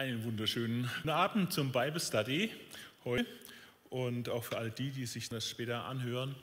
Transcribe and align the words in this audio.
Einen 0.00 0.24
wunderschönen 0.24 0.88
Abend 1.04 1.52
zum 1.52 1.72
Bible 1.72 2.00
Study 2.00 2.50
heute 3.04 3.26
und 3.90 4.30
auch 4.30 4.44
für 4.44 4.56
all 4.56 4.70
die, 4.70 4.92
die 4.92 5.04
sich 5.04 5.28
das 5.28 5.46
später 5.46 5.84
anhören. 5.84 6.34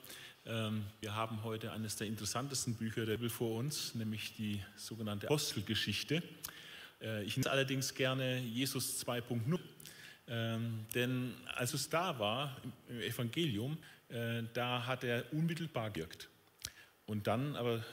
Ähm, 0.46 0.84
wir 1.00 1.16
haben 1.16 1.42
heute 1.42 1.72
eines 1.72 1.96
der 1.96 2.06
interessantesten 2.06 2.76
Bücher 2.76 3.04
der 3.04 3.14
Bibel 3.14 3.30
vor 3.30 3.58
uns, 3.58 3.96
nämlich 3.96 4.36
die 4.36 4.62
sogenannte 4.76 5.26
Apostelgeschichte. 5.26 6.22
Äh, 7.02 7.24
ich 7.24 7.36
nenne 7.36 7.50
allerdings 7.50 7.94
gerne 7.94 8.38
Jesus 8.38 9.04
2.0, 9.04 9.58
ähm, 10.28 10.86
denn 10.94 11.34
als 11.56 11.74
es 11.74 11.88
da 11.88 12.16
war 12.20 12.56
im 12.88 13.00
Evangelium, 13.00 13.76
äh, 14.08 14.44
da 14.54 14.86
hat 14.86 15.02
er 15.02 15.24
unmittelbar 15.32 15.90
gewirkt. 15.90 16.28
Und 17.06 17.26
dann 17.26 17.56
aber 17.56 17.84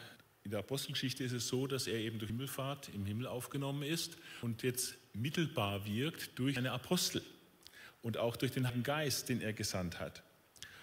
in 0.43 0.51
der 0.51 0.59
Apostelgeschichte 0.59 1.23
ist 1.23 1.31
es 1.31 1.47
so, 1.47 1.65
dass 1.65 1.87
er 1.87 1.97
eben 1.97 2.19
durch 2.19 2.29
Himmelfahrt 2.29 2.89
im 2.89 3.07
Himmel 3.07 3.25
aufgenommen 3.25 3.81
ist 3.81 4.15
und 4.43 4.61
jetzt 4.61 4.95
mittelbar 5.15 5.85
wirkt 5.85 6.37
durch 6.37 6.57
eine 6.57 6.71
Apostel 6.71 7.21
und 8.01 8.17
auch 8.17 8.35
durch 8.35 8.51
den 8.51 8.67
Heiligen 8.67 8.83
Geist, 8.83 9.29
den 9.29 9.41
er 9.41 9.53
gesandt 9.53 9.99
hat. 9.99 10.23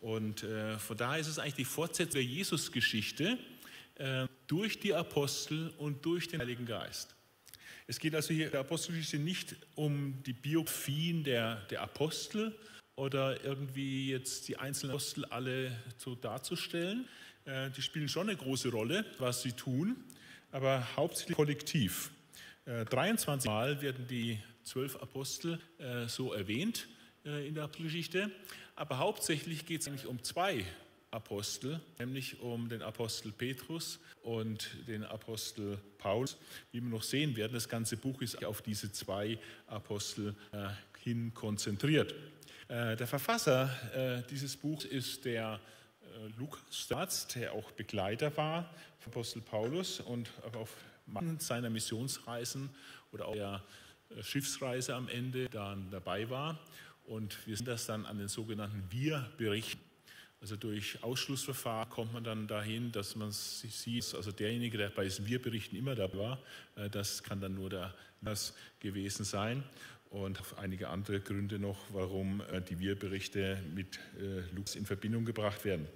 Und 0.00 0.42
äh, 0.42 0.78
von 0.78 0.96
daher 0.96 1.20
ist 1.20 1.28
es 1.28 1.38
eigentlich 1.38 1.54
die 1.54 1.64
Fortsetzung 1.64 2.14
der 2.14 2.24
Jesusgeschichte 2.24 3.38
äh, 3.96 4.26
durch 4.48 4.80
die 4.80 4.94
Apostel 4.94 5.70
und 5.78 6.04
durch 6.04 6.28
den 6.28 6.40
Heiligen 6.40 6.66
Geist. 6.66 7.14
Es 7.86 7.98
geht 7.98 8.14
also 8.14 8.34
hier 8.34 8.46
in 8.46 8.50
der 8.50 8.60
Apostelgeschichte 8.60 9.18
nicht 9.18 9.56
um 9.74 10.22
die 10.24 10.32
Biografien 10.32 11.24
der, 11.24 11.56
der 11.70 11.82
Apostel 11.82 12.56
oder 12.96 13.44
irgendwie 13.44 14.10
jetzt 14.10 14.48
die 14.48 14.56
einzelnen 14.56 14.92
Apostel 14.92 15.24
alle 15.26 15.76
so 15.98 16.14
darzustellen. 16.14 17.08
Äh, 17.44 17.70
die 17.70 17.82
spielen 17.82 18.08
schon 18.08 18.28
eine 18.28 18.36
große 18.36 18.70
Rolle, 18.70 19.04
was 19.18 19.42
sie 19.42 19.52
tun, 19.52 19.96
aber 20.50 20.96
hauptsächlich 20.96 21.36
kollektiv. 21.36 22.10
23 22.64 23.48
äh, 23.48 23.52
Mal 23.52 23.82
werden 23.82 24.06
die 24.06 24.38
zwölf 24.62 24.96
Apostel 24.96 25.58
äh, 25.78 26.06
so 26.06 26.32
erwähnt 26.32 26.88
in 27.24 27.54
der 27.54 27.64
Apostelgeschichte, 27.64 28.32
aber 28.74 28.98
hauptsächlich 28.98 29.64
geht 29.64 29.82
es 29.82 29.86
eigentlich 29.86 30.06
um 30.06 30.24
zwei 30.24 30.64
Apostel, 31.12 31.80
nämlich 32.00 32.40
um 32.40 32.68
den 32.68 32.82
Apostel 32.82 33.30
Petrus 33.30 34.00
und 34.22 34.68
den 34.88 35.04
Apostel 35.04 35.78
Paulus. 35.98 36.36
Wie 36.72 36.80
wir 36.80 36.90
noch 36.90 37.04
sehen 37.04 37.36
werden, 37.36 37.52
das 37.52 37.68
ganze 37.68 37.96
Buch 37.96 38.20
ist 38.22 38.44
auf 38.44 38.60
diese 38.60 38.90
zwei 38.90 39.38
Apostel 39.68 40.34
hin 40.98 41.32
konzentriert. 41.32 42.12
Der 42.68 43.06
Verfasser 43.06 44.24
dieses 44.28 44.56
Buchs 44.56 44.84
ist 44.84 45.24
der 45.24 45.60
Lukas, 46.36 47.28
der 47.36 47.52
auch 47.52 47.70
Begleiter 47.70 48.36
war 48.36 48.74
von 48.98 49.12
Apostel 49.12 49.42
Paulus 49.42 50.00
und 50.00 50.28
auf 50.54 50.74
seiner 51.38 51.70
Missionsreisen 51.70 52.70
oder 53.12 53.26
auch 53.28 53.34
der 53.34 53.62
äh, 54.10 54.22
Schiffsreise 54.22 54.94
am 54.94 55.08
Ende 55.08 55.48
dann 55.48 55.90
dabei 55.90 56.28
war. 56.30 56.58
Und 57.04 57.46
wir 57.46 57.56
sind 57.56 57.66
das 57.66 57.86
dann 57.86 58.06
an 58.06 58.18
den 58.18 58.28
sogenannten 58.28 58.84
Wir-Berichten. 58.90 59.80
Also 60.40 60.56
durch 60.56 61.02
Ausschlussverfahren 61.02 61.88
kommt 61.88 62.12
man 62.12 62.24
dann 62.24 62.48
dahin, 62.48 62.90
dass 62.90 63.14
man 63.14 63.30
sieht, 63.30 64.14
also 64.14 64.32
derjenige, 64.32 64.76
der 64.76 64.88
bei 64.90 65.04
diesen 65.04 65.26
Wir-Berichten 65.26 65.76
immer 65.76 65.94
dabei 65.94 66.18
war, 66.18 66.38
äh, 66.76 66.90
das 66.90 67.22
kann 67.22 67.40
dann 67.40 67.54
nur 67.54 67.70
der 67.70 67.94
das 68.24 68.54
gewesen 68.78 69.24
sein. 69.24 69.64
Und 70.10 70.40
einige 70.58 70.88
andere 70.88 71.20
Gründe 71.20 71.58
noch, 71.58 71.78
warum 71.90 72.40
äh, 72.52 72.60
die 72.60 72.78
Wir-Berichte 72.78 73.62
mit 73.74 73.98
Lukas 74.52 74.76
in 74.76 74.86
Verbindung 74.86 75.24
gebracht 75.24 75.64
werden. 75.64 75.86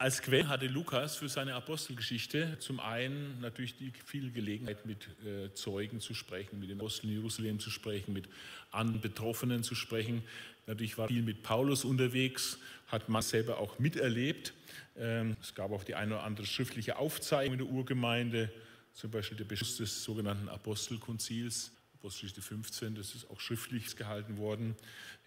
Als 0.00 0.22
Quelle 0.22 0.48
hatte 0.48 0.66
Lukas 0.66 1.16
für 1.16 1.28
seine 1.28 1.54
Apostelgeschichte 1.54 2.56
zum 2.58 2.80
einen 2.80 3.38
natürlich 3.42 3.76
die 3.76 3.92
viel 4.06 4.30
Gelegenheit, 4.30 4.86
mit 4.86 5.06
äh, 5.26 5.52
Zeugen 5.52 6.00
zu 6.00 6.14
sprechen, 6.14 6.58
mit 6.58 6.70
den 6.70 6.78
Aposteln 6.78 7.12
Jerusalem 7.12 7.60
zu 7.60 7.68
sprechen, 7.68 8.14
mit 8.14 8.26
anderen 8.70 9.02
Betroffenen 9.02 9.62
zu 9.62 9.74
sprechen. 9.74 10.22
Natürlich 10.66 10.96
war 10.96 11.08
viel 11.08 11.20
mit 11.20 11.42
Paulus 11.42 11.84
unterwegs, 11.84 12.58
hat 12.86 13.10
man 13.10 13.20
selber 13.20 13.58
auch 13.58 13.78
miterlebt. 13.78 14.54
Ähm, 14.96 15.36
es 15.38 15.54
gab 15.54 15.70
auch 15.70 15.84
die 15.84 15.94
eine 15.94 16.14
oder 16.14 16.24
andere 16.24 16.46
schriftliche 16.46 16.96
Aufzeichnung 16.96 17.58
in 17.58 17.66
der 17.66 17.68
Urgemeinde, 17.68 18.50
zum 18.94 19.10
Beispiel 19.10 19.36
der 19.36 19.44
Beschluss 19.44 19.76
des 19.76 20.02
sogenannten 20.02 20.48
Apostelkonzils 20.48 21.72
Apostelgeschichte 22.00 22.40
15, 22.40 22.94
das 22.94 23.14
ist 23.14 23.28
auch 23.28 23.40
schriftlich 23.40 23.94
gehalten 23.94 24.38
worden. 24.38 24.74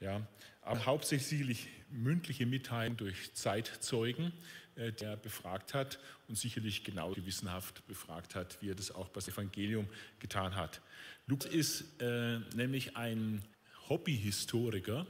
Ja. 0.01 0.25
Aber 0.63 0.87
hauptsächlich 0.87 1.67
mündliche 1.91 2.47
Mitteilung 2.47 2.97
durch 2.97 3.31
Zeitzeugen, 3.35 4.33
der 4.75 5.17
befragt 5.17 5.73
hat 5.73 5.99
und 6.27 6.37
sicherlich 6.37 6.83
genau 6.83 7.11
gewissenhaft 7.11 7.85
befragt 7.87 8.35
hat, 8.35 8.57
wie 8.61 8.69
er 8.69 8.75
das 8.75 8.91
auch 8.91 9.07
bei 9.09 9.19
das 9.19 9.27
Evangelium 9.27 9.87
getan 10.19 10.55
hat. 10.55 10.81
Lukas 11.27 11.51
ist 11.51 12.01
äh, 12.01 12.39
nämlich 12.55 12.97
ein 12.97 13.43
Hobbyhistoriker, 13.89 15.05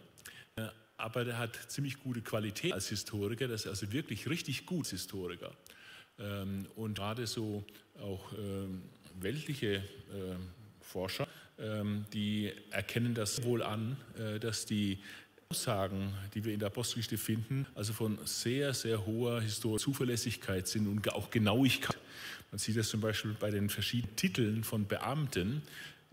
äh, 0.55 0.67
aber 0.97 1.25
der 1.25 1.37
hat 1.37 1.55
ziemlich 1.71 1.99
gute 1.99 2.21
Qualität 2.21 2.73
als 2.73 2.89
Historiker, 2.89 3.47
das 3.47 3.61
ist 3.61 3.67
also 3.67 3.91
wirklich 3.91 4.29
richtig 4.29 4.65
gut 4.65 4.87
Historiker. 4.87 5.51
Ähm, 6.19 6.67
und 6.75 6.95
gerade 6.95 7.25
so 7.25 7.65
auch 7.99 8.33
ähm, 8.33 8.83
weltliche 9.19 9.83
ähm, 10.13 10.49
Forscher 10.81 11.27
ähm, 11.59 12.05
die 12.13 12.51
erkennen 12.71 13.13
das 13.13 13.43
wohl 13.43 13.61
an, 13.61 13.97
äh, 14.17 14.39
dass 14.39 14.65
die 14.65 14.99
Aussagen, 15.53 16.11
die 16.33 16.43
wir 16.43 16.51
in 16.51 16.57
der 16.57 16.69
Apostelgeschichte 16.69 17.15
finden, 17.15 17.67
also 17.75 17.93
von 17.93 18.17
sehr, 18.25 18.73
sehr 18.73 19.05
hoher 19.05 19.39
historischer 19.39 19.83
Zuverlässigkeit 19.83 20.67
sind 20.67 20.87
und 20.87 21.07
auch 21.13 21.29
Genauigkeit. 21.29 21.95
Man 22.49 22.57
sieht 22.57 22.75
das 22.75 22.89
zum 22.89 23.01
Beispiel 23.01 23.35
bei 23.39 23.51
den 23.51 23.69
verschiedenen 23.69 24.15
Titeln 24.15 24.63
von 24.63 24.87
Beamten, 24.87 25.61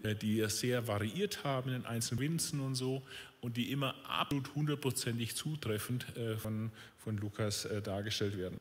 äh, 0.03 0.15
die 0.15 0.37
ja 0.37 0.51
sehr 0.51 0.87
variiert 0.87 1.43
haben 1.43 1.73
in 1.73 1.87
einzelnen 1.87 2.21
Winzen 2.21 2.61
und 2.61 2.75
so 2.75 3.03
und 3.41 3.57
die 3.57 3.73
immer 3.73 3.95
absolut 4.07 4.55
hundertprozentig 4.55 5.35
zutreffend 5.35 6.05
äh, 6.19 6.37
von, 6.37 6.71
von 6.99 7.17
Lukas 7.17 7.67
dargestellt 7.83 8.37
werden. 8.37 8.61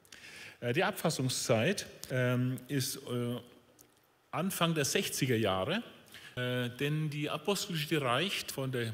Die 0.75 0.83
Abfassungszeit 0.85 1.87
ähm, 2.09 2.57
ist 2.69 2.99
Anfang 4.31 4.75
der 4.75 4.85
60er 4.85 5.35
Jahre 5.35 5.83
äh, 6.39 6.69
denn 6.69 7.09
die 7.09 7.29
Apostelgeschichte 7.29 8.01
reicht 8.01 8.51
von 8.51 8.71
der, 8.71 8.93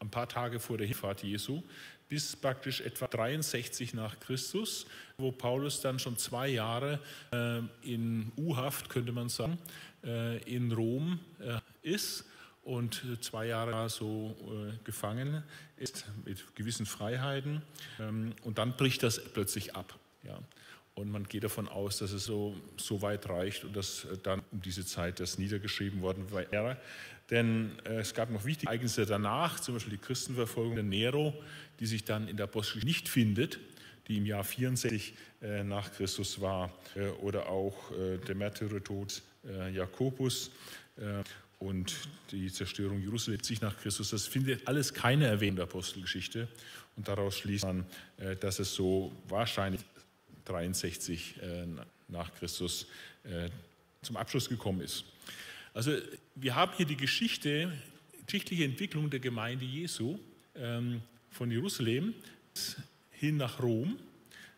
ein 0.00 0.10
paar 0.10 0.28
Tage 0.28 0.60
vor 0.60 0.78
der 0.78 0.86
Hinfahrt 0.86 1.22
Jesu 1.22 1.62
bis 2.08 2.34
praktisch 2.34 2.80
etwa 2.80 3.06
63 3.06 3.94
nach 3.94 4.18
Christus, 4.20 4.86
wo 5.18 5.30
Paulus 5.30 5.80
dann 5.80 5.98
schon 5.98 6.16
zwei 6.16 6.48
Jahre 6.48 7.00
äh, 7.32 7.60
in 7.82 8.32
U-Haft, 8.36 8.88
könnte 8.88 9.12
man 9.12 9.28
sagen, 9.28 9.58
äh, 10.04 10.38
in 10.44 10.72
Rom 10.72 11.20
äh, 11.40 11.60
ist 11.82 12.24
und 12.62 13.02
zwei 13.20 13.46
Jahre 13.46 13.88
so 13.88 14.36
äh, 14.40 14.84
gefangen 14.84 15.42
ist 15.76 16.06
mit 16.24 16.54
gewissen 16.54 16.86
Freiheiten. 16.86 17.62
Ähm, 17.98 18.34
und 18.42 18.58
dann 18.58 18.76
bricht 18.76 19.02
das 19.02 19.22
plötzlich 19.32 19.74
ab. 19.74 19.98
Ja. 20.24 20.38
Und 20.94 21.12
man 21.12 21.24
geht 21.28 21.44
davon 21.44 21.68
aus, 21.68 21.98
dass 21.98 22.10
es 22.10 22.24
so, 22.24 22.56
so 22.76 23.02
weit 23.02 23.28
reicht 23.28 23.64
und 23.64 23.76
dass 23.76 24.04
äh, 24.04 24.18
dann 24.22 24.42
um 24.50 24.60
diese 24.60 24.84
Zeit 24.84 25.20
das 25.20 25.38
niedergeschrieben 25.38 26.02
worden 26.02 26.30
wäre. 26.32 26.76
Denn 27.30 27.72
äh, 27.84 28.00
es 28.00 28.14
gab 28.14 28.30
noch 28.30 28.44
wichtige 28.44 28.70
Ereignisse 28.70 29.04
danach, 29.04 29.60
zum 29.60 29.74
Beispiel 29.74 29.92
die 29.92 30.02
Christenverfolgung 30.02 30.74
der 30.74 30.84
Nero, 30.84 31.34
die 31.80 31.86
sich 31.86 32.04
dann 32.04 32.28
in 32.28 32.36
der 32.36 32.44
Apostel 32.44 32.82
nicht 32.84 33.08
findet, 33.08 33.58
die 34.08 34.16
im 34.16 34.26
Jahr 34.26 34.44
64 34.44 35.14
äh, 35.42 35.62
nach 35.62 35.92
Christus 35.92 36.40
war, 36.40 36.72
äh, 36.94 37.08
oder 37.20 37.48
auch 37.48 37.90
der 38.26 38.34
Märtyrertod 38.34 39.22
Jakobus 39.72 40.50
und 41.58 41.94
die 42.32 42.52
Zerstörung 42.52 43.00
Jerusalem 43.00 43.42
sich 43.42 43.60
nach 43.60 43.78
Christus. 43.78 44.10
Das 44.10 44.26
findet 44.26 44.66
alles 44.66 44.92
keine 44.92 45.26
Erwähnung 45.26 45.56
der 45.56 45.64
Apostelgeschichte. 45.64 46.48
Und 46.96 47.08
daraus 47.08 47.38
schließt 47.38 47.64
man, 47.64 47.86
dass 48.40 48.58
es 48.58 48.74
so 48.74 49.12
wahrscheinlich 49.28 49.80
63 50.44 51.36
äh, 51.40 51.66
nach 52.08 52.34
Christus 52.34 52.88
zum 54.02 54.16
Abschluss 54.16 54.48
gekommen 54.48 54.80
ist. 54.80 55.04
Also 55.78 55.92
wir 56.34 56.56
haben 56.56 56.72
hier 56.76 56.86
die 56.86 56.96
Geschichte, 56.96 57.72
geschichtliche 58.26 58.64
Entwicklung 58.64 59.10
der 59.10 59.20
Gemeinde 59.20 59.64
Jesu 59.64 60.18
ähm, 60.56 61.02
von 61.30 61.52
Jerusalem 61.52 62.14
hin 63.12 63.36
nach 63.36 63.62
Rom 63.62 63.96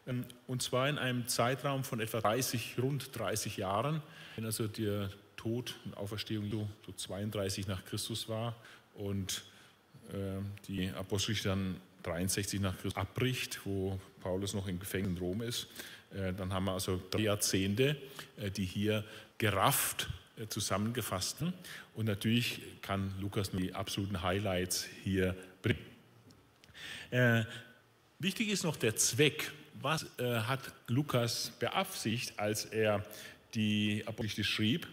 ähm, 0.07 0.25
und 0.47 0.63
zwar 0.63 0.89
in 0.89 0.97
einem 0.97 1.29
Zeitraum 1.29 1.85
von 1.85 2.01
etwa 2.01 2.23
30, 2.23 2.77
rund 2.81 3.15
30 3.15 3.59
Jahren, 3.59 4.01
wenn 4.35 4.47
also 4.47 4.67
der 4.67 5.11
Tod 5.37 5.75
und 5.85 5.95
Auferstehung 5.99 6.51
so 6.51 6.67
32 6.97 7.67
nach 7.67 7.85
Christus 7.85 8.27
war 8.31 8.57
und 8.95 9.43
ähm, 10.15 10.47
die 10.69 10.89
Apostel 10.89 11.37
dann 11.45 11.77
63 12.03 12.63
nach 12.63 12.73
Christus 12.79 12.97
abbricht, 12.97 13.61
wo 13.67 14.01
Paulus 14.23 14.55
noch 14.55 14.67
im 14.69 14.81
Gefängnis 14.81 15.19
in 15.19 15.19
Rom 15.19 15.43
ist. 15.43 15.67
Äh, 16.15 16.33
dann 16.33 16.51
haben 16.55 16.65
wir 16.65 16.73
also 16.73 16.99
drei 17.11 17.25
Jahrzehnte, 17.25 17.99
äh, 18.39 18.51
die 18.51 18.65
hier 18.65 19.05
gerafft 19.37 20.09
äh, 20.41 20.49
zusammengefasst 20.49 21.39
sind. 21.39 21.53
Und 21.95 22.07
natürlich 22.07 22.61
kann 22.83 23.13
Lukas 23.21 23.53
nur 23.53 23.63
die 23.63 23.75
absoluten 23.75 24.23
Highlights 24.23 24.87
hier 25.05 25.37
bringen. 25.63 27.47
wichtig 28.19 28.49
ist 28.49 28.65
noch 28.65 28.77
der 28.77 28.97
Zweck. 28.97 29.53
Was 29.83 30.07
hat 30.19 30.61
Lukas 30.87 31.53
beabsichtigt, 31.59 32.39
als 32.39 32.65
er 32.67 33.05
die 33.55 34.03
Apostel 34.07 34.45
schrieb? 34.45 34.87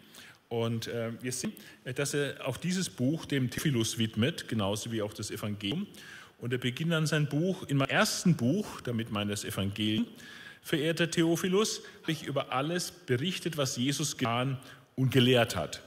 Und 0.49 0.88
äh, 0.88 1.11
wir 1.21 1.31
sehen, 1.31 1.53
dass 1.95 2.13
er 2.13 2.45
auch 2.47 2.57
dieses 2.57 2.89
Buch 2.89 3.25
dem 3.25 3.50
Theophilus 3.50 3.97
widmet, 3.97 4.47
genauso 4.47 4.91
wie 4.91 5.01
auch 5.01 5.13
das 5.13 5.29
Evangelium. 5.29 5.88
Und 6.39 6.53
er 6.53 6.59
beginnt 6.59 6.91
dann 6.91 7.07
sein 7.07 7.27
Buch, 7.27 7.63
in 7.67 7.77
meinem 7.77 7.89
ersten 7.89 8.35
Buch, 8.35 8.81
damit 8.81 9.11
meine 9.11 9.31
das 9.31 9.43
Evangelium, 9.43 10.07
verehrter 10.61 11.09
Theophilus, 11.09 11.81
habe 12.03 12.11
ich 12.11 12.23
über 12.23 12.51
alles 12.51 12.91
berichtet, 12.91 13.57
was 13.57 13.75
Jesus 13.75 14.17
getan 14.17 14.57
und 14.97 15.11
gelehrt 15.11 15.55
hat. 15.55 15.81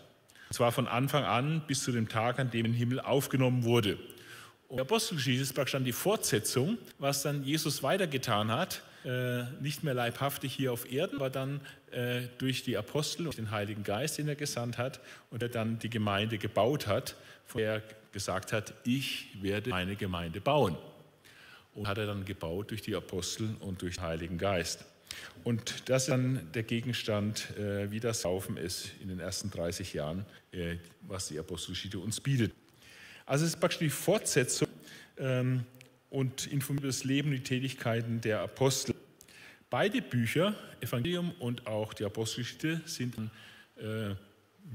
Und 0.49 0.55
zwar 0.55 0.73
von 0.73 0.89
Anfang 0.89 1.25
an 1.25 1.63
bis 1.67 1.83
zu 1.83 1.93
dem 1.93 2.09
Tag, 2.09 2.39
an 2.39 2.51
dem 2.51 2.65
in 2.67 2.73
den 2.73 2.79
Himmel 2.79 3.01
aufgenommen 3.01 3.65
wurde. 3.65 3.99
Und 4.69 4.77
die 4.77 4.81
Apostelgeschichte 4.81 5.43
ist 5.43 5.53
praktisch 5.53 5.73
dann 5.73 5.85
die 5.85 5.93
Fortsetzung, 5.93 6.79
was 6.99 7.23
dann 7.23 7.43
Jesus 7.43 7.83
weitergetan 7.83 8.51
hat, 8.51 8.83
äh, 9.05 9.43
nicht 9.61 9.83
mehr 9.83 9.95
leibhaftig 9.95 10.55
hier 10.55 10.73
auf 10.73 10.91
Erden, 10.91 11.17
aber 11.17 11.31
dann 11.31 11.61
äh, 11.91 12.23
durch 12.39 12.63
die 12.63 12.77
Apostel 12.77 13.27
und 13.27 13.37
den 13.37 13.51
Heiligen 13.51 13.83
Geist, 13.83 14.19
den 14.19 14.29
er 14.29 14.37
gesandt 14.37 14.79
hat 14.79 15.01
und 15.31 15.43
er 15.43 15.49
dann 15.49 15.79
die 15.79 15.91
Gemeinde 15.91 16.39
gebaut 16.39 16.87
hat, 16.87 17.17
von 17.47 17.63
der 17.63 17.73
er 17.75 17.83
gesagt 18.13 18.53
hat, 18.53 18.75
ich 18.85 19.29
werde 19.41 19.71
meine 19.71 19.97
Gemeinde 19.97 20.41
bauen. 20.41 20.77
Und 21.75 21.89
hat 21.89 21.99
er 21.99 22.07
dann 22.07 22.25
gebaut 22.25 22.71
durch 22.71 22.83
die 22.83 22.95
Apostel 22.95 23.55
und 23.61 23.83
durch 23.83 23.97
den 23.97 24.05
Heiligen 24.05 24.39
Geist. 24.39 24.85
Und 25.45 25.89
das 25.89 26.03
ist 26.03 26.09
dann 26.11 26.49
der 26.53 26.63
Gegenstand, 26.63 27.57
äh, 27.57 27.91
wie 27.91 28.01
das 28.01 28.25
Laufen 28.25 28.57
ist 28.57 28.91
in 29.01 29.09
den 29.09 29.21
ersten 29.21 29.51
30 29.51 29.95
Jahren, 29.95 30.27
äh, 30.53 30.77
was 31.03 31.29
die 31.29 31.39
Apostelgeschichte 31.39 31.99
uns 31.99 32.21
bietet. 32.21 32.53
Also 33.27 33.45
es 33.45 33.55
ist 33.55 33.61
praktisch 33.61 33.79
die 33.79 33.91
Fortsetzung 33.91 34.69
ähm, 35.19 35.65
und 36.11 36.47
informiert 36.49 36.87
das 36.87 37.05
Leben 37.05 37.31
und 37.31 37.37
die 37.37 37.43
Tätigkeiten 37.43 38.21
der 38.21 38.41
Apostel. 38.41 38.95
Beide 39.71 40.03
Bücher, 40.03 40.55
Evangelium 40.81 41.31
und 41.39 41.67
auch 41.67 41.95
die 41.95 42.05
Apostelgeschichte, 42.05 42.81
sind 42.85 43.17
an 43.17 43.31
äh, 43.77 44.15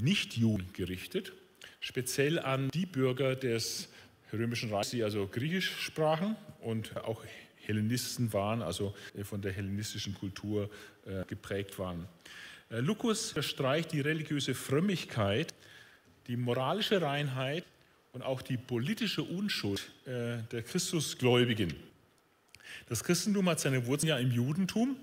Nicht-Juden 0.01 0.71
gerichtet, 0.73 1.33
speziell 1.79 2.39
an 2.39 2.69
die 2.69 2.85
Bürger 2.85 3.35
des 3.35 3.89
Römischen 4.33 4.73
Reichs, 4.73 4.89
die 4.89 5.03
also 5.03 5.27
Griechisch 5.27 5.69
sprachen 5.81 6.35
und 6.61 6.95
auch 6.97 7.23
Hellenisten 7.67 8.31
waren, 8.33 8.61
also 8.61 8.95
äh, 9.15 9.23
von 9.23 9.41
der 9.41 9.51
hellenistischen 9.51 10.13
Kultur 10.13 10.69
äh, 11.05 11.23
geprägt 11.25 11.77
waren. 11.79 12.07
Äh, 12.69 12.79
Lukas 12.79 13.31
verstreicht 13.31 13.91
die 13.91 14.01
religiöse 14.01 14.53
Frömmigkeit, 14.53 15.53
die 16.27 16.37
moralische 16.37 17.01
Reinheit 17.01 17.65
und 18.13 18.21
auch 18.21 18.41
die 18.41 18.57
politische 18.57 19.21
Unschuld 19.21 19.91
der 20.05 20.63
Christusgläubigen. 20.63 21.75
Das 22.87 23.03
Christentum 23.03 23.49
hat 23.49 23.59
seine 23.59 23.85
Wurzeln 23.85 24.09
ja 24.09 24.17
im 24.17 24.31
Judentum 24.31 24.95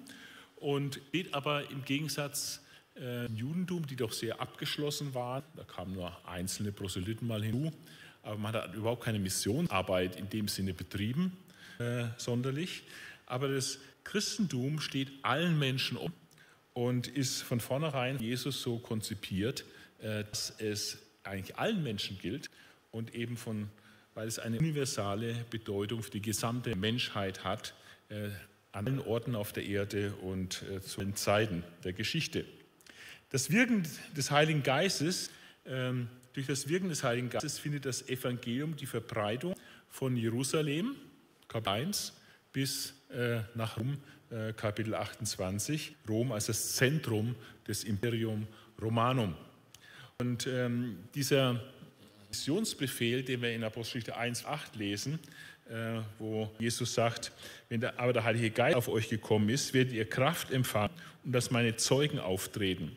und 0.57 0.99
geht 1.13 1.33
aber 1.35 1.71
im 1.71 1.85
Gegensatz 1.85 2.61
zum 2.97 3.37
Judentum, 3.37 3.87
die 3.87 3.97
doch 3.97 4.13
sehr 4.13 4.41
abgeschlossen 4.41 5.15
waren, 5.15 5.45
da 5.57 5.63
kamen 5.65 5.93
nur 5.93 6.17
einzelne 6.27 6.73
Proselyten 6.73 7.29
mal 7.29 7.43
hinzu, 7.43 7.71
aber 8.23 8.39
man 8.39 8.55
hat 8.55 8.75
überhaupt 8.75 9.05
keine 9.05 9.19
Missionsarbeit 9.19 10.17
in 10.17 10.29
dem 10.31 10.49
Sinne 10.49 10.73
betrieben 10.73 11.37
äh, 11.79 12.05
sonderlich. 12.17 12.83
Aber 13.27 13.49
das 13.49 13.79
Christentum 14.05 14.81
steht 14.81 15.13
allen 15.23 15.59
Menschen 15.59 15.97
um 15.97 16.13
und 16.75 17.09
ist 17.09 17.43
von 17.43 17.61
vornherein 17.61 18.19
Jesus 18.19 18.63
so 18.63 18.79
konzipiert, 18.79 19.65
äh, 20.01 20.25
dass 20.25 20.55
es 20.59 20.99
eigentlich 21.25 21.57
allen 21.57 21.83
Menschen 21.83 22.19
gilt 22.19 22.51
und 22.91 23.15
eben 23.15 23.37
von, 23.37 23.69
weil 24.15 24.29
es 24.29 24.39
eine 24.39 24.59
universale 24.59 25.45
Bedeutung 25.51 26.03
für 26.03 26.11
die 26.11 26.23
gesamte 26.23 26.75
Menschheit 26.77 27.45
hat, 27.45 27.75
äh, 28.09 28.31
an 28.73 28.87
allen 28.87 29.01
Orten 29.01 29.35
auf 29.35 29.53
der 29.53 29.65
Erde 29.65 30.15
und 30.23 30.63
äh, 30.63 30.81
zu 30.81 31.01
den 31.01 31.15
Zeiten 31.15 31.63
der 31.85 31.93
Geschichte. 31.93 32.45
Das 33.31 33.51
Wirken 33.51 33.87
des 34.17 34.31
Heiligen 34.31 34.63
Geistes, 34.63 35.31
ähm, 35.67 36.09
durch 36.33 36.47
das 36.47 36.69
Wirken 36.69 36.89
des 36.89 37.05
Heiligen 37.05 37.29
Geistes 37.29 37.59
findet 37.59 37.85
das 37.85 38.09
Evangelium 38.09 38.77
die 38.77 38.87
Verbreitung 38.87 39.55
von 39.89 40.17
Jerusalem, 40.17 40.97
Kapitel 41.53 41.69
1 41.69 42.15
bis 42.53 42.95
äh, 43.11 43.41
nach 43.55 43.77
Rom, 43.79 43.99
äh, 44.31 44.55
Kapitel 44.55 44.95
28, 44.95 45.95
Rom 46.09 46.33
als 46.33 46.47
das 46.47 46.77
Zentrum 46.77 47.35
des 47.69 47.85
Imperium 47.85 48.47
Romanum. 48.81 49.35
Und 50.19 50.47
ähm, 50.47 50.99
dieser 51.15 51.61
Missionsbefehl, 52.31 53.23
den 53.23 53.43
wir 53.43 53.53
in 53.53 53.65
Apostelgeschichte 53.65 54.19
1,8 54.19 54.79
lesen, 54.79 55.19
äh, 55.69 56.01
wo 56.19 56.51
Jesus 56.59 56.95
sagt, 56.95 57.33
wenn 57.69 57.81
der, 57.81 57.99
aber 58.01 58.15
der 58.15 58.25
Heilige 58.25 58.51
Geist 58.51 58.77
auf 58.77 58.89
euch 58.89 59.11
gekommen 59.11 59.51
ist, 59.51 59.75
werdet 59.75 59.93
ihr 59.93 60.09
Kraft 60.09 60.51
empfangen 60.51 60.95
und 61.25 61.33
dass 61.33 61.51
meine 61.51 61.77
Zeugen 61.77 62.19
auftreten. 62.19 62.97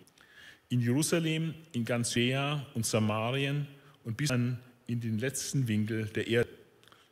In 0.70 0.80
Jerusalem, 0.80 1.54
in 1.74 1.84
ganz 1.84 2.16
Judäa 2.16 2.66
und 2.74 2.86
Samarien 2.86 3.68
und 4.04 4.16
bis 4.18 4.32
an 4.32 4.60
in 4.88 5.02
den 5.02 5.20
letzten 5.20 5.68
Winkel 5.68 6.06
der 6.06 6.28
Erde. 6.28 6.50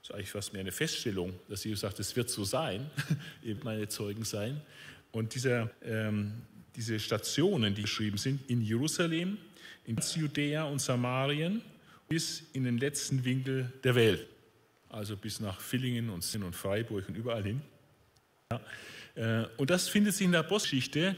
Das 0.04 0.10
ist 0.10 0.16
eigentlich 0.16 0.32
fast 0.32 0.52
mehr 0.52 0.60
eine 0.60 0.74
Feststellung, 0.74 1.34
dass 1.48 1.64
Jesus 1.64 1.80
sagt, 1.80 1.98
es 2.02 2.14
wird 2.18 2.30
so 2.30 2.44
sein, 2.44 2.92
eben 3.44 3.62
meine 3.64 3.88
Zeugen 3.88 4.26
sein. 4.26 4.60
Und 5.14 5.34
dieser, 5.34 5.70
ähm, 5.82 6.34
diese 6.76 7.00
Stationen, 7.00 7.74
die 7.74 7.84
geschrieben 7.84 8.18
sind, 8.18 8.42
in 8.50 8.62
Jerusalem, 8.62 9.38
in 9.86 9.96
Judäa 10.16 10.66
und 10.66 10.80
Samarien 10.80 11.62
bis 12.10 12.44
in 12.52 12.66
den 12.66 12.80
letzten 12.80 13.24
Winkel 13.24 13.72
der 13.86 13.96
Welt, 13.96 14.28
also 14.90 15.16
bis 15.16 15.40
nach 15.40 15.62
Villingen 15.62 16.10
und 16.10 16.22
Sinn 16.22 16.44
und 16.44 16.54
Freiburg 16.54 17.08
und 17.08 17.16
überall 17.16 17.44
hin. 17.44 17.62
Ja, 18.52 19.42
äh, 19.44 19.48
und 19.56 19.70
das 19.70 19.88
findet 19.88 20.16
sich 20.16 20.26
in 20.26 20.34
der 20.34 20.42
Apostelgeschichte. 20.42 21.16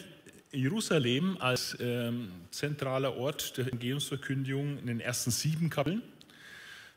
Jerusalem 0.52 1.38
als 1.40 1.76
ähm, 1.80 2.30
zentraler 2.52 3.18
Ort 3.18 3.58
der 3.58 3.66
Evangeliumsverkündigung 3.66 4.78
in 4.78 4.86
den 4.86 5.00
ersten 5.00 5.32
sieben 5.32 5.72
Kapiteln. 5.72 6.04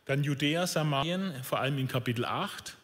Dann 0.08 0.24
Judäa, 0.24 0.66
Samarien, 0.66 1.34
vor 1.44 1.60
allem 1.60 1.76
in 1.76 1.86
Kapitel 1.86 2.24
8. 2.24 2.78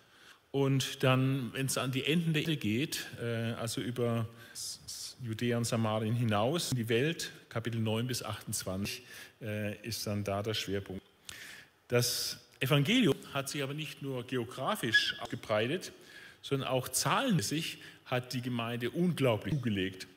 Und 0.50 1.02
dann, 1.02 1.54
wenn 1.54 1.64
es 1.64 1.78
an 1.78 1.90
die 1.90 2.04
Enden 2.04 2.34
der 2.34 2.42
Erde 2.42 2.58
geht, 2.58 3.06
äh, 3.18 3.54
also 3.54 3.80
über 3.80 4.28
Judäa 5.22 5.56
und 5.56 5.64
Samarien 5.64 6.14
hinaus, 6.14 6.72
in 6.72 6.76
die 6.76 6.90
Welt, 6.90 7.32
Kapitel 7.48 7.80
9 7.80 8.06
bis 8.06 8.22
28, 8.22 9.04
äh, 9.40 9.74
ist 9.78 10.06
dann 10.06 10.22
da 10.22 10.42
der 10.42 10.52
Schwerpunkt. 10.52 11.02
Das 11.88 12.40
Evangelium 12.60 13.16
hat 13.32 13.48
sich 13.48 13.62
aber 13.62 13.72
nicht 13.72 14.02
nur 14.02 14.26
geografisch 14.26 15.16
ausgebreitet, 15.18 15.92
sondern 16.42 16.68
auch 16.68 16.88
zahlenmäßig 16.88 17.78
hat 18.04 18.34
die 18.34 18.42
Gemeinde 18.42 18.90
unglaublich 18.90 19.54
zugelegt. 19.54 20.08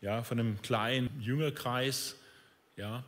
Ja, 0.00 0.24
von 0.24 0.40
einem 0.40 0.60
kleinen 0.62 1.10
Jüngerkreis, 1.20 2.16
ja, 2.76 3.04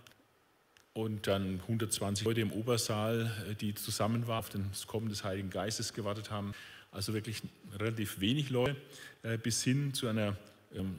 und 0.99 1.29
dann 1.29 1.61
120 1.61 2.27
Leute 2.27 2.41
im 2.41 2.51
Obersaal, 2.51 3.31
äh, 3.49 3.55
die 3.55 3.73
zusammen 3.73 4.27
waren, 4.27 4.39
auf 4.39 4.51
das 4.51 4.89
Kommen 4.89 5.09
des 5.09 5.23
Heiligen 5.23 5.49
Geistes 5.49 5.95
gewartet 5.95 6.33
haben. 6.33 6.53
Also 6.91 7.15
wirklich 7.15 7.41
relativ 7.79 8.19
wenig 8.19 8.51
Leute, 8.51 8.75
äh, 9.23 9.39
bis 9.39 9.63
hin 9.63 9.95
zu 9.95 10.09
einer 10.09 10.37
ähm, 10.75 10.97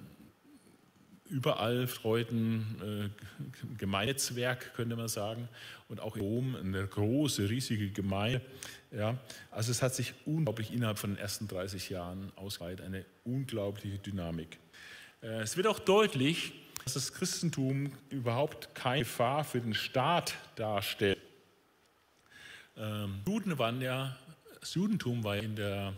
überall 1.26 1.86
freuten 1.88 3.12
äh, 3.12 3.78
Gemeindenetzwerk, 3.78 4.74
könnte 4.74 4.96
man 4.96 5.10
sagen, 5.10 5.50
und 5.90 6.00
auch 6.00 6.16
in 6.16 6.22
Rom 6.22 6.56
eine 6.56 6.88
große, 6.88 7.50
riesige 7.50 7.90
Gemeinde. 7.90 8.42
Ja, 8.92 9.18
also 9.52 9.70
es 9.70 9.82
hat 9.82 9.94
sich 9.94 10.14
unglaublich 10.26 10.72
innerhalb 10.72 10.98
von 10.98 11.12
den 11.12 11.20
ersten 11.20 11.50
30 11.50 11.90
Jahren 11.90 12.32
ausgeweitet, 12.38 12.86
eine 12.86 13.06
unglaubliche 13.26 13.98
Dynamik. 13.98 14.58
Es 15.22 15.58
wird 15.58 15.68
auch 15.68 15.80
deutlich, 15.80 16.54
dass 16.84 16.94
das 16.94 17.14
Christentum 17.14 17.92
überhaupt 18.10 18.74
keine 18.74 19.00
Gefahr 19.00 19.44
für 19.44 19.62
den 19.62 19.74
Staat 19.74 20.36
darstellt. 20.56 21.20
Ähm, 22.78 23.22
Juden 23.28 23.58
waren 23.58 23.82
ja, 23.82 24.18
das 24.60 24.74
Judentum 24.74 25.24
war 25.24 25.38
in 25.38 25.56
der, 25.56 25.94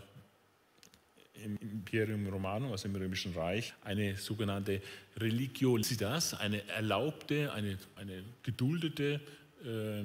im 1.34 1.56
Imperium 1.58 2.26
Romanum, 2.26 2.72
also 2.72 2.88
im 2.88 2.96
Römischen 2.96 3.34
Reich, 3.34 3.72
eine 3.84 4.16
sogenannte 4.16 4.82
Religiositas, 5.16 6.34
eine 6.34 6.66
erlaubte, 6.68 7.52
eine, 7.52 7.78
eine 7.96 8.24
geduldete 8.42 9.20
äh, 9.64 10.04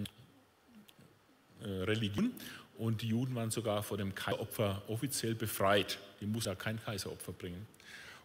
Religion. 1.64 2.32
Und 2.78 3.02
die 3.02 3.08
Juden 3.08 3.34
waren 3.34 3.50
sogar 3.50 3.82
vor 3.82 3.98
dem 3.98 4.14
Kaiseropfer 4.14 4.84
offiziell 4.88 5.34
befreit. 5.34 5.98
Die 6.22 6.28
mussten 6.28 6.50
ja 6.50 6.56
kein 6.56 6.80
Kaiseropfer 6.80 7.32
bringen. 7.32 7.66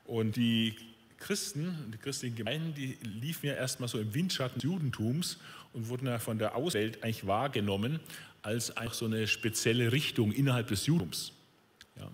Und 0.04 0.36
die 0.36 0.76
Christen, 1.22 1.92
die 1.92 1.98
christlichen 1.98 2.36
Gemeinden, 2.36 2.74
die 2.74 2.98
liefen 3.02 3.46
ja 3.46 3.54
erstmal 3.54 3.88
so 3.88 3.98
im 3.98 4.12
Windschatten 4.12 4.56
des 4.56 4.64
Judentums 4.64 5.38
und 5.72 5.88
wurden 5.88 6.06
ja 6.06 6.18
von 6.18 6.38
der 6.38 6.56
Außenwelt 6.56 7.02
eigentlich 7.02 7.26
wahrgenommen 7.26 8.00
als 8.42 8.76
einfach 8.76 8.94
so 8.94 9.06
eine 9.06 9.28
spezielle 9.28 9.92
Richtung 9.92 10.32
innerhalb 10.32 10.66
des 10.66 10.86
Judentums. 10.86 11.32
Ja. 11.96 12.10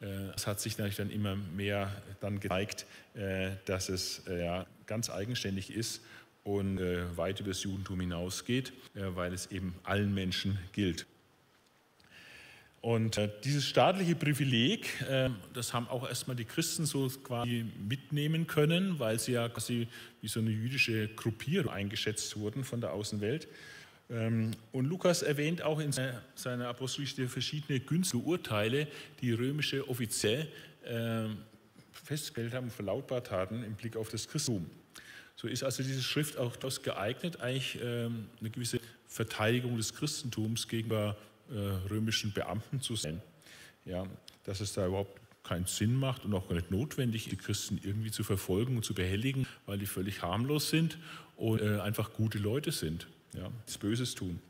Äh, 0.00 0.30
es 0.36 0.46
hat 0.46 0.60
sich 0.60 0.78
natürlich 0.78 0.96
dann 0.96 1.10
immer 1.10 1.34
mehr 1.34 1.90
dann 2.20 2.38
gezeigt, 2.38 2.86
äh, 3.14 3.50
dass 3.64 3.88
es 3.88 4.22
äh, 4.28 4.44
ja, 4.44 4.66
ganz 4.86 5.10
eigenständig 5.10 5.72
ist 5.72 6.00
und 6.44 6.78
weit 7.16 7.40
über 7.40 7.48
das 7.48 7.64
Judentum 7.64 7.98
hinausgeht, 7.98 8.72
weil 8.94 9.32
es 9.32 9.50
eben 9.50 9.74
allen 9.82 10.14
Menschen 10.14 10.60
gilt. 10.70 11.04
Und 12.86 13.18
äh, 13.18 13.28
dieses 13.42 13.66
staatliche 13.66 14.14
Privileg, 14.14 15.00
äh, 15.10 15.28
das 15.52 15.74
haben 15.74 15.88
auch 15.88 16.08
erstmal 16.08 16.36
die 16.36 16.44
Christen 16.44 16.86
so 16.86 17.08
quasi 17.08 17.66
mitnehmen 17.80 18.46
können, 18.46 19.00
weil 19.00 19.18
sie 19.18 19.32
ja 19.32 19.48
quasi 19.48 19.88
wie 20.20 20.28
so 20.28 20.38
eine 20.38 20.50
jüdische 20.50 21.08
Gruppierung 21.08 21.68
eingeschätzt 21.68 22.36
wurden 22.38 22.62
von 22.62 22.80
der 22.80 22.92
Außenwelt. 22.92 23.48
Ähm, 24.08 24.52
und 24.70 24.84
Lukas 24.84 25.22
erwähnt 25.22 25.62
auch 25.62 25.80
in 25.80 25.90
seiner 26.36 26.68
Apostelgeschichte 26.68 27.26
verschiedene 27.28 27.80
günstige 27.80 28.22
Urteile, 28.22 28.86
die 29.20 29.32
römische 29.32 29.88
Offizielle 29.88 30.46
äh, 30.84 31.24
festgestellt 31.90 32.54
haben 32.54 32.66
und 32.66 32.72
verlautbart 32.72 33.32
hatten 33.32 33.64
im 33.64 33.74
Blick 33.74 33.96
auf 33.96 34.10
das 34.10 34.28
Christentum. 34.28 34.70
So 35.34 35.48
ist 35.48 35.64
also 35.64 35.82
diese 35.82 36.04
Schrift 36.04 36.38
auch 36.38 36.54
daraus 36.54 36.80
geeignet, 36.84 37.40
eigentlich 37.40 37.80
ähm, 37.82 38.28
eine 38.38 38.50
gewisse 38.50 38.78
Verteidigung 39.08 39.76
des 39.76 39.92
Christentums 39.92 40.68
gegenüber 40.68 41.16
römischen 41.50 42.32
Beamten 42.32 42.80
zu 42.80 42.96
sein. 42.96 43.22
Ja, 43.84 44.06
dass 44.44 44.60
es 44.60 44.72
da 44.72 44.86
überhaupt 44.86 45.20
keinen 45.44 45.66
Sinn 45.66 45.94
macht 45.94 46.24
und 46.24 46.34
auch 46.34 46.48
gar 46.48 46.56
nicht 46.56 46.70
notwendig, 46.70 47.28
die 47.28 47.36
Christen 47.36 47.80
irgendwie 47.82 48.10
zu 48.10 48.24
verfolgen 48.24 48.76
und 48.76 48.84
zu 48.84 48.94
behelligen, 48.94 49.46
weil 49.64 49.78
die 49.78 49.86
völlig 49.86 50.22
harmlos 50.22 50.70
sind 50.70 50.98
und 51.36 51.60
äh, 51.60 51.78
einfach 51.80 52.12
gute 52.12 52.38
Leute 52.38 52.72
sind, 52.72 53.06
ja, 53.32 53.48
nichts 53.48 53.78
Böses 53.78 54.14
tun. 54.14 54.40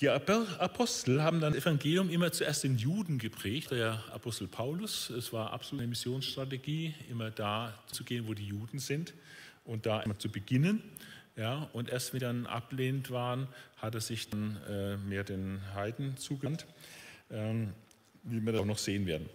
Die 0.00 0.08
Apostel 0.08 1.22
haben 1.22 1.40
dann 1.40 1.54
das 1.54 1.62
Evangelium 1.64 2.08
immer 2.08 2.30
zuerst 2.30 2.62
den 2.62 2.78
Juden 2.78 3.18
geprägt, 3.18 3.72
der 3.72 4.00
Apostel 4.12 4.46
Paulus. 4.46 5.10
Es 5.10 5.32
war 5.32 5.52
absolut 5.52 5.80
eine 5.80 5.88
Missionsstrategie, 5.88 6.94
immer 7.10 7.32
da 7.32 7.76
zu 7.90 8.04
gehen, 8.04 8.28
wo 8.28 8.34
die 8.34 8.46
Juden 8.46 8.78
sind 8.78 9.12
und 9.64 9.86
da 9.86 10.00
immer 10.02 10.16
zu 10.16 10.30
beginnen. 10.30 10.84
Ja, 11.38 11.70
und 11.72 11.88
erst 11.88 12.12
wenn 12.12 12.20
dann 12.20 12.46
ablehnend 12.46 13.12
waren, 13.12 13.46
hat 13.76 13.94
er 13.94 14.00
sich 14.00 14.28
dann 14.28 14.60
äh, 14.68 14.96
mehr 14.96 15.22
den 15.22 15.60
Heiden 15.72 16.16
zugewandt, 16.16 16.66
ähm, 17.30 17.72
wie 18.24 18.40
wir 18.40 18.50
das 18.50 18.60
auch 18.60 18.66
noch 18.66 18.78
sehen 18.78 19.06
werden. 19.06 19.30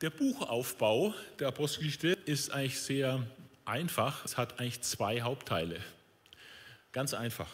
Der 0.00 0.10
Buchaufbau 0.10 1.14
der 1.38 1.48
Apostelgeschichte 1.48 2.18
ist 2.24 2.50
eigentlich 2.50 2.80
sehr 2.80 3.24
einfach. 3.64 4.24
Es 4.24 4.36
hat 4.36 4.58
eigentlich 4.58 4.82
zwei 4.82 5.20
Hauptteile. 5.20 5.78
Ganz 6.90 7.14
einfach. 7.14 7.48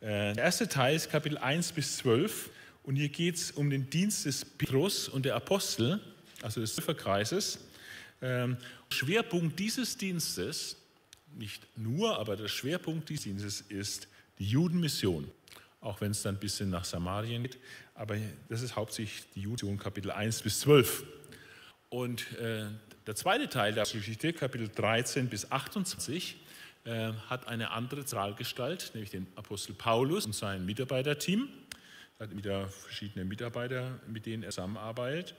Äh, 0.00 0.34
der 0.34 0.42
erste 0.42 0.66
Teil 0.66 0.96
ist 0.96 1.08
Kapitel 1.08 1.38
1 1.38 1.70
bis 1.70 1.98
12 1.98 2.50
und 2.82 2.96
hier 2.96 3.10
geht 3.10 3.36
es 3.36 3.52
um 3.52 3.70
den 3.70 3.88
Dienst 3.90 4.26
des 4.26 4.44
Petrus 4.44 5.08
und 5.08 5.24
der 5.24 5.36
Apostel, 5.36 6.00
also 6.42 6.60
des 6.60 6.74
Zwölferkreises. 6.74 7.60
Ähm, 8.22 8.56
Schwerpunkt 8.90 9.56
dieses 9.56 9.96
Dienstes, 9.96 10.79
nicht 11.40 11.66
nur, 11.76 12.18
aber 12.18 12.36
der 12.36 12.48
Schwerpunkt 12.48 13.08
dieses 13.08 13.24
Dienstes 13.24 13.60
ist 13.62 14.06
die 14.38 14.44
Judenmission, 14.46 15.28
auch 15.80 16.00
wenn 16.00 16.12
es 16.12 16.22
dann 16.22 16.36
ein 16.36 16.40
bisschen 16.40 16.70
nach 16.70 16.84
Samarien 16.84 17.42
geht, 17.42 17.58
aber 17.94 18.16
das 18.48 18.62
ist 18.62 18.76
hauptsächlich 18.76 19.24
die 19.34 19.40
Judenmission, 19.40 19.78
Kapitel 19.78 20.10
1 20.10 20.42
bis 20.42 20.60
12. 20.60 21.04
Und 21.88 22.32
äh, 22.38 22.66
der 23.06 23.16
zweite 23.16 23.48
Teil 23.48 23.72
der 23.74 23.84
Geschichte, 23.84 24.32
Kapitel 24.32 24.68
13 24.68 25.28
bis 25.28 25.50
28, 25.50 26.36
äh, 26.84 27.12
hat 27.28 27.48
eine 27.48 27.72
andere 27.72 28.04
Zahlgestalt, 28.04 28.92
nämlich 28.94 29.10
den 29.10 29.26
Apostel 29.34 29.74
Paulus 29.74 30.26
und 30.26 30.34
sein 30.34 30.64
Mitarbeiterteam. 30.64 31.48
Er 32.18 32.26
hat 32.26 32.36
wieder 32.36 32.68
verschiedene 32.68 33.24
Mitarbeiter, 33.24 33.98
mit 34.06 34.26
denen 34.26 34.42
er 34.42 34.50
zusammenarbeitet. 34.50 35.34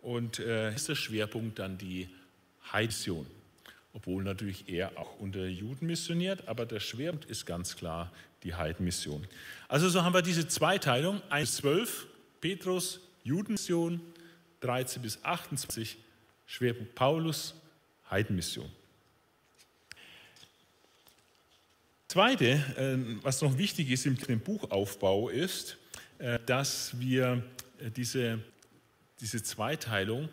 Und 0.00 0.38
äh, 0.38 0.74
ist 0.74 0.88
der 0.88 0.94
Schwerpunkt 0.94 1.58
dann 1.58 1.78
die 1.78 2.08
Heilsion. 2.72 3.26
Obwohl 3.94 4.22
natürlich 4.22 4.68
er 4.68 4.96
auch 4.98 5.18
unter 5.18 5.46
Juden 5.46 5.86
missioniert, 5.86 6.48
aber 6.48 6.64
der 6.64 6.80
Schwerpunkt 6.80 7.26
ist 7.26 7.44
ganz 7.44 7.76
klar 7.76 8.10
die 8.42 8.54
Heidenmission. 8.54 9.26
Also 9.68 9.88
so 9.88 10.02
haben 10.02 10.14
wir 10.14 10.22
diese 10.22 10.48
Zweiteilung, 10.48 11.20
1 11.28 11.50
bis 11.50 11.56
12, 11.58 12.06
Petrus, 12.40 13.00
Judenmission, 13.22 14.00
13 14.60 15.02
bis 15.02 15.22
28, 15.22 15.98
Schwerpunkt 16.46 16.94
Paulus, 16.94 17.54
Heidenmission. 18.10 18.68
Zweite, 22.08 22.46
äh, 22.76 22.98
was 23.22 23.40
noch 23.42 23.56
wichtig 23.56 23.90
ist 23.90 24.06
im 24.06 24.16
Buchaufbau, 24.40 25.28
ist, 25.28 25.78
äh, 26.18 26.38
dass 26.44 26.98
wir 26.98 27.42
äh, 27.78 27.90
diese, 27.90 28.38
diese 29.20 29.42
Zweiteilung 29.42 30.28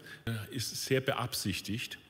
ist 0.51 0.85
sehr 0.85 0.99
beabsichtigt 0.99 1.97
ähm, 1.97 2.08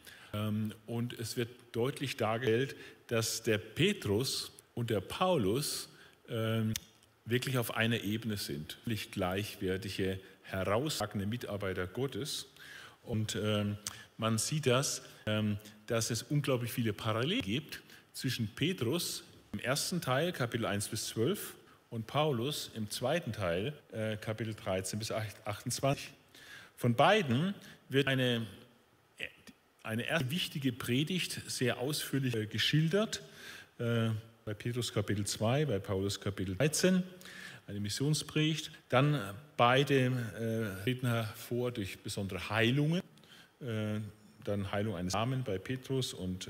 und 0.86 1.14
es 1.20 1.38
wird 1.38 1.50
deutlich 1.72 2.18
dargestellt, 2.18 2.76
dass 3.08 3.42
der 3.42 3.58
Petrus 3.58 4.52
und 4.76 4.90
der 4.90 5.02
Paulus 5.02 5.90
ähm, 6.28 6.74
wirklich 7.26 7.58
auf 7.58 7.76
einer 7.76 8.02
Ebene 8.04 8.38
sind, 8.38 8.78
wirklich 8.86 9.12
gleichwertige, 9.12 10.20
herausragende 10.44 11.26
Mitarbeiter 11.26 11.88
Gottes. 11.88 12.48
Und 13.04 13.36
ähm, 13.36 13.78
man 14.18 14.38
sieht 14.38 14.66
das, 14.68 15.02
dass 15.86 16.10
es 16.10 16.24
unglaublich 16.24 16.72
viele 16.72 16.92
Parallelen 16.92 17.42
gibt 17.42 17.82
zwischen 18.14 18.48
Petrus, 18.56 19.24
im 19.52 19.60
ersten 19.60 20.02
Teil, 20.02 20.32
Kapitel 20.32 20.66
1 20.66 20.90
bis 20.90 21.08
12, 21.08 21.56
und 21.90 22.06
Paulus 22.06 22.70
im 22.76 22.90
zweiten 22.90 23.32
Teil, 23.34 23.74
äh, 23.92 24.16
Kapitel 24.18 24.54
13 24.54 25.00
bis 25.00 25.12
28. 25.12 26.12
Von 26.76 26.96
beiden 26.96 27.56
wird 27.90 28.08
eine, 28.08 28.46
eine 29.84 30.04
erste 30.04 30.32
wichtige 30.32 30.72
Predigt 30.72 31.42
sehr 31.48 31.80
ausführlich 31.80 32.36
äh, 32.36 32.46
geschildert. 32.46 33.22
Äh, 33.78 34.10
bei 34.46 34.54
Petrus 34.54 34.94
Kapitel 34.94 35.26
2, 35.26 35.66
bei 35.66 35.80
Paulus 35.80 36.20
Kapitel 36.20 36.56
13, 36.56 37.04
eine 37.68 37.80
Missionspredigt. 37.80 38.72
Dann 38.90 39.22
beide 39.58 40.74
treten 40.84 41.06
hervor 41.06 41.72
durch 41.72 42.00
besondere 42.00 42.50
Heilungen. 42.50 43.04
Dann 43.60 44.72
Heilung 44.72 44.96
eines 44.96 45.14
Samen 45.14 45.44
bei 45.44 45.60
Petrus 45.60 46.16
und 46.16 46.50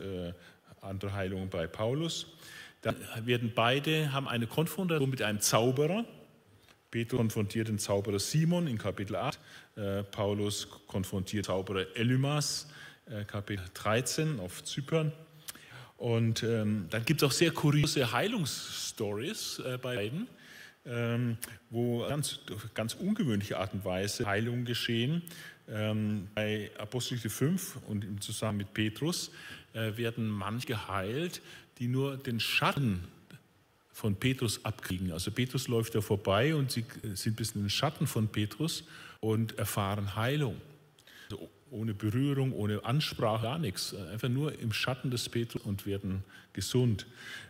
andere 0.79 1.13
Heilungen 1.13 1.49
bei 1.49 1.67
Paulus. 1.67 2.27
Dann 2.81 2.95
werden 3.25 3.51
beide, 3.53 4.13
haben 4.13 4.29
eine 4.29 4.47
Konfrontation 4.47 5.09
mit 5.09 5.21
einem 5.21 5.41
Zauberer. 5.41 6.05
Petrus 6.91 7.17
konfrontiert 7.17 7.67
den 7.67 7.77
Zauberer 7.77 8.19
Simon 8.19 8.67
in 8.67 8.77
Kapitel 8.77 9.15
8, 9.15 9.39
äh, 9.75 10.03
Paulus 10.03 10.67
konfrontiert 10.87 11.45
Zauberer 11.45 11.85
Elymas, 11.95 12.65
äh, 12.65 12.78
Kapitel 13.27 13.65
13 13.73 14.39
auf 14.39 14.63
Zypern. 14.63 15.11
Und 15.97 16.43
ähm, 16.43 16.87
dann 16.89 17.03
gibt 17.03 17.21
es 17.21 17.27
auch 17.27 17.31
sehr 17.31 17.51
kuriose 17.51 18.11
Heilungsstories 18.11 19.59
äh, 19.59 19.77
bei 19.77 19.95
beiden, 19.95 20.27
ähm, 20.85 21.37
wo 21.69 22.07
ganz, 22.07 22.39
ganz 22.73 22.93
ungewöhnliche 22.93 23.57
Art 23.57 23.73
und 23.73 23.83
Weise 23.83 24.25
Heilungen 24.25 24.63
geschehen. 24.63 25.23
Ähm, 25.67 26.29
bei 26.35 26.71
Apostel 26.77 27.17
5 27.17 27.79
und 27.87 28.05
im 28.05 28.21
Zusammenhang 28.21 28.57
mit 28.57 28.73
Petrus 28.73 29.31
äh, 29.73 29.97
werden 29.97 30.29
manche 30.29 30.67
geheilt, 30.67 31.41
die 31.79 31.87
nur 31.87 32.15
den 32.15 32.39
Schatten 32.39 33.03
von 33.91 34.15
Petrus 34.15 34.63
abkriegen. 34.63 35.11
Also 35.11 35.31
Petrus 35.31 35.67
läuft 35.67 35.95
da 35.95 36.01
vorbei 36.01 36.55
und 36.55 36.71
sie 36.71 36.85
sind 37.13 37.35
bis 37.35 37.51
in 37.51 37.63
den 37.63 37.69
Schatten 37.69 38.07
von 38.07 38.29
Petrus 38.29 38.85
und 39.19 39.57
erfahren 39.57 40.15
Heilung. 40.15 40.55
Also 41.29 41.49
ohne 41.71 41.93
Berührung, 41.93 42.53
ohne 42.53 42.83
Ansprache, 42.83 43.43
gar 43.43 43.59
nichts. 43.59 43.93
Einfach 43.93 44.29
nur 44.29 44.57
im 44.59 44.73
Schatten 44.73 45.11
des 45.11 45.29
Petrus 45.29 45.61
und 45.63 45.85
werden 45.85 46.23
gesund. 46.53 47.05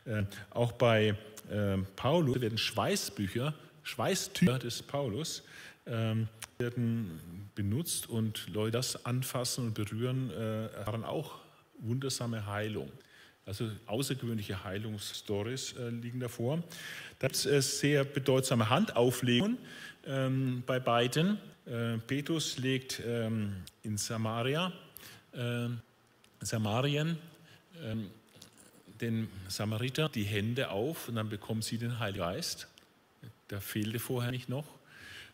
Äh, 0.05 0.23
auch 0.49 0.71
bei 0.73 1.15
äh, 1.49 1.77
Paulus 1.95 2.41
werden 2.41 2.57
Schweißbücher, 2.57 3.53
Schweißtücher 3.83 4.59
des 4.59 4.81
Paulus 4.83 5.43
ähm, 5.85 6.27
werden 6.57 7.19
benutzt 7.55 8.09
und 8.09 8.47
Leute 8.53 8.71
das 8.71 9.05
anfassen 9.05 9.67
und 9.67 9.73
berühren, 9.73 10.29
äh, 10.31 10.67
erfahren 10.67 11.03
auch 11.03 11.39
wundersame 11.79 12.45
Heilung. 12.45 12.91
Also 13.45 13.69
außergewöhnliche 13.87 14.63
Heilungsstories 14.63 15.73
äh, 15.73 15.89
liegen 15.89 16.19
davor. 16.19 16.61
Da 17.17 17.27
gibt 17.27 17.35
es 17.35 17.45
äh, 17.45 17.61
sehr 17.61 18.03
bedeutsame 18.03 18.69
Handauflegungen 18.69 19.57
ähm, 20.05 20.61
bei 20.65 20.79
beiden. 20.79 21.39
Äh, 21.69 21.99
Petrus 21.99 22.57
legt 22.57 22.99
ähm, 23.05 23.57
in 23.83 23.95
Samaria, 23.97 24.73
ähm, 25.35 25.79
Samarien, 26.41 27.17
ähm, 27.83 28.09
den 28.99 29.29
Samariter 29.47 30.09
die 30.09 30.23
Hände 30.23 30.71
auf 30.71 31.07
und 31.07 31.15
dann 31.15 31.29
bekommen 31.29 31.61
sie 31.61 31.77
den 31.77 31.99
Heiligen 31.99 32.25
Geist. 32.25 32.67
Da 33.49 33.59
fehlte 33.59 33.99
vorher 33.99 34.31
nicht 34.31 34.49
noch. 34.49 34.65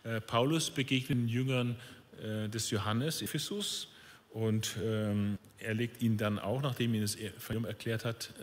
Äh, 0.03 0.19
Paulus 0.19 0.69
begegnet 0.69 1.19
den 1.19 1.27
Jüngern 1.29 1.77
äh, 2.21 2.49
des 2.49 2.69
Johannes, 2.69 3.21
Ephesus, 3.21 3.87
und 4.31 4.75
er 4.75 5.73
legt 5.73 6.01
ihnen 6.01 6.17
dann 6.17 6.39
auch, 6.39 6.61
nachdem 6.61 6.93
er 6.93 6.99
das 7.03 7.15
Evangelium 7.15 7.63
erklärt 7.63 8.03
hat, 8.03 8.33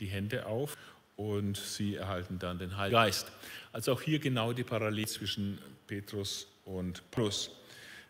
die 0.00 0.06
Hände 0.06 0.44
auf 0.44 0.76
und 1.14 1.56
sie 1.56 1.94
erhalten 1.94 2.40
dann 2.40 2.58
den 2.58 2.76
Heiligen 2.76 2.96
Geist. 2.96 3.30
Also 3.72 3.92
auch 3.92 4.02
hier 4.02 4.18
genau 4.18 4.52
die 4.52 4.64
Parallele 4.64 5.06
zwischen 5.06 5.60
Petrus 5.86 6.48
und 6.66 7.02
Paulus. 7.10 7.50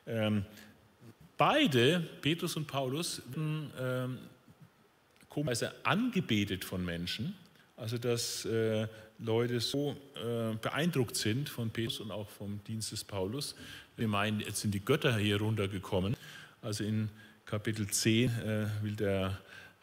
Ähm, 0.07 0.45
beide, 1.37 2.01
Petrus 2.21 2.57
und 2.57 2.67
Paulus, 2.67 3.23
werden 3.29 3.71
ähm, 3.79 4.19
komischerweise 5.29 5.75
angebetet 5.85 6.65
von 6.65 6.85
Menschen. 6.85 7.37
Also 7.77 7.99
dass 7.99 8.45
äh, 8.47 8.89
Leute 9.19 9.61
so 9.61 9.97
äh, 10.15 10.55
beeindruckt 10.57 11.17
sind 11.17 11.49
von 11.49 11.71
Petrus 11.71 12.01
und 12.01 12.11
auch 12.11 12.29
vom 12.29 12.63
Dienst 12.65 12.93
des 12.93 13.05
Paulus. 13.05 13.55
Wir 13.97 14.09
meinen, 14.09 14.41
jetzt 14.41 14.61
sind 14.61 14.73
die 14.73 14.85
Götter 14.85 15.17
hier 15.17 15.39
runtergekommen. 15.39 16.17
Also 16.63 16.85
in 16.85 17.11
Kapitel 17.45 17.87
10 17.87 18.31
äh, 18.31 18.67
will 18.83 18.97
der 18.97 19.39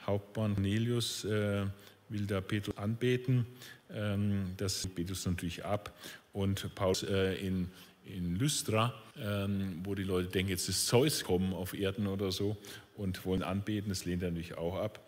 Hauptmann 0.06 0.56
Cornelius 0.56 1.24
äh, 1.26 1.66
will 2.10 2.26
da 2.26 2.42
Petrus 2.42 2.78
anbeten. 2.78 3.46
Ähm, 3.92 4.54
das 4.58 4.88
Petrus 4.88 5.26
natürlich 5.26 5.64
ab. 5.64 5.94
Und 6.34 6.74
Paulus 6.76 7.04
äh, 7.04 7.36
in, 7.36 7.70
in 8.06 8.36
Lystra, 8.36 8.94
ähm, 9.18 9.82
wo 9.84 9.96
die 9.96 10.04
Leute 10.04 10.30
denken, 10.30 10.52
jetzt 10.52 10.68
ist 10.70 10.88
Zeus 10.88 11.24
kommen 11.24 11.54
auf 11.54 11.74
Erden 11.74 12.08
oder 12.08 12.32
so 12.32 12.58
und 12.96 13.26
wollen 13.26 13.44
anbeten, 13.44 13.90
das 13.90 14.06
lehnt 14.06 14.24
er 14.24 14.32
natürlich 14.32 14.58
auch 14.58 14.76
ab. 14.76 15.00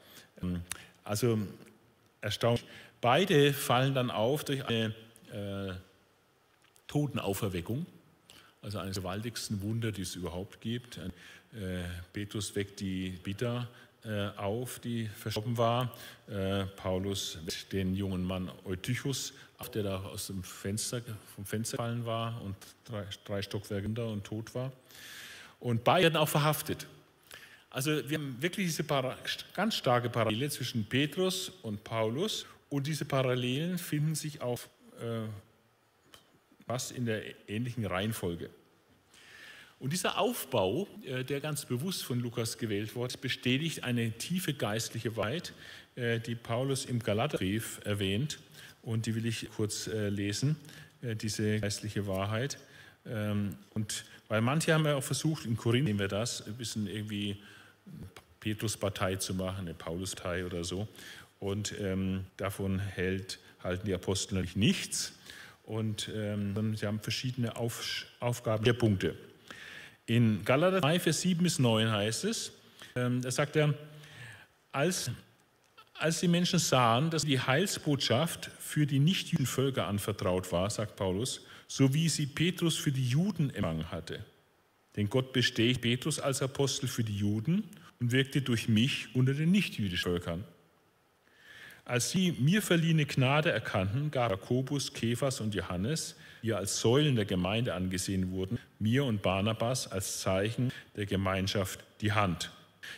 Ähm, 0.41 0.61
also 1.03 1.37
erstaunlich. 2.21 2.65
Beide 3.01 3.53
fallen 3.53 3.93
dann 3.93 4.09
auf 4.09 4.43
durch 4.43 4.65
eine 4.65 4.95
äh, 5.31 5.73
Totenauferweckung, 6.87 7.85
also 8.61 8.79
eines 8.79 8.95
der 8.95 9.03
gewaltigsten 9.03 9.61
Wunder, 9.61 9.91
die 9.91 10.01
es 10.01 10.15
überhaupt 10.15 10.61
gibt. 10.61 10.97
Äh, 10.97 11.83
Petrus 12.13 12.55
weckt 12.55 12.79
die 12.79 13.11
Bitter 13.11 13.67
äh, 14.03 14.27
auf, 14.37 14.79
die 14.79 15.07
verstorben 15.07 15.57
war. 15.57 15.91
Äh, 16.27 16.65
Paulus 16.75 17.39
weckt 17.45 17.73
den 17.73 17.95
jungen 17.95 18.23
Mann 18.23 18.51
Eutychus, 18.65 19.33
der 19.69 19.83
da 19.83 20.01
aus 20.03 20.27
dem 20.27 20.43
Fenster, 20.43 21.01
vom 21.35 21.45
Fenster 21.45 21.77
gefallen 21.77 22.05
war 22.05 22.41
und 22.41 22.55
drei, 22.83 23.05
drei 23.23 23.41
Stockwerke 23.41 23.87
unter 23.87 24.07
und 24.07 24.23
tot 24.23 24.53
war. 24.53 24.71
Und 25.59 25.83
beide 25.83 26.03
werden 26.03 26.17
auch 26.17 26.29
verhaftet. 26.29 26.87
Also 27.69 28.09
wir 28.09 28.17
haben 28.17 28.41
wirklich 28.41 28.67
diese 28.67 28.85
ganz 29.53 29.75
starke 29.75 30.09
Parallele 30.09 30.49
zwischen 30.49 30.85
Petrus 30.85 31.49
und 31.61 31.83
Paulus 31.83 32.45
und 32.69 32.87
diese 32.87 33.05
Parallelen 33.05 33.77
finden 33.77 34.15
sich 34.15 34.41
auch 34.41 34.59
äh, 34.99 35.27
fast 36.65 36.91
in 36.91 37.05
der 37.05 37.49
ähnlichen 37.49 37.85
Reihenfolge. 37.85 38.49
Und 39.79 39.91
dieser 39.91 40.17
Aufbau, 40.17 40.87
äh, 41.03 41.23
der 41.23 41.41
ganz 41.41 41.65
bewusst 41.65 42.03
von 42.03 42.19
Lukas 42.19 42.57
gewählt 42.57 42.95
wird, 42.95 43.19
bestätigt 43.21 43.83
eine 43.83 44.11
tiefe 44.13 44.53
geistliche 44.53 45.15
Wahrheit, 45.15 45.53
äh, 45.95 46.19
die 46.19 46.35
Paulus 46.35 46.85
im 46.85 46.99
Galaterbrief 46.99 47.81
erwähnt. 47.83 48.39
Und 48.85 49.07
die 49.07 49.15
will 49.15 49.25
ich 49.25 49.49
kurz 49.55 49.87
äh, 49.87 50.09
lesen, 50.09 50.55
äh, 51.01 51.15
diese 51.15 51.59
geistliche 51.59 52.07
Wahrheit. 52.07 52.57
Ähm, 53.05 53.57
und 53.73 54.05
weil 54.27 54.41
manche 54.41 54.73
haben 54.73 54.85
ja 54.85 54.95
auch 54.95 55.03
versucht, 55.03 55.45
in 55.45 55.57
Korinth 55.57 55.85
nehmen 55.85 55.99
wir 55.99 56.07
das, 56.07 56.45
ein 56.45 56.53
bisschen 56.53 56.87
irgendwie 56.87 57.41
Petrus-Partei 58.39 59.15
zu 59.15 59.33
machen, 59.33 59.61
eine 59.61 59.73
Paulus-Partei 59.73 60.45
oder 60.45 60.63
so. 60.63 60.87
Und 61.39 61.73
ähm, 61.79 62.25
davon 62.37 62.79
hält, 62.79 63.39
halten 63.63 63.87
die 63.87 63.93
Apostel 63.93 64.35
natürlich 64.35 64.55
nichts. 64.55 65.13
Und 65.63 66.09
ähm, 66.13 66.75
sie 66.75 66.85
haben 66.85 66.99
verschiedene 66.99 67.55
Auf, 67.55 68.05
Aufgaben, 68.19 68.63
vier 68.63 68.73
Punkte. 68.73 69.15
In 70.05 70.45
Galater 70.45 70.81
3, 70.81 70.99
Vers 70.99 71.21
7 71.21 71.41
bis 71.41 71.57
9 71.57 71.91
heißt 71.91 72.25
es, 72.25 72.51
ähm, 72.95 73.21
da 73.21 73.31
sagt 73.31 73.55
er, 73.55 73.73
als, 74.71 75.09
als 75.97 76.19
die 76.19 76.27
Menschen 76.27 76.59
sahen, 76.59 77.09
dass 77.09 77.23
die 77.23 77.39
Heilsbotschaft 77.39 78.51
für 78.59 78.85
die 78.85 78.99
nichtjüdischen 78.99 79.45
Völker 79.45 79.87
anvertraut 79.87 80.51
war, 80.51 80.69
sagt 80.69 80.95
Paulus, 80.95 81.41
so 81.67 81.93
wie 81.93 82.09
sie 82.09 82.27
Petrus 82.27 82.77
für 82.77 82.91
die 82.91 83.07
Juden 83.07 83.49
empfangen 83.49 83.91
hatte. 83.91 84.23
Denn 84.95 85.09
Gott 85.09 85.33
besteht 85.33 85.81
Petrus 85.81 86.19
als 86.19 86.41
Apostel 86.41 86.87
für 86.87 87.03
die 87.03 87.17
Juden 87.17 87.63
und 87.99 88.11
wirkte 88.11 88.41
durch 88.41 88.67
mich 88.67 89.13
unter 89.15 89.33
den 89.33 89.51
nichtjüdischen 89.51 90.11
Völkern. 90.11 90.43
Als 91.85 92.11
sie 92.11 92.31
mir 92.39 92.61
verliehene 92.61 93.05
Gnade 93.05 93.51
erkannten, 93.51 94.09
gab 94.09 94.31
Jakobus, 94.31 94.93
Kephas 94.93 95.39
und 95.39 95.53
Johannes, 95.53 96.15
die 96.41 96.53
als 96.53 96.79
Säulen 96.79 97.15
der 97.15 97.25
Gemeinde 97.25 97.73
angesehen 97.73 98.31
wurden, 98.31 98.59
mir 98.79 99.05
und 99.05 99.21
Barnabas 99.21 99.91
als 99.91 100.19
Zeichen 100.19 100.71
der 100.95 101.05
Gemeinschaft 101.05 101.83
die 102.01 102.11
Hand. 102.11 102.51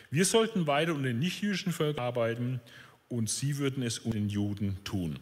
Wir 0.10 0.26
sollten 0.26 0.68
weiter 0.68 0.94
unter 0.94 1.10
den 1.10 1.20
nichtjüdischen 1.20 1.74
Völkern 1.74 2.06
arbeiten 2.06 2.62
und 3.10 3.30
sie 3.30 3.58
würden 3.58 3.84
es 3.84 4.00
unter 4.00 4.18
den 4.18 4.30
Juden 4.30 4.78
tun. 4.84 5.20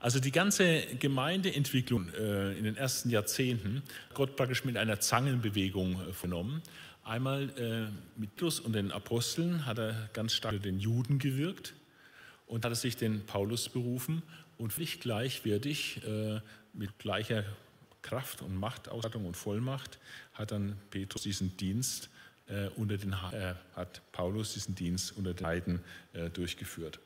Also 0.00 0.20
die 0.20 0.32
ganze 0.32 0.82
Gemeindeentwicklung 0.98 2.08
äh, 2.14 2.52
in 2.56 2.64
den 2.64 2.76
ersten 2.76 3.10
Jahrzehnten 3.10 3.82
Gott 4.14 4.36
praktisch 4.36 4.64
mit 4.64 4.76
einer 4.76 5.00
Zangenbewegung 5.00 6.00
äh, 6.00 6.12
vernommen. 6.12 6.62
Einmal 7.02 7.50
äh, 7.58 8.18
mit 8.20 8.34
Petrus 8.34 8.60
und 8.60 8.72
den 8.72 8.90
Aposteln 8.92 9.64
hat 9.64 9.78
er 9.78 10.10
ganz 10.12 10.34
stark 10.34 10.62
den 10.62 10.80
Juden 10.80 11.18
gewirkt 11.18 11.74
und 12.46 12.64
hat 12.64 12.72
er 12.72 12.76
sich 12.76 12.96
den 12.96 13.24
Paulus 13.26 13.68
berufen 13.68 14.22
und 14.58 14.72
völlig 14.72 15.00
gleichwertig 15.00 16.00
mit 16.72 16.98
gleicher 16.98 17.44
Kraft 18.02 18.40
und 18.40 18.56
Machtausstattung 18.56 19.26
und 19.26 19.36
Vollmacht 19.36 19.98
hat 20.32 20.52
dann 20.52 20.76
Petrus 20.90 21.22
diesen 21.22 21.56
Dienst 21.56 22.08
unter 22.76 22.96
den 22.96 23.20
hat 23.20 24.02
Paulus 24.12 24.54
diesen 24.54 24.74
Dienst 24.74 25.16
unter 25.16 25.34
den 25.34 25.46
Heiden 25.46 25.80
durchgeführt. 26.32 27.00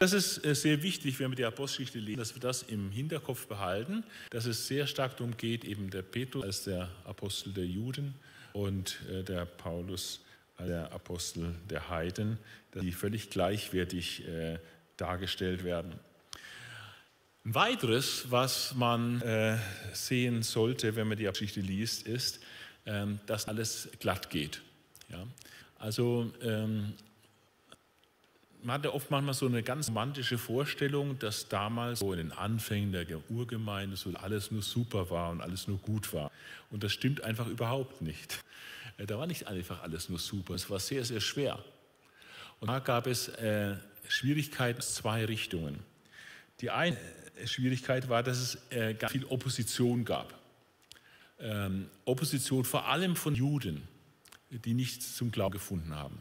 Das 0.00 0.14
ist 0.14 0.42
äh, 0.46 0.54
sehr 0.54 0.82
wichtig, 0.82 1.20
wenn 1.20 1.30
wir 1.30 1.36
die 1.36 1.44
Apostelgeschichte 1.44 1.98
lesen, 1.98 2.20
dass 2.20 2.34
wir 2.34 2.40
das 2.40 2.62
im 2.62 2.90
Hinterkopf 2.90 3.46
behalten, 3.46 4.02
dass 4.30 4.46
es 4.46 4.66
sehr 4.66 4.86
stark 4.86 5.18
darum 5.18 5.36
geht, 5.36 5.62
eben 5.62 5.90
der 5.90 6.00
Petrus 6.00 6.42
als 6.42 6.64
der 6.64 6.88
Apostel 7.04 7.52
der 7.52 7.66
Juden 7.66 8.14
und 8.54 8.98
äh, 9.10 9.22
der 9.22 9.44
Paulus 9.44 10.24
als 10.56 10.68
der 10.68 10.90
Apostel 10.90 11.54
der 11.68 11.90
Heiden, 11.90 12.38
dass 12.70 12.82
die 12.82 12.92
völlig 12.92 13.28
gleichwertig 13.28 14.26
äh, 14.26 14.58
dargestellt 14.96 15.64
werden. 15.64 15.92
Ein 17.44 17.54
weiteres, 17.54 18.30
was 18.30 18.74
man 18.74 19.22
sehen 19.94 20.42
sollte, 20.42 20.94
wenn 20.94 21.08
man 21.08 21.16
die 21.16 21.24
Geschichte 21.24 21.60
liest, 21.60 22.06
ist, 22.06 22.40
ähm, 22.84 23.18
dass 23.24 23.48
alles 23.48 23.88
glatt 23.98 24.28
geht. 24.28 24.60
Also 25.78 26.32
ähm, 26.42 26.94
man 28.62 28.74
hatte 28.74 28.92
oft 28.92 29.10
manchmal 29.10 29.34
so 29.34 29.46
eine 29.46 29.62
ganz 29.62 29.88
romantische 29.88 30.38
Vorstellung, 30.38 31.18
dass 31.18 31.48
damals 31.48 32.00
so 32.00 32.12
in 32.12 32.18
den 32.18 32.32
Anfängen 32.32 32.92
der 32.92 33.06
Urgemeinde 33.30 33.96
so 33.96 34.12
alles 34.14 34.50
nur 34.50 34.62
super 34.62 35.10
war 35.10 35.30
und 35.30 35.40
alles 35.40 35.66
nur 35.68 35.78
gut 35.78 36.12
war. 36.12 36.30
Und 36.70 36.84
das 36.84 36.92
stimmt 36.92 37.22
einfach 37.22 37.46
überhaupt 37.46 38.02
nicht. 38.02 38.44
Äh, 38.98 39.06
da 39.06 39.18
war 39.18 39.26
nicht 39.26 39.46
einfach 39.46 39.82
alles 39.82 40.08
nur 40.08 40.18
super, 40.18 40.54
es 40.54 40.68
war 40.70 40.78
sehr, 40.78 41.04
sehr 41.04 41.20
schwer. 41.20 41.58
Und 42.60 42.68
da 42.68 42.78
gab 42.78 43.06
es 43.06 43.28
äh, 43.28 43.76
Schwierigkeiten 44.08 44.80
in 44.80 44.86
zwei 44.86 45.24
Richtungen. 45.24 45.78
Die 46.60 46.70
eine 46.70 46.96
Schwierigkeit 47.46 48.08
war, 48.08 48.22
dass 48.22 48.38
es 48.38 48.58
äh, 48.70 48.94
ganz 48.94 49.12
viel 49.12 49.24
Opposition 49.24 50.04
gab. 50.04 50.34
Ähm, 51.38 51.88
Opposition 52.04 52.64
vor 52.64 52.86
allem 52.86 53.16
von 53.16 53.34
Juden, 53.34 53.88
die 54.50 54.74
nichts 54.74 55.16
zum 55.16 55.30
Glauben 55.30 55.54
gefunden 55.54 55.94
haben. 55.94 56.20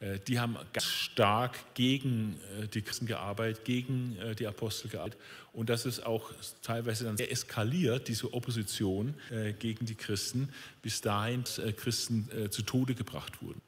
Äh, 0.00 0.18
die 0.20 0.38
haben 0.38 0.56
ganz 0.72 0.86
stark 0.86 1.74
gegen 1.74 2.38
äh, 2.60 2.68
die 2.68 2.82
Christen 2.82 3.06
gearbeitet, 3.06 3.64
gegen 3.64 4.16
äh, 4.18 4.34
die 4.34 4.46
Apostel 4.46 4.88
gearbeitet. 4.88 5.20
Und 5.52 5.70
das 5.70 5.86
ist 5.86 6.04
auch 6.04 6.32
teilweise 6.62 7.04
dann 7.04 7.16
sehr 7.16 7.32
eskaliert, 7.32 8.06
diese 8.06 8.32
Opposition 8.32 9.14
gegen 9.58 9.86
die 9.86 9.96
Christen, 9.96 10.50
bis 10.82 11.00
dahin 11.00 11.42
Christen 11.76 12.28
zu 12.50 12.62
Tode 12.62 12.94
gebracht 12.94 13.42
wurden. 13.42 13.60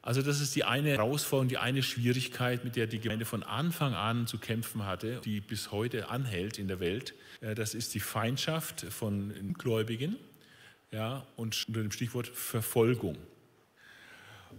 Also 0.00 0.22
das 0.22 0.40
ist 0.40 0.56
die 0.56 0.64
eine 0.64 0.88
Herausforderung, 0.88 1.48
die 1.48 1.58
eine 1.58 1.84
Schwierigkeit, 1.84 2.64
mit 2.64 2.74
der 2.74 2.88
die 2.88 2.98
Gemeinde 2.98 3.26
von 3.26 3.44
Anfang 3.44 3.94
an 3.94 4.26
zu 4.26 4.38
kämpfen 4.38 4.84
hatte, 4.84 5.20
die 5.24 5.40
bis 5.40 5.70
heute 5.70 6.08
anhält 6.08 6.58
in 6.58 6.66
der 6.66 6.80
Welt. 6.80 7.14
Das 7.40 7.74
ist 7.74 7.94
die 7.94 8.00
Feindschaft 8.00 8.80
von 8.80 9.54
Gläubigen 9.54 10.16
ja, 10.92 11.26
und 11.36 11.66
unter 11.68 11.80
dem 11.80 11.90
Stichwort 11.90 12.28
Verfolgung. 12.28 13.16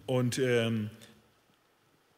Und 0.06 0.40
ähm, 0.40 0.90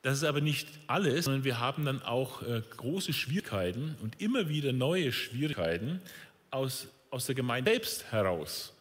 das 0.02 0.18
ist 0.18 0.24
aber 0.24 0.42
nicht 0.42 0.68
alles, 0.88 1.26
sondern 1.26 1.44
wir 1.44 1.60
haben 1.60 1.86
dann 1.86 2.02
auch 2.02 2.42
äh, 2.42 2.62
große 2.78 3.14
Schwierigkeiten 3.14 3.96
und 4.02 4.22
immer 4.22 4.50
wieder 4.50 4.72
neue 4.72 5.12
Schwierigkeiten 5.12 6.02
aus, 6.52 6.88
aus 7.12 7.26
der 7.26 7.36
Gemeinde 7.36 7.72
selbst 7.72 8.12
heraus, 8.12 8.74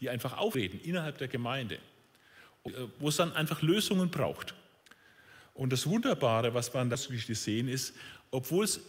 die 0.00 0.10
einfach 0.10 0.36
auftreten 0.36 0.80
innerhalb 0.82 1.18
der 1.18 1.28
Gemeinde, 1.28 1.76
äh, 2.64 2.70
wo 2.98 3.08
es 3.08 3.16
dann 3.16 3.32
einfach 3.32 3.62
Lösungen 3.62 4.10
braucht. 4.10 4.54
Und 5.54 5.72
das 5.72 5.86
Wunderbare, 5.86 6.52
was 6.54 6.72
wir 6.74 6.80
an 6.80 6.90
der 6.90 6.98
Geschichte 6.98 7.34
sehen, 7.34 7.68
ist, 7.68 7.94
obwohl 8.30 8.64
es 8.64 8.80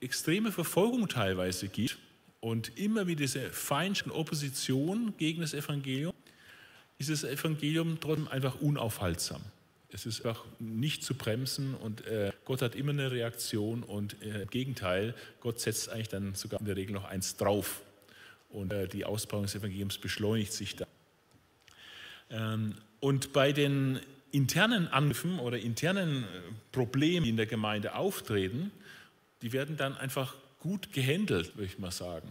extreme 0.00 0.52
Verfolgung 0.52 1.08
teilweise 1.08 1.68
gibt 1.68 1.98
und 2.46 2.78
immer 2.78 3.08
wieder 3.08 3.22
diese 3.22 3.50
Feindschaft 3.50 4.08
und 4.08 4.16
Opposition 4.16 5.14
gegen 5.18 5.40
das 5.40 5.52
Evangelium, 5.52 6.14
ist 6.96 7.10
das 7.10 7.24
Evangelium 7.24 7.98
trotzdem 8.00 8.28
einfach 8.28 8.60
unaufhaltsam. 8.60 9.42
Es 9.90 10.06
ist 10.06 10.24
einfach 10.24 10.44
nicht 10.60 11.02
zu 11.02 11.16
bremsen 11.16 11.74
und 11.74 12.06
äh, 12.06 12.30
Gott 12.44 12.62
hat 12.62 12.76
immer 12.76 12.92
eine 12.92 13.10
Reaktion 13.10 13.82
und 13.82 14.22
äh, 14.22 14.42
im 14.42 14.50
Gegenteil, 14.50 15.16
Gott 15.40 15.58
setzt 15.58 15.88
eigentlich 15.88 16.08
dann 16.08 16.36
sogar 16.36 16.60
in 16.60 16.66
der 16.66 16.76
Regel 16.76 16.92
noch 16.92 17.04
eins 17.04 17.36
drauf 17.36 17.82
und 18.50 18.72
äh, 18.72 18.86
die 18.86 19.04
Ausbauung 19.04 19.42
des 19.42 19.56
Evangeliums 19.56 19.98
beschleunigt 19.98 20.52
sich 20.52 20.76
da. 20.76 20.86
Ähm, 22.30 22.76
und 23.00 23.32
bei 23.32 23.50
den 23.50 23.98
internen 24.30 24.86
Angriffen 24.86 25.40
oder 25.40 25.58
internen 25.58 26.22
äh, 26.22 26.26
Problemen, 26.70 27.24
die 27.24 27.30
in 27.30 27.36
der 27.36 27.46
Gemeinde 27.46 27.96
auftreten, 27.96 28.70
die 29.42 29.52
werden 29.52 29.76
dann 29.76 29.96
einfach 29.96 30.36
gut 30.66 30.92
gehandelt, 30.92 31.56
würde 31.56 31.66
ich 31.66 31.78
mal 31.78 31.92
sagen. 31.92 32.28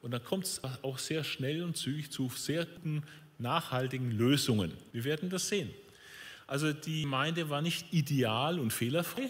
Und 0.00 0.12
dann 0.12 0.22
kommt 0.22 0.44
es 0.44 0.60
auch 0.82 0.98
sehr 0.98 1.24
schnell 1.24 1.64
und 1.64 1.76
zügig 1.76 2.12
zu 2.12 2.28
sehr 2.28 2.64
guten, 2.64 3.02
nachhaltigen 3.38 4.12
Lösungen. 4.12 4.72
Wir 4.92 5.04
werden 5.04 5.30
das 5.30 5.48
sehen. 5.48 5.70
Also 6.46 6.72
die 6.72 7.02
Gemeinde 7.02 7.50
war 7.50 7.60
nicht 7.60 7.92
ideal 7.92 8.60
und 8.60 8.72
fehlerfrei, 8.72 9.28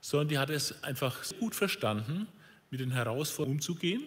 sondern 0.00 0.28
die 0.28 0.38
hat 0.38 0.50
es 0.50 0.84
einfach 0.84 1.24
gut 1.40 1.56
verstanden, 1.56 2.28
mit 2.70 2.80
den 2.80 2.92
Herausforderungen 2.92 3.58
umzugehen 3.58 4.04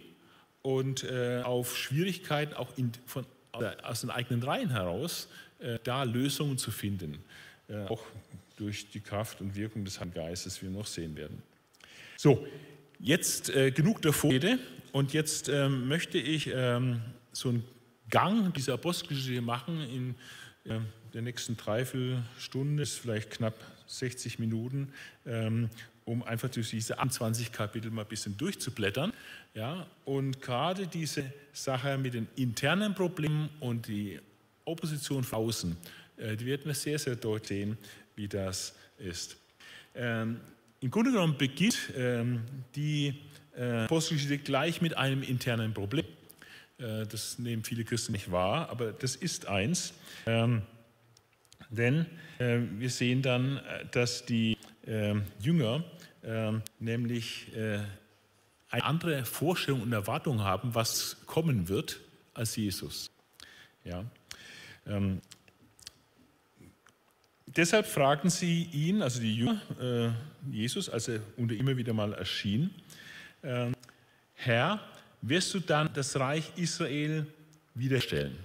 und 0.62 1.04
äh, 1.04 1.42
auf 1.44 1.78
Schwierigkeiten 1.78 2.54
auch 2.54 2.78
in, 2.78 2.94
von, 3.06 3.26
aus 3.84 4.02
den 4.02 4.10
eigenen 4.10 4.42
Reihen 4.42 4.70
heraus 4.70 5.28
äh, 5.60 5.80
da 5.84 6.04
Lösungen 6.04 6.58
zu 6.58 6.72
finden. 6.72 7.22
Äh, 7.68 7.86
auch 7.88 8.04
durch 8.56 8.90
die 8.90 9.02
Kraft 9.02 9.42
und 9.42 9.56
Wirkung 9.56 9.84
des 9.84 10.00
Heiligen 10.00 10.16
Geistes, 10.16 10.62
wie 10.62 10.68
wir 10.68 10.78
noch 10.78 10.88
sehen 10.88 11.16
werden. 11.18 11.44
So, 12.16 12.46
jetzt 13.00 13.50
äh, 13.50 13.72
genug 13.72 14.02
der 14.02 14.14
Vorrede 14.14 14.60
und 14.92 15.14
jetzt 15.14 15.50
ähm, 15.50 15.88
möchte 15.88 16.18
ich 16.18 16.52
ähm, 16.54 17.02
so 17.32 17.50
einen 17.50 17.64
Gang 18.10 18.54
dieser 18.54 18.74
Apostelgeschichte 18.74 19.42
machen 19.42 19.82
in 19.82 20.16
äh, 20.72 20.80
der 21.14 21.22
nächsten 21.22 21.58
Dreiviertelstunde, 21.58 22.84
ist 22.84 23.00
vielleicht 23.00 23.32
knapp 23.32 23.56
60 23.88 24.40
Minuten, 24.40 24.92
ähm, 25.26 25.70
um 26.06 26.24
einfach 26.24 26.50
durch 26.50 26.70
diese 26.72 27.00
21 27.00 27.52
Kapitel 27.52 27.92
mal 27.92 28.02
ein 28.02 28.08
bisschen 28.08 28.38
durchzublättern. 28.38 29.14
Ja, 29.54 29.88
und 30.06 30.42
gerade 30.42 30.88
diese 30.88 31.32
Sache 31.54 31.98
mit 31.98 32.14
den 32.14 32.28
internen 32.36 32.94
Problemen 32.94 33.50
und 33.60 33.88
die 33.88 34.20
Opposition 34.66 35.24
von 35.24 35.40
außen, 35.40 35.78
äh, 36.18 36.36
die 36.36 36.46
werden 36.46 36.66
wir 36.66 36.76
sehr, 36.76 37.00
sehr 37.00 37.16
deutlich 37.16 37.48
sehen, 37.48 37.78
wie 38.16 38.28
das 38.28 38.76
ist. 38.98 39.38
Ähm, 40.80 40.86
Im 40.86 40.92
Grunde 40.92 41.12
genommen 41.12 41.38
beginnt 41.38 41.92
ähm, 41.96 42.42
die 42.76 43.16
äh, 43.56 43.84
Apostelgeschichte 43.84 44.38
gleich 44.40 44.82
mit 44.82 44.98
einem 44.98 45.24
internen 45.24 45.74
Problem. 45.74 46.06
Äh, 46.78 47.06
das 47.06 47.40
nehmen 47.40 47.64
viele 47.64 47.84
Christen 47.84 48.14
nicht 48.14 48.32
wahr, 48.32 48.70
aber 48.70 48.92
das 48.92 49.16
ist 49.16 49.48
eins. 49.48 49.94
Ähm, 50.26 50.62
denn 51.70 52.06
äh, 52.40 52.60
wir 52.78 52.90
sehen 52.90 53.22
dann, 53.22 53.58
äh, 53.58 53.86
dass 53.92 54.26
die 54.26 54.58
äh, 54.86 55.16
Jünger 55.40 55.84
ähm, 56.24 56.62
nämlich 56.80 57.54
äh, 57.56 57.80
eine 58.70 58.84
andere 58.84 59.26
Vorstellung 59.26 59.82
und 59.82 59.92
Erwartung 59.94 60.42
haben, 60.42 60.76
was 60.76 61.18
kommen 61.26 61.70
wird, 61.70 62.00
als 62.34 62.56
Jesus. 62.56 63.10
Ja. 63.84 64.06
Ähm, 64.86 65.22
deshalb 67.60 67.86
fragen 67.86 68.30
sie 68.30 68.70
ihn, 68.72 69.02
also 69.02 69.20
die 69.20 69.36
Jünger, 69.36 69.62
äh, 69.82 70.10
Jesus, 70.50 70.90
als 70.90 71.10
er 71.10 71.20
unter 71.36 71.56
immer 71.56 71.76
wieder 71.76 71.94
mal 71.94 72.14
erschien, 72.14 72.70
äh, 73.42 73.72
Herr, 74.34 74.80
wirst 75.22 75.54
du 75.54 75.60
dann 75.60 75.90
das 75.94 76.18
Reich 76.18 76.52
Israel 76.56 77.28
wiederstellen? 77.76 78.38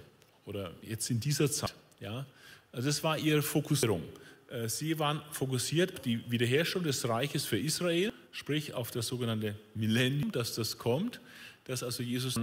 Oder 0.45 0.71
jetzt 0.81 1.09
in 1.09 1.19
dieser 1.21 1.49
Zeit? 1.49 1.73
Ja? 2.01 2.25
Also 2.73 2.87
das 2.89 3.01
war 3.03 3.17
ihre 3.17 3.41
Fokussierung. 3.41 4.03
Äh, 4.49 4.67
sie 4.67 4.99
waren 4.99 5.21
fokussiert 5.31 5.93
auf 5.93 5.99
die 6.01 6.29
Wiederherstellung 6.29 6.83
des 6.83 7.07
Reiches 7.07 7.45
für 7.45 7.57
Israel, 7.57 8.11
sprich 8.33 8.73
auf 8.73 8.91
das 8.91 9.07
sogenannte 9.07 9.55
Millennium, 9.75 10.33
dass 10.33 10.55
das 10.55 10.77
kommt, 10.77 11.21
dass 11.63 11.83
also 11.83 12.03
Jesus, 12.03 12.37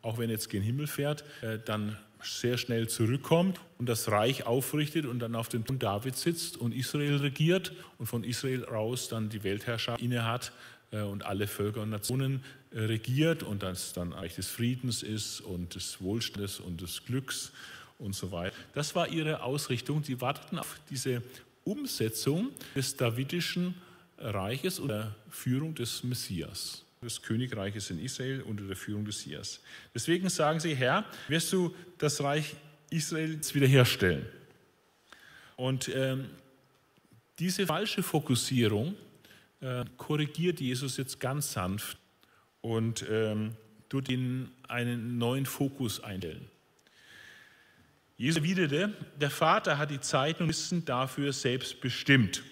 auch 0.00 0.16
wenn 0.16 0.30
er 0.30 0.36
jetzt 0.36 0.48
gen 0.48 0.62
Himmel 0.62 0.86
fährt, 0.86 1.22
äh, 1.42 1.58
dann 1.62 1.98
sehr 2.22 2.58
schnell 2.58 2.88
zurückkommt 2.88 3.60
und 3.78 3.88
das 3.88 4.10
Reich 4.10 4.46
aufrichtet 4.46 5.06
und 5.06 5.20
dann 5.20 5.34
auf 5.34 5.48
dem 5.48 5.64
Thron 5.64 5.78
David 5.78 6.16
sitzt 6.16 6.56
und 6.56 6.74
Israel 6.74 7.16
regiert 7.16 7.72
und 7.98 8.06
von 8.06 8.24
Israel 8.24 8.64
raus 8.64 9.08
dann 9.08 9.28
die 9.28 9.44
Weltherrschaft 9.44 10.00
innehat 10.02 10.52
äh, 10.90 11.00
und 11.00 11.24
alle 11.24 11.46
Völker 11.46 11.82
und 11.82 11.90
Nationen 11.90 12.42
regiert 12.72 13.42
und 13.42 13.62
das 13.62 13.92
dann 13.92 14.12
Reich 14.12 14.34
des 14.34 14.48
Friedens 14.48 15.02
ist 15.02 15.40
und 15.40 15.74
des 15.74 16.00
Wohlstandes 16.00 16.60
und 16.60 16.80
des 16.80 17.04
Glücks 17.04 17.52
und 17.98 18.14
so 18.14 18.30
weiter. 18.30 18.54
Das 18.74 18.94
war 18.94 19.08
ihre 19.08 19.42
Ausrichtung. 19.42 20.04
Sie 20.04 20.20
warteten 20.20 20.58
auf 20.58 20.78
diese 20.90 21.22
Umsetzung 21.64 22.50
des 22.74 22.96
davidischen 22.96 23.74
Reiches 24.18 24.78
unter 24.78 25.14
Führung 25.30 25.74
des 25.74 26.02
Messias, 26.02 26.84
des 27.02 27.22
Königreiches 27.22 27.90
in 27.90 27.98
Israel 27.98 28.42
unter 28.42 28.64
der 28.64 28.76
Führung 28.76 29.04
des 29.04 29.18
Messias. 29.18 29.60
Deswegen 29.94 30.28
sagen 30.28 30.60
sie, 30.60 30.74
Herr, 30.74 31.04
wirst 31.28 31.52
du 31.52 31.74
das 31.98 32.22
Reich 32.22 32.56
Israels 32.90 33.54
wiederherstellen? 33.54 34.26
Und 35.56 35.88
ähm, 35.94 36.30
diese 37.38 37.66
falsche 37.66 38.02
Fokussierung 38.02 38.96
äh, 39.60 39.84
korrigiert 39.96 40.60
Jesus 40.60 40.96
jetzt 40.96 41.20
ganz 41.20 41.52
sanft 41.52 41.98
und 42.60 43.04
ähm, 43.10 43.56
tut 43.88 44.08
ihnen 44.08 44.50
einen 44.68 45.18
neuen 45.18 45.46
Fokus 45.46 46.02
einstellen. 46.02 46.48
Jesus 48.16 48.38
erwiderte, 48.38 48.92
der 49.20 49.30
Vater 49.30 49.78
hat 49.78 49.90
die 49.90 50.00
Zeiten 50.00 50.44
und 50.44 50.48
Wissen 50.48 50.84
dafür 50.84 51.32
selbst 51.32 51.80
bestimmt. 51.80 52.42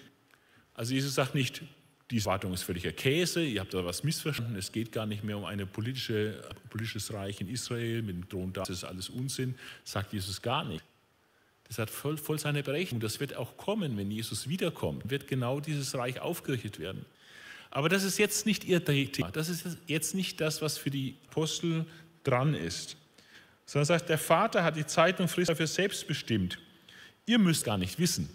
Also 0.73 0.93
Jesus 0.93 1.15
sagt 1.15 1.35
nicht, 1.35 1.61
die 2.09 2.23
Wartung 2.25 2.53
ist 2.53 2.63
völliger 2.63 2.91
Käse, 2.91 3.43
ihr 3.43 3.59
habt 3.59 3.73
da 3.73 3.83
was 3.83 4.03
missverstanden, 4.03 4.55
es 4.55 4.71
geht 4.71 4.91
gar 4.91 5.05
nicht 5.05 5.23
mehr 5.23 5.37
um 5.37 5.45
ein 5.45 5.67
politische, 5.67 6.41
politisches 6.69 7.13
Reich 7.13 7.41
in 7.41 7.49
Israel 7.49 8.01
mit 8.01 8.15
dem 8.15 8.29
Thron 8.29 8.53
da, 8.53 8.61
das 8.61 8.69
ist 8.69 8.83
alles 8.83 9.09
Unsinn, 9.09 9.55
sagt 9.83 10.13
Jesus 10.13 10.41
gar 10.41 10.63
nicht. 10.63 10.83
Das 11.67 11.79
hat 11.79 11.89
voll, 11.89 12.17
voll 12.17 12.39
seine 12.39 12.63
Berechnung. 12.63 13.01
Das 13.01 13.19
wird 13.19 13.35
auch 13.35 13.57
kommen, 13.57 13.97
wenn 13.97 14.09
Jesus 14.09 14.47
wiederkommt, 14.47 15.09
wird 15.09 15.27
genau 15.27 15.59
dieses 15.59 15.95
Reich 15.95 16.21
aufgerichtet 16.21 16.79
werden. 16.79 17.05
Aber 17.71 17.89
das 17.89 18.03
ist 18.03 18.17
jetzt 18.17 18.45
nicht 18.45 18.63
ihr 18.63 18.85
Thema. 18.85 19.31
Das 19.31 19.49
ist 19.49 19.77
jetzt 19.85 20.15
nicht 20.15 20.39
das, 20.39 20.61
was 20.61 20.77
für 20.77 20.89
die 20.89 21.17
Apostel 21.27 21.85
dran 22.23 22.53
ist 22.53 22.95
sondern 23.67 23.85
sagt, 23.85 24.09
der 24.09 24.17
Vater 24.17 24.63
hat 24.63 24.77
die 24.77 24.85
Zeit 24.85 25.19
und 25.19 25.27
Frist 25.27 25.49
dafür 25.49 25.67
selbst 25.67 26.07
bestimmt. 26.07 26.57
Ihr 27.25 27.37
müsst 27.37 27.65
gar 27.65 27.77
nicht 27.77 27.99
wissen, 27.99 28.29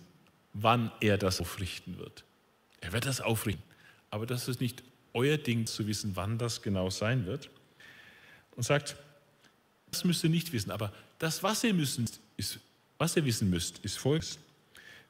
wann 0.53 0.93
er 1.01 1.17
das 1.17 1.41
aufrichten 1.41 1.99
wird. 1.99 2.23
Er 2.83 2.93
wird 2.93 3.07
das 3.07 3.23
aufrichten. 3.23 3.63
Aber 4.11 4.27
das 4.27 4.47
ist 4.49 4.61
nicht 4.61 4.83
euer 5.15 5.39
Ding 5.39 5.67
zu 5.67 5.87
wissen, 5.87 6.15
wann 6.15 6.37
das 6.37 6.61
genau 6.61 6.91
sein 6.91 7.25
wird. 7.25 7.49
Und 8.55 8.65
sagt, 8.65 8.97
das 9.91 10.05
müsst 10.05 10.23
ihr 10.25 10.31
nicht 10.31 10.53
wissen. 10.53 10.71
Aber 10.71 10.93
das, 11.19 11.43
was 11.43 11.65
ihr, 11.65 11.73
müssen, 11.73 12.09
ist, 12.37 12.59
was 12.99 13.17
ihr 13.17 13.25
wissen 13.25 13.49
müsst, 13.49 13.79
ist 13.79 13.99
folgendes. 13.99 14.39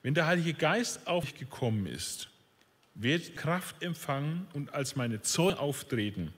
Wenn 0.02 0.14
der 0.14 0.26
Heilige 0.26 0.54
Geist 0.54 1.06
auf 1.06 1.24
euch 1.24 1.35
gekommen 1.35 1.87
ist, 1.87 2.28
werdet 2.94 3.37
Kraft 3.37 3.82
empfangen 3.82 4.46
und 4.52 4.74
als 4.74 4.96
meine 4.96 5.22
Zeugen 5.22 5.58
auftreten. 5.58 6.32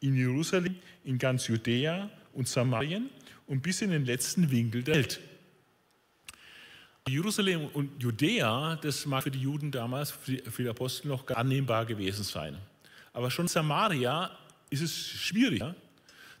In 0.00 0.14
Jerusalem, 0.14 0.76
in 1.04 1.18
ganz 1.18 1.46
Judäa 1.48 2.10
und 2.32 2.48
Samarien 2.48 3.08
und 3.46 3.62
bis 3.62 3.80
in 3.80 3.90
den 3.90 4.04
letzten 4.04 4.50
Winkel 4.50 4.82
der 4.82 4.96
Welt. 4.96 5.20
Jerusalem 7.08 7.66
und 7.72 8.02
Judäa, 8.02 8.76
das 8.82 9.06
mag 9.06 9.22
für 9.22 9.30
die 9.30 9.40
Juden 9.40 9.70
damals, 9.70 10.10
für 10.10 10.62
die 10.62 10.68
Apostel 10.68 11.06
noch 11.06 11.24
annehmbar 11.28 11.86
gewesen 11.86 12.24
sein. 12.24 12.56
Aber 13.12 13.30
schon 13.30 13.46
Samaria 13.46 14.30
ist 14.70 14.82
es 14.82 14.92
schwieriger, 14.92 15.76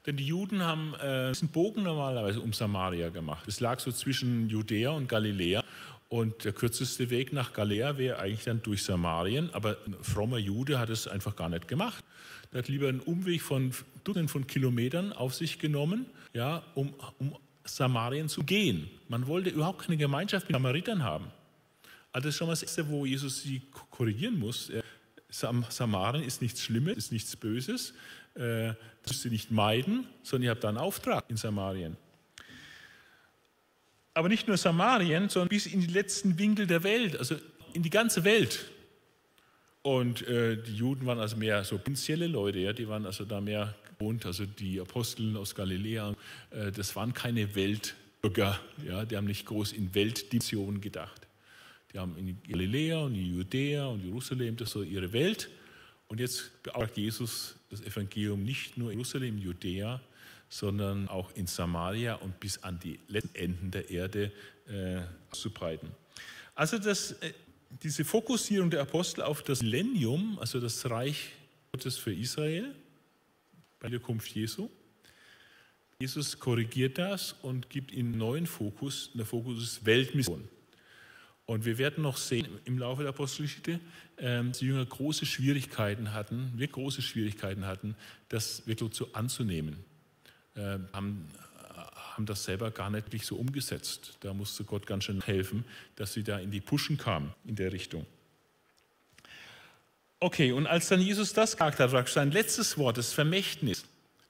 denn 0.06 0.16
die 0.16 0.26
Juden 0.26 0.62
haben 0.62 0.94
äh, 0.94 1.28
diesen 1.28 1.48
Bogen 1.48 1.84
normalerweise 1.84 2.40
um 2.40 2.52
Samaria 2.52 3.10
gemacht. 3.10 3.46
Es 3.46 3.60
lag 3.60 3.78
so 3.78 3.92
zwischen 3.92 4.48
Judäa 4.48 4.90
und 4.90 5.08
Galiläa 5.08 5.62
und 6.08 6.44
der 6.44 6.52
kürzeste 6.52 7.10
Weg 7.10 7.32
nach 7.32 7.52
Galiläa 7.52 7.96
wäre 7.96 8.18
eigentlich 8.18 8.44
dann 8.44 8.60
durch 8.60 8.82
Samarien, 8.82 9.50
aber 9.52 9.76
ein 9.86 9.94
frommer 10.02 10.38
Jude 10.38 10.80
hat 10.80 10.90
es 10.90 11.06
einfach 11.06 11.36
gar 11.36 11.48
nicht 11.48 11.68
gemacht. 11.68 12.04
Er 12.50 12.58
hat 12.58 12.68
lieber 12.68 12.88
einen 12.88 13.00
Umweg 13.00 13.42
von 13.42 13.72
Dutzenden 14.02 14.28
von 14.28 14.48
Kilometern 14.48 15.12
auf 15.12 15.32
sich 15.34 15.60
genommen, 15.60 16.06
ja, 16.32 16.64
um, 16.74 16.92
um 17.18 17.36
Samarien 17.66 18.28
zu 18.28 18.42
gehen. 18.42 18.88
Man 19.08 19.26
wollte 19.26 19.50
überhaupt 19.50 19.82
keine 19.82 19.96
Gemeinschaft 19.96 20.48
mit 20.48 20.54
Samaritern 20.54 21.02
haben. 21.02 21.26
Also 22.12 22.28
das 22.28 22.34
ist 22.34 22.38
schon 22.38 22.46
mal 22.46 22.52
das 22.52 22.62
Erste, 22.62 22.88
wo 22.88 23.04
Jesus 23.04 23.42
sie 23.42 23.62
korrigieren 23.90 24.38
muss. 24.38 24.72
Sam 25.28 25.66
Samarien 25.68 26.24
ist 26.24 26.40
nichts 26.40 26.62
Schlimmes, 26.62 26.96
ist 26.96 27.12
nichts 27.12 27.36
Böses. 27.36 27.92
Äh, 28.34 28.74
das 29.02 29.12
müsst 29.12 29.24
ihr 29.24 29.30
nicht 29.30 29.50
meiden, 29.50 30.06
sondern 30.22 30.44
ihr 30.44 30.50
habt 30.50 30.64
da 30.64 30.68
einen 30.68 30.78
Auftrag 30.78 31.24
in 31.28 31.36
Samarien. 31.36 31.96
Aber 34.14 34.28
nicht 34.28 34.48
nur 34.48 34.56
Samarien, 34.56 35.28
sondern 35.28 35.48
bis 35.48 35.66
in 35.66 35.80
die 35.80 35.88
letzten 35.88 36.38
Winkel 36.38 36.66
der 36.66 36.82
Welt, 36.82 37.18
also 37.18 37.36
in 37.74 37.82
die 37.82 37.90
ganze 37.90 38.24
Welt. 38.24 38.64
Und 39.82 40.26
äh, 40.26 40.56
die 40.56 40.74
Juden 40.74 41.06
waren 41.06 41.20
also 41.20 41.36
mehr 41.36 41.62
so 41.64 41.76
provinzielle 41.76 42.26
Leute, 42.26 42.58
ja, 42.58 42.72
die 42.72 42.88
waren 42.88 43.04
also 43.06 43.24
da 43.24 43.40
mehr 43.40 43.74
gewohnt, 43.98 44.26
also 44.26 44.46
die 44.46 44.80
Apostel 44.80 45.36
aus 45.36 45.54
Galiläa, 45.54 46.14
äh, 46.50 46.72
das 46.72 46.96
waren 46.96 47.12
keine 47.14 47.54
Weltbürger, 47.54 48.58
ja, 48.86 49.04
die 49.04 49.16
haben 49.16 49.26
nicht 49.26 49.46
groß 49.46 49.72
in 49.72 49.94
Weltdimensionen 49.94 50.80
gedacht. 50.80 51.26
Die 51.92 51.98
haben 51.98 52.16
in 52.16 52.36
Galiläa 52.42 53.00
und 53.00 53.14
in 53.14 53.36
Judäa 53.36 53.86
und 53.86 54.04
Jerusalem, 54.04 54.56
das 54.56 54.70
so 54.70 54.82
ihre 54.82 55.12
Welt. 55.12 55.48
Und 56.08 56.20
jetzt 56.20 56.62
beauftragt 56.62 56.96
Jesus 56.96 57.56
das 57.70 57.80
Evangelium 57.80 58.42
nicht 58.42 58.76
nur 58.76 58.92
in 58.92 58.98
Jerusalem, 58.98 59.38
Judäa, 59.38 60.00
sondern 60.48 61.08
auch 61.08 61.34
in 61.34 61.46
Samaria 61.46 62.14
und 62.14 62.38
bis 62.38 62.62
an 62.62 62.78
die 62.78 63.00
letzten 63.08 63.34
Enden 63.34 63.70
der 63.70 63.90
Erde 63.90 64.32
äh, 64.68 65.00
auszubreiten. 65.30 65.88
Also 66.54 66.78
das, 66.78 67.12
äh, 67.12 67.32
diese 67.82 68.04
Fokussierung 68.04 68.70
der 68.70 68.82
Apostel 68.82 69.22
auf 69.22 69.42
das 69.42 69.62
Millennium, 69.62 70.38
also 70.38 70.60
das 70.60 70.88
Reich 70.88 71.32
Gottes 71.72 71.96
für 71.96 72.14
Israel, 72.14 72.74
bei 73.80 73.88
der 73.88 74.00
Kunft 74.00 74.34
Jesu, 74.34 74.70
Jesus 75.98 76.38
korrigiert 76.38 76.98
das 76.98 77.32
und 77.40 77.70
gibt 77.70 77.90
ihnen 77.90 78.10
einen 78.10 78.18
neuen 78.18 78.46
Fokus. 78.46 79.10
Der 79.14 79.24
Fokus 79.24 79.62
ist 79.62 79.86
Weltmission. 79.86 80.46
Und 81.46 81.64
wir 81.64 81.78
werden 81.78 82.02
noch 82.02 82.18
sehen 82.18 82.46
im 82.64 82.78
Laufe 82.78 83.02
der 83.02 83.10
Apostelgeschichte, 83.10 83.80
ähm, 84.18 84.48
dass 84.48 84.58
die 84.58 84.66
Jünger 84.66 84.84
große 84.84 85.24
Schwierigkeiten 85.24 86.12
hatten, 86.12 86.52
wir 86.56 86.66
große 86.66 87.00
Schwierigkeiten 87.00 87.64
hatten, 87.64 87.96
das 88.28 88.66
wirklich 88.66 88.94
so 88.94 89.12
anzunehmen. 89.12 89.76
Ähm, 90.56 90.88
haben, 90.92 91.28
haben 91.94 92.26
das 92.26 92.44
selber 92.44 92.70
gar 92.72 92.90
nicht 92.90 93.24
so 93.24 93.36
umgesetzt. 93.36 94.18
Da 94.20 94.34
musste 94.34 94.64
Gott 94.64 94.86
ganz 94.86 95.04
schön 95.04 95.22
helfen, 95.22 95.64
dass 95.94 96.12
sie 96.12 96.24
da 96.24 96.38
in 96.38 96.50
die 96.50 96.60
Puschen 96.60 96.98
kamen 96.98 97.32
in 97.46 97.56
der 97.56 97.72
Richtung. 97.72 98.06
Okay, 100.18 100.52
und 100.52 100.66
als 100.66 100.88
dann 100.88 101.00
Jesus 101.00 101.32
das 101.32 101.52
gesagt 101.52 101.78
hat, 101.78 102.08
sein 102.08 102.30
letztes 102.30 102.78
Wort, 102.78 102.96
das 102.96 103.12
Vermächtnis, 103.12 103.84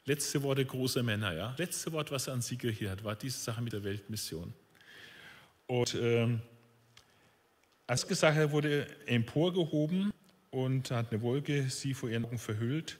letzte 0.04 0.42
Worte 0.42 0.64
großer 0.64 1.02
Männer, 1.02 1.32
ja, 1.32 1.54
letzte 1.58 1.92
Wort, 1.92 2.10
was 2.10 2.26
er 2.26 2.34
an 2.34 2.42
sie 2.42 2.58
gerichtet 2.58 2.90
hat, 2.90 3.04
war 3.04 3.14
diese 3.14 3.38
Sache 3.38 3.62
mit 3.62 3.72
der 3.72 3.84
Weltmission. 3.84 4.52
Und 5.66 5.94
ähm, 5.94 6.40
als 7.86 8.06
gesagt 8.06 8.36
er 8.36 8.50
wurde 8.50 8.86
emporgehoben 9.06 10.12
und 10.50 10.90
hat 10.90 11.12
eine 11.12 11.22
Wolke 11.22 11.68
sie 11.70 11.94
vor 11.94 12.08
ihren 12.08 12.24
Augen 12.24 12.38
verhüllt. 12.38 12.98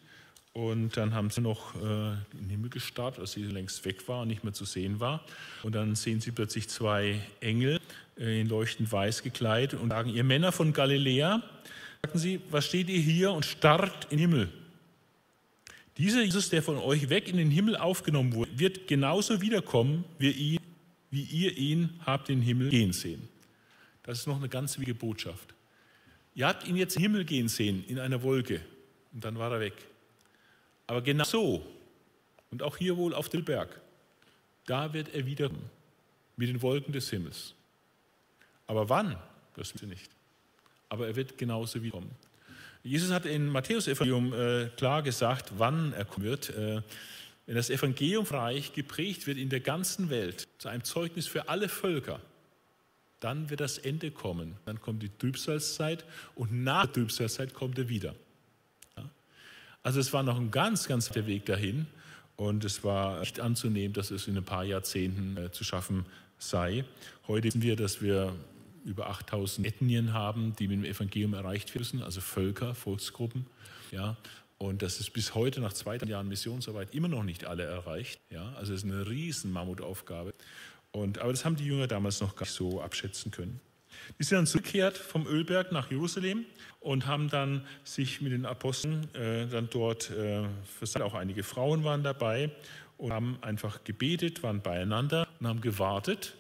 Und 0.53 0.97
dann 0.97 1.13
haben 1.13 1.29
sie 1.31 1.43
noch 1.43 1.75
äh, 1.75 1.79
in 1.79 2.39
den 2.39 2.51
Himmel 2.51 2.71
gestarrt, 2.71 3.19
als 3.19 3.33
sie 3.33 3.43
längst 3.43 3.85
weg 3.85 4.09
war 4.09 4.23
und 4.23 4.29
nicht 4.29 4.43
mehr 4.43 4.55
zu 4.55 4.65
sehen 4.65 5.01
war. 5.01 5.23
Und 5.63 5.75
dann 5.75 5.97
sehen 5.97 6.21
sie 6.21 6.31
plötzlich 6.31 6.69
zwei 6.69 7.21
Engel 7.41 7.79
äh, 8.19 8.41
in 8.41 8.49
leuchtend 8.49 8.91
weiß 8.91 9.23
gekleidet 9.23 9.79
und 9.79 9.91
sagen, 9.91 10.09
ihr 10.09 10.25
Männer 10.25 10.53
von 10.53 10.73
Galiläa, 10.73 11.43
sagten 12.07 12.19
sie, 12.21 12.41
was 12.51 12.65
steht 12.65 12.89
ihr 12.89 13.01
hier 13.01 13.33
und 13.33 13.45
starrt 13.45 14.05
in 14.13 14.19
den 14.19 14.31
Himmel? 14.31 14.53
Dieser 15.99 16.23
Jesus, 16.23 16.51
der 16.51 16.63
von 16.63 16.77
euch 16.77 17.09
weg 17.09 17.29
in 17.29 17.37
den 17.37 17.51
Himmel 17.51 17.77
aufgenommen 17.77 18.33
wurde, 18.33 18.57
wird 18.57 18.87
genauso 18.87 19.41
wiederkommen, 19.41 20.05
wie 20.17 20.31
ihr, 20.31 20.61
wie 21.11 21.23
ihr 21.23 21.57
ihn 21.57 21.99
habt 22.07 22.29
in 22.29 22.39
den 22.39 22.45
Himmel 22.45 22.69
gehen 22.69 22.93
sehen. 22.93 23.29
Das 24.05 24.21
ist 24.21 24.29
noch 24.29 24.37
eine 24.37 24.49
ganz 24.49 24.79
wichtige 24.79 24.95
Botschaft. 24.95 25.53
Ihr 26.37 26.47
habt 26.47 26.69
ihn 26.69 26.77
jetzt 26.77 26.95
in 26.95 27.03
den 27.03 27.11
Himmel 27.11 27.25
gehen 27.25 27.49
sehen, 27.49 27.85
in 27.89 27.99
einer 27.99 28.23
Wolke, 28.23 28.61
und 29.13 29.25
dann 29.25 29.37
war 29.37 29.51
er 29.51 29.59
weg. 29.59 29.75
Aber 30.87 31.03
genau 31.03 31.25
so, 31.25 31.67
und 32.53 32.63
auch 32.63 32.77
hier 32.77 32.97
wohl 32.97 33.15
auf 33.15 33.29
dem 33.31 33.45
Berg, 33.45 33.81
da 34.67 34.93
wird 34.93 35.13
er 35.13 35.27
wiederkommen, 35.27 35.69
mit 36.37 36.51
den 36.51 36.63
Wolken 36.63 36.93
des 36.93 37.11
Himmels. 37.11 37.53
Aber 38.69 38.89
wann, 38.89 39.17
das 39.57 39.75
wissen 39.75 39.81
wir 39.81 39.89
nicht. 39.89 40.17
Aber 40.89 41.07
er 41.07 41.17
wird 41.17 41.39
genauso 41.39 41.83
wiederkommen. 41.83 42.11
Jesus 42.83 43.11
hat 43.11 43.27
in 43.27 43.49
Matthäus-Evangelium 43.49 44.33
äh, 44.33 44.69
klar 44.77 45.03
gesagt, 45.03 45.53
wann 45.57 45.93
er 45.93 46.05
kommen 46.05 46.27
wird. 46.27 46.51
Äh, 46.51 46.83
wenn 47.47 47.55
das 47.55 47.71
Evangeliumreich 47.71 48.73
geprägt 48.73 49.27
wird 49.27 49.39
in 49.39 49.49
der 49.49 49.61
ganzen 49.61 50.11
Welt, 50.11 50.49
zu 50.59 50.69
einem 50.69 50.85
Zeugnis 50.85 51.27
für 51.27 51.49
alle 51.49 51.69
Völker, 51.69 52.21
dann 53.21 53.51
wird 53.51 53.61
das 53.61 53.79
Ende 53.79 54.11
kommen. 54.11 54.57
Dann 54.67 54.81
kommt 54.81 55.03
die 55.03 55.11
Trübsalzeit 55.19 56.05
und 56.35 56.65
nach 56.65 56.87
der 56.87 56.95
Trübsalzeit 56.95 57.55
kommt 57.55 57.79
er 57.79 57.89
wieder. 57.89 58.15
Ja? 58.97 59.09
Also 59.83 60.01
es 60.01 60.13
war 60.13 60.23
noch 60.23 60.39
ein 60.39 60.51
ganz, 60.51 60.87
ganz 60.87 61.09
der 61.09 61.27
Weg 61.27 61.47
dahin 61.47 61.87
und 62.37 62.65
es 62.65 62.85
war 62.85 63.21
nicht 63.21 63.41
anzunehmen, 63.41 63.95
dass 63.95 64.11
es 64.11 64.29
in 64.29 64.37
ein 64.37 64.45
paar 64.45 64.65
Jahrzehnten 64.65 65.37
äh, 65.37 65.51
zu 65.51 65.65
schaffen 65.65 66.05
sei. 66.39 66.85
Heute 67.27 67.45
wissen 67.45 67.63
wir, 67.63 67.77
dass 67.77 68.03
wir 68.03 68.35
über 68.87 69.09
8000 69.09 69.67
Ethnien 69.67 70.13
haben, 70.13 70.55
die 70.57 70.69
mit 70.69 70.79
dem 70.79 70.85
Evangelium 70.85 71.35
erreicht 71.35 71.75
werden, 71.75 72.03
also 72.03 72.21
Völker, 72.21 72.75
Volksgruppen. 72.75 73.47
Ja, 73.93 74.17
und 74.59 74.81
das 74.83 75.01
ist 75.01 75.13
bis 75.13 75.35
heute 75.35 75.61
nach 75.61 75.73
zwei 75.73 75.97
Jahren 75.99 76.29
Missionsarbeit 76.29 76.95
immer 76.95 77.09
noch 77.09 77.25
nicht 77.25 77.45
alle 77.45 77.65
erreicht. 77.65 78.21
Ja, 78.31 78.53
also 78.57 78.73
es 78.73 78.85
ist 78.85 78.91
eine 78.91 79.09
riesen 79.09 79.53
Mammutaufgabe. 79.53 80.33
Und, 80.93 81.19
aber 81.19 81.33
das 81.33 81.45
haben 81.45 81.57
die 81.57 81.67
Jünger 81.67 81.87
damals 81.87 82.21
noch 82.21 82.37
gar 82.37 82.43
nicht 82.43 82.55
so 82.55 82.81
abschätzen 82.81 83.31
können. 83.31 83.61
Die 84.19 84.25
sind 84.25 84.37
dann 84.37 84.47
zurückgekehrt 84.47 84.97
vom 84.97 85.27
Ölberg 85.27 85.73
nach 85.73 85.91
Jerusalem 85.91 86.45
und 86.81 87.07
haben 87.07 87.29
dann 87.29 87.67
sich 87.85 88.21
mit 88.21 88.33
den 88.33 88.47
Aposteln 88.47 89.13
äh, 89.15 89.47
dann 89.47 89.69
dort 89.71 90.11
äh, 90.11 90.45
versammelt. 90.79 91.11
Auch 91.11 91.15
einige 91.15 91.43
Frauen 91.43 91.85
waren 91.85 92.03
dabei 92.03 92.51
und 92.99 93.13
haben 93.13 93.39
einfach 93.43 93.85
gebetet, 93.85 94.43
waren 94.43 94.63
beieinander 94.63 95.27
und 95.41 95.47
haben 95.47 95.61
gewartet, 95.61 96.35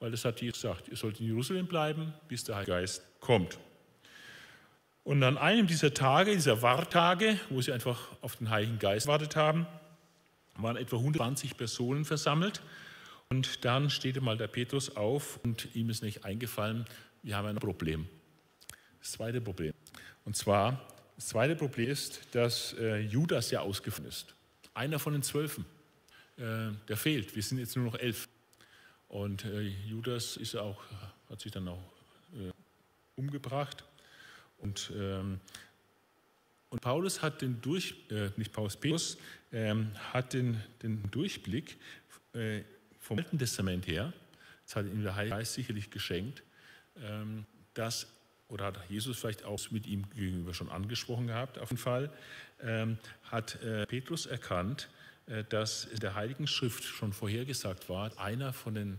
weil 0.00 0.10
das 0.10 0.24
hat 0.24 0.40
Jesus 0.40 0.62
gesagt, 0.62 0.88
ihr 0.88 0.96
sollt 0.96 1.20
in 1.20 1.26
Jerusalem 1.26 1.66
bleiben, 1.66 2.12
bis 2.26 2.44
der 2.44 2.56
Heilige 2.56 2.72
Geist 2.72 3.02
kommt. 3.20 3.58
Und 5.04 5.22
an 5.22 5.38
einem 5.38 5.66
dieser 5.66 5.94
Tage, 5.94 6.32
dieser 6.32 6.62
Wartage, 6.62 7.38
wo 7.48 7.60
sie 7.60 7.72
einfach 7.72 8.08
auf 8.20 8.36
den 8.36 8.50
Heiligen 8.50 8.78
Geist 8.78 9.06
wartet 9.06 9.36
haben, 9.36 9.66
waren 10.56 10.76
etwa 10.76 10.96
120 10.96 11.56
Personen 11.56 12.04
versammelt 12.04 12.60
und 13.28 13.64
dann 13.64 13.90
steht 13.90 14.16
einmal 14.16 14.36
der 14.36 14.48
Petrus 14.48 14.96
auf 14.96 15.38
und 15.44 15.74
ihm 15.74 15.88
ist 15.90 16.02
nicht 16.02 16.24
eingefallen, 16.24 16.84
wir 17.22 17.36
haben 17.36 17.46
ein 17.46 17.56
Problem. 17.56 18.08
Das 18.98 19.12
zweite 19.12 19.40
Problem. 19.40 19.72
Und 20.24 20.36
zwar, 20.36 20.86
das 21.16 21.28
zweite 21.28 21.54
Problem 21.54 21.88
ist, 21.88 22.34
dass 22.34 22.74
äh, 22.78 22.98
Judas 22.98 23.50
ja 23.50 23.60
ausgefallen 23.60 24.08
ist. 24.08 24.34
Einer 24.74 24.98
von 24.98 25.12
den 25.12 25.22
Zwölfen. 25.22 25.64
Äh, 26.36 26.72
der 26.88 26.96
fehlt. 26.96 27.34
Wir 27.34 27.42
sind 27.42 27.58
jetzt 27.58 27.76
nur 27.76 27.86
noch 27.86 27.98
elf. 27.98 28.28
Und 29.10 29.44
äh, 29.44 29.62
Judas 29.62 30.36
ist 30.36 30.54
auch, 30.54 30.80
hat 31.28 31.40
sich 31.40 31.50
dann 31.50 31.66
auch 31.66 31.82
äh, 32.32 32.52
umgebracht. 33.16 33.84
Und, 34.58 34.92
ähm, 34.96 35.40
und 36.68 36.80
Paulus 36.80 37.20
hat 37.20 37.42
den 37.42 37.60
Durch, 37.60 37.96
äh, 38.10 38.30
nicht 38.36 38.52
Paulus, 38.52 38.76
Petrus, 38.76 39.18
ähm, 39.52 39.90
hat 40.12 40.32
den, 40.32 40.62
den 40.82 41.10
Durchblick 41.10 41.76
äh, 42.34 42.62
vom 43.00 43.18
Alten 43.18 43.36
Testament 43.36 43.88
her, 43.88 44.12
das 44.64 44.76
hat 44.76 44.86
ihm 44.86 45.02
der 45.02 45.16
Heilige 45.16 45.36
Geist 45.36 45.54
sicherlich 45.54 45.90
geschenkt, 45.90 46.44
ähm, 47.02 47.44
dass, 47.74 48.06
oder 48.48 48.66
hat 48.66 48.78
Jesus 48.88 49.18
vielleicht 49.18 49.44
auch 49.44 49.58
mit 49.72 49.86
ihm 49.86 50.08
gegenüber 50.10 50.54
schon 50.54 50.68
angesprochen 50.68 51.26
gehabt, 51.26 51.58
auf 51.58 51.70
jeden 51.70 51.82
Fall, 51.82 52.12
ähm, 52.62 52.96
hat 53.24 53.60
äh, 53.62 53.86
Petrus 53.86 54.26
erkannt, 54.26 54.88
dass 55.48 55.84
in 55.84 56.00
der 56.00 56.14
Heiligen 56.14 56.46
Schrift 56.46 56.82
schon 56.82 57.12
vorhergesagt 57.12 57.88
war, 57.88 58.10
einer 58.18 58.52
von 58.52 58.74
den 58.74 58.98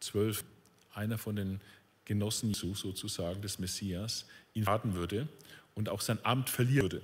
zwölf, 0.00 0.44
einer 0.92 1.18
von 1.18 1.36
den 1.36 1.60
Genossen 2.04 2.48
Jesu 2.52 2.74
sozusagen, 2.74 3.42
des 3.42 3.58
Messias, 3.58 4.26
ihn 4.54 4.66
warten 4.66 4.94
würde 4.94 5.28
und 5.74 5.88
auch 5.88 6.00
sein 6.00 6.18
Amt 6.22 6.50
verlieren 6.50 6.92
würde. 6.92 7.02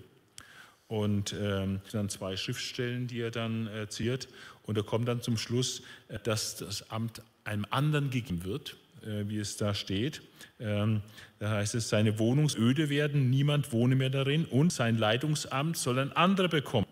Und 0.89 1.35
ähm, 1.39 1.81
dann 1.91 2.09
zwei 2.09 2.37
Schriftstellen, 2.37 3.07
die 3.07 3.21
er 3.21 3.31
dann 3.31 3.67
äh, 3.69 3.89
ziert. 3.89 4.29
Und 4.65 4.77
er 4.77 4.83
kommt 4.83 5.09
dann 5.09 5.23
zum 5.23 5.39
Schluss, 5.39 5.83
äh, 6.09 6.19
dass 6.19 6.57
das 6.57 6.91
Amt 6.91 7.23
einem 7.45 7.67
anderen 7.71 8.11
gegeben 8.11 8.45
wird, 8.45 8.77
äh, 9.03 9.27
wie 9.27 9.39
es 9.39 9.57
da 9.57 9.75
steht. 9.75 10.21
Ähm, 10.61 11.01
da 11.39 11.51
heißt 11.51 11.75
es, 11.75 11.89
seine 11.89 12.19
Wohnung 12.19 12.51
öde 12.57 12.91
werden, 12.91 13.31
niemand 13.31 13.73
wohne 13.73 13.97
mehr 13.97 14.11
darin 14.11 14.45
und 14.45 14.71
sein 14.71 14.99
Leitungsamt 14.99 15.79
soll 15.79 15.99
ein 15.99 16.13
anderer 16.13 16.49
bekommen. 16.49 16.87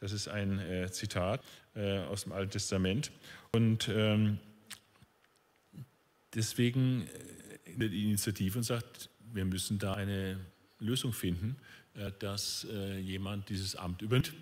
Das 0.00 0.12
ist 0.12 0.28
ein 0.28 0.58
äh, 0.58 0.90
Zitat 0.90 1.42
äh, 1.74 2.00
aus 2.00 2.24
dem 2.24 2.32
Alten 2.32 2.50
Testament. 2.50 3.10
Und 3.52 3.88
ähm, 3.88 4.38
deswegen 6.34 7.08
äh, 7.66 7.88
die 7.88 8.04
Initiative 8.04 8.58
und 8.58 8.64
sagt, 8.64 9.08
wir 9.32 9.44
müssen 9.44 9.78
da 9.78 9.94
eine 9.94 10.38
Lösung 10.78 11.12
finden 11.12 11.56
äh, 11.96 12.12
dass 12.18 12.66
äh, 12.70 12.98
jemand 12.98 13.48
dieses 13.48 13.74
Amt 13.74 14.02
übernimmt. 14.02 14.34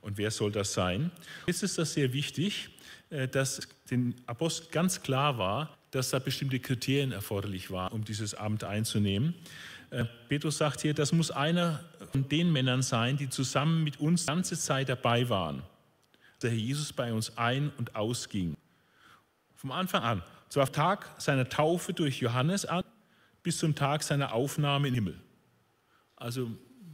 Und 0.00 0.16
wer 0.16 0.30
soll 0.30 0.52
das 0.52 0.72
sein? 0.72 1.10
Jetzt 1.46 1.62
ist 1.62 1.76
das 1.76 1.92
sehr 1.94 2.12
wichtig, 2.12 2.70
äh, 3.10 3.26
dass 3.26 3.60
den 3.90 4.14
Apostel 4.26 4.68
ganz 4.70 5.02
klar 5.02 5.36
war, 5.36 5.76
dass 5.90 6.10
da 6.10 6.20
bestimmte 6.20 6.60
Kriterien 6.60 7.10
erforderlich 7.10 7.70
waren, 7.70 7.92
um 7.92 8.04
dieses 8.04 8.34
Amt 8.34 8.62
einzunehmen. 8.62 9.34
Petrus 10.28 10.58
sagt 10.58 10.80
hier, 10.82 10.94
das 10.94 11.12
muss 11.12 11.30
einer 11.30 11.84
von 12.12 12.28
den 12.28 12.52
Männern 12.52 12.82
sein, 12.82 13.16
die 13.16 13.28
zusammen 13.28 13.82
mit 13.82 13.98
uns 13.98 14.22
die 14.22 14.26
ganze 14.28 14.58
Zeit 14.58 14.88
dabei 14.88 15.28
waren. 15.28 15.62
Der 16.42 16.50
Herr 16.50 16.58
Jesus 16.58 16.92
bei 16.92 17.12
uns 17.12 17.36
ein- 17.36 17.72
und 17.76 17.96
ausging. 17.96 18.56
Vom 19.56 19.72
Anfang 19.72 20.02
an, 20.02 20.22
so 20.48 20.62
auf 20.62 20.70
Tag 20.70 21.08
seiner 21.18 21.48
Taufe 21.48 21.92
durch 21.92 22.20
Johannes 22.20 22.64
an, 22.64 22.84
bis 23.42 23.58
zum 23.58 23.74
Tag 23.74 24.02
seiner 24.02 24.32
Aufnahme 24.32 24.88
im 24.88 24.94
Himmel. 24.94 25.20
Also 26.16 26.50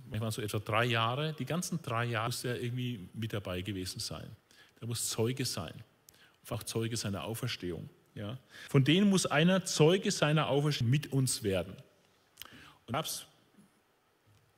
manchmal 0.08 0.32
so 0.32 0.40
etwa 0.40 0.58
drei 0.58 0.84
Jahre, 0.86 1.34
die 1.34 1.44
ganzen 1.44 1.80
drei 1.82 2.06
Jahre 2.06 2.28
muss 2.28 2.44
er 2.44 2.60
irgendwie 2.60 3.08
mit 3.12 3.32
dabei 3.32 3.60
gewesen 3.60 4.00
sein. 4.00 4.28
Er 4.80 4.86
muss 4.86 5.08
Zeuge 5.08 5.44
sein, 5.44 5.74
einfach 6.42 6.62
Zeuge 6.62 6.96
seiner 6.96 7.24
Auferstehung. 7.24 7.88
Ja. 8.14 8.38
Von 8.68 8.84
denen 8.84 9.10
muss 9.10 9.26
einer 9.26 9.64
Zeuge 9.64 10.10
seiner 10.10 10.48
Auferstehung 10.48 10.90
mit 10.90 11.12
uns 11.12 11.42
werden. 11.42 11.76
Gab 12.86 13.04
es 13.04 13.26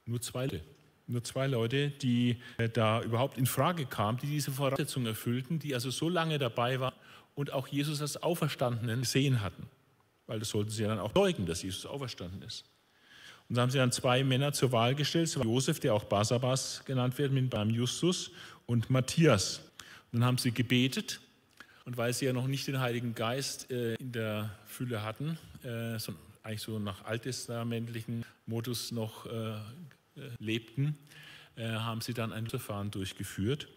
nur 0.05 0.21
zwei 0.21 0.45
Leute, 0.45 0.61
nur 1.07 1.25
zwei 1.25 1.47
Leute, 1.47 1.91
die 1.91 2.37
äh, 2.59 2.69
da 2.69 3.03
überhaupt 3.03 3.39
in 3.39 3.47
Frage 3.47 3.87
kamen, 3.87 4.19
die 4.19 4.27
diese 4.27 4.51
Voraussetzungen 4.51 5.07
erfüllten, 5.07 5.59
die 5.59 5.75
also 5.75 5.91
so 5.91 6.09
lange 6.09 6.39
dabei 6.39 6.81
waren 6.81 6.95
und 7.35 7.53
auch 7.53 7.69
Jesus 7.69 8.01
als 8.01 8.23
Auferstandenen 8.23 9.01
gesehen 9.01 9.41
hatten. 9.41 9.69
weil 10.27 10.39
das 10.39 10.51
sollten 10.51 10.71
sie 10.71 10.85
dann 10.85 10.99
auch 10.99 11.13
zeugen, 11.15 11.47
dass 11.47 11.63
Jesus 11.63 11.87
auferstanden 11.87 12.43
ist. 12.43 12.65
Und 13.49 13.57
da 13.57 13.63
haben 13.63 13.71
sie 13.71 13.79
dann 13.79 13.93
zwei 13.93 14.25
Männer 14.25 14.53
zur 14.53 14.73
Wahl 14.73 14.95
gestellt, 14.95 15.35
Josef, 15.35 15.81
der 15.81 15.95
auch 15.95 16.05
Basabas 16.05 16.83
genannt 16.85 17.17
wird, 17.17 17.33
mit 17.33 17.49
beim 17.49 17.71
Justus 17.71 18.31
und 18.67 18.91
Matthias. 18.91 19.63
Und 20.13 20.21
dann 20.21 20.27
haben 20.27 20.39
sie 20.39 20.53
gebetet 20.53 21.21
und 21.87 21.97
weil 21.97 22.13
sie 22.13 22.27
ja 22.27 22.35
noch 22.35 22.47
nicht 22.47 22.67
den 22.67 22.81
Heiligen 22.81 23.15
Geist 23.15 23.71
äh, 23.71 23.95
in 23.95 24.13
der 24.13 24.51
Fülle 24.67 25.03
hatten, 25.03 25.39
äh, 25.63 25.99
sondern 25.99 26.28
eigentlich 26.49 26.63
so 26.63 26.79
nach 26.79 27.05
alttestamentlichen 27.05 28.25
Modus 28.47 28.91
noch 28.91 29.27
äh, 29.27 29.59
lebten, 30.39 30.97
äh, 31.57 31.69
haben 31.69 32.01
sie 32.01 32.15
dann 32.15 32.33
ein 32.33 32.47
Verfahren 32.47 32.91
durchgeführt 32.91 33.69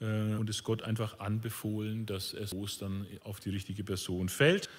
äh, 0.00 0.34
und 0.34 0.48
es 0.48 0.64
Gott 0.64 0.82
einfach 0.82 1.18
anbefohlen, 1.18 2.06
dass 2.06 2.32
es 2.32 2.54
Ostern 2.54 3.06
auf 3.24 3.40
die 3.40 3.50
richtige 3.50 3.84
Person 3.84 4.30
fällt. 4.30 4.70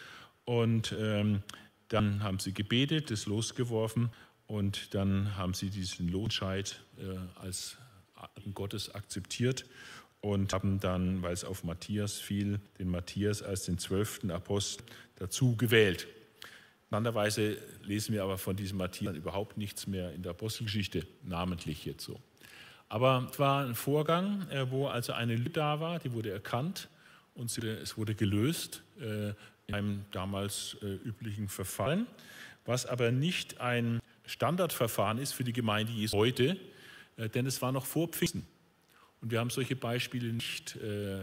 Und 0.43 0.95
ähm, 0.97 1.43
dann 1.87 2.23
haben 2.23 2.39
sie 2.39 2.51
gebetet, 2.51 3.11
das 3.11 3.27
losgeworfen 3.27 4.09
und 4.47 4.95
dann 4.95 5.37
haben 5.37 5.53
sie 5.53 5.69
diesen 5.69 6.09
Lohnscheid 6.09 6.81
äh, 6.97 7.39
als 7.39 7.77
Gottes 8.55 8.93
akzeptiert 8.95 9.65
und 10.19 10.51
haben 10.51 10.79
dann, 10.79 11.21
weil 11.21 11.33
es 11.33 11.43
auf 11.43 11.63
Matthias 11.63 12.17
fiel, 12.17 12.59
den 12.79 12.89
Matthias 12.89 13.43
als 13.43 13.65
den 13.65 13.77
zwölften 13.77 14.31
Apostel 14.31 14.83
dazu 15.17 15.55
gewählt. 15.55 16.07
Andererweise 16.95 17.57
lesen 17.83 18.13
wir 18.13 18.23
aber 18.23 18.37
von 18.37 18.55
diesem 18.55 18.77
Matthias 18.77 19.15
überhaupt 19.15 19.57
nichts 19.57 19.87
mehr 19.87 20.13
in 20.13 20.23
der 20.23 20.31
Apostelgeschichte, 20.31 21.05
namentlich 21.23 21.85
jetzt 21.85 22.03
so. 22.03 22.19
Aber 22.89 23.27
es 23.31 23.39
war 23.39 23.65
ein 23.65 23.75
Vorgang, 23.75 24.47
äh, 24.49 24.69
wo 24.69 24.87
also 24.87 25.13
eine 25.13 25.35
Lüge 25.35 25.51
da 25.51 25.79
war, 25.79 25.99
die 25.99 26.13
wurde 26.13 26.31
erkannt 26.31 26.89
und 27.33 27.55
es 27.57 27.97
wurde 27.97 28.15
gelöst 28.15 28.83
äh, 28.99 29.29
in 29.67 29.73
einem 29.73 30.05
damals 30.11 30.77
äh, 30.81 30.85
üblichen 30.85 31.47
Verfahren, 31.47 32.07
was 32.65 32.85
aber 32.85 33.11
nicht 33.11 33.59
ein 33.59 33.99
Standardverfahren 34.25 35.17
ist 35.17 35.33
für 35.33 35.43
die 35.43 35.53
Gemeinde 35.53 35.91
Jesu 35.91 36.17
heute, 36.17 36.57
denn 37.17 37.45
es 37.45 37.61
war 37.61 37.71
noch 37.71 37.85
vor 37.85 38.07
Pfingsten. 38.07 38.45
Und 39.21 39.31
wir 39.31 39.39
haben 39.39 39.49
solche 39.49 39.75
Beispiele 39.75 40.31
nicht, 40.33 40.75
äh, 40.75 41.21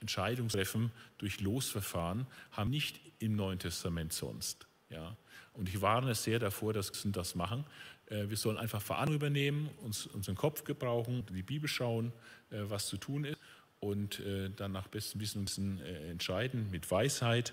Entscheidungstreffen 0.00 0.90
durch 1.18 1.40
Losverfahren, 1.40 2.26
haben 2.52 2.70
nicht 2.70 3.00
im 3.18 3.36
Neuen 3.36 3.58
Testament 3.58 4.12
sonst. 4.12 4.66
Ja. 4.90 5.16
Und 5.52 5.68
ich 5.68 5.80
warne 5.80 6.14
sehr 6.14 6.38
davor, 6.38 6.72
dass 6.72 7.04
wir 7.04 7.12
das 7.12 7.34
machen. 7.34 7.64
Äh, 8.06 8.28
wir 8.28 8.36
sollen 8.36 8.58
einfach 8.58 8.80
Verantwortung 8.80 9.16
übernehmen, 9.16 9.70
uns 9.82 10.06
unseren 10.06 10.36
Kopf 10.36 10.64
gebrauchen, 10.64 11.24
die 11.34 11.42
Bibel 11.42 11.68
schauen, 11.68 12.12
äh, 12.50 12.58
was 12.62 12.86
zu 12.86 12.96
tun 12.96 13.24
ist 13.24 13.38
und 13.80 14.20
äh, 14.20 14.50
dann 14.50 14.72
nach 14.72 14.88
bestem 14.88 15.20
Wissen 15.20 15.40
und 15.40 15.50
Wissen 15.50 15.80
entscheiden 15.80 16.70
mit 16.70 16.90
Weisheit 16.90 17.52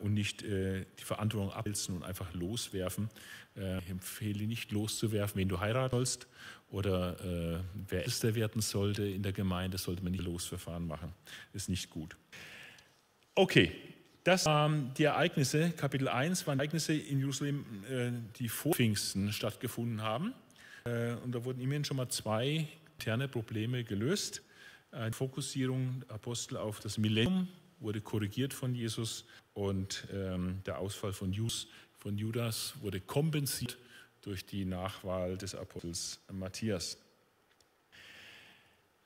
und 0.00 0.14
nicht 0.14 0.42
die 0.42 1.04
Verantwortung 1.04 1.52
abwälzen 1.52 1.96
und 1.96 2.04
einfach 2.04 2.32
loswerfen. 2.32 3.10
Ich 3.54 3.90
empfehle 3.90 4.46
nicht 4.46 4.72
loszuwerfen, 4.72 5.38
wen 5.38 5.48
du 5.48 5.60
heiraten 5.60 5.94
sollst 5.94 6.26
oder 6.70 7.62
wer 7.88 7.98
Ältester 8.00 8.34
werden 8.34 8.62
sollte 8.62 9.04
in 9.04 9.22
der 9.22 9.32
Gemeinde, 9.32 9.76
sollte 9.76 10.02
man 10.02 10.12
nicht 10.12 10.24
Losverfahren 10.24 10.86
machen. 10.86 11.12
Ist 11.52 11.68
nicht 11.68 11.90
gut. 11.90 12.16
Okay, 13.34 13.72
das 14.28 14.44
waren 14.44 14.92
die 14.92 15.04
Ereignisse, 15.04 15.70
Kapitel 15.70 16.06
1 16.06 16.46
waren 16.46 16.58
Ereignisse 16.58 16.92
in 16.92 17.18
Jerusalem, 17.18 17.64
äh, 17.90 18.10
die 18.38 18.50
vor 18.50 18.74
Pfingsten 18.74 19.32
stattgefunden 19.32 20.02
haben. 20.02 20.34
Äh, 20.84 21.14
und 21.24 21.34
da 21.34 21.46
wurden 21.46 21.62
immerhin 21.62 21.86
schon 21.86 21.96
mal 21.96 22.10
zwei 22.10 22.68
interne 22.98 23.26
Probleme 23.26 23.84
gelöst. 23.84 24.42
Eine 24.92 25.14
Fokussierung 25.14 26.02
der 26.06 26.16
Apostel 26.16 26.58
auf 26.58 26.78
das 26.80 26.98
Millennium 26.98 27.48
wurde 27.80 28.02
korrigiert 28.02 28.52
von 28.52 28.74
Jesus 28.74 29.24
und 29.54 30.06
ähm, 30.12 30.60
der 30.66 30.78
Ausfall 30.78 31.14
von, 31.14 31.32
Judas 31.32 32.74
wurde 32.82 33.00
kompensiert 33.00 33.78
durch 34.20 34.44
die 34.44 34.66
Nachwahl 34.66 35.38
des 35.38 35.54
Apostels 35.54 36.20
Matthias. 36.30 36.98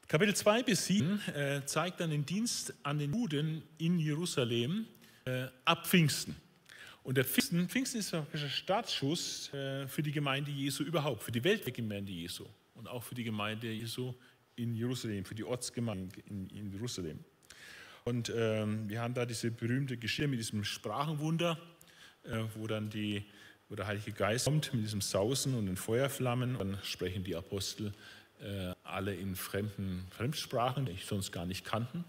Kapitel 0.09 0.35
2 0.35 0.65
bis 0.65 0.87
7 0.87 1.21
äh, 1.29 1.65
zeigt 1.65 2.01
dann 2.01 2.11
den 2.11 2.27
Dienst 2.27 2.75
an 2.83 2.99
den 2.99 3.15
Juden 3.15 3.63
in 3.79 4.01
Jerusalem 4.01 4.87
äh, 5.25 5.47
ab 5.65 5.87
Pfingsten. 5.87 6.37
Und 7.03 7.17
der 7.17 7.25
Pfingsten, 7.25 7.69
Pfingsten 7.69 7.99
ist 7.99 8.13
der 8.13 8.27
Startschuss 8.49 9.53
äh, 9.53 9.87
für 9.89 10.03
die 10.03 10.13
Gemeinde 10.13 10.51
Jesu 10.51 10.85
überhaupt, 10.85 11.23
für 11.23 11.33
die 11.33 11.43
Weltgemeinde 11.43 12.13
Jesu 12.13 12.47
und 12.75 12.89
auch 12.89 13.03
für 13.03 13.15
die 13.15 13.25
Gemeinde 13.25 13.69
Jesu 13.69 14.15
in 14.57 14.75
Jerusalem, 14.75 15.25
für 15.25 15.35
die 15.35 15.45
Ortsgemeinde 15.45 16.21
in, 16.29 16.49
in 16.51 16.71
Jerusalem. 16.71 17.19
Und 18.05 18.33
ähm, 18.35 18.89
wir 18.89 19.01
haben 19.01 19.15
da 19.15 19.27
diese 19.27 19.51
berühmte 19.51 19.97
Geschichte 19.97 20.29
mit 20.29 20.39
diesem 20.39 20.65
Sprachenwunder, 20.65 21.59
äh, 22.25 22.45
wo 22.55 22.67
dann 22.67 22.91
die, 22.91 23.25
wo 23.69 23.75
der 23.75 23.87
Heilige 23.87 24.13
Geist 24.13 24.45
kommt 24.45 24.73
mit 24.75 24.85
diesem 24.85 25.01
Sausen 25.01 25.55
und 25.55 25.67
den 25.67 25.77
Feuerflammen. 25.77 26.59
Dann 26.59 26.79
sprechen 26.83 27.25
die 27.25 27.37
Apostel 27.37 27.93
äh, 28.41 28.75
alle 28.83 29.15
in 29.15 29.37
fremden 29.37 30.05
Fremdsprachen, 30.11 30.87
die 30.87 30.93
ich 30.93 31.07
sonst 31.07 31.33
gar 31.33 31.47
nicht 31.47 31.65
kannten. 31.65 32.05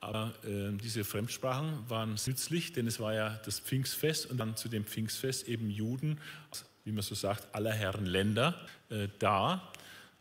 Aber 0.00 0.34
äh, 0.44 0.76
diese 0.76 1.04
Fremdsprachen 1.04 1.88
waren 1.88 2.16
nützlich, 2.26 2.72
denn 2.72 2.86
es 2.86 3.00
war 3.00 3.14
ja 3.14 3.40
das 3.44 3.60
Pfingstfest 3.60 4.30
und 4.30 4.38
dann 4.38 4.56
zu 4.56 4.68
dem 4.68 4.84
Pfingstfest 4.84 5.48
eben 5.48 5.70
Juden, 5.70 6.18
wie 6.84 6.92
man 6.92 7.02
so 7.02 7.14
sagt, 7.14 7.54
aller 7.54 7.72
Herren 7.72 8.06
Länder 8.06 8.54
äh, 8.90 9.08
da, 9.18 9.72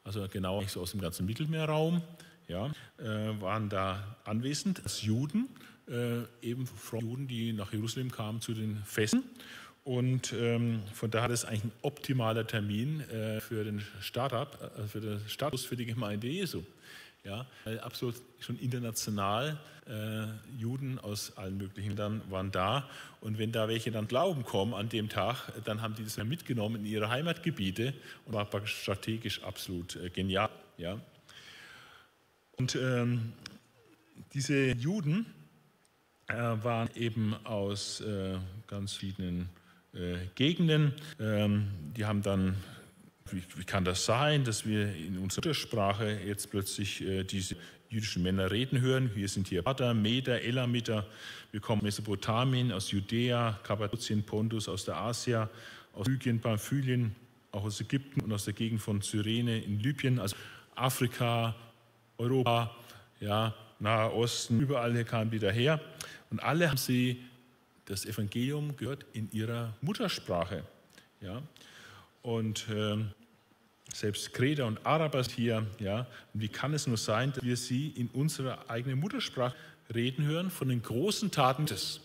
also 0.03 0.27
genau 0.27 0.63
so 0.63 0.81
aus 0.81 0.91
dem 0.91 1.01
ganzen 1.01 1.25
Mittelmeerraum, 1.25 2.01
ja, 2.47 2.71
äh, 2.97 3.41
waren 3.41 3.69
da 3.69 4.17
anwesend 4.23 4.83
als 4.83 5.01
Juden, 5.01 5.49
äh, 5.87 6.23
eben 6.41 6.67
Juden, 6.91 7.27
die 7.27 7.53
nach 7.53 7.73
Jerusalem 7.73 8.11
kamen 8.11 8.41
zu 8.41 8.53
den 8.53 8.77
Festen. 8.85 9.23
Und 9.83 10.33
ähm, 10.33 10.81
von 10.93 11.11
daher 11.11 11.29
ist 11.29 11.43
es 11.43 11.45
eigentlich 11.45 11.65
ein 11.65 11.71
optimaler 11.83 12.47
Termin 12.47 13.01
äh, 13.01 13.39
für 13.39 13.63
den 13.63 13.83
Startup, 14.01 14.57
äh, 14.79 14.87
für 14.87 14.99
den 14.99 15.21
Status 15.27 15.63
für 15.63 15.75
die 15.75 15.85
Gemeinde 15.85 16.27
Jesu. 16.27 16.63
Ja, 17.25 17.47
absolut 17.81 18.15
schon 18.39 18.59
international. 18.59 19.57
Äh, 19.87 20.27
Juden 20.59 20.99
aus 20.99 21.35
allen 21.37 21.57
möglichen 21.57 21.89
Ländern 21.89 22.21
waren 22.29 22.51
da. 22.51 22.87
Und 23.19 23.39
wenn 23.39 23.51
da 23.51 23.67
welche 23.67 23.89
dann 23.91 24.07
Glauben 24.07 24.43
kommen 24.43 24.75
an 24.75 24.89
dem 24.89 25.09
Tag, 25.09 25.51
dann 25.63 25.81
haben 25.81 25.95
die 25.95 26.03
das 26.03 26.17
mitgenommen 26.23 26.77
in 26.77 26.85
ihre 26.85 27.09
Heimatgebiete 27.09 27.93
und 28.25 28.33
war 28.33 28.47
strategisch 28.67 29.41
absolut 29.43 29.95
äh, 29.95 30.11
genial. 30.11 30.49
Ja. 30.77 30.99
Und 32.57 32.75
ähm, 32.75 33.33
diese 34.33 34.73
Juden 34.73 35.25
äh, 36.27 36.35
waren 36.35 36.89
eben 36.95 37.35
aus 37.43 38.01
äh, 38.01 38.37
ganz 38.67 38.93
verschiedenen 38.93 39.49
äh, 39.93 40.17
Gegenden. 40.35 40.93
Ähm, 41.19 41.71
die 41.95 42.05
haben 42.05 42.21
dann 42.21 42.55
wie, 43.31 43.41
wie, 43.55 43.63
kann 43.63 43.83
das 43.83 44.05
sein, 44.05 44.43
dass 44.43 44.67
wir 44.67 44.93
in 44.95 45.17
unserer 45.17 45.53
Sprache 45.55 46.19
jetzt 46.25 46.51
plötzlich 46.51 47.01
äh, 47.01 47.23
diese 47.23 47.55
jüdischen 47.89 48.21
Männer 48.21 48.51
reden 48.51 48.79
hören? 48.81 49.09
Wir 49.15 49.27
sind 49.27 49.47
hier 49.47 49.63
Pater, 49.63 49.95
Meder, 49.95 50.41
Elamiter. 50.41 51.07
Wir 51.51 51.59
kommen 51.59 51.81
aus 51.81 51.85
Mesopotamien, 51.85 52.71
aus 52.71 52.91
Judäa, 52.91 53.59
Kappadokien, 53.63 54.23
Pontus, 54.23 54.69
aus 54.69 54.85
der 54.85 54.97
Asia, 54.97 55.49
aus 55.93 56.05
Lykien, 56.07 56.39
Pamphylien, 56.39 57.15
auch 57.51 57.63
aus 57.63 57.81
Ägypten 57.81 58.21
und 58.21 58.31
aus 58.31 58.45
der 58.45 58.53
Gegend 58.53 58.81
von 58.81 59.01
Cyrene 59.01 59.59
in 59.59 59.79
Libyen, 59.79 60.19
also 60.19 60.35
Afrika, 60.75 61.55
Europa, 62.19 62.75
ja, 63.19 63.55
Nahe 63.79 64.13
Osten, 64.13 64.59
überall 64.61 64.93
hier 64.93 65.03
kamen 65.03 65.31
die 65.31 65.39
daher. 65.39 65.81
Und 66.29 66.43
alle 66.43 66.69
haben 66.69 66.77
sie 66.77 67.23
das 67.85 68.05
Evangelium 68.05 68.77
gehört 68.77 69.05
in 69.13 69.31
ihrer 69.31 69.73
Muttersprache. 69.81 70.63
Ja. 71.21 71.41
Und 72.25 72.67
äh, 72.69 72.97
selbst 73.93 74.33
Kreta 74.33 74.63
und 74.63 74.83
Araber 74.83 75.21
hier, 75.21 75.67
ja, 75.77 76.07
wie 76.33 76.47
kann 76.47 76.73
es 76.73 76.87
nur 76.87 76.97
sein, 76.97 77.31
dass 77.31 77.43
wir 77.43 77.55
sie 77.55 77.89
in 77.89 78.07
unserer 78.07 78.67
eigenen 78.67 78.99
Muttersprache 78.99 79.55
reden 79.93 80.25
hören 80.25 80.49
von 80.49 80.69
den 80.69 80.81
großen 80.81 81.29
Taten 81.29 81.67
Gottes? 81.67 82.01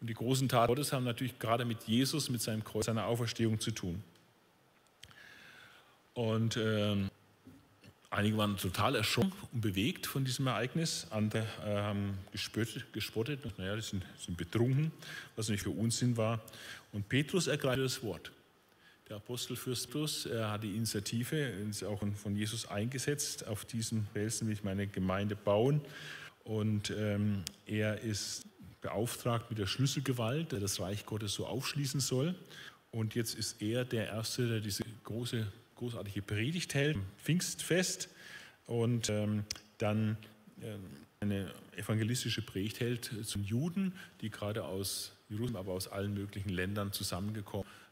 Und 0.00 0.08
die 0.08 0.14
großen 0.14 0.48
Taten 0.48 0.66
Gottes 0.66 0.92
haben 0.92 1.04
natürlich 1.04 1.38
gerade 1.38 1.64
mit 1.64 1.84
Jesus, 1.84 2.28
mit 2.28 2.42
seinem 2.42 2.64
Kreuz, 2.64 2.86
seiner 2.86 3.06
Auferstehung 3.06 3.60
zu 3.60 3.70
tun. 3.70 4.02
Und 6.14 6.56
äh, 6.56 6.96
einige 8.10 8.36
waren 8.36 8.56
total 8.56 8.96
erschrocken 8.96 9.32
und 9.52 9.60
bewegt 9.60 10.08
von 10.08 10.24
diesem 10.24 10.48
Ereignis, 10.48 11.06
andere 11.10 11.46
äh, 11.64 11.76
haben 11.76 12.18
gespottet, 12.32 12.92
gespottet 12.92 13.58
naja, 13.58 13.76
die 13.76 13.82
sind, 13.82 14.04
sind 14.18 14.36
betrunken, 14.36 14.90
was 15.36 15.50
nicht 15.50 15.62
für 15.62 15.70
Unsinn 15.70 16.16
war. 16.16 16.40
Und 16.90 17.08
Petrus 17.08 17.46
ergreift 17.46 17.78
das 17.78 18.02
Wort. 18.02 18.32
Der 19.10 19.16
Apostel 19.16 19.54
Fürstus 19.54 20.24
er 20.24 20.50
hat 20.50 20.62
die 20.62 20.74
Initiative, 20.76 21.36
ist 21.36 21.84
auch 21.84 22.02
von 22.14 22.36
Jesus 22.36 22.66
eingesetzt. 22.66 23.46
Auf 23.46 23.66
diesem 23.66 24.06
Felsen 24.14 24.46
will 24.46 24.54
ich 24.54 24.64
meine 24.64 24.86
Gemeinde 24.86 25.36
bauen. 25.36 25.82
Und 26.42 26.90
ähm, 26.90 27.42
er 27.66 28.00
ist 28.00 28.46
beauftragt 28.80 29.50
mit 29.50 29.58
der 29.58 29.66
Schlüsselgewalt, 29.66 30.52
der 30.52 30.60
das 30.60 30.80
Reich 30.80 31.04
Gottes 31.04 31.34
so 31.34 31.46
aufschließen 31.46 32.00
soll. 32.00 32.34
Und 32.92 33.14
jetzt 33.14 33.34
ist 33.34 33.60
er 33.60 33.84
der 33.84 34.06
Erste, 34.06 34.48
der 34.48 34.60
diese 34.60 34.84
große, 35.02 35.46
großartige 35.74 36.22
Predigt 36.22 36.72
hält, 36.72 36.96
Pfingstfest, 37.22 38.08
und 38.66 39.10
ähm, 39.10 39.44
dann 39.76 40.16
ähm, 40.62 40.80
eine 41.20 41.52
evangelistische 41.76 42.40
Predigt 42.40 42.80
hält 42.80 43.10
zu 43.26 43.38
Juden, 43.40 43.92
die 44.22 44.30
gerade 44.30 44.64
aus 44.64 45.12
Jerusalem, 45.28 45.56
aber 45.56 45.72
aus 45.72 45.88
allen 45.88 46.14
möglichen 46.14 46.48
Ländern 46.48 46.92
zusammengekommen 46.92 47.66
sind, 47.66 47.83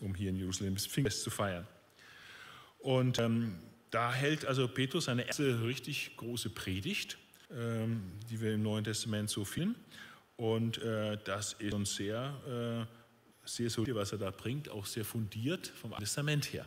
um 0.00 0.14
hier 0.14 0.30
in 0.30 0.36
Jerusalem 0.36 0.74
das 0.74 0.86
Pfingstfest 0.86 1.22
zu 1.22 1.30
feiern. 1.30 1.66
Und 2.78 3.18
ähm, 3.18 3.58
da 3.90 4.12
hält 4.12 4.44
also 4.44 4.68
Petrus 4.68 5.08
eine 5.08 5.26
erste 5.26 5.64
richtig 5.64 6.16
große 6.16 6.50
Predigt, 6.50 7.16
ähm, 7.50 8.02
die 8.30 8.40
wir 8.40 8.54
im 8.54 8.62
Neuen 8.62 8.84
Testament 8.84 9.30
so 9.30 9.44
finden. 9.44 9.76
Und 10.36 10.78
äh, 10.78 11.16
das 11.24 11.54
ist 11.54 11.72
uns 11.72 11.94
sehr, 11.94 12.86
äh, 12.86 13.48
sehr 13.48 13.70
solide, 13.70 13.94
was 13.94 14.12
er 14.12 14.18
da 14.18 14.30
bringt, 14.30 14.68
auch 14.68 14.84
sehr 14.84 15.04
fundiert 15.04 15.68
vom 15.68 15.94
Testament 15.96 16.52
her. 16.52 16.66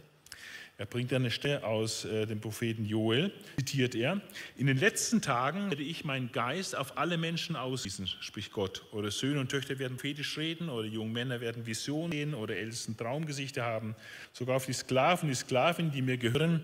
Er 0.80 0.86
bringt 0.86 1.12
eine 1.12 1.32
Stelle 1.32 1.64
aus 1.64 2.06
äh, 2.06 2.28
dem 2.28 2.40
Propheten 2.40 2.86
Joel, 2.86 3.32
zitiert 3.58 3.96
er, 3.96 4.22
in 4.58 4.68
den 4.68 4.78
letzten 4.78 5.24
Tagen 5.24 5.72
werde 5.72 5.82
ich 5.82 6.06
meinen 6.06 6.32
Geist 6.32 6.76
auf 6.76 7.00
alle 7.00 7.18
Menschen 7.18 7.56
ausgießen, 7.56 8.06
spricht 8.20 8.52
Gott. 8.52 8.84
Oder 8.92 9.10
Söhne 9.10 9.40
und 9.40 9.50
Töchter 9.50 9.80
werden 9.80 9.98
fetisch 9.98 10.38
reden, 10.38 10.70
oder 10.70 10.88
junge 10.88 11.12
Männer 11.12 11.42
werden 11.42 11.66
Visionen 11.66 12.12
sehen, 12.12 12.34
oder 12.36 12.56
Ältesten 12.56 12.96
Traumgesichter 12.96 13.64
haben. 13.64 13.96
Sogar 14.34 14.58
auf 14.58 14.68
die 14.68 14.74
Sklaven 14.74 15.30
die 15.30 15.36
Sklavinnen, 15.36 15.92
die 15.92 16.04
mir 16.04 16.18
gehören, 16.18 16.62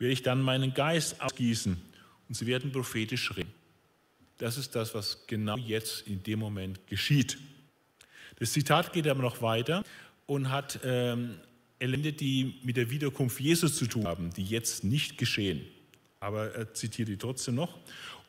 werde 0.00 0.12
ich 0.12 0.22
dann 0.22 0.42
meinen 0.42 0.74
Geist 0.74 1.20
ausgießen 1.20 1.80
und 2.28 2.34
sie 2.34 2.46
werden 2.46 2.72
prophetisch 2.72 3.36
reden. 3.36 3.54
Das 4.38 4.58
ist 4.58 4.74
das, 4.74 4.94
was 4.96 5.28
genau 5.28 5.56
jetzt 5.56 6.08
in 6.08 6.24
dem 6.24 6.40
Moment 6.40 6.84
geschieht. 6.88 7.38
Das 8.40 8.52
Zitat 8.52 8.92
geht 8.92 9.06
aber 9.06 9.22
noch 9.22 9.42
weiter 9.42 9.84
und 10.26 10.50
hat 10.50 10.80
ähm, 10.82 11.36
Elemente, 11.78 12.12
die 12.12 12.54
mit 12.62 12.76
der 12.76 12.90
Wiederkunft 12.90 13.40
Jesus 13.40 13.76
zu 13.76 13.86
tun 13.86 14.06
haben, 14.06 14.30
die 14.32 14.44
jetzt 14.44 14.84
nicht 14.84 15.18
geschehen. 15.18 15.62
Aber 16.20 16.54
er 16.54 16.72
zitiert 16.74 17.08
die 17.08 17.16
trotzdem 17.16 17.56
noch. 17.56 17.78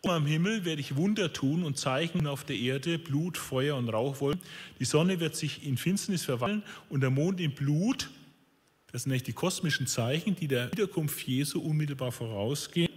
Und 0.02 0.12
am 0.12 0.26
Himmel 0.26 0.66
werde 0.66 0.82
ich 0.82 0.96
Wunder 0.96 1.34
tun 1.34 1.64
und 1.64 1.78
Zeichen 1.78 2.28
auf 2.28 2.44
der 2.44 2.58
Erde, 2.58 3.00
Blut, 3.00 3.38
Feuer 3.38 3.76
und 3.76 3.90
Rauchwolken. 3.90 4.42
Die 4.80 4.86
Sonne 4.86 5.20
wird 5.20 5.36
sich 5.36 5.66
in 5.66 5.78
Finsternis 5.78 6.26
verwandeln 6.26 6.64
und 6.90 7.02
der 7.02 7.10
Mond 7.10 7.40
in 7.40 7.56
Blut. 7.56 8.10
Das 8.92 9.04
sind 9.04 9.12
nicht 9.12 9.26
die 9.28 9.34
kosmischen 9.34 9.88
Zeichen, 9.88 10.36
die 10.36 10.48
der 10.48 10.72
Wiederkunft 10.72 11.26
Jesu 11.28 11.60
unmittelbar 11.60 12.12
vorausgehen. 12.12 12.92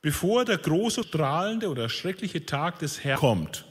Bevor 0.00 0.44
der 0.44 0.58
große, 0.58 1.04
strahlende 1.04 1.68
oder 1.68 1.88
schreckliche 1.88 2.46
Tag 2.46 2.78
des 2.78 3.04
Herrn 3.04 3.18
kommt, 3.18 3.64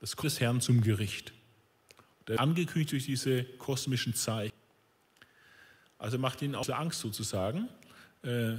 das 0.00 0.14
kommt 0.14 0.32
des 0.32 0.40
Herrn 0.40 0.60
zum 0.60 0.82
Gericht 0.82 1.32
angekündigt 2.38 2.92
durch 2.92 3.06
diese 3.06 3.44
kosmischen 3.44 4.14
Zeichen. 4.14 4.54
Also 5.98 6.18
macht 6.18 6.42
ihnen 6.42 6.54
auch 6.54 6.68
Angst 6.68 7.00
sozusagen. 7.00 7.68
Äh, 8.22 8.54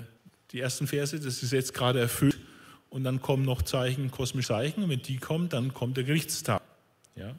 die 0.51 0.59
ersten 0.59 0.87
Verse, 0.87 1.19
das 1.19 1.43
ist 1.43 1.51
jetzt 1.51 1.73
gerade 1.73 1.99
erfüllt 1.99 2.37
und 2.89 3.03
dann 3.03 3.21
kommen 3.21 3.43
noch 3.43 3.63
Zeichen, 3.63 4.11
kosmische 4.11 4.49
Zeichen 4.49 4.83
und 4.83 4.89
wenn 4.89 5.01
die 5.01 5.17
kommen, 5.17 5.49
dann 5.49 5.73
kommt 5.73 5.97
der 5.97 6.03
Gerichtstag. 6.03 6.61
Ja? 7.15 7.35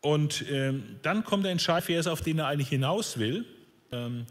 Und 0.00 0.44
ähm, 0.50 0.96
dann 1.02 1.24
kommt 1.24 1.44
der 1.44 1.52
Entscheidvers, 1.52 2.06
auf 2.06 2.20
den 2.20 2.38
er 2.38 2.46
eigentlich 2.46 2.68
hinaus 2.68 3.18
will, 3.18 3.44
ähm, 3.90 4.26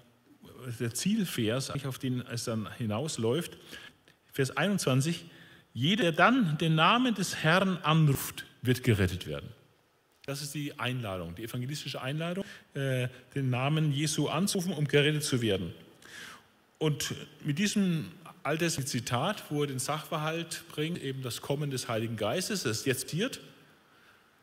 der 0.80 0.94
Zielvers, 0.94 1.72
auf 1.72 2.00
den 2.00 2.22
es 2.22 2.46
dann 2.46 2.72
hinausläuft, 2.78 3.58
Vers 4.32 4.56
21, 4.56 5.26
jeder, 5.74 6.04
der 6.04 6.12
dann 6.12 6.58
den 6.58 6.76
Namen 6.76 7.16
des 7.16 7.38
Herrn 7.38 7.78
anruft, 7.78 8.46
wird 8.62 8.84
gerettet 8.84 9.28
werden. 9.28 9.50
Das 10.28 10.42
ist 10.42 10.54
die 10.54 10.78
Einladung, 10.78 11.36
die 11.36 11.46
evangelistische 11.46 12.02
Einladung, 12.02 12.44
äh, 12.74 13.08
den 13.34 13.50
Namen 13.50 13.94
Jesu 13.94 14.28
anzurufen, 14.28 14.74
um 14.74 14.86
gerettet 14.86 15.24
zu 15.24 15.42
werden. 15.42 15.74
Und 16.80 17.16
mit 17.46 17.58
diesem 17.60 18.12
altes 18.44 18.76
Zitat, 18.88 19.46
wo 19.50 19.62
er 19.62 19.68
den 19.68 19.80
Sachverhalt 19.80 20.66
bringt, 20.68 21.02
eben 21.02 21.22
das 21.22 21.40
Kommen 21.40 21.72
des 21.72 21.88
Heiligen 21.88 22.18
Geistes, 22.18 22.64
das 22.64 22.84
jetzt 22.84 23.16
wird, 23.16 23.40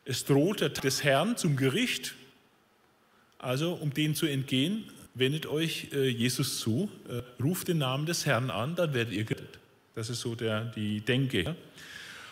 es 0.05 0.25
droht 0.25 0.61
der 0.61 0.73
Tag 0.73 0.81
des 0.81 1.03
Herrn 1.03 1.37
zum 1.37 1.55
Gericht. 1.55 2.15
Also, 3.37 3.73
um 3.73 3.93
dem 3.93 4.15
zu 4.15 4.25
entgehen, 4.25 4.85
wendet 5.13 5.45
euch 5.45 5.89
äh, 5.93 6.07
Jesus 6.07 6.61
zu, 6.61 6.89
äh, 7.07 7.21
ruft 7.43 7.67
den 7.67 7.77
Namen 7.77 8.07
des 8.07 8.25
Herrn 8.25 8.49
an, 8.49 8.75
dann 8.75 8.95
werdet 8.95 9.13
ihr 9.13 9.23
gerettet. 9.23 9.59
Das 9.93 10.09
ist 10.09 10.21
so 10.21 10.33
der, 10.33 10.65
die 10.65 11.01
Denke. 11.01 11.55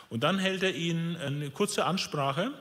Und 0.09 0.23
dann 0.23 0.39
hält 0.39 0.63
er 0.63 0.73
ihnen 0.73 1.15
eine 1.17 1.51
kurze 1.51 1.85
Ansprache 1.85 2.51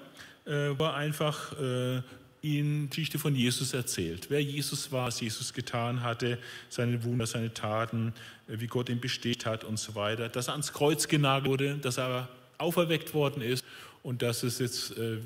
äh, 0.45 0.71
wo 0.77 0.85
er 0.85 0.95
einfach 0.95 1.59
äh, 1.61 2.03
ihnen 2.43 2.91
Geschichte 2.91 3.19
von 3.19 3.35
Jesus 3.35 3.73
erzählt. 3.73 4.27
Wer 4.29 4.43
Jesus 4.43 4.91
war, 4.91 5.07
was 5.07 5.21
Jesus 5.21 5.53
getan 5.55 6.03
hatte, 6.03 6.39
seine 6.69 7.05
Wunder, 7.05 7.27
seine 7.27 7.55
Taten, 7.55 8.13
äh, 8.49 8.61
wie 8.61 8.67
Gott 8.67 8.89
ihn 8.89 9.01
besteht 9.01 9.47
hat 9.47 9.65
und 9.65 9.79
so 9.79 9.95
weiter. 9.95 10.29
Dass 10.29 10.49
er 10.49 10.53
ans 10.53 10.73
Kreuz 10.73 11.09
genagelt 11.09 11.51
wurde, 11.51 11.77
dass 11.77 11.99
er 11.99 12.29
auferweckt 12.59 13.15
worden 13.15 13.43
ist 13.43 13.65
und 14.03 14.23
dass 14.23 14.43
es 14.43 14.59
jetzt 14.59 14.97
äh, 14.99 15.19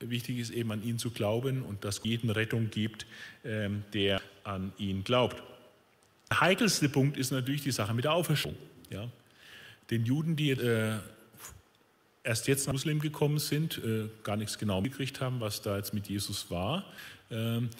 wichtig 0.00 0.38
ist, 0.38 0.50
eben 0.50 0.70
an 0.72 0.82
ihn 0.82 0.98
zu 0.98 1.10
glauben 1.10 1.62
und 1.62 1.84
dass 1.84 2.02
jeden 2.04 2.30
Rettung 2.30 2.70
gibt, 2.70 3.06
ähm, 3.44 3.84
der 3.92 4.20
an 4.44 4.72
ihn 4.78 5.04
glaubt. 5.04 5.42
Der 6.30 6.40
heikelste 6.40 6.88
Punkt 6.88 7.16
ist 7.16 7.32
natürlich 7.32 7.62
die 7.62 7.72
Sache 7.72 7.94
mit 7.94 8.04
der 8.04 8.12
Auferstehung. 8.12 8.56
Ja? 8.90 9.08
Den 9.90 10.04
Juden, 10.04 10.36
die 10.36 10.50
äh, 10.50 10.98
erst 12.22 12.48
jetzt 12.48 12.66
nach 12.66 12.72
Muslim 12.72 13.00
gekommen 13.00 13.38
sind, 13.38 13.78
äh, 13.78 14.08
gar 14.22 14.36
nichts 14.36 14.58
genau 14.58 14.80
mitgekriegt 14.80 15.20
haben, 15.20 15.40
was 15.40 15.62
da 15.62 15.76
jetzt 15.76 15.94
mit 15.94 16.08
Jesus 16.08 16.50
war. 16.50 16.84
Ähm, 17.30 17.70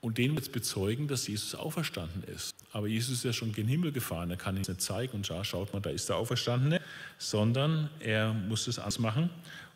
und 0.00 0.18
denen 0.18 0.36
jetzt 0.36 0.52
bezeugen, 0.52 1.08
dass 1.08 1.26
Jesus 1.26 1.54
auferstanden 1.54 2.22
ist. 2.32 2.54
Aber 2.72 2.86
Jesus 2.86 3.18
ist 3.18 3.24
ja 3.24 3.32
schon 3.32 3.52
gen 3.52 3.66
Himmel 3.66 3.90
gefahren, 3.90 4.30
er 4.30 4.36
kann 4.36 4.56
es 4.56 4.68
nicht 4.68 4.80
zeigen 4.80 5.16
und 5.16 5.26
schaut 5.26 5.72
mal, 5.72 5.80
da 5.80 5.90
ist 5.90 6.08
der 6.08 6.16
Auferstandene, 6.16 6.80
sondern 7.18 7.90
er 7.98 8.32
muss 8.32 8.68
es 8.68 8.78
anders 8.78 9.00
machen. 9.00 9.30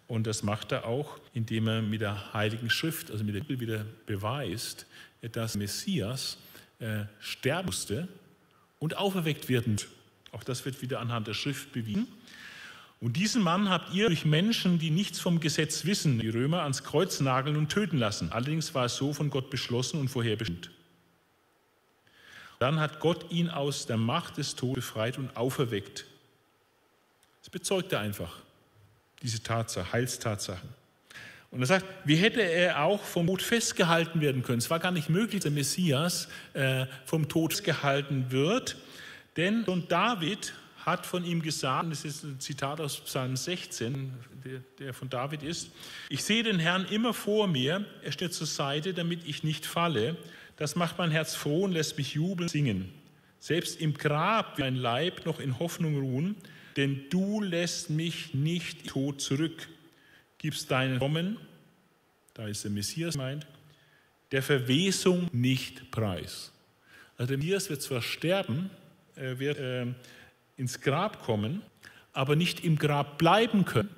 Und 0.06 0.26
das 0.26 0.42
macht 0.42 0.72
er 0.72 0.86
auch, 0.86 1.18
indem 1.34 1.68
er 1.68 1.82
mit 1.82 2.00
der 2.00 2.32
Heiligen 2.32 2.70
Schrift, 2.70 3.10
also 3.10 3.24
mit 3.24 3.34
der 3.34 3.40
Bibel 3.40 3.60
wieder 3.60 3.84
beweist, 4.06 4.86
dass 5.32 5.56
Messias 5.56 6.36
äh, 6.78 7.04
sterben 7.20 7.66
musste 7.66 8.08
und 8.78 8.96
auferweckt 8.96 9.48
werden. 9.48 9.76
Auch 10.32 10.44
das 10.44 10.64
wird 10.64 10.80
wieder 10.82 11.00
anhand 11.00 11.26
der 11.26 11.34
Schrift 11.34 11.72
bewiesen. 11.72 12.06
Und 13.00 13.16
diesen 13.16 13.42
Mann 13.42 13.70
habt 13.70 13.94
ihr 13.94 14.08
durch 14.08 14.26
Menschen, 14.26 14.78
die 14.78 14.90
nichts 14.90 15.18
vom 15.18 15.40
Gesetz 15.40 15.86
wissen, 15.86 16.18
die 16.18 16.28
Römer, 16.28 16.62
ans 16.62 16.84
Kreuz 16.84 17.20
nageln 17.20 17.56
und 17.56 17.70
töten 17.70 17.96
lassen. 17.96 18.30
Allerdings 18.30 18.74
war 18.74 18.84
es 18.84 18.96
so 18.96 19.14
von 19.14 19.30
Gott 19.30 19.48
beschlossen 19.48 19.98
und 19.98 20.08
vorherbestimmt. 20.08 20.70
Dann 22.58 22.78
hat 22.78 23.00
Gott 23.00 23.30
ihn 23.30 23.48
aus 23.48 23.86
der 23.86 23.96
Macht 23.96 24.36
des 24.36 24.54
Todes 24.54 24.84
befreit 24.84 25.16
und 25.16 25.34
auferweckt. 25.34 26.04
Das 27.40 27.48
bezeugt 27.48 27.90
er 27.94 28.00
einfach, 28.00 28.36
diese 29.22 29.42
Tatsache, 29.42 29.90
Heilstatsachen. 29.94 30.68
Und 31.50 31.60
er 31.60 31.66
sagt, 31.66 31.86
wie 32.04 32.16
hätte 32.16 32.42
er 32.42 32.84
auch 32.84 33.02
vom 33.02 33.26
Tod 33.26 33.40
festgehalten 33.40 34.20
werden 34.20 34.42
können? 34.42 34.58
Es 34.58 34.68
war 34.68 34.78
gar 34.78 34.92
nicht 34.92 35.08
möglich, 35.08 35.40
dass 35.40 35.44
der 35.44 35.52
Messias 35.52 36.28
äh, 36.52 36.84
vom 37.06 37.28
Tod 37.28 37.64
gehalten 37.64 38.26
wird, 38.28 38.76
denn 39.38 39.64
schon 39.64 39.88
David 39.88 40.52
hat 40.86 41.06
von 41.06 41.24
ihm 41.24 41.42
gesagt, 41.42 41.90
das 41.90 42.04
ist 42.04 42.24
ein 42.24 42.40
Zitat 42.40 42.80
aus 42.80 43.00
Psalm 43.00 43.36
16, 43.36 44.12
der, 44.44 44.60
der, 44.78 44.94
von 44.94 45.08
David 45.08 45.42
ist, 45.42 45.70
ich 46.08 46.24
sehe 46.24 46.42
den 46.42 46.58
Herrn 46.58 46.86
immer 46.86 47.12
vor 47.12 47.46
mir, 47.46 47.84
er 48.02 48.12
steht 48.12 48.32
zur 48.32 48.46
Seite, 48.46 48.94
damit 48.94 49.26
ich 49.26 49.44
nicht 49.44 49.66
falle. 49.66 50.16
Das 50.56 50.76
macht 50.76 50.98
mein 50.98 51.10
Herz 51.10 51.34
froh 51.34 51.64
und 51.64 51.72
lässt 51.72 51.98
mich 51.98 52.14
jubeln 52.14 52.48
singen. 52.48 52.90
Selbst 53.38 53.80
im 53.80 53.94
Grab 53.94 54.58
wird 54.58 54.70
mein 54.70 54.76
Leib 54.76 55.26
noch 55.26 55.40
in 55.40 55.58
Hoffnung 55.58 55.98
ruhen, 55.98 56.36
denn 56.76 57.04
du 57.10 57.42
lässt 57.42 57.90
mich 57.90 58.34
nicht 58.34 58.88
tot 58.88 59.20
zurück, 59.20 59.68
gibst 60.38 60.70
deinen 60.70 60.98
Kommen, 60.98 61.36
da 62.34 62.46
ist 62.46 62.64
der 62.64 62.70
Messias 62.70 63.16
meint, 63.16 63.46
der 64.32 64.42
Verwesung 64.42 65.28
nicht 65.32 65.90
preis. 65.90 66.52
Also 67.16 67.30
der 67.30 67.38
Messias 67.38 67.68
wird 67.68 67.82
zwar 67.82 68.02
sterben, 68.02 68.70
er 69.16 69.38
wird 69.38 69.58
äh, 69.58 69.86
ins 70.60 70.80
Grab 70.80 71.22
kommen, 71.24 71.62
aber 72.12 72.36
nicht 72.36 72.62
im 72.62 72.78
Grab 72.78 73.18
bleiben 73.18 73.64
können, 73.64 73.88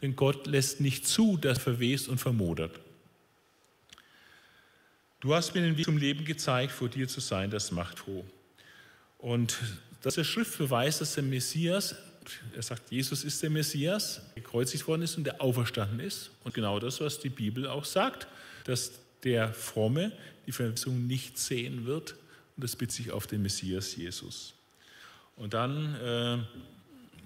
denn 0.00 0.16
Gott 0.16 0.46
lässt 0.46 0.80
nicht 0.80 1.06
zu, 1.06 1.36
dass 1.36 1.58
er 1.58 1.62
verwest 1.62 2.08
und 2.08 2.18
vermodert. 2.18 2.80
Du 5.20 5.34
hast 5.34 5.54
mir 5.54 5.60
den 5.60 5.76
Weg 5.76 5.84
zum 5.84 5.98
Leben 5.98 6.24
gezeigt, 6.24 6.72
vor 6.72 6.88
dir 6.88 7.06
zu 7.08 7.20
sein, 7.20 7.50
das 7.50 7.70
macht 7.70 7.98
froh. 7.98 8.24
Und 9.18 9.56
dass 10.02 10.14
der 10.14 10.24
Schriftbeweis, 10.24 10.98
dass 10.98 11.14
der 11.14 11.22
Messias, 11.22 11.94
er 12.54 12.62
sagt, 12.62 12.90
Jesus 12.90 13.22
ist 13.22 13.42
der 13.42 13.50
Messias, 13.50 14.22
gekreuzigt 14.34 14.86
worden 14.88 15.02
ist 15.02 15.16
und 15.16 15.24
der 15.24 15.40
auferstanden 15.40 16.00
ist. 16.00 16.30
Und 16.44 16.54
genau 16.54 16.80
das, 16.80 17.00
was 17.00 17.20
die 17.20 17.28
Bibel 17.28 17.68
auch 17.68 17.84
sagt, 17.84 18.26
dass 18.64 18.92
der 19.22 19.52
Fromme 19.52 20.12
die 20.46 20.52
Verwechslung 20.52 21.06
nicht 21.06 21.38
sehen 21.38 21.84
wird. 21.84 22.12
Und 22.56 22.64
das 22.64 22.74
bezieht 22.74 23.06
sich 23.06 23.12
auf 23.12 23.26
den 23.28 23.42
Messias 23.42 23.94
Jesus. 23.94 24.54
Und 25.42 25.54
dann 25.54 25.96
äh, 25.96 26.38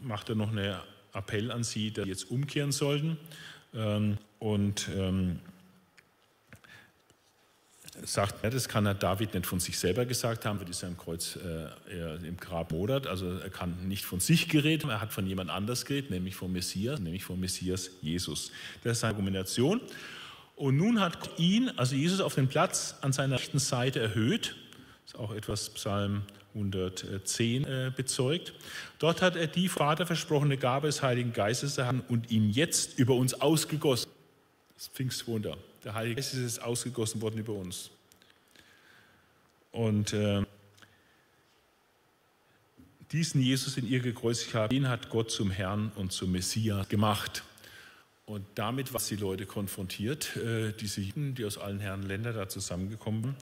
macht 0.02 0.30
er 0.30 0.36
noch 0.36 0.48
einen 0.48 0.74
Appell 1.12 1.52
an 1.52 1.62
sie, 1.64 1.90
dass 1.90 2.04
sie 2.04 2.10
jetzt 2.10 2.30
umkehren 2.30 2.72
sollten. 2.72 3.18
Ähm, 3.74 4.16
und 4.38 4.88
ähm, 4.96 5.38
sagt, 8.04 8.42
ja, 8.42 8.48
das 8.48 8.70
kann 8.70 8.84
David 8.98 9.34
nicht 9.34 9.44
von 9.44 9.60
sich 9.60 9.78
selber 9.78 10.06
gesagt 10.06 10.46
haben, 10.46 10.58
wird 10.60 10.70
ist 10.70 10.82
er 10.82 10.88
im 10.88 10.96
Kreuz 10.96 11.36
äh, 11.36 12.26
im 12.26 12.38
Grab 12.38 12.72
modert. 12.72 13.06
Also 13.06 13.32
er 13.32 13.50
kann 13.50 13.86
nicht 13.86 14.06
von 14.06 14.18
sich 14.18 14.48
geredet 14.48 14.84
haben, 14.84 14.92
er 14.92 15.02
hat 15.02 15.12
von 15.12 15.26
jemand 15.26 15.50
anders 15.50 15.84
geredet, 15.84 16.10
nämlich 16.10 16.36
vom 16.36 16.52
Messias, 16.52 16.98
nämlich 16.98 17.22
vom 17.22 17.38
Messias 17.38 17.90
Jesus. 18.00 18.50
Das 18.82 18.92
ist 18.92 19.00
seine 19.00 19.12
Argumentation. 19.12 19.82
Und 20.54 20.78
nun 20.78 21.02
hat 21.02 21.38
ihn, 21.38 21.70
also 21.76 21.94
Jesus, 21.94 22.20
auf 22.20 22.34
den 22.34 22.48
Platz 22.48 22.96
an 23.02 23.12
seiner 23.12 23.36
rechten 23.38 23.58
Seite 23.58 24.00
erhöht. 24.00 24.56
Das 25.04 25.12
ist 25.12 25.20
auch 25.20 25.34
etwas 25.34 25.68
Psalm 25.68 26.22
110 26.56 27.64
äh, 27.64 27.92
bezeugt. 27.94 28.54
Dort 28.98 29.22
hat 29.22 29.36
er 29.36 29.46
die 29.46 29.68
vaterversprochene 29.68 30.56
Gabe 30.56 30.88
des 30.88 31.02
Heiligen 31.02 31.32
Geistes 31.32 31.78
erhalten 31.78 32.02
und 32.08 32.30
ihn 32.30 32.50
jetzt 32.50 32.98
über 32.98 33.14
uns 33.14 33.34
ausgegossen. 33.34 34.10
Das 34.74 34.88
Pfingstwunder. 34.88 35.56
Der 35.84 35.94
Heilige 35.94 36.16
Geist 36.16 36.34
ist 36.34 36.58
ausgegossen 36.60 37.20
worden 37.20 37.38
über 37.38 37.52
uns. 37.52 37.90
Und 39.72 40.12
äh, 40.14 40.42
diesen 43.12 43.40
Jesus, 43.40 43.74
den 43.74 43.86
ihr 43.86 44.00
gekreuzigt 44.00 44.54
habt, 44.54 44.72
den 44.72 44.88
hat 44.88 45.10
Gott 45.10 45.30
zum 45.30 45.50
Herrn 45.50 45.92
und 45.96 46.12
zum 46.12 46.32
Messias 46.32 46.88
gemacht. 46.88 47.44
Und 48.24 48.44
damit 48.56 48.92
waren 48.92 49.02
die 49.08 49.16
Leute 49.16 49.46
konfrontiert, 49.46 50.36
äh, 50.36 50.72
diese 50.72 51.00
Juden, 51.00 51.34
die 51.34 51.44
aus 51.44 51.58
allen 51.58 51.78
Herren 51.78 52.02
Ländern 52.02 52.34
da 52.34 52.48
zusammengekommen 52.48 53.22
sind. 53.22 53.36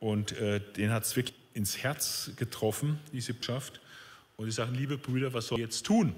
Und 0.00 0.32
äh, 0.32 0.60
den 0.76 0.90
hat 0.90 1.04
es 1.04 1.14
wirklich 1.14 1.36
ins 1.58 1.78
Herz 1.78 2.30
getroffen, 2.36 3.00
diese 3.12 3.34
Botschaft. 3.34 3.80
Und 4.36 4.46
sie 4.46 4.52
sagen, 4.52 4.76
liebe 4.76 4.96
Brüder, 4.96 5.34
was 5.34 5.48
soll 5.48 5.58
ich 5.58 5.64
jetzt 5.64 5.84
tun? 5.84 6.14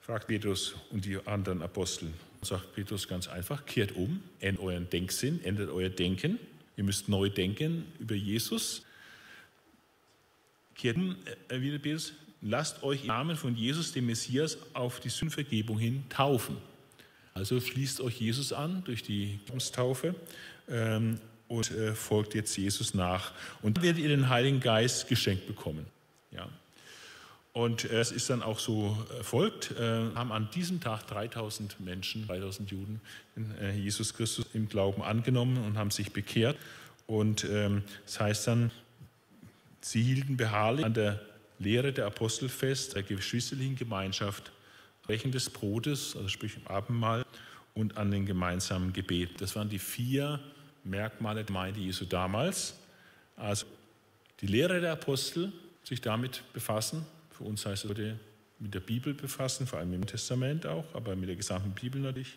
fragt 0.00 0.26
Petrus 0.26 0.74
und 0.90 1.04
die 1.04 1.18
anderen 1.26 1.62
Apostel. 1.62 2.08
Und 2.40 2.46
sagt 2.46 2.74
Petrus 2.74 3.06
ganz 3.06 3.28
einfach, 3.28 3.64
kehrt 3.64 3.92
um, 3.92 4.20
ändert 4.40 4.64
euren 4.64 4.90
Denksinn, 4.90 5.42
ändert 5.44 5.70
euer 5.70 5.88
Denken. 5.88 6.38
Ihr 6.76 6.84
müsst 6.84 7.08
neu 7.08 7.28
denken 7.28 7.84
über 7.98 8.14
Jesus. 8.14 8.82
Kehrt 10.74 10.96
um, 10.96 11.14
äh, 11.48 11.60
wieder 11.60 11.78
Petrus, 11.78 12.14
lasst 12.40 12.82
euch 12.82 13.02
im 13.02 13.08
Namen 13.08 13.36
von 13.36 13.54
Jesus, 13.54 13.92
dem 13.92 14.06
Messias, 14.06 14.58
auf 14.72 14.98
die 14.98 15.10
Sündvergebung 15.10 15.78
hin 15.78 16.04
taufen. 16.08 16.56
Also 17.34 17.60
schließt 17.60 18.00
euch 18.00 18.20
Jesus 18.20 18.52
an 18.52 18.82
durch 18.84 19.04
die 19.04 19.38
Taufe 19.72 20.14
und 21.48 21.70
äh, 21.70 21.94
folgt 21.94 22.34
jetzt 22.34 22.56
Jesus 22.56 22.94
nach. 22.94 23.32
Und 23.62 23.76
dann 23.76 23.84
werdet 23.84 24.02
ihr 24.02 24.08
den 24.08 24.28
Heiligen 24.28 24.60
Geist 24.60 25.08
geschenkt 25.08 25.46
bekommen. 25.46 25.86
Ja. 26.30 26.48
Und 27.52 27.90
äh, 27.90 28.00
es 28.00 28.12
ist 28.12 28.30
dann 28.30 28.42
auch 28.42 28.58
so 28.58 28.96
erfolgt, 29.16 29.72
äh, 29.72 30.14
haben 30.14 30.30
an 30.30 30.48
diesem 30.54 30.80
Tag 30.80 31.06
3000 31.08 31.80
Menschen, 31.80 32.26
3000 32.26 32.70
Juden, 32.70 33.00
äh, 33.60 33.76
Jesus 33.76 34.14
Christus 34.14 34.46
im 34.54 34.68
Glauben 34.68 35.02
angenommen 35.02 35.56
und 35.64 35.76
haben 35.76 35.90
sich 35.90 36.12
bekehrt. 36.12 36.56
Und 37.06 37.44
ähm, 37.44 37.82
das 38.04 38.20
heißt 38.20 38.46
dann, 38.46 38.70
sie 39.80 40.02
hielten 40.02 40.36
beharrlich 40.36 40.84
an 40.84 40.94
der 40.94 41.20
Lehre 41.58 41.92
der 41.92 42.06
Apostel 42.06 42.48
fest, 42.48 42.94
der 42.94 43.02
geschwisterlichen 43.02 43.76
Gemeinschaft, 43.76 44.52
Brechen 45.02 45.32
des 45.32 45.50
Brotes, 45.50 46.14
also 46.14 46.28
sprich 46.28 46.56
im 46.56 46.66
Abendmahl, 46.66 47.24
und 47.74 47.96
an 47.96 48.10
den 48.10 48.26
gemeinsamen 48.26 48.92
Gebet. 48.92 49.40
Das 49.40 49.56
waren 49.56 49.68
die 49.68 49.78
vier 49.78 50.40
Merkmale 50.88 51.36
der 51.36 51.44
Gemeinde 51.44 51.80
Jesu 51.80 52.04
damals. 52.04 52.74
Also 53.36 53.66
die 54.40 54.46
Lehre 54.46 54.80
der 54.80 54.92
Apostel, 54.92 55.52
sich 55.84 56.00
damit 56.00 56.42
befassen. 56.52 57.06
Für 57.30 57.44
uns 57.44 57.64
heißt 57.64 57.84
es 57.84 57.90
heute 57.90 58.18
mit 58.58 58.74
der 58.74 58.80
Bibel 58.80 59.14
befassen, 59.14 59.66
vor 59.66 59.78
allem 59.78 59.92
im 59.92 60.06
Testament 60.06 60.66
auch, 60.66 60.84
aber 60.94 61.16
mit 61.16 61.28
der 61.28 61.36
gesamten 61.36 61.70
Bibel 61.70 62.00
natürlich. 62.00 62.36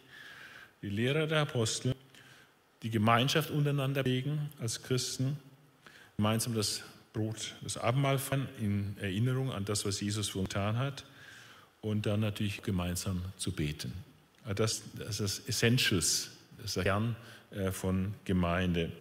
Die 0.81 0.89
Lehre 0.89 1.27
der 1.27 1.41
Apostel, 1.41 1.95
die 2.83 2.89
Gemeinschaft 2.89 3.51
untereinander 3.51 4.03
pflegen 4.03 4.49
als 4.59 4.81
Christen, 4.81 5.37
gemeinsam 6.17 6.53
das 6.55 6.83
Brot, 7.13 7.55
das 7.61 7.77
Abendmahl 7.77 8.17
feiern 8.17 8.47
in 8.59 8.95
Erinnerung 8.99 9.51
an 9.51 9.65
das, 9.65 9.85
was 9.85 9.99
Jesus 9.99 10.29
für 10.29 10.39
uns 10.39 10.49
getan 10.49 10.77
hat 10.77 11.03
und 11.81 12.05
dann 12.05 12.21
natürlich 12.21 12.61
gemeinsam 12.61 13.21
zu 13.37 13.51
beten. 13.51 13.91
Das, 14.55 14.83
das 14.97 15.19
ist 15.19 15.19
das 15.19 15.39
Essentials, 15.47 16.29
das 16.57 16.67
ist 16.67 16.75
der 16.77 16.83
Kern 16.83 17.15
von 17.71 18.13
Gemeinde. 18.25 18.91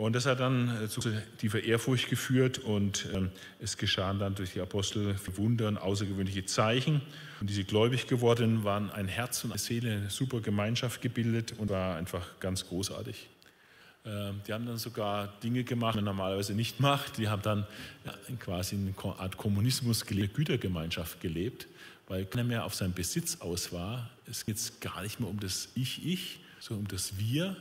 Und 0.00 0.14
das 0.14 0.24
hat 0.24 0.40
dann 0.40 0.84
äh, 0.84 0.88
zu 0.88 1.00
tiefer 1.38 1.62
Ehrfurcht 1.62 2.08
geführt 2.08 2.58
und 2.58 3.06
ähm, 3.12 3.30
es 3.58 3.76
geschahen 3.76 4.18
dann 4.18 4.34
durch 4.34 4.52
die 4.52 4.60
Apostel 4.60 5.16
Wunder 5.36 5.68
und 5.68 5.76
außergewöhnliche 5.76 6.46
Zeichen. 6.46 7.02
Und 7.40 7.50
diese 7.50 7.64
gläubig 7.64 8.06
geworden 8.06 8.64
waren 8.64 8.90
ein 8.90 9.08
Herz 9.08 9.44
und 9.44 9.50
eine 9.50 9.58
Seele, 9.58 9.92
eine 9.92 10.10
super 10.10 10.40
Gemeinschaft 10.40 11.02
gebildet 11.02 11.54
und 11.58 11.70
war 11.70 11.96
einfach 11.96 12.38
ganz 12.40 12.66
großartig. 12.68 13.28
Ähm, 14.06 14.40
die 14.46 14.52
haben 14.54 14.64
dann 14.64 14.78
sogar 14.78 15.28
Dinge 15.42 15.64
gemacht, 15.64 15.94
die 15.94 15.98
man 15.98 16.16
normalerweise 16.16 16.54
nicht 16.54 16.80
macht. 16.80 17.18
Die 17.18 17.28
haben 17.28 17.42
dann 17.42 17.66
quasi 18.38 18.76
eine 18.76 18.94
Art 19.18 19.36
Kommunismus 19.36 20.06
gelebt, 20.06 20.34
Gütergemeinschaft 20.34 21.20
gelebt, 21.20 21.66
weil 22.06 22.24
keiner 22.24 22.44
mehr 22.44 22.64
auf 22.64 22.74
seinen 22.74 22.94
Besitz 22.94 23.40
aus 23.40 23.72
war. 23.72 24.08
Es 24.26 24.46
geht 24.46 24.80
gar 24.80 25.02
nicht 25.02 25.20
mehr 25.20 25.28
um 25.28 25.40
das 25.40 25.68
Ich-Ich, 25.74 26.39
so 26.60 26.74
um 26.74 26.86
das 26.86 27.18
Wir, 27.18 27.56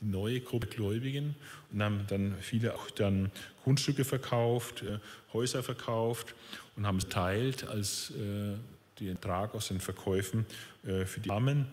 die 0.00 0.06
neue 0.06 0.40
Gruppe 0.40 0.66
Gläubigen 0.66 1.36
und 1.72 1.82
haben 1.82 2.06
dann 2.08 2.34
viele 2.40 2.74
auch 2.74 2.90
dann 2.90 3.30
Grundstücke 3.62 4.04
verkauft, 4.04 4.82
äh, 4.82 4.98
Häuser 5.32 5.62
verkauft 5.62 6.34
und 6.76 6.86
haben 6.86 6.98
es 6.98 7.08
teilt 7.08 7.68
als 7.68 8.10
äh, 8.10 8.56
den 8.98 9.08
Ertrag 9.08 9.54
aus 9.54 9.68
den 9.68 9.80
Verkäufen 9.80 10.46
äh, 10.84 11.04
für 11.04 11.20
die 11.20 11.30
Armen 11.30 11.66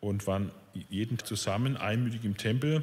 und 0.00 0.26
waren 0.26 0.50
jeden 0.90 1.18
zusammen 1.18 1.76
einmütig 1.76 2.24
im 2.24 2.36
Tempel, 2.36 2.82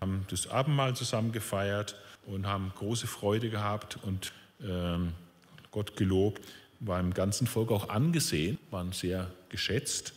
haben 0.00 0.24
das 0.30 0.46
Abendmahl 0.46 0.94
zusammen 0.94 1.32
gefeiert 1.32 1.96
und 2.26 2.46
haben 2.46 2.72
große 2.76 3.06
Freude 3.06 3.50
gehabt 3.50 3.98
und 4.02 4.32
ähm, 4.62 5.12
Gott 5.70 5.96
gelobt, 5.96 6.42
war 6.80 7.00
im 7.00 7.12
ganzen 7.12 7.46
Volk 7.46 7.70
auch 7.70 7.88
angesehen, 7.88 8.58
waren 8.70 8.92
sehr 8.92 9.30
geschätzt. 9.48 10.14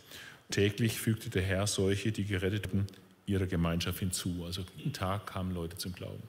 Täglich 0.49 0.99
fügte 0.99 1.29
der 1.29 1.41
Herr 1.41 1.67
solche, 1.67 2.11
die 2.11 2.25
Geretteten, 2.25 2.87
ihrer 3.25 3.45
Gemeinschaft 3.45 3.99
hinzu. 3.99 4.43
Also 4.45 4.63
jeden 4.77 4.93
Tag 4.93 5.27
kamen 5.27 5.53
Leute 5.53 5.77
zum 5.77 5.93
Glauben. 5.93 6.23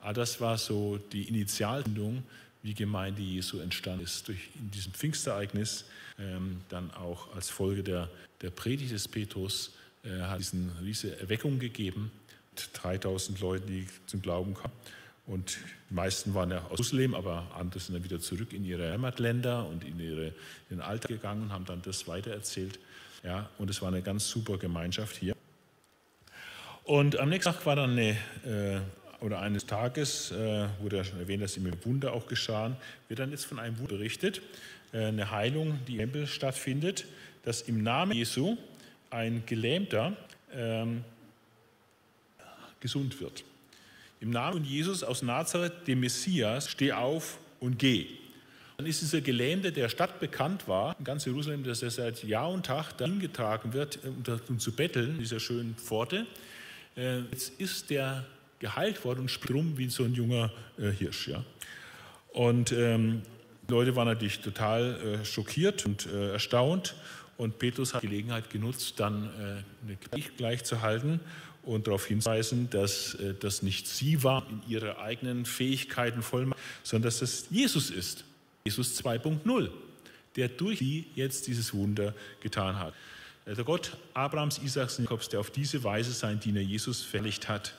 Aber 0.00 0.10
ah, 0.10 0.12
das 0.12 0.40
war 0.40 0.56
so 0.58 0.98
die 1.12 1.24
Initialsendung, 1.24 2.22
wie 2.62 2.72
Gemeinde 2.72 3.20
Jesu 3.20 3.58
entstanden 3.58 4.04
ist. 4.04 4.28
Durch 4.28 4.48
in 4.54 4.70
diesem 4.70 4.92
Pfingstereignis, 4.92 5.84
ähm, 6.18 6.60
dann 6.68 6.90
auch 6.92 7.34
als 7.34 7.50
Folge 7.50 7.82
der, 7.82 8.08
der 8.40 8.50
Predigt 8.50 8.92
des 8.92 9.08
Petrus, 9.08 9.72
äh, 10.04 10.20
hat 10.22 10.40
es 10.40 10.54
eine 10.54 10.70
riesige 10.82 11.18
Erweckung 11.18 11.58
gegeben. 11.58 12.10
3000 12.74 13.40
Leute, 13.40 13.66
die 13.66 13.86
zum 14.06 14.22
Glauben 14.22 14.54
kamen. 14.54 14.72
Und 15.26 15.58
die 15.90 15.94
meisten 15.94 16.32
waren 16.32 16.50
ja 16.50 16.58
aus 16.64 16.78
Jerusalem, 16.78 17.14
aber 17.14 17.46
andere 17.54 17.80
sind 17.80 17.94
dann 17.94 18.04
wieder 18.04 18.18
zurück 18.18 18.52
in 18.52 18.64
ihre 18.64 18.90
Heimatländer 18.92 19.66
und 19.66 19.84
in, 19.84 20.00
ihre, 20.00 20.28
in 20.70 20.78
den 20.78 20.80
Alltag 20.80 21.10
gegangen 21.10 21.42
und 21.42 21.52
haben 21.52 21.66
dann 21.66 21.82
das 21.82 22.08
weitererzählt. 22.08 22.78
Ja, 23.22 23.48
und 23.58 23.68
es 23.70 23.82
war 23.82 23.88
eine 23.88 24.02
ganz 24.02 24.28
super 24.28 24.58
Gemeinschaft 24.58 25.16
hier. 25.16 25.34
Und 26.84 27.18
am 27.18 27.28
nächsten 27.28 27.52
Tag 27.52 27.66
war 27.66 27.76
dann 27.76 27.90
eine, 27.90 28.10
äh, 28.44 28.80
oder 29.20 29.40
eines 29.40 29.66
Tages, 29.66 30.30
äh, 30.30 30.68
wurde 30.80 30.98
ja 30.98 31.04
schon 31.04 31.18
erwähnt, 31.18 31.42
dass 31.42 31.56
immer 31.56 31.70
Wunder 31.84 32.12
auch 32.12 32.26
geschahen, 32.26 32.76
wird 33.08 33.20
dann 33.20 33.30
jetzt 33.30 33.44
von 33.44 33.58
einem 33.58 33.78
Wunder 33.78 33.96
berichtet, 33.96 34.40
äh, 34.92 35.06
eine 35.06 35.30
Heilung, 35.30 35.80
die 35.86 35.94
im 35.94 35.98
Tempel 35.98 36.26
stattfindet, 36.26 37.04
dass 37.44 37.62
im 37.62 37.82
Namen 37.82 38.12
Jesu 38.12 38.56
ein 39.10 39.42
Gelähmter 39.46 40.16
ähm, 40.52 41.04
gesund 42.80 43.20
wird. 43.20 43.44
Im 44.20 44.30
Namen 44.30 44.64
Jesus 44.64 45.02
aus 45.02 45.22
Nazareth, 45.22 45.86
dem 45.86 46.00
Messias, 46.00 46.68
steh 46.68 46.92
auf 46.92 47.38
und 47.60 47.78
geh. 47.78 48.06
Dann 48.78 48.86
ist 48.86 49.02
dieser 49.02 49.20
Gelähmte, 49.20 49.72
der 49.72 49.88
Stadt 49.88 50.20
bekannt 50.20 50.68
war, 50.68 50.94
in 51.00 51.04
ganz 51.04 51.24
Jerusalem, 51.24 51.64
dass 51.64 51.82
er 51.82 51.90
seit 51.90 52.22
Jahr 52.22 52.48
und 52.48 52.64
Tag 52.64 52.96
dahin 52.96 53.18
getragen 53.18 53.72
wird, 53.72 53.98
um 54.48 54.60
zu 54.60 54.70
betteln, 54.70 55.18
dieser 55.18 55.40
schönen 55.40 55.74
Pforte. 55.74 56.26
Äh, 56.96 57.22
jetzt 57.32 57.58
ist 57.58 57.90
der 57.90 58.24
geheilt 58.60 59.04
worden 59.04 59.22
und 59.22 59.50
rum 59.50 59.76
wie 59.78 59.90
so 59.90 60.04
ein 60.04 60.14
junger 60.14 60.52
äh, 60.78 60.92
Hirsch. 60.92 61.26
Ja? 61.26 61.44
Und 62.28 62.70
ähm, 62.70 63.22
die 63.68 63.72
Leute 63.72 63.96
waren 63.96 64.06
natürlich 64.06 64.38
total 64.38 64.94
äh, 65.22 65.24
schockiert 65.24 65.84
und 65.84 66.06
äh, 66.06 66.34
erstaunt. 66.34 66.94
Und 67.36 67.58
Petrus 67.58 67.94
hat 67.94 68.04
die 68.04 68.06
Gelegenheit 68.06 68.48
genutzt, 68.48 69.00
dann 69.00 69.24
äh, 69.24 69.86
eine 69.86 69.96
Gleich, 70.08 70.36
gleich 70.36 70.62
zu 70.62 70.78
und 71.64 71.88
darauf 71.88 72.06
hinweisen, 72.06 72.70
dass 72.70 73.14
äh, 73.14 73.34
das 73.34 73.62
nicht 73.62 73.88
sie 73.88 74.22
war 74.22 74.46
in 74.48 74.62
ihrer 74.70 75.00
eigenen 75.00 75.46
Fähigkeiten 75.46 76.22
Vollmacht, 76.22 76.60
sondern 76.84 77.08
dass 77.08 77.18
das 77.18 77.48
Jesus 77.50 77.90
ist. 77.90 78.24
Jesus 78.68 79.02
2.0, 79.02 79.70
der 80.36 80.48
durch 80.48 80.80
sie 80.80 81.06
jetzt 81.14 81.46
dieses 81.46 81.72
Wunder 81.72 82.14
getan 82.40 82.78
hat. 82.78 82.92
Der 83.46 83.64
Gott 83.64 83.96
Abrahams, 84.12 84.58
Isaaks 84.58 84.98
und 84.98 85.04
Jakobs, 85.04 85.30
der 85.30 85.40
auf 85.40 85.50
diese 85.50 85.82
Weise 85.82 86.12
seinen 86.12 86.38
Diener 86.38 86.60
Jesus 86.60 87.02
verherrlicht 87.02 87.48
hat. 87.48 87.72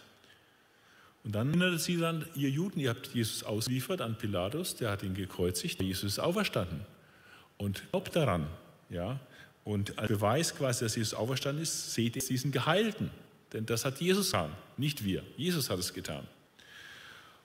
Und 1.23 1.35
dann 1.35 1.49
erinnerte 1.49 1.77
sie 1.77 1.97
dann, 1.97 2.25
ihr 2.33 2.49
Juden, 2.49 2.79
ihr 2.79 2.89
habt 2.89 3.13
Jesus 3.13 3.43
ausgeliefert 3.43 4.01
an 4.01 4.17
Pilatus, 4.17 4.75
der 4.75 4.89
hat 4.89 5.03
ihn 5.03 5.13
gekreuzigt, 5.13 5.79
Jesus 5.79 6.13
ist 6.13 6.19
auferstanden. 6.19 6.81
Und 7.57 7.83
glaubt 7.91 8.15
daran, 8.15 8.47
ja. 8.89 9.19
Und 9.63 9.99
als 9.99 10.07
Beweis 10.07 10.55
quasi, 10.55 10.85
dass 10.85 10.95
Jesus 10.95 11.13
auferstanden 11.13 11.61
ist, 11.61 11.93
seht 11.93 12.15
ihr 12.15 12.23
diesen 12.23 12.51
Geheilten. 12.51 13.11
Denn 13.53 13.67
das 13.67 13.85
hat 13.85 14.01
Jesus 14.01 14.31
getan, 14.31 14.51
nicht 14.77 15.03
wir. 15.03 15.21
Jesus 15.37 15.69
hat 15.69 15.77
es 15.77 15.93
getan. 15.93 16.25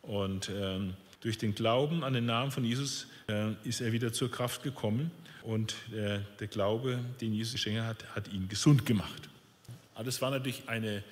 Und 0.00 0.50
ähm, 0.54 0.94
durch 1.24 1.38
den 1.38 1.54
Glauben 1.54 2.04
an 2.04 2.12
den 2.12 2.26
Namen 2.26 2.50
von 2.50 2.64
Jesus 2.64 3.06
äh, 3.28 3.52
ist 3.64 3.80
er 3.80 3.92
wieder 3.92 4.12
zur 4.12 4.30
Kraft 4.30 4.62
gekommen 4.62 5.10
und 5.42 5.74
äh, 5.94 6.20
der 6.38 6.46
Glaube, 6.48 7.02
den 7.22 7.32
Jesus 7.32 7.54
geschenkt 7.54 7.80
hat, 7.80 8.04
hat 8.14 8.28
ihn 8.28 8.46
gesund 8.46 8.84
gemacht. 8.84 9.30
Aber 9.94 10.04
das 10.04 10.20
war 10.20 10.30
natürlich 10.30 10.68
eine 10.68 11.02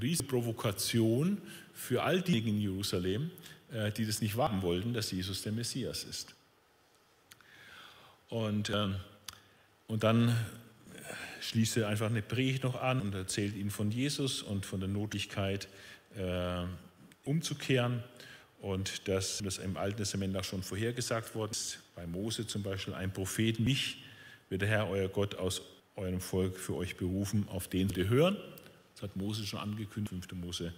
riesige 0.00 0.28
Provokation 0.28 1.38
für 1.74 2.02
all 2.02 2.22
diejenigen 2.22 2.56
in 2.56 2.62
Jerusalem, 2.62 3.30
äh, 3.72 3.92
die 3.92 4.04
das 4.04 4.20
nicht 4.20 4.36
wagen 4.36 4.62
wollten, 4.62 4.94
dass 4.94 5.12
Jesus 5.12 5.42
der 5.42 5.52
Messias 5.52 6.02
ist. 6.02 6.34
Und, 8.30 8.68
ähm, 8.70 8.96
und 9.86 10.02
dann 10.02 10.36
schließt 11.40 11.76
er 11.76 11.88
einfach 11.88 12.06
eine 12.06 12.22
Predigt 12.22 12.64
noch 12.64 12.82
an 12.82 13.00
und 13.00 13.14
erzählt 13.14 13.54
ihnen 13.54 13.70
von 13.70 13.92
Jesus 13.92 14.42
und 14.42 14.66
von 14.66 14.80
der 14.80 14.88
Notwendigkeit, 14.88 15.68
äh, 16.16 16.64
umzukehren. 17.24 18.02
Und 18.62 19.08
dass 19.08 19.42
das 19.44 19.58
im 19.58 19.76
Alten 19.76 19.96
Testament 19.96 20.36
auch 20.36 20.44
schon 20.44 20.62
vorhergesagt 20.62 21.34
worden 21.34 21.50
ist, 21.50 21.80
bei 21.96 22.06
Mose 22.06 22.46
zum 22.46 22.62
Beispiel, 22.62 22.94
ein 22.94 23.12
Prophet, 23.12 23.58
mich 23.58 24.04
wird 24.50 24.62
der 24.62 24.68
Herr, 24.68 24.88
euer 24.88 25.08
Gott, 25.08 25.34
aus 25.34 25.62
eurem 25.96 26.20
Volk 26.20 26.56
für 26.56 26.76
euch 26.76 26.96
berufen, 26.96 27.48
auf 27.48 27.66
den 27.66 27.94
wir 27.96 28.08
hören. 28.08 28.36
Das 28.94 29.02
hat 29.02 29.16
Mose 29.16 29.44
schon 29.44 29.58
angekündigt, 29.58 30.28
5. 30.30 30.32
Mose 30.40 30.72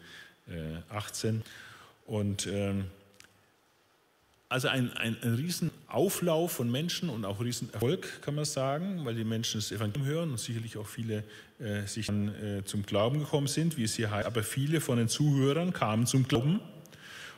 18. 0.89 1.37
Äh, 1.37 2.11
und 2.11 2.47
ähm, 2.47 2.87
also 4.49 4.68
ein, 4.68 4.91
ein, 4.97 5.18
ein 5.22 5.35
Riesenauflauf 5.35 6.53
von 6.53 6.70
Menschen 6.70 7.11
und 7.11 7.26
auch 7.26 7.39
Riesenerfolg, 7.41 8.22
kann 8.22 8.35
man 8.35 8.47
sagen, 8.47 9.05
weil 9.05 9.14
die 9.14 9.24
Menschen 9.24 9.61
das 9.61 9.70
Evangelium 9.72 10.07
hören 10.07 10.30
und 10.30 10.41
sicherlich 10.41 10.78
auch 10.78 10.87
viele 10.87 11.22
äh, 11.59 11.87
sich 11.87 12.07
dann, 12.07 12.28
äh, 12.43 12.64
zum 12.64 12.87
Glauben 12.87 13.18
gekommen 13.18 13.47
sind, 13.47 13.76
wie 13.76 13.85
es 13.85 13.95
hier 13.95 14.11
heißt. 14.11 14.26
Aber 14.26 14.43
viele 14.43 14.80
von 14.80 14.97
den 14.97 15.09
Zuhörern 15.09 15.74
kamen 15.74 16.07
zum 16.07 16.26
Glauben 16.26 16.61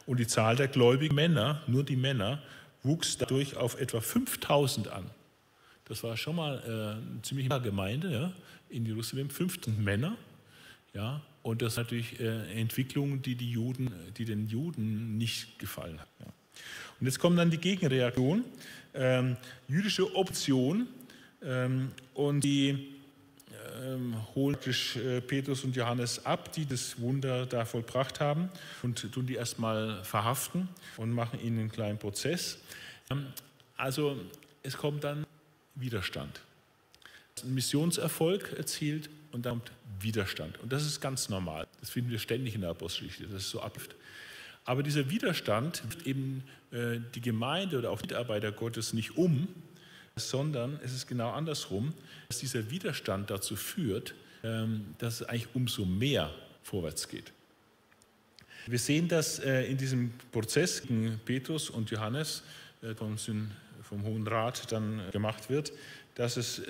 und 0.07 0.21
die 0.21 0.27
Zahl 0.27 0.57
der 0.57 0.69
gläubigen 0.69 1.15
Männer, 1.15 1.63
nur 1.67 1.85
die 1.85 1.97
Männer, 1.97 2.43
wuchs 2.83 3.19
dadurch 3.19 3.57
auf 3.57 3.81
etwa 3.81 4.01
5000 4.01 4.89
an. 4.89 5.11
Das 5.87 6.03
war 6.03 6.17
schon 6.17 6.37
mal 6.37 6.63
äh, 6.65 7.13
eine 7.13 7.23
ziemlich 7.23 7.49
Gemeinde 7.63 8.13
ja, 8.13 8.33
in 8.69 8.87
Jerusalem, 8.87 9.31
5000 9.31 9.85
Männer. 9.85 10.17
Ja, 10.95 11.21
und 11.43 11.63
das 11.63 11.75
ist 11.75 11.77
natürlich 11.79 12.19
äh, 12.21 12.61
Entwicklung, 12.61 13.23
die, 13.23 13.35
die, 13.35 13.51
Juden, 13.51 13.93
die 14.17 14.25
den 14.25 14.49
Juden 14.49 15.19
nicht 15.19 15.59
gefallen 15.59 16.01
hat. 16.01 16.09
Ja. 16.21 16.27
Und 16.99 17.07
jetzt 17.07 17.19
kommt 17.19 17.39
dann 17.39 17.51
die 17.51 17.59
Gegenreaktion, 17.59 18.45
ähm, 18.95 19.37
jüdische 19.69 20.15
Option 20.17 20.89
ähm, 21.43 21.91
und 22.15 22.41
die 22.41 22.96
ähm, 23.87 24.17
holen 24.35 24.57
äh, 24.97 25.21
Petrus 25.21 25.65
und 25.65 25.77
Johannes 25.77 26.25
ab, 26.27 26.53
die 26.53 26.67
das 26.67 27.01
Wunder 27.01 27.47
da 27.47 27.65
vollbracht 27.65 28.21
haben 28.21 28.51
und 28.83 29.13
tun 29.13 29.27
die 29.27 29.35
erstmal 29.35 30.03
verhaften 30.05 30.69
und 30.97 31.13
machen 31.13 31.41
ihnen 31.41 31.61
einen 31.61 31.71
kleinen 31.71 31.99
Prozess. 31.99 32.59
Ähm, 33.11 33.27
also 33.77 34.17
es 34.63 34.77
kommt 34.77 35.05
dann 35.05 35.27
Widerstand. 35.75 36.41
Ein 37.45 37.55
Missionserfolg 37.55 38.55
erzielt 38.57 39.11
und 39.33 39.47
dann 39.47 39.59
kommt 39.59 39.73
Widerstand. 40.01 40.59
Und 40.61 40.73
das 40.73 40.85
ist 40.85 41.01
ganz 41.01 41.29
normal. 41.29 41.67
Das 41.81 41.91
finden 41.91 42.11
wir 42.11 42.19
ständig 42.19 42.55
in 42.55 42.63
der 42.63 42.71
Apostelgeschichte, 42.71 43.33
das 43.33 43.43
ist 43.43 43.51
so 43.51 43.61
abläuft. 43.61 43.95
Aber 44.65 44.83
dieser 44.83 45.11
Widerstand 45.11 45.83
wird 45.91 46.07
eben 46.07 46.43
äh, 46.73 46.99
die 47.15 47.21
Gemeinde 47.21 47.79
oder 47.79 47.91
auch 47.91 48.01
Mitarbeiter 48.01 48.51
Gottes 48.51 48.93
nicht 48.93 49.17
um, 49.17 49.47
sondern 50.17 50.81
es 50.83 50.93
ist 50.93 51.07
genau 51.07 51.31
andersrum, 51.31 51.93
dass 52.29 52.39
dieser 52.39 52.71
Widerstand 52.71 53.31
dazu 53.31 53.55
führt, 53.55 54.15
ähm, 54.43 54.95
dass 54.99 55.21
es 55.21 55.29
eigentlich 55.29 55.49
umso 55.55 55.85
mehr 55.85 56.35
vorwärts 56.63 57.09
geht. 57.09 57.33
Wir 58.67 58.79
sehen 58.79 59.09
das 59.09 59.39
äh, 59.39 59.65
in 59.65 59.77
diesem 59.77 60.13
Prozess 60.33 60.83
gegen 60.83 61.21
Petrus 61.25 61.71
und 61.71 61.91
Johannes 61.91 62.43
äh, 62.83 62.95
vom, 62.95 63.17
vom 63.83 64.03
Hohen 64.05 64.27
Rat 64.27 64.73
dann 64.73 65.03
gemacht 65.13 65.51
wird, 65.51 65.73
dass 66.15 66.37
es 66.37 66.63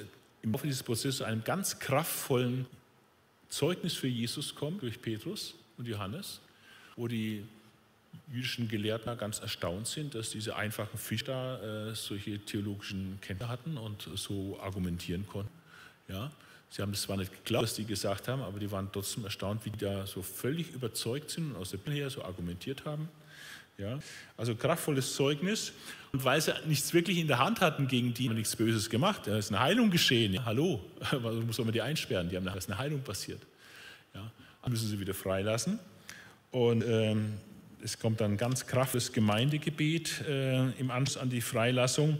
im 0.42 0.52
Laufe 0.52 0.66
dieses 0.66 0.82
Prozesses 0.82 1.18
zu 1.18 1.24
einem 1.24 1.44
ganz 1.44 1.78
kraftvollen 1.78 2.66
Zeugnis 3.48 3.94
für 3.94 4.08
Jesus 4.08 4.54
kommt 4.56 4.82
durch 4.82 5.00
Petrus 5.00 5.54
und 5.78 5.86
Johannes, 5.86 6.40
wo 6.96 7.06
die 7.06 7.44
jüdischen 8.30 8.68
Gelehrten 8.68 9.16
ganz 9.18 9.38
erstaunt 9.40 9.86
sind, 9.86 10.14
dass 10.14 10.30
diese 10.30 10.56
einfachen 10.56 10.98
Fischer 10.98 11.88
äh, 11.90 11.94
solche 11.94 12.38
theologischen 12.38 13.18
Kenntnisse 13.20 13.50
hatten 13.50 13.76
und 13.76 14.08
so 14.14 14.58
argumentieren 14.60 15.26
konnten. 15.26 15.52
Ja, 16.08 16.30
sie 16.70 16.82
haben 16.82 16.92
das 16.92 17.02
zwar 17.02 17.16
nicht 17.16 17.32
geglaubt, 17.32 17.64
was 17.64 17.74
die 17.74 17.84
gesagt 17.84 18.28
haben, 18.28 18.42
aber 18.42 18.58
die 18.58 18.70
waren 18.70 18.90
trotzdem 18.92 19.24
erstaunt, 19.24 19.64
wie 19.64 19.70
die 19.70 19.78
da 19.78 20.06
so 20.06 20.22
völlig 20.22 20.72
überzeugt 20.72 21.30
sind 21.30 21.52
und 21.52 21.56
aus 21.56 21.70
der 21.70 21.78
Bibel 21.78 21.94
her 21.94 22.10
so 22.10 22.22
argumentiert 22.22 22.84
haben. 22.84 23.08
Ja, 23.78 23.98
also 24.36 24.54
kraftvolles 24.54 25.14
Zeugnis. 25.14 25.72
Und 26.12 26.24
weil 26.24 26.40
sie 26.40 26.54
nichts 26.66 26.94
wirklich 26.94 27.18
in 27.18 27.26
der 27.26 27.38
Hand 27.38 27.60
hatten 27.60 27.88
gegen 27.88 28.14
die, 28.14 28.28
haben 28.28 28.36
nichts 28.36 28.56
Böses 28.56 28.88
gemacht. 28.88 29.22
Da 29.26 29.36
ist 29.36 29.50
eine 29.50 29.60
Heilung 29.60 29.90
geschehen. 29.90 30.32
Ja, 30.32 30.44
hallo, 30.46 30.80
warum 31.10 31.52
soll 31.52 31.66
man 31.66 31.74
die 31.74 31.82
einsperren? 31.82 32.30
Die 32.30 32.36
haben 32.36 32.44
da 32.44 32.52
eine 32.52 32.78
Heilung 32.78 33.02
passiert. 33.02 33.42
Ja, 34.14 34.30
müssen 34.66 34.88
sie 34.88 34.98
wieder 34.98 35.12
freilassen. 35.12 35.78
Und 36.50 36.82
ähm, 36.86 37.34
es 37.82 37.98
kommt 37.98 38.20
dann 38.20 38.36
ganz 38.36 38.66
kraftes 38.66 39.12
Gemeindegebet 39.12 40.22
äh, 40.28 40.70
im 40.78 40.90
Anschluss 40.90 41.16
an 41.16 41.30
die 41.30 41.40
Freilassung. 41.40 42.18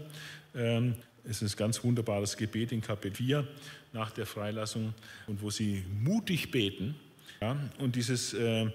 Ähm, 0.55 0.95
es 1.23 1.41
ist 1.41 1.55
ein 1.55 1.57
ganz 1.57 1.83
wunderbares 1.83 2.37
Gebet 2.37 2.71
in 2.71 2.81
Kapitel 2.81 3.15
4 3.15 3.47
nach 3.93 4.11
der 4.11 4.25
Freilassung 4.25 4.93
und 5.27 5.41
wo 5.41 5.49
sie 5.49 5.83
mutig 6.01 6.51
beten. 6.51 6.95
Ja, 7.41 7.57
und 7.79 7.95
dieses 7.95 8.33
äh, 8.33 8.69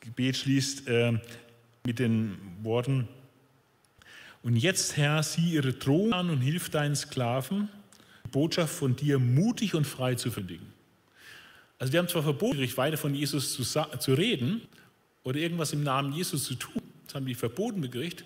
Gebet 0.00 0.36
schließt 0.36 0.88
äh, 0.88 1.18
mit 1.84 1.98
den 1.98 2.38
Worten, 2.62 3.08
und 4.44 4.56
jetzt, 4.56 4.98
Herr, 4.98 5.22
sieh 5.22 5.54
ihre 5.54 5.72
Drohung 5.72 6.12
an 6.12 6.28
und 6.28 6.42
hilf 6.42 6.68
deinen 6.68 6.94
Sklaven, 6.94 7.70
die 8.26 8.28
Botschaft 8.28 8.74
von 8.74 8.94
dir 8.94 9.18
mutig 9.18 9.74
und 9.74 9.86
frei 9.86 10.16
zu 10.16 10.30
verkündigen. 10.30 10.66
Also 11.78 11.90
die 11.90 11.98
haben 11.98 12.08
zwar 12.08 12.22
verboten, 12.22 12.76
weiter 12.76 12.98
von 12.98 13.14
Jesus 13.14 13.54
zu, 13.54 13.62
zu 13.62 14.12
reden, 14.12 14.60
oder 15.24 15.38
irgendwas 15.38 15.72
im 15.72 15.82
Namen 15.82 16.12
Jesus 16.12 16.44
zu 16.44 16.54
tun. 16.54 16.82
Das 17.06 17.16
haben 17.16 17.26
die 17.26 17.34
verboten 17.34 17.80
begricht. 17.80 18.24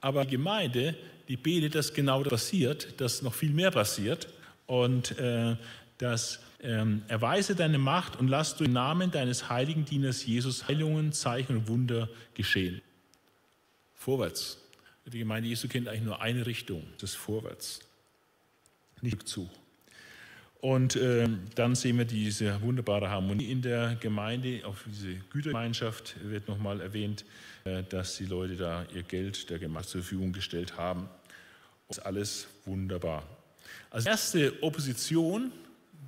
Aber 0.00 0.24
die 0.24 0.32
Gemeinde, 0.32 0.96
die 1.28 1.36
betet, 1.36 1.74
dass 1.74 1.94
genau 1.94 2.22
das 2.22 2.30
passiert, 2.30 3.00
dass 3.00 3.22
noch 3.22 3.34
viel 3.34 3.50
mehr 3.50 3.70
passiert 3.70 4.28
und 4.66 5.16
äh, 5.18 5.56
dass 5.98 6.40
ähm, 6.60 7.02
erweise 7.08 7.54
deine 7.54 7.78
Macht 7.78 8.16
und 8.16 8.28
lass 8.28 8.56
durch 8.56 8.68
den 8.68 8.74
Namen 8.74 9.10
deines 9.10 9.48
heiligen 9.48 9.84
Dieners 9.84 10.24
Jesus 10.24 10.68
Heilungen, 10.68 11.12
Zeichen 11.12 11.56
und 11.56 11.68
Wunder 11.68 12.08
geschehen. 12.34 12.80
Vorwärts. 13.94 14.58
Die 15.06 15.18
Gemeinde 15.18 15.48
Jesu 15.48 15.68
kennt 15.68 15.88
eigentlich 15.88 16.02
nur 16.02 16.20
eine 16.20 16.44
Richtung, 16.44 16.82
das 17.00 17.14
Vorwärts, 17.14 17.80
nicht 19.00 19.14
Rückzug. 19.14 19.48
Und 20.60 20.96
äh, 20.96 21.28
dann 21.54 21.76
sehen 21.76 21.98
wir 21.98 22.04
diese 22.04 22.60
wunderbare 22.62 23.08
Harmonie 23.08 23.50
in 23.50 23.62
der 23.62 23.96
Gemeinde. 24.00 24.62
Auch 24.64 24.74
diese 24.86 25.14
Gütergemeinschaft 25.30 26.16
wird 26.22 26.48
nochmal 26.48 26.80
erwähnt, 26.80 27.24
äh, 27.64 27.84
dass 27.84 28.16
die 28.16 28.26
Leute 28.26 28.56
da 28.56 28.84
ihr 28.92 29.04
Geld 29.04 29.48
der 29.50 29.60
Gemeinde 29.60 29.88
zur 29.88 30.02
Verfügung 30.02 30.32
gestellt 30.32 30.76
haben. 30.76 31.08
Das 31.86 31.98
ist 31.98 32.04
alles 32.04 32.48
wunderbar. 32.64 33.22
Als 33.90 34.06
erste 34.06 34.60
Opposition, 34.62 35.52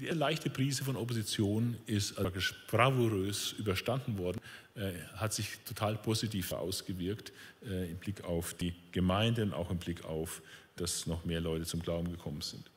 die 0.00 0.06
leichte 0.06 0.50
Prise 0.50 0.82
von 0.82 0.96
Opposition 0.96 1.76
ist 1.86 2.16
praktisch 2.16 2.54
bravourös 2.66 3.52
überstanden 3.52 4.18
worden, 4.18 4.40
äh, 4.74 4.92
hat 5.14 5.32
sich 5.32 5.58
total 5.64 5.96
positiv 5.96 6.52
ausgewirkt 6.52 7.32
äh, 7.64 7.88
im 7.88 7.98
Blick 7.98 8.24
auf 8.24 8.54
die 8.54 8.74
Gemeinde 8.90 9.44
und 9.44 9.54
auch 9.54 9.70
im 9.70 9.78
Blick 9.78 10.04
auf, 10.04 10.42
dass 10.74 11.06
noch 11.06 11.24
mehr 11.24 11.40
Leute 11.40 11.66
zum 11.66 11.80
Glauben 11.80 12.10
gekommen 12.10 12.40
sind. 12.40 12.68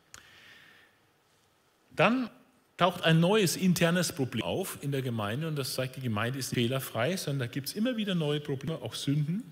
Dann 1.95 2.29
taucht 2.77 3.03
ein 3.03 3.19
neues 3.19 3.55
internes 3.55 4.11
Problem 4.11 4.43
auf 4.43 4.79
in 4.81 4.91
der 4.91 5.01
Gemeinde 5.01 5.47
und 5.47 5.55
das 5.55 5.73
zeigt, 5.73 5.95
die 5.95 6.01
Gemeinde 6.01 6.39
ist 6.39 6.53
fehlerfrei, 6.53 7.15
sondern 7.17 7.47
da 7.47 7.47
gibt 7.47 7.67
es 7.67 7.73
immer 7.73 7.97
wieder 7.97 8.15
neue 8.15 8.39
Probleme, 8.39 8.81
auch 8.81 8.95
Sünden. 8.95 9.43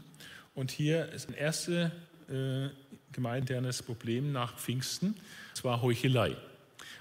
Und 0.55 0.71
hier 0.71 1.09
ist 1.09 1.29
ein 1.29 1.35
erstes 1.35 1.91
äh, 2.29 2.69
gemeindeinternes 3.11 3.83
Problem 3.83 4.31
nach 4.31 4.57
Pfingsten, 4.57 5.07
und 5.09 5.17
zwar 5.53 5.81
Heuchelei. 5.81 6.35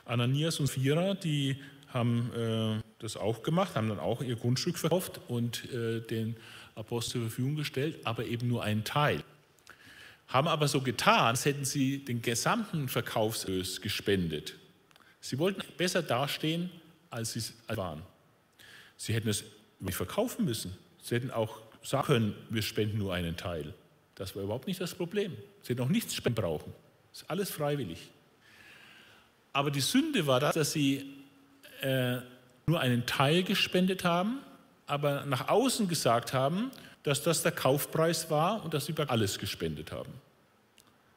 Ananias 0.05 0.61
und 0.61 0.69
Vierer, 0.69 1.15
die 1.15 1.57
haben 1.89 2.31
äh, 2.35 2.83
das 2.99 3.17
auch 3.17 3.43
gemacht, 3.43 3.75
haben 3.75 3.89
dann 3.89 3.99
auch 3.99 4.23
ihr 4.23 4.37
Grundstück 4.37 4.79
verkauft 4.79 5.21
und 5.29 5.73
äh, 5.73 6.01
den 6.01 6.37
Apostel 6.75 7.13
zur 7.13 7.21
Verfügung 7.23 7.57
gestellt, 7.57 7.99
aber 8.05 8.25
eben 8.27 8.47
nur 8.47 8.63
einen 8.63 8.85
Teil. 8.85 9.23
Haben 10.29 10.49
aber 10.49 10.69
so 10.69 10.81
getan, 10.81 11.27
als 11.27 11.45
hätten 11.45 11.65
sie 11.65 12.05
den 12.05 12.23
gesamten 12.23 12.89
Verkaufserlös 12.89 13.81
gespendet. 13.81 14.60
Sie 15.21 15.39
wollten 15.39 15.63
besser 15.77 16.03
dastehen, 16.03 16.71
als 17.11 17.33
sie 17.33 17.43
waren. 17.69 18.03
Sie 18.97 19.13
hätten 19.15 19.29
es 19.29 19.45
nicht 19.79 19.97
verkaufen 19.97 20.45
müssen. 20.45 20.77
Sie 21.03 21.15
hätten 21.15 21.31
auch 21.31 21.59
sagen 21.83 22.07
können, 22.07 22.35
wir 22.51 22.63
spenden 22.63 22.99
nur 22.99 23.15
einen 23.15 23.37
Teil. 23.37 23.75
Das 24.15 24.37
war 24.37 24.43
überhaupt 24.43 24.67
nicht 24.67 24.81
das 24.81 24.95
Problem. 24.95 25.37
Sie 25.63 25.71
hätten 25.73 25.83
auch 25.83 25.89
nichts 25.89 26.15
spenden 26.15 26.43
brauchen. 26.43 26.73
Das 27.13 27.23
ist 27.23 27.31
alles 27.31 27.51
freiwillig. 27.51 28.11
Aber 29.53 29.71
die 29.71 29.81
Sünde 29.81 30.27
war 30.27 30.41
das, 30.41 30.55
dass 30.55 30.73
sie 30.73 31.07
äh, 31.81 32.19
nur 32.67 32.81
einen 32.81 33.07
Teil 33.07 33.43
gespendet 33.43 34.05
haben, 34.05 34.39
aber 34.87 35.25
nach 35.25 35.49
außen 35.49 35.89
gesagt 35.89 36.33
haben, 36.33 36.71
dass 37.03 37.23
das 37.23 37.43
der 37.43 37.53
Kaufpreis 37.53 38.31
war 38.31 38.63
und 38.65 38.75
dass 38.75 38.87
sie 38.87 38.93
über 38.93 39.11
alles 39.11 39.39
gespendet 39.39 39.91
haben. 39.91 40.13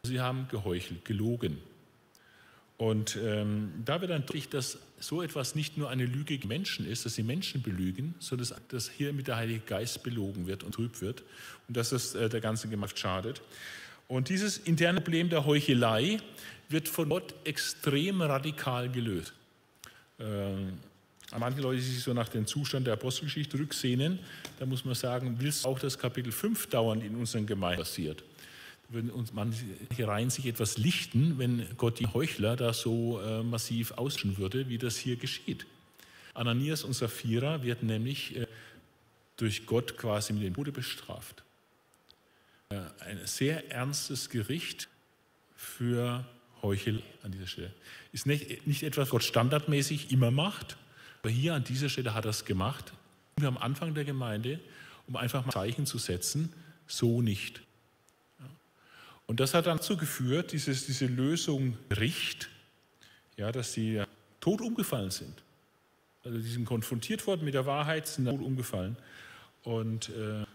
Sie 0.03 0.19
haben 0.19 0.47
geheuchelt, 0.49 1.05
gelogen. 1.05 1.61
Und 2.77 3.17
ähm, 3.21 3.71
da 3.85 4.01
wird 4.01 4.11
dann 4.11 4.25
deutlich, 4.25 4.49
dass 4.49 4.79
so 4.99 5.21
etwas 5.21 5.55
nicht 5.55 5.77
nur 5.77 5.89
eine 5.89 6.05
Lüge 6.05 6.39
Menschen 6.47 6.87
ist, 6.87 7.05
dass 7.05 7.15
sie 7.15 7.23
Menschen 7.23 7.61
belügen, 7.61 8.15
sondern 8.19 8.47
dass, 8.47 8.67
dass 8.69 8.89
hier 8.89 9.13
mit 9.13 9.27
der 9.27 9.35
Heilige 9.35 9.59
Geist 9.59 10.01
belogen 10.03 10.47
wird 10.47 10.63
und 10.63 10.73
trüb 10.73 11.01
wird 11.01 11.23
und 11.67 11.77
dass 11.77 11.91
es 11.91 12.15
äh, 12.15 12.29
der 12.29 12.41
ganzen 12.41 12.71
Gemeinschaft 12.71 12.99
schadet. 12.99 13.41
Und 14.07 14.29
dieses 14.29 14.57
interne 14.57 15.01
Problem 15.01 15.29
der 15.29 15.45
Heuchelei 15.45 16.19
wird 16.69 16.87
von 16.87 17.09
Gott 17.09 17.33
extrem 17.45 18.21
radikal 18.21 18.89
gelöst. 18.89 19.33
Ähm, 20.19 20.73
manche 21.37 21.61
Leute, 21.61 21.77
die 21.77 21.83
sich 21.83 22.03
so 22.03 22.13
nach 22.13 22.29
dem 22.29 22.45
Zustand 22.45 22.87
der 22.87 22.93
Apostelgeschichte 22.93 23.57
rücksehnen, 23.57 24.19
da 24.59 24.65
muss 24.65 24.85
man 24.85 24.95
sagen, 24.95 25.39
will 25.39 25.49
es 25.49 25.65
auch 25.65 25.79
das 25.79 25.97
Kapitel 25.97 26.31
5 26.31 26.67
dauernd 26.67 27.03
in 27.03 27.15
unseren 27.15 27.45
Gemeinden 27.45 27.79
passiert. 27.79 28.23
Würden 28.93 29.09
uns 29.09 29.33
manche 29.33 29.65
Reihen 30.07 30.29
sich 30.29 30.45
etwas 30.45 30.77
lichten, 30.77 31.39
wenn 31.39 31.65
Gott 31.77 31.99
die 31.99 32.05
Heuchler 32.05 32.55
da 32.55 32.73
so 32.73 33.19
äh, 33.19 33.41
massiv 33.41 33.91
auslöschen 33.93 34.37
würde, 34.37 34.69
wie 34.69 34.77
das 34.77 34.97
hier 34.97 35.15
geschieht. 35.15 35.65
Ananias 36.35 36.83
und 36.83 36.93
Sapphira 36.93 37.63
werden 37.63 37.87
nämlich 37.87 38.35
äh, 38.35 38.45
durch 39.37 39.65
Gott 39.65 39.97
quasi 39.97 40.31
mit 40.33 40.43
dem 40.43 40.53
Tode 40.53 40.71
bestraft. 40.71 41.43
Äh, 42.69 42.81
ein 42.99 43.19
sehr 43.25 43.71
ernstes 43.71 44.29
Gericht 44.29 44.89
für 45.55 46.23
Heuchelei 46.61 47.01
an 47.23 47.31
dieser 47.31 47.47
Stelle. 47.47 47.73
Ist 48.11 48.27
nicht, 48.27 48.67
nicht 48.67 48.83
etwas, 48.83 49.07
was 49.07 49.09
Gott 49.09 49.23
standardmäßig 49.23 50.11
immer 50.11 50.29
macht, 50.29 50.77
aber 51.23 51.31
hier 51.31 51.55
an 51.55 51.63
dieser 51.63 51.89
Stelle 51.89 52.13
hat 52.13 52.25
er 52.25 52.29
es 52.29 52.45
gemacht, 52.45 52.93
wir 53.37 53.47
am 53.47 53.57
Anfang 53.57 53.95
der 53.95 54.05
Gemeinde, 54.05 54.59
um 55.07 55.15
einfach 55.15 55.43
mal 55.47 55.51
Zeichen 55.51 55.87
zu 55.87 55.97
setzen, 55.97 56.53
so 56.85 57.23
nicht. 57.23 57.61
Und 59.33 59.39
das 59.39 59.55
hat 59.55 59.65
dann 59.65 59.77
dazu 59.77 59.97
geführt, 59.97 60.51
dieses, 60.51 60.85
diese 60.85 61.07
Lösung 61.07 61.75
Richt, 61.89 62.51
ja, 63.35 63.51
dass 63.51 63.73
sie 63.73 64.03
tot 64.39 64.61
umgefallen 64.61 65.09
sind. 65.09 65.41
Also 66.23 66.37
die 66.37 66.47
sind 66.47 66.65
konfrontiert 66.65 67.25
worden 67.25 67.43
mit 67.43 67.55
der 67.55 67.65
Wahrheit, 67.65 68.05
sind 68.05 68.25
tot 68.25 68.41
umgefallen. 68.41 68.95
Und, 69.63 70.09
äh, 70.09 70.45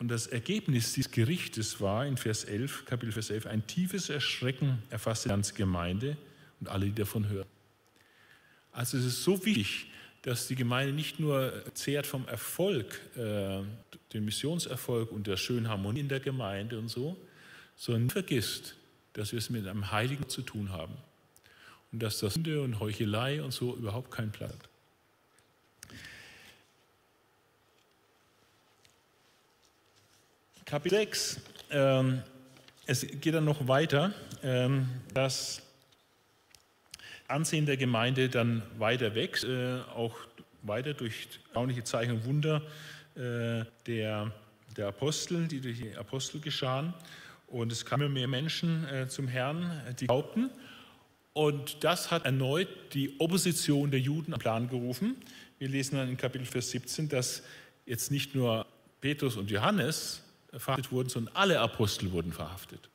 und 0.00 0.08
das 0.08 0.26
Ergebnis 0.26 0.94
dieses 0.94 1.12
Gerichtes 1.12 1.80
war 1.80 2.04
in 2.04 2.16
Vers 2.16 2.42
11, 2.42 2.84
Kapitel 2.84 3.12
Vers 3.12 3.30
11, 3.30 3.46
ein 3.46 3.64
tiefes 3.68 4.10
Erschrecken 4.10 4.82
erfasste 4.90 5.28
die 5.28 5.34
ganze 5.34 5.54
Gemeinde 5.54 6.16
und 6.58 6.68
alle, 6.68 6.86
die 6.86 6.94
davon 6.94 7.28
hören. 7.28 7.46
Also 8.72 8.98
es 8.98 9.04
ist 9.04 9.22
so 9.22 9.44
wichtig, 9.44 9.86
dass 10.22 10.48
die 10.48 10.56
Gemeinde 10.56 10.92
nicht 10.92 11.20
nur 11.20 11.52
zehrt 11.74 12.08
vom 12.08 12.26
Erfolg, 12.26 13.00
äh, 13.14 13.60
den 14.12 14.24
Missionserfolg 14.24 15.12
und 15.12 15.28
der 15.28 15.36
schönen 15.36 15.68
Harmonie 15.68 16.00
in 16.00 16.08
der 16.08 16.18
Gemeinde 16.18 16.76
und 16.76 16.88
so, 16.88 17.16
sondern 17.78 18.10
vergisst, 18.10 18.74
dass 19.14 19.32
wir 19.32 19.38
es 19.38 19.48
mit 19.48 19.66
einem 19.66 19.90
Heiligen 19.90 20.28
zu 20.28 20.42
tun 20.42 20.70
haben 20.72 20.94
und 21.92 22.02
dass 22.02 22.18
das 22.18 22.34
Sünde 22.34 22.60
und 22.60 22.80
Heuchelei 22.80 23.40
und 23.42 23.52
so 23.52 23.74
überhaupt 23.74 24.10
keinen 24.10 24.32
Platz 24.32 24.52
hat. 24.52 24.68
Kapitel 30.66 30.98
6, 30.98 31.40
ähm, 31.70 32.22
es 32.84 33.06
geht 33.06 33.32
dann 33.32 33.44
noch 33.44 33.66
weiter, 33.68 34.12
ähm, 34.42 34.88
dass 35.14 35.62
Ansehen 37.28 37.64
der 37.64 37.76
Gemeinde 37.76 38.28
dann 38.28 38.62
weiter 38.76 39.14
wächst, 39.14 39.44
äh, 39.44 39.80
auch 39.94 40.16
weiter 40.62 40.94
durch 40.94 41.28
erstaunliche 41.44 41.84
Zeichen 41.84 42.16
und 42.16 42.24
Wunder 42.26 42.62
äh, 43.14 43.64
der, 43.86 44.32
der 44.76 44.88
Apostel, 44.88 45.46
die 45.46 45.60
durch 45.60 45.78
die 45.78 45.96
Apostel 45.96 46.40
geschahen. 46.40 46.92
Und 47.48 47.72
es 47.72 47.84
kamen 47.84 48.12
mehr 48.12 48.28
Menschen 48.28 48.86
äh, 48.88 49.08
zum 49.08 49.26
Herrn, 49.26 49.70
die 49.98 50.06
glaubten. 50.06 50.50
Und 51.32 51.84
das 51.84 52.10
hat 52.10 52.24
erneut 52.24 52.68
die 52.94 53.18
Opposition 53.20 53.90
der 53.90 54.00
Juden 54.00 54.34
am 54.34 54.40
Plan 54.40 54.68
gerufen. 54.68 55.16
Wir 55.58 55.68
lesen 55.68 55.96
dann 55.96 56.08
in 56.08 56.16
Kapitel 56.16 56.46
Vers 56.46 56.70
17, 56.70 57.08
dass 57.08 57.42
jetzt 57.86 58.10
nicht 58.10 58.34
nur 58.34 58.66
Petrus 59.00 59.36
und 59.36 59.50
Johannes 59.50 60.22
verhaftet 60.50 60.92
wurden, 60.92 61.08
sondern 61.08 61.34
alle 61.34 61.60
Apostel 61.60 62.12
wurden 62.12 62.32
verhaftet. 62.32 62.88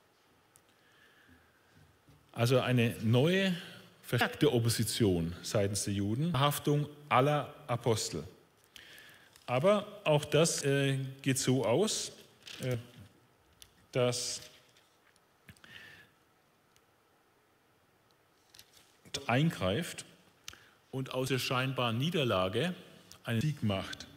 Also 2.32 2.60
eine 2.60 2.96
neue 3.02 3.56
verstärkte 4.02 4.52
Opposition 4.52 5.34
seitens 5.42 5.86
der 5.86 5.94
Juden, 5.94 6.32
Verhaftung 6.32 6.88
aller 7.10 7.54
Apostel. 7.68 8.24
Aber 9.46 10.02
auch 10.04 10.26
das 10.26 10.64
äh, 10.64 10.98
geht 11.22 11.38
so 11.38 11.66
aus, 11.66 12.12
äh, 12.62 12.78
dass 13.94 14.42
eingreift 19.28 20.06
und 20.92 21.14
aus 21.14 21.30
der 21.30 21.40
scheinbaren 21.40 21.98
Niederlage 21.98 22.76
einen 23.24 23.42
Sieg 23.42 23.64
macht. 23.64 24.08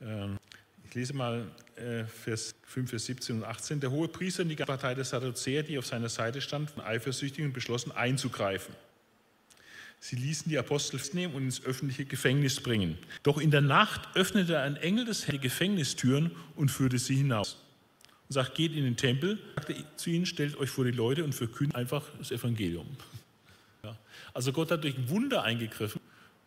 Ähm, 0.00 0.38
ich 0.84 0.94
lese 0.94 1.14
mal 1.14 1.50
äh, 1.76 2.04
Vers 2.04 2.54
5, 2.64 2.90
Vers 2.90 3.06
17 3.06 3.36
und 3.36 3.44
18. 3.44 3.80
Der 3.80 3.90
hohe 3.90 4.08
Priester 4.08 4.42
und 4.42 4.50
die 4.50 4.56
Partei 4.56 4.94
der 4.94 5.04
Sadduzäer, 5.04 5.62
die 5.62 5.78
auf 5.78 5.86
seiner 5.86 6.08
Seite 6.08 6.40
standen, 6.40 6.80
eifersüchtig 6.80 7.44
und 7.44 7.52
beschlossen 7.52 7.92
einzugreifen. 7.92 8.74
Sie 9.98 10.16
ließen 10.16 10.48
die 10.48 10.58
Apostel 10.58 11.00
nehmen 11.14 11.34
und 11.34 11.44
ins 11.44 11.64
öffentliche 11.64 12.04
Gefängnis 12.04 12.60
bringen. 12.60 12.98
Doch 13.22 13.38
in 13.38 13.50
der 13.50 13.62
Nacht 13.62 14.14
öffnete 14.14 14.60
ein 14.60 14.76
Engel 14.76 15.06
des 15.06 15.26
Herrn 15.26 15.38
die 15.38 15.42
Gefängnistüren 15.42 16.30
und 16.54 16.70
führte 16.70 16.98
sie 16.98 17.16
hinaus. 17.16 17.56
Und 18.28 18.32
sagt, 18.32 18.54
geht 18.54 18.72
in 18.72 18.84
den 18.84 18.96
Tempel, 18.96 19.38
sagte 19.54 19.76
zu 19.96 20.10
ihnen, 20.10 20.26
stellt 20.26 20.56
euch 20.58 20.70
vor 20.70 20.84
die 20.84 20.90
Leute 20.90 21.24
und 21.24 21.34
verkündet 21.34 21.76
einfach 21.76 22.04
das 22.18 22.30
Evangelium. 22.32 22.86
Ja. 23.84 23.96
Also 24.34 24.52
Gott 24.52 24.70
hat 24.70 24.84
durch 24.84 24.96
ein 24.96 25.08
Wunder 25.08 25.42
eingegriffen 25.42 26.00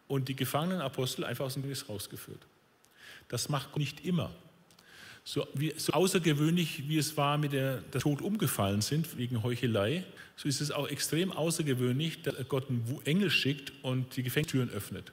und 0.08 0.28
die 0.28 0.36
gefangenen 0.36 0.82
Apostel 0.82 1.24
einfach 1.24 1.46
aus 1.46 1.54
dem 1.54 1.62
Gefängnis 1.62 1.88
rausgeführt. 1.88 2.42
Das 3.30 3.48
macht 3.48 3.72
Gott 3.72 3.80
nicht 3.80 4.06
immer. 4.06 4.32
So, 5.24 5.48
wie, 5.54 5.74
so, 5.78 5.94
außergewöhnlich, 5.94 6.90
wie 6.90 6.98
es 6.98 7.16
war, 7.16 7.38
mit 7.38 7.54
der, 7.54 7.82
der 7.82 8.02
Tod 8.02 8.22
umgefallen 8.22 8.82
sind 8.82 9.18
wegen 9.18 9.44
Heuchelei, 9.44 10.04
so 10.36 10.48
ist 10.48 10.60
es 10.60 10.72
auch 10.72 10.88
extrem 10.88 11.32
außergewöhnlich, 11.32 12.24
dass 12.24 12.36
Gott 12.48 12.70
einen 12.70 13.00
Engel 13.06 13.30
schickt 13.30 13.72
und 13.84 14.16
die 14.16 14.24
Gefängnistüren 14.24 14.70
öffnet. 14.70 15.12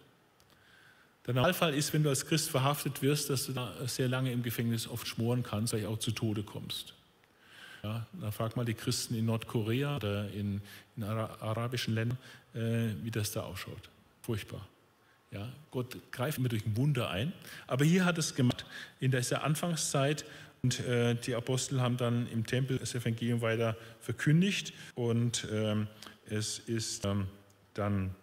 Der 1.26 1.34
Normalfall 1.34 1.74
ist, 1.74 1.92
wenn 1.92 2.02
du 2.02 2.08
als 2.08 2.24
Christ 2.26 2.50
verhaftet 2.50 3.02
wirst, 3.02 3.30
dass 3.30 3.46
du 3.46 3.52
da 3.52 3.72
sehr 3.86 4.08
lange 4.08 4.32
im 4.32 4.42
Gefängnis 4.42 4.86
oft 4.86 5.08
schmoren 5.08 5.42
kannst, 5.42 5.72
weil 5.72 5.80
du 5.82 5.88
auch 5.88 5.98
zu 5.98 6.12
Tode 6.12 6.42
kommst. 6.42 6.94
Ja, 7.82 8.06
dann 8.20 8.32
frag 8.32 8.56
mal 8.56 8.64
die 8.64 8.74
Christen 8.74 9.14
in 9.14 9.26
Nordkorea 9.26 9.96
oder 9.96 10.30
in, 10.30 10.60
in 10.96 11.02
arabischen 11.02 11.94
Ländern, 11.94 12.18
äh, 12.54 12.94
wie 13.02 13.10
das 13.10 13.32
da 13.32 13.42
ausschaut. 13.42 13.90
Furchtbar. 14.22 14.66
Ja, 15.30 15.48
Gott 15.70 15.96
greift 16.12 16.38
immer 16.38 16.48
durch 16.48 16.64
ein 16.64 16.76
Wunder 16.76 17.10
ein. 17.10 17.32
Aber 17.66 17.84
hier 17.84 18.04
hat 18.04 18.18
es 18.18 18.34
gemacht 18.34 18.64
in 19.00 19.10
dieser 19.10 19.42
Anfangszeit. 19.42 20.24
Und 20.62 20.80
äh, 20.80 21.14
die 21.14 21.34
Apostel 21.34 21.80
haben 21.80 21.96
dann 21.96 22.26
im 22.28 22.46
Tempel 22.46 22.78
das 22.78 22.94
Evangelium 22.94 23.40
weiter 23.40 23.76
verkündigt. 24.00 24.72
Und 24.94 25.46
ähm, 25.52 25.88
es 26.28 26.58
ist 26.58 27.04
ähm, 27.04 27.26
dann, 27.74 28.14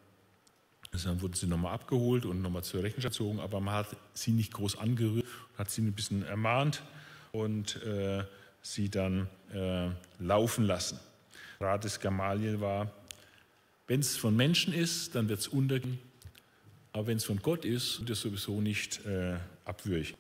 also 0.94 1.10
dann 1.10 1.22
wurden 1.22 1.34
sie 1.34 1.48
nochmal 1.48 1.74
abgeholt 1.74 2.26
und 2.26 2.42
nochmal 2.42 2.64
zur 2.64 2.84
Rechenschaft 2.84 3.18
gezogen. 3.18 3.40
Aber 3.40 3.60
man 3.60 3.74
hat 3.74 3.88
sie 4.14 4.32
nicht 4.32 4.54
groß 4.54 4.78
angerührt, 4.78 5.26
hat 5.58 5.70
sie 5.70 5.82
ein 5.82 5.94
bisschen 5.94 6.24
ermahnt 6.24 6.84
und 7.32 7.82
äh, 7.84 8.24
sie 8.62 8.90
dann 8.90 9.28
äh, 9.54 9.90
laufen 10.20 10.66
lassen. 10.66 11.00
Rat 11.60 11.84
des 11.84 12.00
Gamaliel 12.00 12.62
war, 12.62 12.92
wenn 13.88 14.00
es 14.00 14.16
von 14.16 14.36
Menschen 14.36 14.74
ist, 14.74 15.16
dann 15.16 15.28
wird 15.28 15.40
es 15.40 15.48
untergehen 15.48 16.00
aber 16.94 17.08
wenn 17.08 17.18
es 17.18 17.26
von 17.26 17.42
Gott 17.42 17.66
ist, 17.66 18.00
wird 18.00 18.12
es 18.12 18.22
sowieso 18.22 18.62
nicht 18.62 19.04
äh, 19.06 19.36
abwürgen. 19.66 20.16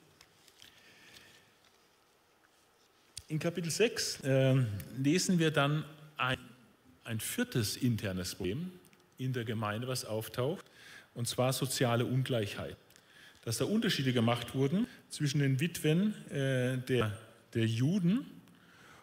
In 3.27 3.39
Kapitel 3.39 3.71
6 3.71 4.21
äh, 4.21 4.65
lesen 4.97 5.39
wir 5.39 5.51
dann 5.51 5.85
ein, 6.17 6.37
ein 7.03 7.19
viertes 7.19 7.77
internes 7.77 8.35
Problem 8.35 8.71
in 9.17 9.33
der 9.33 9.45
Gemeinde, 9.45 9.87
was 9.87 10.05
auftaucht, 10.05 10.65
und 11.13 11.27
zwar 11.27 11.53
soziale 11.53 12.05
Ungleichheit. 12.05 12.77
Dass 13.45 13.57
da 13.57 13.65
Unterschiede 13.65 14.13
gemacht 14.13 14.55
wurden 14.55 14.87
zwischen 15.09 15.39
den 15.39 15.59
Witwen 15.59 16.13
äh, 16.29 16.77
der, 16.77 17.17
der 17.53 17.65
Juden 17.65 18.25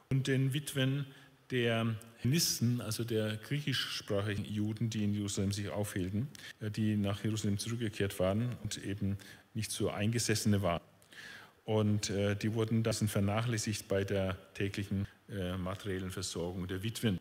und 0.09 0.27
den 0.27 0.55
Witwen 0.55 1.07
der 1.51 1.95
Hellenisten, 2.19 2.81
also 2.81 3.05
der 3.05 3.37
griechischsprachigen 3.37 4.45
Juden, 4.45 4.91
die 4.91 5.05
in 5.05 5.15
Jerusalem 5.15 5.53
sich 5.53 5.69
aufhielten, 5.69 6.29
äh, 6.61 6.71
die 6.71 6.97
nach 6.97 7.23
Jerusalem 7.25 7.59
zurückgekehrt 7.59 8.19
waren 8.19 8.57
und 8.63 8.83
eben 8.85 9.19
nicht 9.55 9.71
so 9.71 9.91
eingesessene 9.91 10.63
waren. 10.63 10.83
Und 11.65 12.11
äh, 12.11 12.35
die 12.37 12.55
wurden 12.55 12.83
das 12.83 13.03
vernachlässigt 13.03 13.89
bei 13.89 14.05
der 14.05 14.37
täglichen 14.55 15.07
äh, 15.29 15.57
materiellen 15.57 16.11
Versorgung 16.11 16.67
der 16.67 16.83
Witwen. 16.83 17.21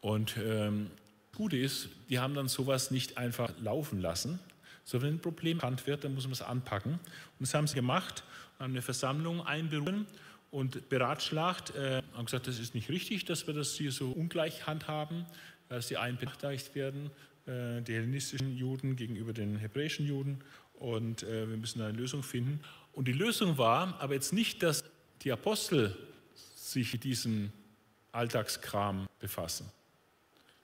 Und 0.00 0.36
ähm, 0.36 0.90
Gute 1.36 1.56
ist, 1.56 1.88
die 2.10 2.18
haben 2.18 2.34
dann 2.34 2.48
sowas 2.48 2.90
nicht 2.90 3.16
einfach 3.16 3.52
laufen 3.60 4.00
lassen, 4.00 4.38
So, 4.84 5.00
wenn 5.00 5.14
ein 5.14 5.20
Problem 5.20 5.58
erkannt 5.58 5.86
wird, 5.86 6.04
dann 6.04 6.14
muss 6.14 6.24
man 6.24 6.32
es 6.32 6.42
anpacken. 6.42 6.94
Und 6.94 7.00
das 7.40 7.54
haben 7.54 7.66
sie 7.66 7.74
gemacht, 7.74 8.24
haben 8.58 8.72
eine 8.72 8.82
Versammlung 8.82 9.46
einberufen 9.46 10.06
und 10.50 10.88
beratschlagt, 10.88 11.74
äh, 11.74 12.02
haben 12.14 12.26
gesagt, 12.26 12.46
das 12.46 12.58
ist 12.58 12.74
nicht 12.74 12.90
richtig, 12.90 13.24
dass 13.24 13.46
wir 13.46 13.54
das 13.54 13.74
hier 13.74 13.92
so 13.92 14.10
ungleich 14.10 14.66
handhaben, 14.66 15.24
dass 15.68 15.88
die 15.88 15.96
einen 15.96 16.18
benachteiligt 16.18 16.74
werden, 16.74 17.10
äh, 17.46 17.80
die 17.80 17.94
hellenistischen 17.94 18.56
Juden 18.56 18.96
gegenüber 18.96 19.32
den 19.32 19.56
hebräischen 19.56 20.06
Juden 20.06 20.42
und 20.74 21.22
äh, 21.22 21.48
wir 21.48 21.56
müssen 21.56 21.80
eine 21.80 21.96
Lösung 21.96 22.22
finden. 22.22 22.60
Und 22.92 23.08
die 23.08 23.12
Lösung 23.12 23.56
war 23.56 23.98
aber 24.00 24.14
jetzt 24.14 24.32
nicht, 24.32 24.62
dass 24.62 24.84
die 25.22 25.32
Apostel 25.32 25.96
sich 26.56 26.92
mit 26.92 27.04
diesem 27.04 27.52
Alltagskram 28.10 29.08
befassen. 29.18 29.70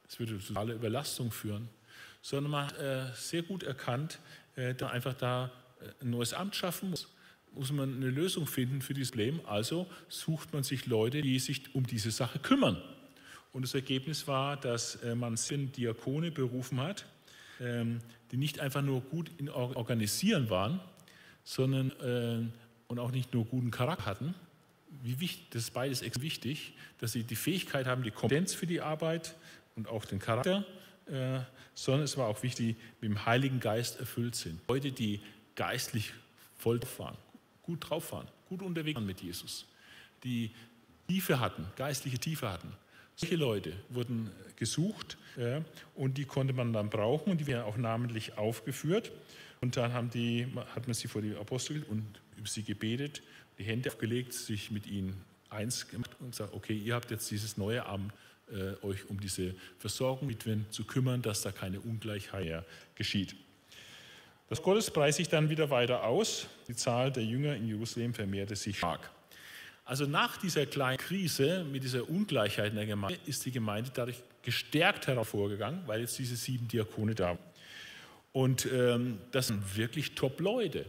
Das 0.09 0.19
würde 0.19 0.39
zu 0.39 0.49
totale 0.49 0.75
Überlastung 0.75 1.31
führen, 1.31 1.69
sondern 2.23 2.51
man 2.51 2.67
hat 2.67 2.79
äh, 2.79 3.13
sehr 3.15 3.43
gut 3.43 3.63
erkannt, 3.63 4.19
äh, 4.57 4.75
da 4.75 4.89
einfach 4.89 5.15
da 5.15 5.51
äh, 5.81 6.05
ein 6.05 6.11
neues 6.11 6.35
Amt 6.35 6.57
schaffen 6.57 6.91
muss 6.91 7.09
muss 7.55 7.73
man 7.73 7.97
eine 7.97 8.11
Lösung 8.11 8.47
finden 8.47 8.83
für 8.83 8.95
dieses 8.95 9.11
Problem. 9.11 9.41
Also 9.47 9.87
sucht 10.09 10.53
man 10.53 10.63
sich 10.63 10.87
Leute, 10.87 11.23
die 11.23 11.39
sich 11.39 11.75
um 11.75 11.87
diese 11.87 12.11
Sache 12.11 12.39
kümmern. 12.39 12.81
Und 13.53 13.63
das 13.63 13.75
Ergebnis 13.75 14.27
war, 14.27 14.57
dass 14.57 14.97
äh, 14.97 15.15
man 15.15 15.37
sieben 15.37 15.73
Diakone 15.73 16.31
berufen 16.31 16.81
hat, 16.81 17.07
ähm, 17.61 18.01
die 18.31 18.37
nicht 18.37 18.61
einfach 18.61 18.83
nur 18.83 19.01
gut 19.01 19.31
in 19.39 19.49
organisieren 19.49 20.51
waren, 20.51 20.81
sondern 21.45 21.91
äh, 22.01 22.47
und 22.89 22.99
auch 22.99 23.11
nicht 23.11 23.33
nur 23.35 23.45
guten 23.47 23.71
Charakter 23.71 24.07
hatten. 24.07 24.35
Wie 25.03 25.21
wichtig, 25.21 25.47
das 25.51 25.65
ist 25.65 25.71
beides 25.73 26.03
extrem 26.03 26.23
wichtig, 26.23 26.73
dass 26.99 27.13
sie 27.13 27.23
die 27.23 27.37
Fähigkeit 27.37 27.87
haben, 27.87 28.03
die 28.03 28.11
Kompetenz 28.11 28.55
für 28.55 28.67
die 28.67 28.81
Arbeit 28.81 29.35
und 29.79 29.89
auch 29.89 30.05
den 30.05 30.19
Charakter, 30.19 30.67
äh, 31.07 31.41
sondern 31.75 32.05
es 32.05 32.17
war 32.19 32.27
auch 32.27 32.43
wichtig, 32.43 32.77
mit 33.01 33.11
dem 33.11 33.25
Heiligen 33.25 33.61
Geist 33.61 33.99
erfüllt 33.99 34.35
sind. 34.35 34.61
Leute, 34.69 34.93
die 34.93 35.21
geistlich 35.55 36.13
voll 36.59 36.81
waren 36.99 37.17
gut 37.69 37.91
drauf 37.91 38.13
waren, 38.13 38.27
gut 38.49 38.63
unterwegs 38.63 38.97
waren 38.97 39.07
mit 39.07 39.21
Jesus, 39.21 39.67
die 40.25 40.51
Tiefe 41.07 41.39
hatten, 41.39 41.67
geistliche 41.77 42.19
Tiefe 42.19 42.51
hatten. 42.51 42.73
Solche 43.15 43.37
Leute 43.37 43.73
wurden 43.91 44.31
gesucht 44.57 45.19
ja, 45.37 45.63
und 45.95 46.17
die 46.17 46.25
konnte 46.25 46.55
man 46.55 46.73
dann 46.73 46.89
brauchen 46.89 47.31
und 47.31 47.41
die 47.41 47.47
werden 47.47 47.65
auch 47.65 47.77
namentlich 47.77 48.39
aufgeführt. 48.39 49.13
Und 49.61 49.77
dann 49.77 49.93
haben 49.93 50.09
die, 50.09 50.47
hat 50.75 50.87
man 50.87 50.95
sie 50.95 51.09
vor 51.09 51.21
die 51.21 51.35
Apostel 51.35 51.83
und 51.83 52.05
über 52.37 52.49
sie 52.49 52.63
gebetet, 52.63 53.23
die 53.59 53.65
Hände 53.65 53.91
aufgelegt, 53.91 54.33
sich 54.33 54.71
mit 54.71 54.87
ihnen 54.87 55.21
eins 55.51 55.89
gemacht 55.89 56.13
und 56.21 56.35
sagt, 56.35 56.55
okay, 56.55 56.75
ihr 56.75 56.95
habt 56.95 57.11
jetzt 57.11 57.31
dieses 57.31 57.57
neue 57.57 57.85
Amt, 57.85 58.13
äh, 58.53 58.85
euch 58.85 59.09
um 59.09 59.21
diese 59.21 59.55
Versorgung 59.79 60.35
zu 60.71 60.85
kümmern, 60.85 61.23
dass 61.23 61.43
da 61.43 61.53
keine 61.53 61.81
Ungleichheit 61.81 62.65
geschieht. 62.95 63.37
Das 64.49 64.63
Gottes 64.63 64.91
breitete 64.91 65.17
sich 65.19 65.29
dann 65.29 65.51
wieder 65.51 65.69
weiter 65.69 66.05
aus. 66.05 66.47
Die 66.69 66.75
Zahl 66.75 67.13
der 67.13 67.25
Jünger 67.25 67.55
in 67.55 67.69
Jerusalem 67.69 68.15
vermehrte 68.15 68.57
sich 68.57 68.79
stark. 68.79 69.11
Also 69.85 70.07
nach 70.07 70.37
dieser 70.37 70.67
kleinen 70.67 70.99
Krise 70.99 71.65
mit 71.65 71.83
dieser 71.83 72.09
Ungleichheit 72.09 72.71
in 72.71 72.77
der 72.77 72.87
Gemeinde 72.87 73.19
ist 73.27 73.45
die 73.47 73.51
Gemeinde 73.51 73.91
dadurch 73.93 74.23
gestärkt 74.43 75.07
hervorgegangen, 75.07 75.83
weil 75.87 76.01
jetzt 76.01 76.19
diese 76.19 76.37
sieben 76.37 76.69
Diakone 76.69 77.15
da 77.15 77.29
waren. 77.29 77.39
Und 78.33 78.69
ähm, 78.73 79.19
das 79.31 79.49
sind 79.49 79.77
wirklich 79.77 80.15
Top-Leute. 80.15 80.85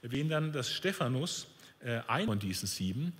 Wir 0.00 0.10
erwähnen 0.10 0.30
dann, 0.30 0.52
dass 0.52 0.70
Stephanus, 0.70 1.46
äh, 1.80 2.00
ein 2.06 2.26
von 2.26 2.38
diesen 2.38 2.66
sieben, 2.66 3.12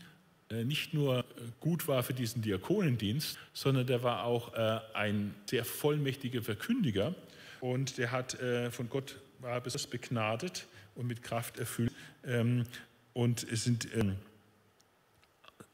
nicht 0.50 0.94
nur 0.94 1.24
gut 1.60 1.86
war 1.86 2.02
für 2.02 2.14
diesen 2.14 2.42
Diakonendienst, 2.42 3.38
sondern 3.52 3.86
der 3.86 4.02
war 4.02 4.24
auch 4.24 4.54
äh, 4.54 4.80
ein 4.94 5.34
sehr 5.46 5.64
vollmächtiger 5.64 6.42
Verkündiger 6.42 7.14
und 7.60 7.98
der 7.98 8.10
hat 8.10 8.40
äh, 8.40 8.70
von 8.70 8.88
Gott 8.88 9.16
war 9.38 9.60
besonders 9.60 9.86
begnadet 9.86 10.66
und 10.94 11.06
mit 11.06 11.22
Kraft 11.22 11.58
erfüllt. 11.58 11.92
Ähm, 12.24 12.64
und 13.12 13.46
es 13.50 13.64
sind 13.64 13.88
ähm, 13.94 14.16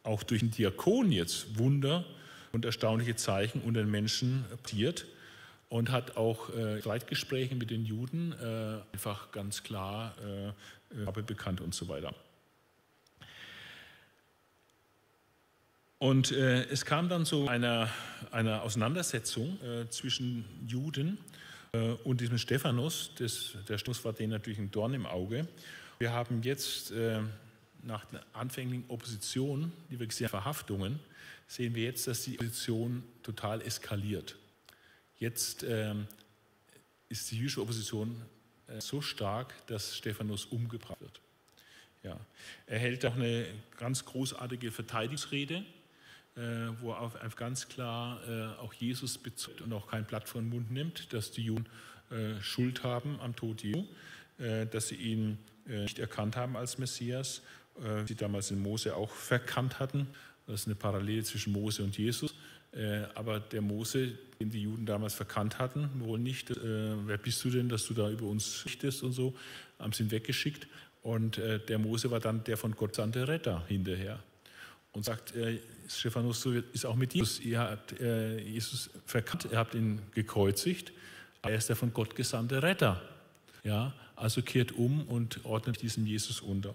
auch 0.03 0.23
durch 0.23 0.41
den 0.41 0.51
Diakon 0.51 1.11
jetzt 1.11 1.59
Wunder 1.59 2.05
und 2.53 2.65
erstaunliche 2.65 3.17
Zeichen 3.17 3.61
unter 3.63 3.81
den 3.81 3.91
Menschen 3.91 4.45
passiert 4.63 5.07
und 5.69 5.91
hat 5.91 6.17
auch 6.17 6.55
äh, 6.55 6.81
Streitgespräche 6.81 7.55
mit 7.55 7.71
den 7.71 7.85
Juden 7.85 8.33
äh, 8.33 8.79
einfach 8.93 9.33
ganz 9.33 9.63
klar 9.63 10.15
äh, 10.95 11.23
bekannt 11.23 11.61
und 11.61 11.75
so 11.75 11.89
weiter. 11.89 12.15
Und 15.99 16.31
äh, 16.31 16.65
es 16.65 16.85
kam 16.85 17.09
dann 17.09 17.25
zu 17.25 17.49
einer, 17.49 17.91
einer 18.31 18.63
Auseinandersetzung 18.63 19.59
äh, 19.63 19.89
zwischen 19.89 20.45
Juden 20.67 21.17
äh, 21.73 21.93
und 22.05 22.21
diesem 22.21 22.37
Stephanus, 22.37 23.13
das, 23.19 23.57
der 23.67 23.79
Stephanus 23.79 24.05
war 24.05 24.13
denen 24.13 24.33
natürlich 24.33 24.59
ein 24.59 24.71
Dorn 24.71 24.93
im 24.93 25.07
Auge. 25.07 25.49
Wir 25.99 26.13
haben 26.13 26.43
jetzt 26.43 26.91
äh, 26.91 27.21
nach 27.83 28.05
der 28.07 28.23
anfänglichen 28.35 28.85
Opposition, 28.89 29.73
die 29.91 29.99
wir 29.99 30.07
gesehen 30.07 30.27
haben, 30.27 30.43
Verhaftungen, 30.43 31.01
sehen 31.47 31.75
wir 31.75 31.85
jetzt, 31.85 32.07
dass 32.07 32.25
die 32.25 32.35
Opposition 32.35 33.03
total 33.23 33.63
eskaliert. 33.63 34.37
Jetzt 35.19 35.65
ähm, 35.67 36.07
ist 37.09 37.31
die 37.31 37.39
jüdische 37.39 37.63
Opposition 37.63 38.21
äh, 38.67 38.83
so 38.83 39.01
stark, 39.01 39.55
dass 39.67 39.97
Stephanus 39.97 40.45
umgebracht 40.45 41.01
wird. 41.01 41.21
Ja. 42.03 42.21
Er 42.67 42.79
hält 42.79 43.07
auch 43.07 43.15
eine 43.15 43.47
ganz 43.79 44.05
großartige 44.05 44.71
Verteidigungsrede 44.71 45.65
wo 46.81 46.93
er 46.93 47.01
auf 47.01 47.37
ganz 47.37 47.67
klar 47.69 48.21
äh, 48.29 48.61
auch 48.61 48.75
Jesus 48.75 49.17
bezeugt 49.17 49.63
und 49.63 49.73
auch 49.73 49.89
kein 49.89 50.05
Blatt 50.05 50.29
vor 50.29 50.43
den 50.43 50.51
Mund 50.51 50.71
nimmt, 50.71 51.13
dass 51.15 51.31
die 51.31 51.43
Juden 51.43 51.67
äh, 52.11 52.41
Schuld 52.43 52.85
haben 52.85 53.19
am 53.21 53.35
Tod 53.35 53.63
Jesu, 53.63 53.87
dass 54.71 54.89
sie 54.89 54.97
ihn 54.97 55.39
nicht 55.67 55.99
erkannt 55.99 56.37
haben 56.37 56.59
als 56.59 56.77
Messias, 56.77 57.41
sie 58.05 58.15
damals 58.15 58.51
in 58.51 58.61
Mose 58.61 58.95
auch 58.95 59.11
verkannt 59.11 59.81
hatten. 59.81 60.09
Das 60.47 60.61
ist 60.61 60.67
eine 60.67 60.75
Parallele 60.75 61.23
zwischen 61.23 61.55
Mose 61.55 61.83
und 61.83 61.97
Jesus. 61.97 62.35
Aber 63.15 63.41
der 63.41 63.63
Mose, 63.63 64.13
den 64.39 64.51
die 64.51 64.65
Juden 64.65 64.85
damals 64.85 65.15
verkannt 65.15 65.59
hatten, 65.59 65.89
wohl 66.01 66.19
nicht, 66.19 66.51
wer 66.55 67.17
bist 67.17 67.43
du 67.47 67.49
denn, 67.51 67.71
dass 67.71 67.87
du 67.87 67.95
da 67.95 68.11
über 68.11 68.27
uns 68.27 68.63
richtest 68.67 69.03
und 69.03 69.13
so, 69.13 69.35
haben 69.79 69.95
sie 69.95 70.03
ihn 70.03 70.11
weggeschickt. 70.11 70.69
Und 71.01 71.39
der 71.39 71.79
Mose 71.79 72.11
war 72.11 72.21
dann 72.21 72.45
der 72.45 72.59
von 72.59 72.73
Gott 72.73 72.95
sandte 72.95 73.27
Retter 73.27 73.65
hinterher 73.69 74.23
und 74.97 75.05
sagt, 75.05 75.35
Stephanus, 75.89 76.41
so 76.41 76.53
ist 76.53 76.87
auch 76.87 76.97
mit 76.97 77.13
Jesus. 77.13 77.41
Ihr 77.41 77.61
habt 77.61 78.01
äh, 78.01 78.39
Jesus 78.41 78.91
verkannt, 79.05 79.47
ihr 79.51 79.59
habt 79.59 79.75
ihn 79.75 80.01
gekreuzigt. 80.15 80.93
Er 81.43 81.55
ist 81.55 81.69
der 81.69 81.77
von 81.77 81.93
Gott 81.93 82.17
gesandte 82.17 82.63
Retter. 82.63 83.01
Ja, 83.63 83.93
also 84.17 84.43
kehrt 84.43 84.73
um 84.73 85.07
und 85.07 85.45
ordnet 85.45 85.83
diesen 85.83 86.07
Jesus 86.07 86.41
unter. 86.41 86.75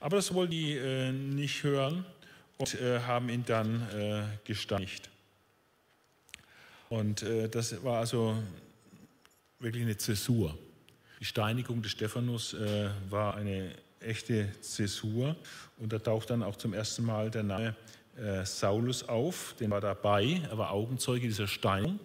Aber 0.00 0.16
das 0.16 0.32
wollen 0.32 0.50
die 0.50 0.72
äh, 0.72 1.12
nicht 1.12 1.62
hören 1.62 2.04
und 2.56 2.80
äh, 2.80 3.00
haben 3.00 3.28
ihn 3.28 3.44
dann 3.44 3.88
äh, 3.90 4.22
gesteinigt. 4.44 5.10
Und 6.88 7.22
äh, 7.22 7.48
das 7.48 7.84
war 7.84 7.98
also 7.98 8.42
wirklich 9.58 9.82
eine 9.82 9.96
Zäsur. 9.96 10.56
Die 11.20 11.24
Steinigung 11.24 11.82
des 11.82 11.92
Stephanus 11.92 12.54
äh, 12.54 12.88
war 13.10 13.36
eine 13.36 13.74
echte 14.00 14.48
Zäsur. 14.60 15.36
Und 15.78 15.92
da 15.92 15.98
taucht 15.98 16.30
dann 16.30 16.42
auch 16.42 16.56
zum 16.56 16.72
ersten 16.74 17.04
Mal 17.04 17.30
der 17.30 17.42
Name 17.42 17.74
äh, 18.16 18.44
Saulus 18.44 19.08
auf, 19.08 19.54
den 19.60 19.70
war 19.70 19.80
dabei, 19.80 20.42
er 20.50 20.58
war 20.58 20.70
Augenzeuge 20.70 21.26
dieser 21.26 21.46
Steinung. 21.46 21.98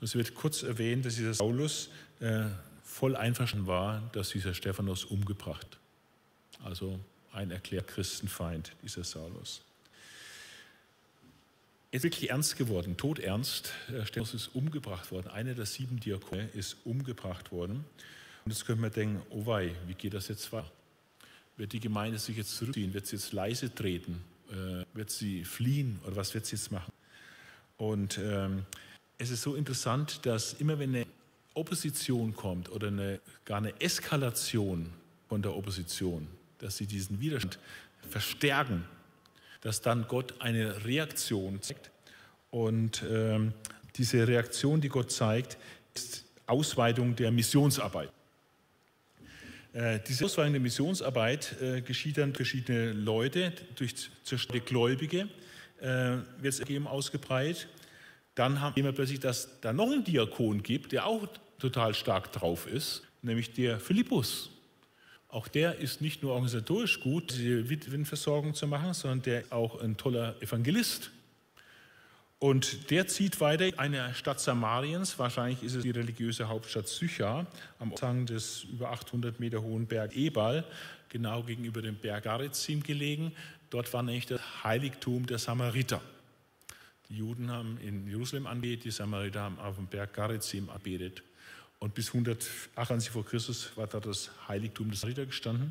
Und 0.00 0.04
es 0.04 0.14
wird 0.14 0.34
kurz 0.34 0.62
erwähnt, 0.62 1.04
dass 1.04 1.14
dieser 1.14 1.34
Saulus 1.34 1.90
äh, 2.20 2.46
voll 2.82 3.14
einverstanden 3.16 3.66
war, 3.66 4.02
dass 4.12 4.30
dieser 4.30 4.54
Stephanus 4.54 5.04
umgebracht. 5.04 5.78
Also 6.64 6.98
ein 7.32 7.50
erklärt 7.50 7.88
Christenfeind, 7.88 8.72
dieser 8.82 9.04
Saulus. 9.04 9.62
Es 11.90 11.98
ist 11.98 12.04
wirklich 12.04 12.30
ernst 12.30 12.56
geworden, 12.56 12.96
todernst. 12.96 13.72
Stephanus 14.04 14.34
ist 14.34 14.48
umgebracht 14.54 15.12
worden. 15.12 15.28
Einer 15.28 15.54
der 15.54 15.66
sieben 15.66 16.00
Diakone 16.00 16.48
ist 16.54 16.76
umgebracht 16.84 17.52
worden. 17.52 17.84
Und 18.44 18.50
jetzt 18.50 18.66
könnte 18.66 18.82
man 18.82 18.90
denken, 18.90 19.22
oh 19.30 19.46
wei, 19.46 19.74
wie 19.86 19.94
geht 19.94 20.14
das 20.14 20.28
jetzt 20.28 20.52
weiter? 20.52 20.70
Wird 21.56 21.72
die 21.72 21.80
Gemeinde 21.80 22.18
sich 22.18 22.36
jetzt 22.36 22.56
zurückziehen? 22.56 22.94
Wird 22.94 23.06
sie 23.06 23.16
jetzt 23.16 23.32
leise 23.32 23.74
treten? 23.74 24.22
Äh, 24.50 24.84
wird 24.94 25.10
sie 25.10 25.44
fliehen 25.44 25.98
oder 26.04 26.16
was 26.16 26.34
wird 26.34 26.46
sie 26.46 26.56
jetzt 26.56 26.70
machen? 26.72 26.92
Und 27.76 28.18
ähm, 28.18 28.64
es 29.18 29.30
ist 29.30 29.42
so 29.42 29.54
interessant, 29.54 30.24
dass 30.24 30.54
immer 30.54 30.78
wenn 30.78 30.94
eine 30.94 31.06
Opposition 31.54 32.34
kommt 32.34 32.70
oder 32.70 32.88
eine, 32.88 33.20
gar 33.44 33.58
eine 33.58 33.78
Eskalation 33.80 34.90
von 35.28 35.42
der 35.42 35.54
Opposition, 35.54 36.26
dass 36.58 36.76
sie 36.76 36.86
diesen 36.86 37.20
Widerstand 37.20 37.58
verstärken, 38.08 38.84
dass 39.60 39.80
dann 39.80 40.06
Gott 40.08 40.34
eine 40.40 40.84
Reaktion 40.84 41.62
zeigt. 41.62 41.90
Und 42.50 43.02
ähm, 43.08 43.54
diese 43.96 44.26
Reaktion, 44.26 44.80
die 44.80 44.88
Gott 44.88 45.10
zeigt, 45.10 45.56
ist 45.94 46.24
Ausweitung 46.46 47.16
der 47.16 47.30
Missionsarbeit. 47.30 48.10
Äh, 49.72 50.00
diese 50.06 50.26
Ausweitung 50.26 50.52
der 50.52 50.60
Missionsarbeit 50.60 51.56
äh, 51.62 51.80
geschieht 51.80 52.18
dann 52.18 52.32
durch 52.32 52.50
verschiedene 52.50 52.92
Leute, 52.92 53.52
durch 53.74 53.94
zerstörte 54.22 54.60
Gläubige, 54.60 55.28
äh, 55.80 55.86
wird 55.86 56.24
es 56.44 56.60
eben 56.60 56.86
ausgebreitet. 56.86 57.68
Dann 58.34 58.60
haben 58.60 58.76
wir 58.76 58.92
plötzlich, 58.92 59.20
dass 59.20 59.60
da 59.60 59.72
noch 59.72 59.90
einen 59.90 60.04
Diakon 60.04 60.62
gibt, 60.62 60.92
der 60.92 61.06
auch 61.06 61.26
total 61.58 61.94
stark 61.94 62.32
drauf 62.32 62.66
ist. 62.66 63.02
nämlich 63.24 63.52
der 63.52 63.78
Philippus. 63.78 64.50
Auch 65.28 65.46
der 65.46 65.78
ist 65.78 66.00
nicht 66.00 66.22
nur 66.22 66.32
organisatorisch 66.32 67.00
gut, 67.00 67.32
die 67.38 67.70
Witwenversorgung 67.70 68.54
zu 68.54 68.66
machen, 68.66 68.92
sondern 68.94 69.22
der 69.22 69.44
auch 69.50 69.80
ein 69.80 69.96
toller 69.96 70.34
Evangelist. 70.42 71.10
Und 72.42 72.90
der 72.90 73.06
zieht 73.06 73.40
weiter 73.40 73.78
eine 73.78 74.12
Stadt 74.16 74.40
Samariens, 74.40 75.16
wahrscheinlich 75.16 75.62
ist 75.62 75.76
es 75.76 75.84
die 75.84 75.92
religiöse 75.92 76.48
Hauptstadt 76.48 76.88
Sychar, 76.88 77.46
am 77.78 77.92
Aushang 77.92 78.26
des 78.26 78.64
über 78.64 78.90
800 78.90 79.38
Meter 79.38 79.62
hohen 79.62 79.86
Berg 79.86 80.16
Ebal, 80.16 80.64
genau 81.08 81.44
gegenüber 81.44 81.82
dem 81.82 81.94
Berg 81.94 82.24
Garizim 82.24 82.82
gelegen. 82.82 83.30
Dort 83.70 83.92
war 83.92 84.02
nämlich 84.02 84.26
das 84.26 84.40
Heiligtum 84.64 85.24
der 85.24 85.38
Samariter. 85.38 86.00
Die 87.08 87.18
Juden 87.18 87.48
haben 87.48 87.78
in 87.78 88.08
Jerusalem 88.08 88.48
angebetet, 88.48 88.86
die 88.86 88.90
Samariter 88.90 89.42
haben 89.42 89.60
auf 89.60 89.76
dem 89.76 89.86
Berg 89.86 90.12
Garizim 90.12 90.68
abetet. 90.68 91.22
Und 91.78 91.94
bis 91.94 92.08
128 92.08 93.10
vor 93.10 93.24
Christus 93.24 93.70
war 93.76 93.86
da 93.86 94.00
das 94.00 94.32
Heiligtum 94.48 94.90
des 94.90 95.02
Samariter 95.02 95.26
gestanden. 95.26 95.70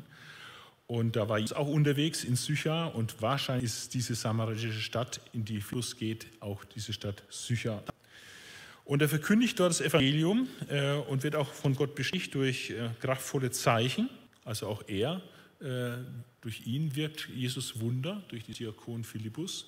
Und 0.86 1.16
da 1.16 1.28
war 1.28 1.38
Jesus 1.38 1.56
auch 1.56 1.68
unterwegs 1.68 2.24
in 2.24 2.36
Sychar 2.36 2.94
und 2.94 3.22
wahrscheinlich 3.22 3.64
ist 3.64 3.94
diese 3.94 4.14
samaritische 4.14 4.80
Stadt, 4.80 5.20
in 5.32 5.44
die 5.44 5.60
Fluss 5.60 5.96
geht, 5.96 6.26
auch 6.40 6.64
diese 6.64 6.92
Stadt 6.92 7.22
Sychar. 7.30 7.82
Und 8.84 9.00
er 9.00 9.08
verkündigt 9.08 9.58
dort 9.58 9.70
das 9.70 9.80
Evangelium 9.80 10.48
äh, 10.68 10.94
und 10.94 11.22
wird 11.22 11.36
auch 11.36 11.52
von 11.52 11.74
Gott 11.74 11.94
beschickt 11.94 12.34
durch 12.34 12.70
äh, 12.70 12.90
kraftvolle 13.00 13.50
Zeichen. 13.50 14.10
Also 14.44 14.66
auch 14.66 14.82
er, 14.88 15.22
äh, 15.60 15.92
durch 16.40 16.66
ihn 16.66 16.94
wirkt 16.96 17.28
Jesus 17.28 17.80
Wunder, 17.80 18.22
durch 18.28 18.44
den 18.44 18.54
Diakon 18.54 19.04
Philippus 19.04 19.66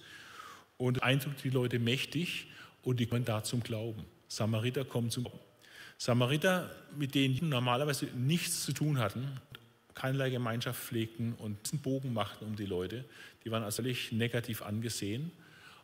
und 0.76 1.02
eindrückt 1.02 1.44
die 1.44 1.50
Leute 1.50 1.78
mächtig 1.78 2.48
und 2.82 2.98
die 2.98 3.06
kommen 3.06 3.24
da 3.24 3.44
zum 3.44 3.62
Glauben. 3.62 4.04
Samariter 4.26 4.84
kommen 4.84 5.10
zum 5.10 5.24
Glauben. 5.24 5.38
Samariter, 5.96 6.70
mit 6.96 7.14
denen 7.14 7.36
die 7.36 7.44
normalerweise 7.44 8.06
nichts 8.16 8.64
zu 8.64 8.72
tun 8.72 8.98
hatten, 8.98 9.40
keinerlei 9.94 10.30
Gemeinschaft 10.30 10.82
pflegten 10.82 11.34
und 11.34 11.58
einen 11.72 11.82
Bogen 11.82 12.12
machten 12.12 12.44
um 12.44 12.56
die 12.56 12.66
Leute. 12.66 13.04
Die 13.44 13.50
waren 13.50 13.62
also 13.62 13.82
völlig 13.82 14.12
negativ 14.12 14.62
angesehen. 14.62 15.30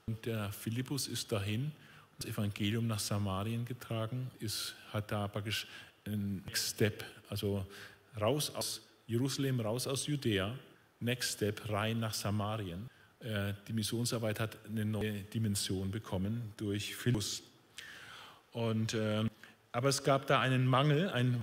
Und 0.06 0.26
der 0.26 0.50
Philippus 0.52 1.06
ist 1.06 1.30
dahin, 1.30 1.72
das 2.18 2.30
Evangelium 2.30 2.86
nach 2.86 2.98
Samarien 2.98 3.64
getragen, 3.64 4.30
ist, 4.40 4.74
hat 4.92 5.10
da 5.12 5.28
praktisch 5.28 5.66
einen 6.04 6.42
Next 6.46 6.74
Step, 6.74 7.04
also 7.28 7.64
raus 8.20 8.50
aus 8.54 8.82
Jerusalem, 9.06 9.60
raus 9.60 9.86
aus 9.86 10.06
Judäa, 10.06 10.54
Next 11.00 11.34
Step 11.34 11.68
rein 11.70 12.00
nach 12.00 12.14
Samarien. 12.14 12.88
Äh, 13.20 13.54
die 13.68 13.72
Missionsarbeit 13.72 14.40
hat 14.40 14.58
eine 14.66 14.84
neue 14.84 15.22
Dimension 15.22 15.90
bekommen 15.90 16.52
durch 16.56 16.94
Philippus. 16.94 17.42
Und 18.52 18.94
ähm, 18.94 19.30
aber 19.72 19.88
es 19.88 20.02
gab 20.02 20.26
da 20.26 20.40
einen 20.40 20.66
Mangel, 20.66 21.10
ein, 21.10 21.42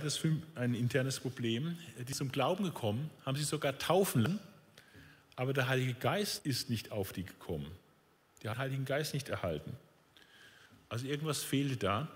ein 0.54 0.74
internes 0.74 1.20
Problem. 1.20 1.78
Die 2.06 2.12
zum 2.12 2.30
Glauben 2.30 2.64
gekommen, 2.64 3.10
haben 3.24 3.36
sich 3.36 3.46
sogar 3.46 3.78
taufen 3.78 4.22
lassen, 4.22 4.40
aber 5.36 5.52
der 5.52 5.68
Heilige 5.68 5.94
Geist 5.94 6.44
ist 6.44 6.68
nicht 6.68 6.92
auf 6.92 7.12
die 7.12 7.24
gekommen. 7.24 7.70
Die 8.42 8.48
hat 8.48 8.56
den 8.56 8.62
Heiligen 8.62 8.84
Geist 8.84 9.14
nicht 9.14 9.28
erhalten. 9.28 9.72
Also 10.88 11.06
irgendwas 11.06 11.42
fehlte 11.42 11.76
da. 11.76 12.08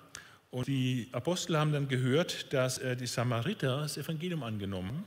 Und 0.51 0.67
die 0.67 1.09
Apostel 1.13 1.57
haben 1.57 1.73
dann 1.73 1.89
gehört, 1.89 2.53
dass 2.53 2.79
die 2.79 3.07
Samariter 3.07 3.81
das 3.81 3.97
Evangelium 3.97 4.43
angenommen 4.43 5.05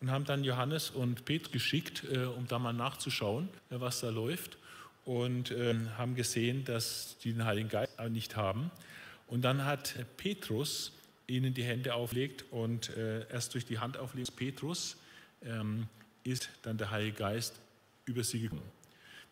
und 0.00 0.10
haben 0.10 0.24
dann 0.24 0.44
Johannes 0.44 0.90
und 0.90 1.24
Petrus 1.24 1.52
geschickt, 1.52 2.04
äh, 2.12 2.26
um 2.26 2.46
da 2.46 2.58
mal 2.58 2.72
nachzuschauen, 2.72 3.48
äh, 3.70 3.80
was 3.80 4.00
da 4.00 4.10
läuft. 4.10 4.58
Und 5.04 5.50
ähm, 5.50 5.96
haben 5.98 6.14
gesehen, 6.14 6.64
dass 6.64 7.18
die 7.22 7.32
den 7.32 7.44
Heiligen 7.44 7.68
Geist 7.68 7.98
nicht 8.10 8.36
haben. 8.36 8.70
Und 9.34 9.42
dann 9.42 9.64
hat 9.64 9.96
Petrus 10.16 10.92
ihnen 11.26 11.54
die 11.54 11.64
Hände 11.64 11.92
aufgelegt 11.92 12.44
und 12.52 12.90
äh, 12.90 13.28
erst 13.32 13.52
durch 13.54 13.66
die 13.66 13.80
Handauflegung 13.80 14.32
Petrus 14.36 14.96
ähm, 15.42 15.88
ist 16.22 16.48
dann 16.62 16.78
der 16.78 16.92
Heilige 16.92 17.16
Geist 17.16 17.58
über 18.04 18.22
sie 18.22 18.42
gekommen. 18.42 18.62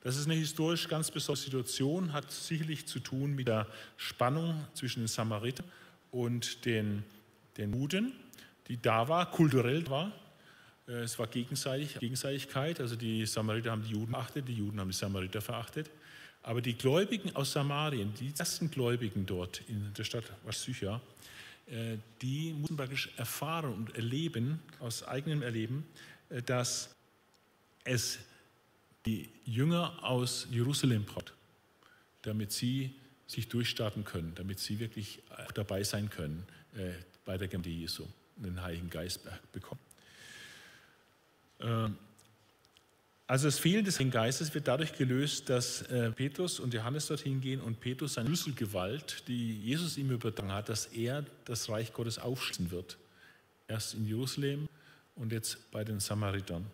Das 0.02 0.16
ist 0.16 0.24
eine 0.24 0.34
historisch 0.34 0.88
ganz 0.88 1.12
besondere 1.12 1.44
Situation, 1.44 2.12
hat 2.12 2.32
sicherlich 2.32 2.86
zu 2.86 2.98
tun 2.98 3.36
mit 3.36 3.46
der 3.46 3.68
Spannung 3.96 4.64
zwischen 4.74 5.02
den 5.02 5.06
Samaritern 5.06 5.66
und 6.10 6.64
den, 6.64 7.04
den 7.56 7.72
Juden, 7.72 8.12
die 8.66 8.82
da 8.82 9.06
war, 9.06 9.30
kulturell 9.30 9.88
war. 9.88 10.10
Äh, 10.88 11.02
es 11.02 11.16
war 11.20 11.28
gegenseitig, 11.28 12.00
Gegenseitigkeit, 12.00 12.80
also 12.80 12.96
die 12.96 13.24
Samariter 13.24 13.70
haben 13.70 13.84
die 13.84 13.92
Juden 13.92 14.10
verachtet, 14.10 14.48
die 14.48 14.54
Juden 14.54 14.80
haben 14.80 14.90
die 14.90 14.96
Samariter 14.96 15.40
verachtet. 15.40 15.90
Aber 16.42 16.60
die 16.60 16.74
Gläubigen 16.74 17.34
aus 17.36 17.52
Samarien, 17.52 18.12
die 18.14 18.32
ersten 18.36 18.70
Gläubigen 18.70 19.26
dort 19.26 19.62
in 19.68 19.92
der 19.94 20.04
Stadt 20.04 20.24
Psycha, 20.48 21.00
äh, 21.66 21.96
die 22.20 22.52
mussten 22.52 22.76
praktisch 22.76 23.10
erfahren 23.16 23.72
und 23.72 23.94
erleben, 23.94 24.60
aus 24.80 25.04
eigenem 25.04 25.42
Erleben, 25.42 25.86
äh, 26.30 26.42
dass 26.42 26.90
es 27.84 28.18
die 29.06 29.28
Jünger 29.44 30.02
aus 30.02 30.46
Jerusalem 30.50 31.04
braucht, 31.04 31.32
damit 32.22 32.52
sie 32.52 32.94
sich 33.26 33.48
durchstarten 33.48 34.04
können, 34.04 34.32
damit 34.34 34.58
sie 34.58 34.78
wirklich 34.78 35.22
auch 35.46 35.52
dabei 35.52 35.84
sein 35.84 36.10
können 36.10 36.46
äh, 36.76 36.92
bei 37.24 37.38
der 37.38 37.48
Gemeinde 37.48 37.70
Jesu 37.70 38.04
und 38.36 38.44
den 38.44 38.62
Heiligen 38.62 38.90
Geist 38.90 39.20
bekommen. 39.52 39.80
Also 43.32 43.46
das 43.46 43.58
Fehlen 43.58 43.82
des 43.82 43.98
Heiligen 43.98 44.10
Geistes 44.10 44.52
wird 44.52 44.68
dadurch 44.68 44.92
gelöst, 44.92 45.48
dass 45.48 45.80
äh, 45.88 46.10
Petrus 46.10 46.60
und 46.60 46.74
Johannes 46.74 47.06
dorthin 47.06 47.40
gehen 47.40 47.62
und 47.62 47.80
Petrus 47.80 48.12
seine 48.12 48.26
Schlüsselgewalt, 48.26 49.26
die 49.26 49.58
Jesus 49.58 49.96
ihm 49.96 50.10
übertragen 50.10 50.52
hat, 50.52 50.68
dass 50.68 50.84
er 50.84 51.24
das 51.46 51.70
Reich 51.70 51.94
Gottes 51.94 52.18
aufschließen 52.18 52.70
wird. 52.70 52.98
Erst 53.68 53.94
in 53.94 54.06
Jerusalem 54.06 54.68
und 55.16 55.32
jetzt 55.32 55.70
bei 55.70 55.82
den 55.82 55.98
Samaritern. 55.98 56.66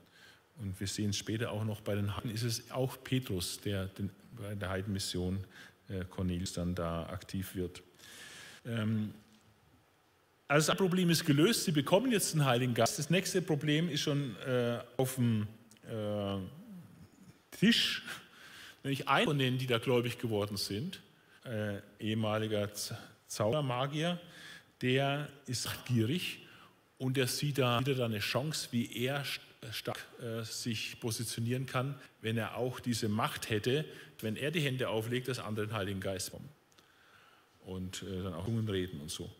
Und 0.56 0.80
wir 0.80 0.88
sehen 0.88 1.11
es 1.11 1.16
später 1.16 1.52
auch 1.52 1.62
noch 1.62 1.80
bei 1.80 1.94
den 1.94 2.16
Heiden, 2.16 2.32
ist 2.32 2.42
es 2.42 2.68
auch 2.72 2.98
Petrus, 3.04 3.61
der 3.61 3.86
den, 3.86 4.11
bei 4.36 4.56
der 4.56 4.68
Heidenmission 4.68 5.38
äh, 5.88 6.04
Cornelius 6.06 6.54
dann 6.54 6.74
da 6.74 7.06
aktiv 7.06 7.54
wird. 7.54 7.84
Ähm, 8.66 9.14
also 10.48 10.72
das 10.72 10.76
Problem 10.76 11.09
ist 11.11 11.24
gelöst, 11.24 11.66
sie 11.66 11.72
bekommen 11.72 12.11
jetzt 12.11 12.34
den 12.34 12.44
Heiligen 12.44 12.74
Geist. 12.74 12.98
Das 12.98 13.11
nächste 13.11 13.42
Problem 13.42 13.88
ist 13.88 14.00
schon 14.00 14.34
äh, 14.44 14.80
auf 14.96 15.14
dem 15.14 15.46
äh, 15.89 16.39
Tisch, 17.51 18.03
nämlich 18.82 19.09
ein 19.09 19.24
von 19.24 19.39
denen, 19.39 19.59
die 19.59 19.66
da 19.66 19.78
gläubig 19.78 20.18
geworden 20.18 20.57
sind, 20.57 21.01
äh, 21.45 21.80
ehemaliger 21.99 22.70
Zaubermagier, 23.26 24.20
der 24.80 25.28
ist 25.47 25.68
gierig 25.86 26.47
und 26.99 27.16
der 27.16 27.26
sieht 27.26 27.59
da 27.59 27.84
wieder 27.84 28.05
eine 28.05 28.20
Chance, 28.20 28.68
wie 28.70 29.05
er 29.05 29.24
stark 29.72 29.99
äh, 30.20 30.43
sich 30.45 31.01
positionieren 31.01 31.66
kann, 31.66 31.95
wenn 32.20 32.36
er 32.36 32.57
auch 32.57 32.80
diese 32.80 33.09
Macht 33.09 33.51
hätte, 33.51 33.84
wenn 34.20 34.36
er 34.36 34.51
die 34.51 34.61
Hände 34.61 34.89
auflegt, 34.89 35.28
dass 35.28 35.39
andere 35.39 35.66
den 35.66 35.74
Heiligen 35.74 36.01
Geist 36.01 36.30
kommen. 36.32 36.49
Und 37.64 38.03
äh, 38.03 38.22
dann 38.22 38.34
auch 38.34 38.45
Zungen 38.45 38.68
reden 38.68 39.01
und 39.01 39.11
so, 39.11 39.30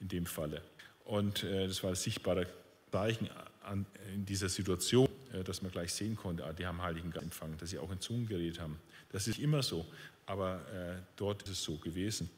in 0.00 0.08
dem 0.08 0.26
Falle. 0.26 0.62
Und 1.04 1.44
äh, 1.44 1.66
das 1.68 1.82
war 1.82 1.90
das 1.90 2.02
sichtbare 2.02 2.46
Zeichen 2.92 3.28
an, 3.68 3.86
in 4.14 4.24
dieser 4.24 4.48
Situation. 4.48 5.08
Äh, 5.32 5.44
dass 5.44 5.62
man 5.62 5.70
gleich 5.70 5.92
sehen 5.92 6.16
konnte, 6.16 6.44
ah, 6.44 6.52
die 6.52 6.66
haben 6.66 6.82
Heiligen 6.82 7.10
Geist 7.10 7.24
empfangen, 7.24 7.58
dass 7.58 7.70
sie 7.70 7.78
auch 7.78 7.90
in 7.90 8.00
Zungen 8.00 8.26
geredet 8.26 8.60
haben. 8.60 8.78
Das 9.12 9.28
ist 9.28 9.38
immer 9.38 9.62
so, 9.62 9.86
aber 10.26 10.60
äh, 10.72 11.02
dort 11.16 11.42
ist 11.42 11.50
es 11.50 11.62
so 11.62 11.76
gewesen. 11.76 12.30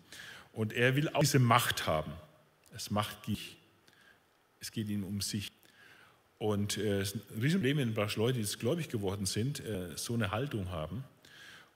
Und 0.53 0.72
er 0.72 0.97
will 0.97 1.09
auch 1.11 1.20
diese 1.20 1.39
Macht 1.39 1.87
haben. 1.87 2.12
Es 2.74 2.91
macht 2.91 3.26
dich. 3.26 3.57
Es 4.61 4.72
geht 4.72 4.89
ihm 4.89 5.05
um 5.05 5.20
sich. 5.20 5.53
Und 6.39 6.78
äh, 6.78 7.01
es 7.01 7.12
ist 7.12 7.31
ein 7.31 7.41
Riesenproblem, 7.41 7.78
wenn 7.78 7.95
Leute, 7.95 8.35
die 8.35 8.41
jetzt 8.41 8.59
gläubig 8.59 8.89
geworden 8.89 9.26
sind, 9.26 9.61
äh, 9.61 9.97
so 9.97 10.14
eine 10.14 10.31
Haltung 10.31 10.70
haben. 10.70 11.05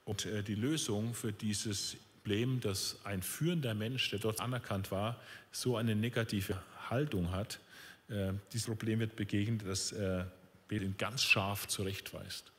Und 0.04 0.26
äh, 0.26 0.42
die 0.42 0.54
Lösung 0.54 1.14
für 1.14 1.32
dieses 1.32 1.96
Problem, 2.22 2.60
dass 2.60 2.96
ein 3.04 3.22
führender 3.22 3.74
Mensch, 3.74 4.10
der 4.10 4.18
dort 4.18 4.40
anerkannt 4.40 4.90
war, 4.90 5.20
so 5.52 5.76
eine 5.76 5.94
negative 5.94 6.60
Haltung 6.88 7.30
hat, 7.30 7.60
äh, 8.08 8.32
dieses 8.52 8.66
Problem 8.66 9.00
wird 9.00 9.16
begegnet, 9.16 9.66
dass 9.66 9.92
äh, 9.92 10.24
ihn 10.70 10.96
ganz 10.98 11.22
scharf 11.22 11.68
zurechtweist. 11.68 12.50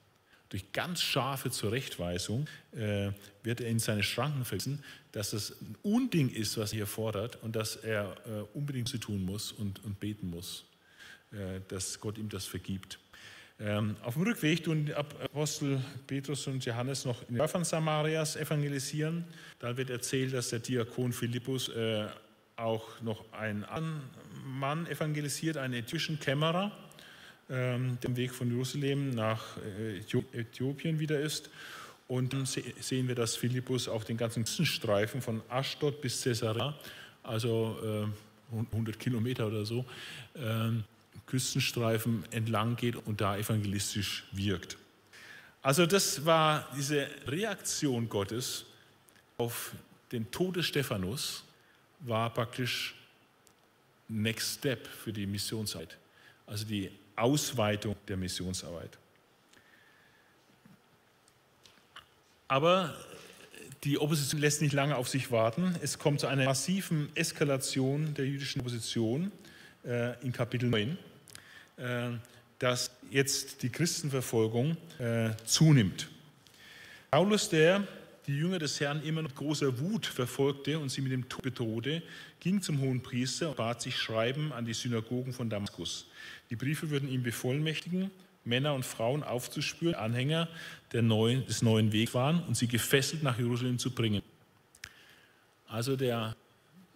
Durch 0.50 0.72
ganz 0.72 1.02
scharfe 1.02 1.50
Zurechtweisung 1.52 2.48
äh, 2.72 3.12
wird 3.44 3.62
er 3.62 3.68
in 3.68 3.80
seine 3.80 4.04
Schranken 4.04 4.46
versetzen, 4.46 4.84
dass 5.12 5.34
es 5.34 5.60
ein 5.62 5.76
Unding 5.82 6.30
ist, 6.30 6.58
was 6.58 6.72
er 6.72 6.78
hier 6.78 6.88
fordert 6.88 7.42
und 7.42 7.56
dass 7.56 7.76
er 7.76 8.16
äh, 8.26 8.58
unbedingt 8.58 8.88
zu 8.88 8.98
tun 8.98 9.26
muss 9.26 9.52
und, 9.52 9.84
und 9.84 10.00
beten 10.00 10.30
muss, 10.30 10.66
äh, 11.32 11.60
dass 11.68 12.00
Gott 12.00 12.18
ihm 12.18 12.30
das 12.30 12.46
vergibt. 12.46 13.00
Ähm, 13.58 13.96
auf 14.04 14.16
dem 14.16 14.24
Rückweg 14.24 14.64
tun 14.64 14.86
die 14.86 14.94
Apostel 14.94 15.82
Petrus 16.08 16.46
und 16.48 16.64
Johannes 16.66 17.06
noch 17.06 17.22
in 17.22 17.30
den 17.30 17.38
Dörfern 17.38 17.64
Samarias 17.64 18.36
evangelisieren. 18.36 19.24
Dann 19.60 19.78
wird 19.78 19.90
erzählt, 19.90 20.34
dass 20.34 20.50
der 20.50 20.60
Diakon 20.60 21.14
Philippus 21.14 21.70
äh, 21.70 22.08
auch 22.58 23.02
noch 23.02 23.24
einen 23.34 23.64
anderen 23.64 24.02
Mann 24.46 24.88
evangelisiert, 24.88 25.58
einen 25.58 25.74
äthiopischen 25.74 26.20
Kämmerer 26.20 26.72
ähm, 27.50 28.00
dem 28.02 28.16
Weg 28.16 28.34
von 28.34 28.50
Jerusalem 28.50 29.12
nach 29.12 29.58
äh, 29.58 30.00
Äthiopien 30.34 31.00
wieder 31.00 31.20
ist. 31.20 31.50
Und 32.08 32.34
dann 32.34 32.46
sehen 32.46 33.08
wir, 33.08 33.16
dass 33.16 33.36
Philippus 33.36 33.88
auch 33.88 34.04
den 34.04 34.18
ganzen 34.18 34.46
Streifen 34.46 35.22
von 35.22 35.42
Aschdod 35.50 36.02
bis 36.02 36.24
Caesarea, 36.24 36.76
also 37.24 38.08
äh, 38.54 38.56
100 38.72 39.00
Kilometer 39.00 39.48
oder 39.48 39.66
so, 39.66 39.86
ähm, 40.36 40.84
Küstenstreifen 41.26 42.24
entlang 42.32 42.76
geht 42.76 42.96
und 42.96 43.22
da 43.22 43.38
evangelistisch 43.38 44.26
wirkt. 44.32 44.78
Also 45.64 45.88
das 45.88 46.26
war 46.26 46.70
diese 46.78 47.08
Reaktion 47.26 48.08
Gottes 48.08 48.66
auf 49.38 49.72
den 50.12 50.30
Tod 50.30 50.58
des 50.58 50.68
Stephanus, 50.68 51.45
war 52.08 52.34
praktisch 52.34 52.96
Next 54.08 54.60
Step 54.60 54.88
für 54.88 55.12
die 55.12 55.26
Missionszeit, 55.26 55.98
also 56.46 56.66
die 56.66 56.92
Ausweitung 57.16 57.96
der 58.08 58.18
Missionsarbeit. 58.18 58.98
Aber 62.48 62.96
die 63.84 63.98
Opposition 63.98 64.42
lässt 64.42 64.62
nicht 64.62 64.74
lange 64.74 64.96
auf 64.96 65.08
sich 65.08 65.32
warten. 65.32 65.76
Es 65.82 65.98
kommt 65.98 66.20
zu 66.20 66.28
einer 66.28 66.46
massiven 66.46 67.10
Eskalation 67.16 68.14
der 68.14 68.26
jüdischen 68.26 68.62
Opposition 68.62 69.32
äh, 69.84 70.20
in 70.24 70.32
Kapitel 70.32 70.70
9, 70.70 70.98
äh, 71.78 72.10
dass 72.60 72.92
jetzt 73.10 73.64
die 73.64 73.70
Christenverfolgung 73.70 74.78
äh, 75.00 75.32
zunimmt. 75.46 76.08
Paulus, 77.10 77.50
der 77.50 77.88
die 78.28 78.38
Jünger 78.38 78.60
des 78.60 78.80
Herrn 78.80 79.04
immer 79.04 79.22
mit 79.22 79.36
großer 79.36 79.80
Wut 79.80 80.06
verfolgte 80.06 80.80
und 80.80 80.90
sie 80.90 81.02
mit 81.02 81.12
dem 81.12 81.30
Tod 81.30 81.44
bedrohte, 81.44 82.02
ging 82.40 82.62
zum 82.62 82.80
hohen 82.82 83.02
Priester 83.02 83.50
und 83.50 83.58
bat 83.58 83.82
sich 83.82 83.98
Schreiben 83.98 84.52
an 84.52 84.66
die 84.66 84.74
Synagogen 84.74 85.34
von 85.34 85.50
Damaskus. 85.50 86.08
Die 86.50 86.56
Briefe 86.56 86.90
würden 86.90 87.10
ihm 87.10 87.24
bevollmächtigen, 87.24 88.12
Männer 88.44 88.74
und 88.74 88.86
Frauen 88.86 89.24
aufzuspüren, 89.24 89.96
Anhänger 89.96 90.48
neuen, 90.94 91.46
des 91.46 91.62
neuen 91.62 91.92
Wegs 91.92 92.14
waren 92.14 92.44
und 92.44 92.56
sie 92.56 92.68
gefesselt 92.68 93.24
nach 93.24 93.38
Jerusalem 93.38 93.80
zu 93.80 93.92
bringen. 93.92 94.22
Also 95.68 95.96
der 95.96 96.36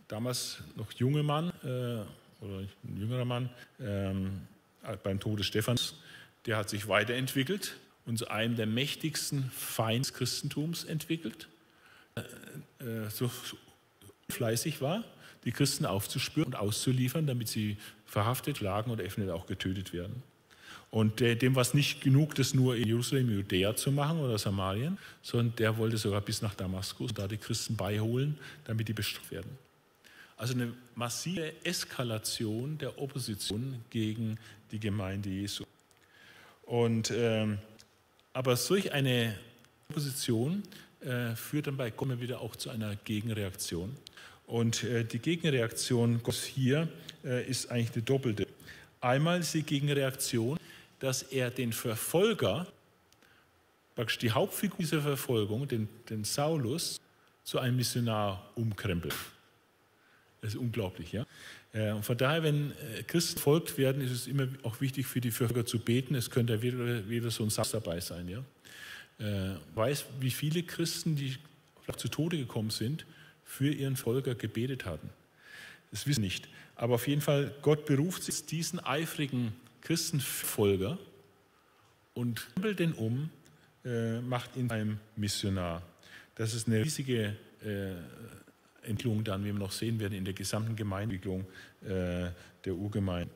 damals 0.08 0.60
noch 0.76 0.92
junge 0.94 1.24
Mann 1.24 1.50
äh, 1.64 2.44
oder 2.44 2.60
ein 2.60 2.98
jüngerer 2.98 3.26
Mann 3.26 3.50
ähm, 3.82 4.42
beim 5.04 5.20
Tode 5.20 5.44
Stephans, 5.44 5.96
der 6.46 6.58
hat 6.58 6.70
sich 6.70 6.88
weiterentwickelt 6.88 7.76
und 8.10 8.18
zu 8.18 8.28
einem 8.28 8.56
der 8.56 8.66
mächtigsten 8.66 9.52
Feind 9.52 10.04
des 10.04 10.14
Christentums 10.16 10.84
entwickelt, 10.84 11.48
äh, 12.16 12.22
äh, 12.84 13.10
so 13.12 13.30
fleißig 14.30 14.82
war, 14.82 15.04
die 15.46 15.52
Christen 15.52 15.86
aufzuspüren 15.86 16.48
und 16.48 16.56
auszuliefern, 16.56 17.28
damit 17.28 17.50
sie 17.50 17.78
verhaftet, 18.06 18.58
schlagen 18.58 18.90
oder 18.90 19.04
eventuell 19.04 19.30
auch 19.30 19.46
getötet 19.46 19.94
werden. 19.94 20.24
Und 20.92 21.20
dem 21.20 21.54
war 21.54 21.62
es 21.62 21.76
nicht 21.76 22.02
genug, 22.02 22.34
das 22.34 22.56
nur 22.56 22.76
in 22.76 22.88
Jerusalem, 22.88 23.30
Judäa 23.30 23.76
zu 23.76 23.92
machen 23.92 24.20
oder 24.20 24.40
Samarien, 24.40 24.98
sondern 25.22 25.56
der 25.58 25.78
wollte 25.78 26.00
sogar 26.00 26.22
bis 26.22 26.42
nach 26.42 26.56
Damaskus 26.56 27.14
da 27.14 27.28
die 27.28 27.38
Christen 27.38 27.76
beiholen, 27.76 28.40
damit 28.66 28.88
die 28.88 28.94
bestraft 28.94 29.30
werden. 29.30 29.56
Also 30.36 30.56
eine 30.56 30.74
massive 30.96 31.64
Eskalation 31.64 32.80
der 32.80 32.98
Opposition 32.98 33.84
gegen 33.92 34.40
die 34.72 34.80
Gemeinde 34.80 35.30
Jesu. 35.30 35.64
Und, 36.64 37.12
ähm, 37.16 37.60
aber 38.34 38.56
solch 38.56 38.92
eine 38.92 39.38
Opposition 39.90 40.64
äh, 41.02 41.36
führt 41.36 41.68
dann 41.68 41.78
bei 41.78 41.90
Gott 41.92 42.20
wieder 42.20 42.42
auch 42.42 42.56
zu 42.56 42.70
einer 42.70 42.96
Gegenreaktion. 42.96 43.96
Und 44.48 44.84
äh, 44.84 45.04
die 45.04 45.20
Gegenreaktion 45.20 46.22
Gottes 46.24 46.44
hier 46.44 46.88
äh, 47.24 47.48
ist 47.48 47.72
eigentlich 47.72 47.92
die 47.92 48.02
doppelte. 48.02 48.48
Einmal 49.02 49.40
ist 49.40 49.54
die 49.54 49.64
Gegenreaktion, 49.64 50.60
dass 51.00 51.24
er 51.24 51.52
den 51.52 51.72
Verfolger, 51.72 52.68
praktisch 53.96 54.18
die 54.18 54.32
Hauptfigur 54.32 54.78
dieser 54.80 55.02
Verfolgung, 55.02 55.68
den, 55.68 55.88
den 56.10 56.24
Saulus, 56.24 57.00
zu 57.44 57.60
einem 57.60 57.78
Missionar 57.78 58.52
umkrempelt. 58.56 59.16
Das 60.42 60.54
ist 60.54 60.60
unglaublich, 60.60 61.12
ja. 61.12 61.26
Äh, 61.74 61.92
und 61.92 62.04
von 62.04 62.18
daher, 62.18 62.44
wenn 62.44 62.72
äh, 62.72 63.04
Christen 63.04 63.40
folgt 63.40 63.78
werden, 63.78 64.02
ist 64.02 64.12
es 64.12 64.28
immer 64.28 64.48
auch 64.64 64.82
wichtig 64.82 65.06
für 65.06 65.22
die 65.22 65.32
Verfolger 65.32 65.66
zu 65.66 65.80
beten. 65.80 66.16
Es 66.16 66.30
könnte 66.30 66.62
wieder, 66.62 67.08
wieder 67.10 67.32
so 67.32 67.44
ein 67.44 67.50
Satz 67.50 67.72
dabei 67.72 68.00
sein, 68.00 68.28
ja. 68.28 68.44
Äh, 69.20 69.56
weiß, 69.76 70.06
wie 70.22 70.32
viele 70.32 70.64
Christen, 70.64 71.16
die 71.16 71.38
zu 71.98 72.08
Tode 72.08 72.38
gekommen 72.38 72.70
sind, 72.70 73.06
für 73.44 73.72
ihren 73.72 73.96
Folger 73.96 74.36
gebetet 74.36 74.86
hatten. 74.86 75.10
Das 75.92 76.06
wissen 76.06 76.22
wir 76.22 76.28
nicht. 76.28 76.48
Aber 76.76 76.96
auf 76.96 77.08
jeden 77.08 77.22
Fall, 77.22 77.54
Gott 77.62 77.86
beruft 77.86 78.24
sich 78.24 78.46
diesen 78.46 78.80
eifrigen 78.80 79.54
Christenfolger 79.82 80.98
und 82.14 82.48
krempelt 82.54 82.80
den 82.80 82.94
um, 82.94 83.32
macht 84.22 84.56
ihn 84.56 84.70
einem 84.70 85.00
Missionar. 85.16 85.82
Das 86.36 86.54
ist 86.54 86.68
eine 86.68 86.80
riesige 86.80 87.36
äh, 87.66 87.92
Entwicklung 88.84 89.24
dann, 89.24 89.44
wie 89.44 89.48
wir 89.48 89.54
noch 89.54 89.72
sehen 89.72 90.00
werden, 90.00 90.14
in 90.14 90.26
der 90.26 90.34
gesamten 90.34 90.76
Gemeindeentwicklung 90.76 91.46
äh, 91.82 92.32
der 92.66 92.76
Urgemeinde. 92.76 93.32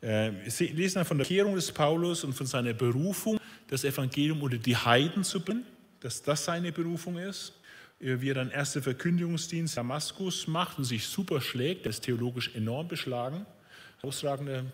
Äh, 0.00 0.32
wir 0.44 0.74
lesen 0.74 0.96
dann 0.96 1.04
von 1.04 1.18
der 1.18 1.26
Kehrung 1.26 1.54
des 1.54 1.72
Paulus 1.72 2.24
und 2.24 2.32
von 2.32 2.46
seiner 2.46 2.74
Berufung, 2.74 3.38
das 3.68 3.84
Evangelium 3.84 4.42
unter 4.42 4.58
die 4.58 4.76
Heiden 4.76 5.24
zu 5.24 5.40
bringen, 5.40 5.64
dass 6.00 6.22
das 6.22 6.44
seine 6.44 6.72
Berufung 6.72 7.18
ist. 7.18 7.52
Äh, 8.00 8.20
wie 8.20 8.30
er 8.30 8.34
dann 8.34 8.50
erste 8.50 8.82
Verkündigungsdienst 8.82 9.76
Damaskus 9.76 10.46
macht 10.46 10.78
und 10.78 10.84
sich 10.84 11.06
super 11.06 11.40
schlägt, 11.40 11.86
er 11.86 11.90
ist 11.90 12.02
theologisch 12.02 12.54
enorm 12.54 12.88
beschlagen, 12.88 13.46
herausragender 14.00 14.64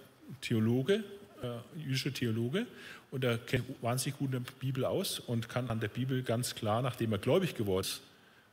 Theologe, 0.41 1.05
äh, 1.43 1.79
jüdischer 1.79 2.13
Theologe, 2.13 2.67
und 3.11 3.25
er 3.25 3.39
kennt 3.39 3.65
wahnsinnig 3.83 4.19
gut 4.19 4.33
in 4.33 4.45
der 4.45 4.53
Bibel 4.59 4.85
aus 4.85 5.19
und 5.19 5.49
kann 5.49 5.69
an 5.69 5.81
der 5.81 5.89
Bibel 5.89 6.23
ganz 6.23 6.55
klar, 6.55 6.83
nachdem 6.83 7.13
er 7.13 7.19
gläubig 7.19 7.55
geworden 7.55 7.83
ist, 7.83 8.01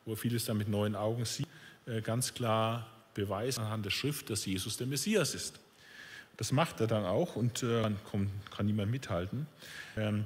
wo 0.10 0.16
vieles 0.16 0.46
dann 0.46 0.58
mit 0.58 0.68
neuen 0.68 0.96
Augen 0.96 1.24
sieht, 1.24 1.48
äh, 1.86 2.02
ganz 2.02 2.34
klar 2.34 2.88
beweisen 3.14 3.62
anhand 3.62 3.86
der 3.86 3.92
Schrift, 3.92 4.30
dass 4.30 4.46
Jesus 4.46 4.76
der 4.76 4.88
Messias 4.88 5.36
ist. 5.36 5.60
Das 6.36 6.52
macht 6.52 6.82
er 6.82 6.88
dann 6.88 7.06
auch 7.06 7.36
und 7.36 7.62
äh, 7.64 7.84
kann, 8.12 8.32
kann 8.50 8.66
niemand 8.66 8.92
mithalten. 8.92 9.46
Ähm, 9.96 10.26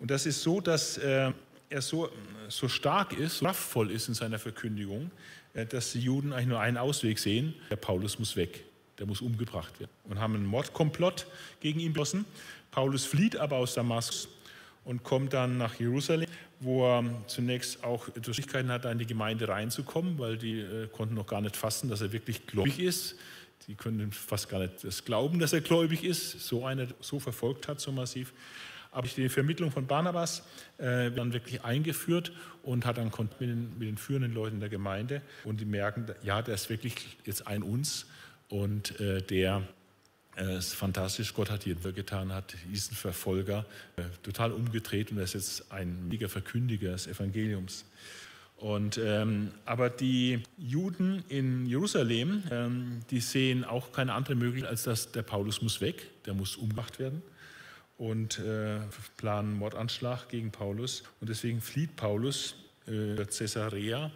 und 0.00 0.10
das 0.10 0.26
ist 0.26 0.42
so, 0.42 0.60
dass 0.60 0.98
äh, 0.98 1.32
er 1.68 1.82
so, 1.82 2.10
so 2.48 2.68
stark 2.68 3.12
ist, 3.12 3.38
so 3.38 3.44
kraftvoll 3.46 3.92
ist 3.92 4.08
in 4.08 4.14
seiner 4.14 4.38
Verkündigung, 4.38 5.10
dass 5.68 5.92
die 5.92 6.00
Juden 6.00 6.32
eigentlich 6.32 6.46
nur 6.46 6.60
einen 6.60 6.76
Ausweg 6.76 7.18
sehen, 7.18 7.54
der 7.70 7.76
Paulus 7.76 8.18
muss 8.18 8.36
weg, 8.36 8.64
der 8.98 9.06
muss 9.06 9.20
umgebracht 9.20 9.78
werden. 9.78 9.90
Und 10.04 10.18
haben 10.20 10.34
einen 10.34 10.46
Mordkomplott 10.46 11.26
gegen 11.60 11.80
ihn 11.80 11.92
beschlossen. 11.92 12.24
Paulus 12.70 13.04
flieht 13.04 13.36
aber 13.36 13.56
aus 13.56 13.74
Damaskus 13.74 14.28
und 14.90 15.04
kommt 15.04 15.34
dann 15.34 15.56
nach 15.56 15.78
Jerusalem, 15.78 16.28
wo 16.58 16.84
er 16.84 17.04
zunächst 17.28 17.84
auch 17.84 18.08
Schwierigkeiten 18.08 18.70
hat, 18.70 18.84
in 18.86 18.98
die 18.98 19.06
Gemeinde 19.06 19.46
reinzukommen, 19.46 20.18
weil 20.18 20.36
die 20.36 20.58
äh, 20.58 20.88
konnten 20.88 21.14
noch 21.14 21.28
gar 21.28 21.40
nicht 21.40 21.54
fassen, 21.54 21.88
dass 21.88 22.00
er 22.00 22.10
wirklich 22.10 22.44
gläubig 22.48 22.80
ist. 22.80 23.14
Die 23.68 23.76
können 23.76 24.10
fast 24.10 24.48
gar 24.48 24.58
nicht 24.58 24.82
das 24.82 25.04
glauben, 25.04 25.38
dass 25.38 25.52
er 25.52 25.60
gläubig 25.60 26.02
ist, 26.02 26.40
so 26.40 26.66
einer 26.66 26.88
so 26.98 27.20
verfolgt 27.20 27.68
hat, 27.68 27.80
so 27.80 27.92
massiv. 27.92 28.32
Aber 28.90 29.06
die 29.06 29.28
Vermittlung 29.28 29.70
von 29.70 29.86
Barnabas 29.86 30.42
äh, 30.78 31.12
dann 31.12 31.32
wirklich 31.32 31.62
eingeführt 31.62 32.32
und 32.64 32.84
hat 32.84 32.98
dann 32.98 33.12
Kontakt 33.12 33.40
mit 33.40 33.50
den, 33.50 33.78
mit 33.78 33.86
den, 33.86 33.96
führenden 33.96 34.34
Leuten 34.34 34.58
der 34.58 34.70
Gemeinde. 34.70 35.22
Und 35.44 35.60
die 35.60 35.66
merken, 35.66 36.06
ja, 36.24 36.42
der 36.42 36.56
ist 36.56 36.68
wirklich 36.68 37.16
jetzt 37.24 37.46
ein 37.46 37.62
uns 37.62 38.06
und 38.48 38.98
äh, 38.98 39.22
der 39.22 39.62
äh, 40.40 40.58
ist 40.58 40.74
fantastisch. 40.74 41.34
Gott 41.34 41.50
hat 41.50 41.64
hier 41.64 41.74
getan, 41.74 42.32
hat 42.32 42.54
diesen 42.70 42.96
Verfolger 42.96 43.66
äh, 43.96 44.02
total 44.22 44.52
umgedreht 44.52 45.10
und 45.10 45.18
er 45.18 45.24
ist 45.24 45.34
jetzt 45.34 45.70
ein 45.70 46.08
mega 46.08 46.28
Verkündiger 46.28 46.92
des 46.92 47.06
Evangeliums. 47.06 47.84
Und, 48.56 48.98
ähm, 48.98 49.52
aber 49.64 49.88
die 49.88 50.42
Juden 50.58 51.24
in 51.28 51.66
Jerusalem, 51.66 52.42
ähm, 52.50 53.00
die 53.10 53.20
sehen 53.20 53.64
auch 53.64 53.92
keine 53.92 54.12
andere 54.12 54.34
Möglichkeit, 54.34 54.70
als 54.70 54.82
dass 54.82 55.12
der 55.12 55.22
Paulus 55.22 55.62
muss 55.62 55.80
weg, 55.80 56.06
der 56.26 56.34
muss 56.34 56.56
umgebracht 56.56 56.98
werden 56.98 57.22
und 57.96 58.38
äh, 58.38 58.80
planen 59.16 59.54
Mordanschlag 59.58 60.28
gegen 60.28 60.50
Paulus. 60.50 61.04
Und 61.20 61.30
deswegen 61.30 61.60
flieht 61.60 61.96
Paulus 61.96 62.54
äh, 62.86 63.16
Caesarea 63.24 64.10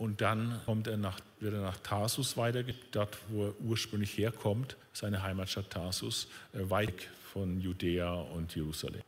und 0.00 0.22
dann 0.22 0.58
kommt 0.64 0.86
er 0.86 0.96
nach, 0.96 1.20
wird 1.40 1.52
er 1.52 1.60
nach 1.60 1.76
Tarsus 1.76 2.38
weitergegeben, 2.38 2.88
dort 2.90 3.18
wo 3.28 3.48
er 3.48 3.60
ursprünglich 3.60 4.16
herkommt, 4.16 4.78
seine 4.94 5.22
Heimatstadt 5.22 5.68
Tarsus, 5.68 6.26
äh, 6.54 6.70
weit 6.70 7.10
von 7.30 7.60
Judäa 7.60 8.14
und 8.14 8.56
Jerusalem. 8.56 9.02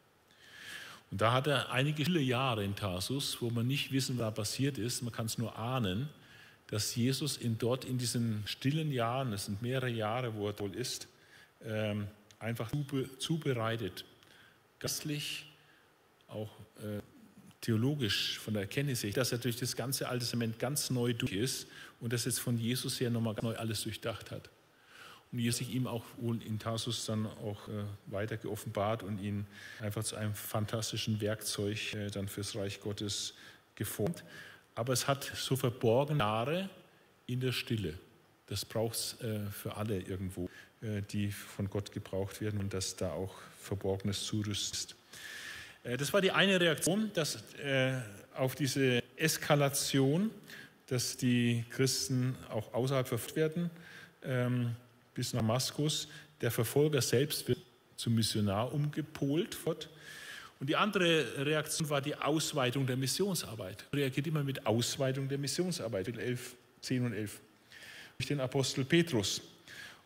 Und 1.10 1.22
da 1.22 1.32
hat 1.32 1.46
er 1.46 1.72
einige 1.72 2.04
viele 2.04 2.20
Jahre 2.20 2.62
in 2.62 2.76
Tarsus, 2.76 3.40
wo 3.40 3.48
man 3.48 3.66
nicht 3.66 3.90
wissen, 3.90 4.18
was 4.18 4.34
passiert 4.34 4.76
ist. 4.76 5.00
Man 5.00 5.14
kann 5.14 5.24
es 5.24 5.38
nur 5.38 5.58
ahnen, 5.58 6.10
dass 6.66 6.94
Jesus 6.94 7.40
ihn 7.40 7.56
dort 7.56 7.86
in 7.86 7.96
diesen 7.96 8.42
stillen 8.44 8.92
Jahren, 8.92 9.32
es 9.32 9.46
sind 9.46 9.62
mehrere 9.62 9.88
Jahre, 9.88 10.34
wo 10.34 10.46
er 10.48 10.58
wohl 10.58 10.74
ist, 10.74 11.08
ähm, 11.64 12.06
einfach 12.38 12.70
zubereitet 13.18 14.04
geistlich, 14.78 15.46
auch 16.28 16.50
äh, 16.82 17.00
theologisch 17.62 18.38
von 18.40 18.54
der 18.54 18.64
Erkenntnis 18.64 19.02
her, 19.02 19.12
dass 19.12 19.32
er 19.32 19.38
durch 19.38 19.56
das 19.56 19.74
ganze 19.74 20.08
Alte 20.08 20.24
Testament 20.24 20.58
ganz 20.58 20.90
neu 20.90 21.14
durch 21.14 21.32
ist 21.32 21.68
und 22.00 22.12
das 22.12 22.26
jetzt 22.26 22.40
von 22.40 22.58
Jesus 22.58 23.00
her 23.00 23.08
nochmal 23.08 23.34
neu 23.40 23.56
alles 23.56 23.82
durchdacht 23.84 24.30
hat. 24.30 24.50
Und 25.30 25.38
Jesus 25.38 25.58
sich 25.58 25.70
ihm 25.70 25.86
auch 25.86 26.04
wohl 26.18 26.42
in 26.42 26.58
Tarsus 26.58 27.06
dann 27.06 27.26
auch 27.26 27.68
äh, 27.68 27.84
weiter 28.06 28.36
geoffenbart 28.36 29.02
und 29.02 29.18
ihn 29.18 29.46
einfach 29.80 30.04
zu 30.04 30.16
einem 30.16 30.34
fantastischen 30.34 31.22
Werkzeug 31.22 31.94
äh, 31.94 32.10
dann 32.10 32.28
fürs 32.28 32.54
Reich 32.54 32.80
Gottes 32.80 33.32
geformt. 33.74 34.24
Aber 34.74 34.92
es 34.92 35.08
hat 35.08 35.24
so 35.24 35.56
verborgene 35.56 36.18
Jahre 36.18 36.68
in 37.26 37.40
der 37.40 37.52
Stille 37.52 37.94
Das 38.46 38.64
braucht 38.64 38.96
es 38.96 39.20
äh, 39.22 39.38
für 39.50 39.76
alle 39.76 40.00
irgendwo, 40.00 40.50
äh, 40.82 41.00
die 41.00 41.30
von 41.30 41.70
Gott 41.70 41.92
gebraucht 41.92 42.40
werden 42.42 42.60
und 42.60 42.74
dass 42.74 42.96
da 42.96 43.12
auch 43.12 43.34
Verborgenes 43.58 44.24
zurüstet 44.26 44.96
das 45.82 46.12
war 46.12 46.20
die 46.20 46.30
eine 46.30 46.60
Reaktion 46.60 47.10
dass, 47.14 47.36
äh, 47.54 47.94
auf 48.34 48.54
diese 48.54 49.02
Eskalation, 49.16 50.30
dass 50.86 51.16
die 51.16 51.64
Christen 51.70 52.36
auch 52.48 52.72
außerhalb 52.72 53.06
verfolgt 53.06 53.36
werden 53.36 53.70
ähm, 54.24 54.74
bis 55.14 55.32
nach 55.32 55.40
Damaskus. 55.40 56.08
Der 56.40 56.50
Verfolger 56.50 57.00
selbst 57.00 57.46
wird 57.48 57.58
zum 57.96 58.14
Missionar 58.14 58.72
umgepolt. 58.72 59.54
Fort. 59.54 59.88
Und 60.60 60.68
die 60.68 60.76
andere 60.76 61.44
Reaktion 61.44 61.88
war 61.88 62.00
die 62.00 62.14
Ausweitung 62.14 62.86
der 62.86 62.96
Missionsarbeit. 62.96 63.84
Reagiert 63.92 64.26
immer 64.26 64.44
mit 64.44 64.64
Ausweitung 64.64 65.28
der 65.28 65.38
Missionsarbeit, 65.38 66.08
11, 66.08 66.54
10 66.80 67.06
und 67.06 67.12
11. 67.14 67.40
Durch 68.18 68.28
den 68.28 68.40
Apostel 68.40 68.84
Petrus. 68.84 69.40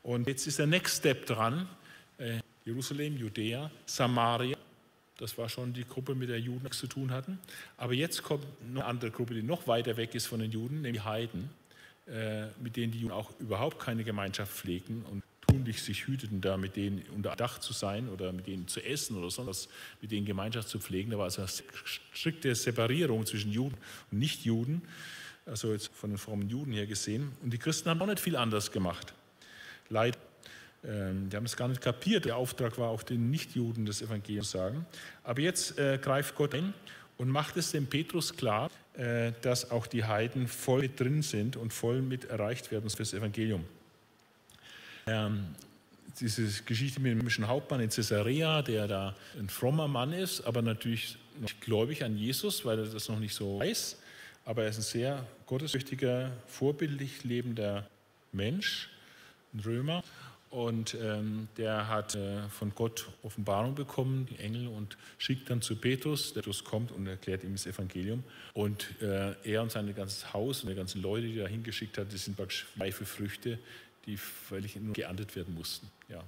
Und 0.03 0.27
jetzt 0.27 0.47
ist 0.47 0.59
der 0.59 0.67
Next 0.67 0.99
Step 0.99 1.27
dran. 1.27 1.69
Äh, 2.19 2.41
Jerusalem, 2.65 3.17
Judäa, 3.17 3.71
Samaria. 3.85 4.56
Das 5.19 5.39
war 5.39 5.49
schon 5.49 5.73
die 5.73 5.85
Gruppe, 5.85 6.15
mit 6.15 6.29
der 6.29 6.41
Juden 6.41 6.63
nichts 6.63 6.79
zu 6.79 6.87
tun 6.87 7.11
hatten. 7.11 7.39
Aber 7.77 7.95
jetzt 7.95 8.23
kommt 8.23 8.45
eine 8.69 8.85
andere 8.85 9.11
Gruppe, 9.11 9.35
die 9.35 9.43
noch 9.43 9.67
weiter 9.67 9.97
weg 9.97 10.15
ist 10.15 10.27
von 10.27 10.41
den 10.41 10.51
Juden, 10.51 10.83
nämlich 10.83 11.03
die 11.03 11.09
Heiden, 11.09 11.51
äh, 12.07 12.47
mit 12.61 12.77
denen 12.77 12.93
die 12.93 13.01
Juden 13.01 13.13
auch 13.13 13.31
überhaupt 13.41 13.79
keine 13.79 14.05
Gemeinschaft 14.05 14.53
pflegten 14.53 15.03
und 15.11 15.23
tunlich 15.49 15.83
sich 15.83 16.07
hüteten, 16.07 16.41
da 16.41 16.57
mit 16.57 16.77
denen 16.77 17.03
unter 17.15 17.35
Dach 17.35 17.59
zu 17.59 17.73
sein 17.73 18.09
oder 18.09 18.33
mit 18.33 18.47
denen 18.47 18.69
zu 18.69 18.85
essen 18.85 19.17
oder 19.17 19.31
sonst 19.31 19.69
mit 20.03 20.11
denen 20.11 20.27
Gemeinschaft 20.27 20.69
zu 20.69 20.79
pflegen. 20.79 21.11
Da 21.11 21.19
war 21.19 21.25
also 21.25 21.43
eine 21.43 21.51
strikte 22.13 22.55
Separierung 22.55 23.25
zwischen 23.25 23.51
Juden 23.51 23.77
und 24.11 24.19
Nichtjuden, 24.19 24.83
also 25.47 25.73
jetzt 25.73 25.89
von 25.95 26.11
den 26.11 26.19
frommen 26.19 26.49
Juden 26.49 26.73
her 26.73 26.87
gesehen. 26.87 27.33
Und 27.43 27.53
die 27.53 27.59
Christen 27.59 27.89
haben 27.89 28.03
auch 28.03 28.07
nicht 28.07 28.21
viel 28.21 28.37
anders 28.37 28.71
gemacht. 28.71 29.15
Leider. 29.89 30.19
Ähm, 30.87 31.29
die 31.31 31.37
haben 31.37 31.47
es 31.47 31.57
gar 31.57 31.69
nicht 31.69 31.81
kapiert. 31.81 32.25
Der 32.25 32.37
Auftrag 32.37 32.79
war 32.79 32.91
auch 32.91 33.03
den 33.03 33.31
Nichtjuden 33.31 33.87
das 33.87 34.03
Evangelium 34.03 34.45
zu 34.45 34.57
sagen. 34.59 34.87
Aber 35.25 35.41
jetzt 35.41 35.79
äh, 35.79 35.99
greift 36.01 36.35
Gott 36.35 36.55
ein 36.55 36.75
und 37.19 37.29
macht 37.29 37.57
es 37.57 37.73
dem 37.73 37.87
Petrus 37.87 38.37
klar, 38.37 38.71
äh, 38.95 39.33
dass 39.43 39.71
auch 39.71 39.87
die 39.87 40.05
Heiden 40.05 40.49
voll 40.49 40.83
mit 40.83 41.01
drin 41.01 41.23
sind 41.23 41.57
und 41.57 41.73
voll 41.73 42.03
mit 42.03 42.27
erreicht 42.27 42.71
werden 42.71 42.89
für 42.89 42.99
das 42.99 43.15
Evangelium. 43.15 43.65
Ähm, 45.07 45.47
diese 46.21 46.63
Geschichte 46.63 47.01
mit 47.01 47.13
dem 47.13 47.19
römischen 47.19 47.47
Hauptmann 47.47 47.81
in 47.81 47.91
Caesarea, 47.91 48.63
der 48.63 48.89
da 48.89 49.15
ein 49.39 49.49
frommer 49.49 49.89
Mann 49.89 50.13
ist, 50.13 50.43
aber 50.47 50.63
natürlich 50.63 51.19
nicht 51.41 51.61
gläubig 51.61 52.05
an 52.05 52.17
Jesus, 52.17 52.65
weil 52.65 52.79
er 52.79 52.87
das 52.87 53.09
noch 53.09 53.19
nicht 53.19 53.35
so 53.35 53.61
weiß. 53.61 53.99
Aber 54.45 54.63
er 54.63 54.71
ist 54.71 54.79
ein 54.79 54.83
sehr 54.83 55.27
gottesfürchtiger, 55.47 56.31
vorbildlich 56.47 57.25
lebender 57.25 57.87
Mensch, 58.33 58.89
ein 59.53 59.61
Römer. 59.61 60.03
Und 60.57 60.97
ähm, 61.03 61.49
der 61.59 61.87
hat 61.87 62.15
äh, 62.15 62.49
von 62.49 62.75
Gott 62.75 63.09
Offenbarung 63.23 63.75
bekommen, 63.75 64.25
die 64.25 64.39
Engel, 64.39 64.69
und 64.69 64.97
schickt 65.19 65.51
dann 65.51 65.61
zu 65.61 65.77
Petrus. 65.77 66.33
Der 66.33 66.41
Petrus 66.41 66.65
kommt 66.65 66.93
und 66.93 67.07
erklärt 67.07 67.45
ihm 67.45 67.53
das 67.53 67.67
Evangelium. 67.67 68.25
Und 68.55 68.95
äh, 69.03 69.35
er 69.45 69.61
und 69.61 69.71
sein 69.71 69.95
ganzes 69.95 70.33
Haus 70.33 70.63
und 70.63 70.71
die 70.71 70.75
ganzen 70.75 71.03
Leute, 71.03 71.27
die 71.27 71.39
er 71.39 71.47
hingeschickt 71.47 71.99
hat, 71.99 72.11
das 72.11 72.25
sind 72.25 72.39
praktisch 72.39 72.65
reife 72.81 73.05
Früchte, 73.05 73.59
die 74.07 74.17
völlig 74.17 74.77
nur 74.77 74.95
geerntet 74.95 75.37
werden 75.37 75.55
mussten. 75.55 75.91
Ja. 76.09 76.25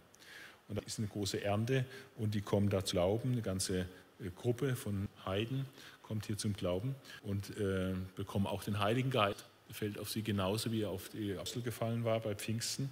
Und 0.69 0.77
da 0.77 0.83
ist 0.83 0.99
eine 0.99 1.09
große 1.09 1.43
Ernte 1.43 1.87
und 2.19 2.35
die 2.35 2.43
kommen 2.43 2.69
da 2.69 2.85
zu 2.85 2.97
Glauben. 2.97 3.33
Eine 3.33 3.41
ganze 3.41 3.87
äh, 4.21 4.29
Gruppe 4.37 4.77
von 4.77 5.09
Heiden 5.25 5.65
kommt 6.03 6.27
hier 6.27 6.37
zum 6.37 6.53
Glauben 6.53 6.95
und 7.23 7.57
äh, 7.57 7.95
bekommen 8.15 8.47
auch 8.47 8.63
den 8.63 8.79
Heiligen 8.79 9.09
Geist. 9.09 9.47
Fällt 9.71 9.99
auf 9.99 10.11
sie 10.11 10.23
genauso, 10.23 10.71
wie 10.71 10.83
er 10.83 10.91
auf 10.91 11.09
die 11.09 11.33
Apostel 11.33 11.63
gefallen 11.63 12.05
war 12.05 12.21
bei 12.21 12.35
Pfingsten. 12.35 12.91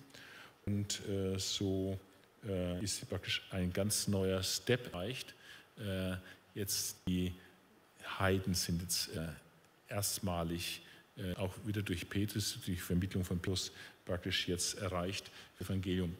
Und 0.66 1.00
äh, 1.08 1.38
so 1.38 1.98
äh, 2.44 2.82
ist 2.82 3.08
praktisch 3.08 3.46
ein 3.50 3.72
ganz 3.72 4.08
neuer 4.08 4.42
Step 4.42 4.92
erreicht. 4.92 5.34
Äh, 5.78 6.16
jetzt 6.54 6.96
die 7.06 7.32
Heiden 8.18 8.54
sind 8.54 8.82
jetzt 8.82 9.14
äh, 9.14 9.28
erstmalig 9.88 10.82
auch 11.38 11.54
wieder 11.64 11.80
durch 11.80 12.06
Petrus, 12.10 12.58
durch 12.66 12.82
Vermittlung 12.82 13.24
von 13.24 13.38
Petrus, 13.38 13.72
praktisch 14.04 14.48
jetzt 14.48 14.76
erreicht, 14.76 15.30
Evangelium. 15.58 16.14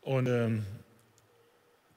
Und 0.00 0.26
ähm, 0.26 0.64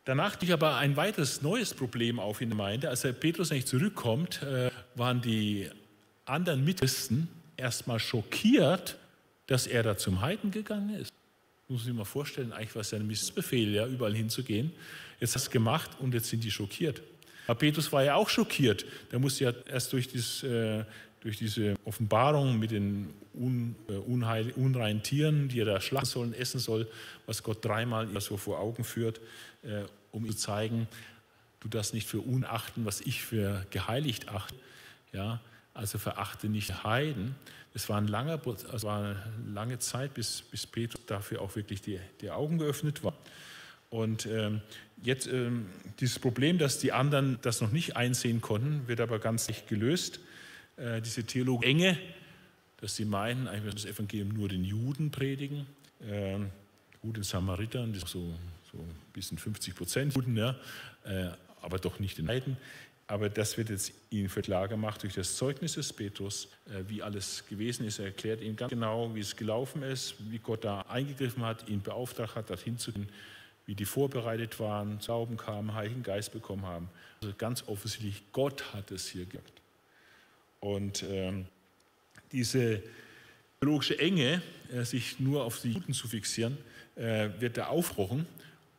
danach 0.03 0.35
durch 0.35 0.51
aber 0.51 0.75
ein 0.75 0.97
weiteres 0.97 1.41
neues 1.41 1.73
Problem 1.73 2.19
auf 2.19 2.41
in 2.41 2.49
der 2.49 2.57
Gemeinde. 2.57 2.89
Als 2.89 3.03
der 3.03 3.13
Petrus 3.13 3.51
nicht 3.51 3.69
zurückkommt, 3.69 4.41
äh, 4.43 4.69
waren 4.95 5.21
die 5.21 5.69
anderen 6.25 6.65
Mitchristen 6.65 7.29
erstmal 7.55 7.99
schockiert, 7.99 8.97
dass 9.51 9.67
er 9.67 9.83
da 9.83 9.97
zum 9.97 10.21
Heiden 10.21 10.49
gegangen 10.49 10.95
ist. 10.95 11.11
Muss 11.67 11.83
sich 11.83 11.93
mal 11.93 12.05
vorstellen, 12.05 12.53
eigentlich 12.53 12.73
war 12.73 12.83
es 12.83 12.91
ja 12.91 12.97
ein 12.97 13.05
Missbefehl, 13.05 13.73
ja, 13.73 13.85
überall 13.85 14.15
hinzugehen. 14.15 14.71
Jetzt 15.19 15.35
hat 15.35 15.41
es 15.41 15.49
gemacht 15.49 15.91
und 15.99 16.13
jetzt 16.13 16.29
sind 16.29 16.41
die 16.43 16.51
schockiert. 16.51 17.01
Aber 17.47 17.59
Petrus 17.59 17.91
war 17.91 18.01
ja 18.01 18.15
auch 18.15 18.29
schockiert. 18.29 18.85
Der 19.11 19.19
musste 19.19 19.43
ja 19.43 19.53
erst 19.69 19.91
durch 19.91 20.07
das, 20.07 20.41
äh, 20.43 20.85
durch 21.19 21.37
diese 21.37 21.75
Offenbarung 21.83 22.59
mit 22.59 22.71
den 22.71 23.13
un, 23.33 23.75
äh, 23.89 23.93
unheil, 23.93 24.51
unreinen 24.55 25.03
Tieren, 25.03 25.49
die 25.49 25.59
er 25.59 25.65
da 25.65 25.81
schlachten 25.81 26.07
soll, 26.07 26.33
essen 26.33 26.61
soll, 26.61 26.89
was 27.25 27.43
Gott 27.43 27.63
dreimal 27.63 28.07
so 28.21 28.37
vor 28.37 28.57
Augen 28.59 28.85
führt, 28.85 29.19
äh, 29.63 29.83
um 30.13 30.25
zu 30.29 30.35
zeigen, 30.35 30.87
du 31.59 31.67
das 31.67 31.91
nicht 31.91 32.07
für 32.07 32.21
unachten, 32.21 32.85
was 32.85 33.01
ich 33.01 33.21
für 33.21 33.65
geheiligt 33.69 34.29
achte. 34.29 34.55
Ja, 35.11 35.41
also 35.73 35.97
verachte 35.97 36.49
nicht 36.49 36.83
Heiden. 36.83 37.35
Es 37.73 37.87
war, 37.87 37.97
ein 37.97 38.07
langer, 38.07 38.39
also 38.71 38.87
war 38.87 38.99
eine 38.99 39.23
lange 39.53 39.79
Zeit, 39.79 40.13
bis, 40.13 40.41
bis 40.41 40.67
Petrus 40.67 41.05
dafür 41.05 41.41
auch 41.41 41.55
wirklich 41.55 41.81
die, 41.81 41.99
die 42.19 42.31
Augen 42.31 42.57
geöffnet 42.57 43.03
war. 43.03 43.13
Und 43.89 44.25
ähm, 44.25 44.61
jetzt 45.01 45.27
ähm, 45.27 45.67
dieses 45.99 46.19
Problem, 46.19 46.57
dass 46.57 46.79
die 46.79 46.91
anderen 46.91 47.39
das 47.41 47.61
noch 47.61 47.71
nicht 47.71 47.95
einsehen 47.95 48.41
konnten, 48.41 48.87
wird 48.87 49.01
aber 49.01 49.19
ganz 49.19 49.47
leicht 49.47 49.67
gelöst. 49.67 50.19
Äh, 50.77 51.01
diese 51.01 51.23
Theologie 51.23 51.67
Enge, 51.67 51.97
dass 52.77 52.95
sie 52.95 53.05
meinen, 53.05 53.47
eigentlich 53.47 53.63
müssen 53.63 53.75
das 53.75 53.85
Evangelium 53.85 54.29
nur 54.29 54.49
den 54.49 54.63
Juden 54.63 55.11
predigen, 55.11 55.65
äh, 56.01 56.39
gut 57.01 57.17
den 57.17 57.23
Samaritern, 57.23 57.93
das 57.93 58.09
so, 58.09 58.33
so 58.71 58.77
ein 58.79 58.95
bisschen 59.13 59.37
50 59.37 59.75
Prozent 59.75 60.15
Juden, 60.15 60.37
ja, 60.37 60.55
äh, 61.03 61.29
aber 61.61 61.77
doch 61.77 61.99
nicht 61.99 62.17
den 62.17 62.27
Heiden. 62.27 62.57
Aber 63.11 63.27
das 63.27 63.57
wird 63.57 63.69
jetzt 63.69 63.91
ihnen 64.09 64.29
für 64.29 64.41
klar 64.41 64.69
gemacht 64.69 65.03
durch 65.03 65.15
das 65.15 65.35
Zeugnis 65.35 65.73
des 65.73 65.91
Petrus, 65.91 66.47
äh, 66.67 66.87
wie 66.87 67.03
alles 67.03 67.45
gewesen 67.45 67.85
ist. 67.85 67.99
Er 67.99 68.05
erklärt 68.05 68.39
ihnen 68.39 68.55
ganz 68.55 68.69
genau, 68.69 69.13
wie 69.13 69.19
es 69.19 69.35
gelaufen 69.35 69.83
ist, 69.83 70.15
wie 70.31 70.39
Gott 70.39 70.63
da 70.63 70.83
eingegriffen 70.83 71.43
hat, 71.43 71.67
ihn 71.67 71.81
beauftragt 71.81 72.35
hat, 72.35 72.49
dorthin 72.49 72.77
zu 72.77 72.93
gehen, 72.93 73.09
wie 73.65 73.75
die 73.75 73.83
vorbereitet 73.83 74.57
waren, 74.61 74.97
Glauben 74.99 75.35
kamen, 75.35 75.73
Heiligen 75.73 76.03
Geist 76.03 76.31
bekommen 76.31 76.65
haben. 76.65 76.87
Also 77.21 77.35
ganz 77.37 77.67
offensichtlich, 77.67 78.23
Gott 78.31 78.73
hat 78.73 78.91
es 78.91 79.09
hier 79.09 79.25
gewirkt. 79.25 79.61
Und 80.61 81.03
ähm, 81.03 81.47
diese 82.31 82.81
theologische 83.59 83.99
Enge, 83.99 84.41
äh, 84.71 84.85
sich 84.85 85.19
nur 85.19 85.43
auf 85.43 85.59
die 85.59 85.73
Juden 85.73 85.91
zu 85.91 86.07
fixieren, 86.07 86.57
äh, 86.95 87.27
wird 87.39 87.57
da 87.57 87.67
aufbrochen. 87.67 88.25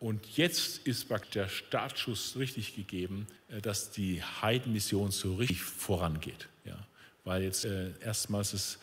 Und 0.02 0.36
jetzt 0.36 0.78
ist 0.84 1.06
der 1.32 1.48
Startschuss 1.48 2.34
richtig 2.36 2.74
gegeben, 2.74 3.28
äh, 3.48 3.60
dass 3.60 3.92
die 3.92 4.20
Heidenmission 4.20 5.12
so 5.12 5.36
richtig 5.36 5.62
vorangeht. 5.62 6.48
Ja, 6.64 6.76
weil 7.22 7.44
jetzt 7.44 7.64
äh, 7.64 7.92
erstmals 8.00 8.50
das 8.50 8.78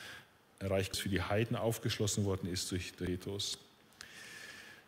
Reich 0.61 0.89
für 0.93 1.09
die 1.09 1.21
Heiden 1.21 1.57
aufgeschlossen 1.57 2.23
worden 2.23 2.47
ist 2.49 2.71
durch 2.71 2.95
Petrus. 2.95 3.57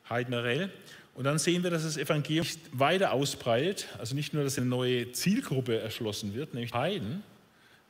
Heidenarell. 0.09 0.71
Und 1.15 1.25
dann 1.25 1.37
sehen 1.37 1.63
wir, 1.63 1.69
dass 1.69 1.83
das 1.83 1.97
Evangelium 1.97 2.47
weiter 2.71 3.11
ausbreitet. 3.11 3.89
Also 3.99 4.15
nicht 4.15 4.33
nur, 4.33 4.45
dass 4.45 4.57
eine 4.57 4.67
neue 4.67 5.11
Zielgruppe 5.11 5.79
erschlossen 5.79 6.33
wird, 6.33 6.53
nämlich 6.53 6.73
Heiden, 6.73 7.23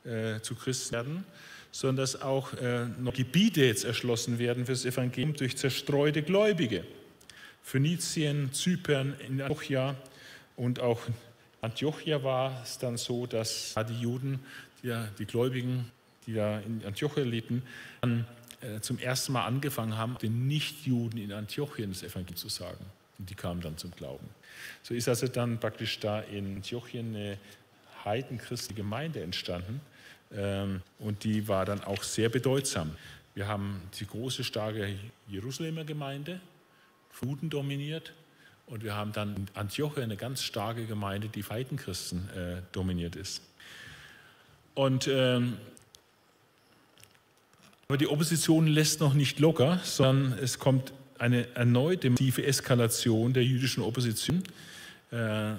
äh, 0.02 0.40
zu 0.40 0.56
Christen 0.56 0.94
werden, 0.96 1.24
sondern 1.70 2.02
dass 2.02 2.20
auch 2.20 2.54
äh, 2.54 2.86
Gebiete 3.14 3.64
jetzt 3.64 3.84
erschlossen 3.84 4.40
werden 4.40 4.66
für 4.66 4.72
das 4.72 4.84
Evangelium 4.84 5.34
durch 5.34 5.56
zerstreute 5.56 6.24
Gläubige. 6.24 6.84
Phönizien, 7.62 8.52
Zypern, 8.52 9.14
in 9.26 9.40
Antiochia 9.40 9.94
und 10.56 10.80
auch 10.80 11.00
Antiochia 11.60 12.22
war 12.22 12.60
es 12.62 12.78
dann 12.78 12.96
so, 12.96 13.26
dass 13.26 13.74
die 13.88 14.00
Juden, 14.00 14.40
die, 14.82 14.92
die 15.18 15.26
Gläubigen, 15.26 15.90
die 16.26 16.34
da 16.34 16.58
in 16.60 16.84
Antiochia 16.84 17.22
lebten, 17.22 17.62
dann 18.00 18.26
äh, 18.60 18.80
zum 18.80 18.98
ersten 18.98 19.32
Mal 19.32 19.46
angefangen 19.46 19.96
haben, 19.96 20.18
den 20.20 20.48
Nichtjuden 20.48 21.20
in 21.20 21.32
Antiochien 21.32 21.90
das 21.90 22.02
Evangelium 22.02 22.36
zu 22.36 22.48
sagen. 22.48 22.84
Und 23.18 23.30
die 23.30 23.34
kamen 23.34 23.60
dann 23.60 23.78
zum 23.78 23.92
Glauben. 23.92 24.28
So 24.82 24.94
ist 24.94 25.08
also 25.08 25.28
dann 25.28 25.60
praktisch 25.60 26.00
da 26.00 26.20
in 26.20 26.56
Antiochien 26.56 27.14
eine 27.14 27.38
heidenchristliche 28.04 28.74
Gemeinde 28.74 29.22
entstanden, 29.22 29.80
ähm, 30.34 30.82
und 30.98 31.24
die 31.24 31.46
war 31.48 31.64
dann 31.64 31.82
auch 31.84 32.02
sehr 32.02 32.28
bedeutsam. 32.28 32.96
Wir 33.34 33.48
haben 33.48 33.82
die 33.98 34.06
große, 34.06 34.44
starke 34.44 34.94
Jerusalemer 35.28 35.84
Gemeinde, 35.84 36.40
Juden 37.20 37.50
dominiert. 37.50 38.12
Und 38.66 38.84
wir 38.84 38.94
haben 38.94 39.12
dann 39.12 39.36
in 39.36 39.46
Antiochia 39.54 40.02
eine 40.02 40.16
ganz 40.16 40.42
starke 40.42 40.86
Gemeinde, 40.86 41.28
die 41.28 41.44
Heidenchristen 41.44 42.28
äh, 42.30 42.62
dominiert 42.72 43.16
ist. 43.16 43.42
Und 44.74 45.08
ähm, 45.08 45.58
Aber 47.92 47.98
die 47.98 48.08
Opposition 48.08 48.66
lässt 48.66 49.00
noch 49.00 49.12
nicht 49.12 49.38
locker, 49.38 49.78
sondern 49.84 50.38
es 50.38 50.58
kommt 50.58 50.94
eine 51.18 51.54
erneute 51.54 52.14
tiefe 52.14 52.42
Eskalation 52.42 53.34
der 53.34 53.44
jüdischen 53.44 53.82
Opposition, 53.82 54.42
äh, 55.10 55.52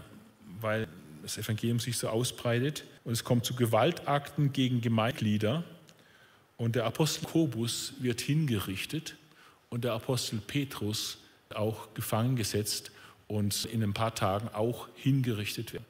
weil 0.60 0.88
das 1.22 1.38
Evangelium 1.38 1.80
sich 1.80 1.98
so 1.98 2.08
ausbreitet. 2.10 2.86
Und 3.04 3.14
es 3.14 3.24
kommt 3.24 3.46
zu 3.46 3.56
Gewaltakten 3.56 4.52
gegen 4.52 4.82
Gemeinglieder. 4.82 5.64
Und 6.58 6.76
der 6.76 6.86
Apostel 6.86 7.26
Kobus 7.26 7.94
wird 8.00 8.20
hingerichtet 8.22 9.16
und 9.70 9.84
der 9.84 9.94
Apostel 9.94 10.40
Petrus 10.40 11.20
auch 11.56 11.94
gefangen 11.94 12.36
gesetzt 12.36 12.92
und 13.28 13.66
in 13.66 13.84
ein 13.84 13.94
paar 13.94 14.16
Tagen 14.16 14.50
auch 14.50 14.88
hingerichtet 14.96 15.74
wird. 15.74 15.84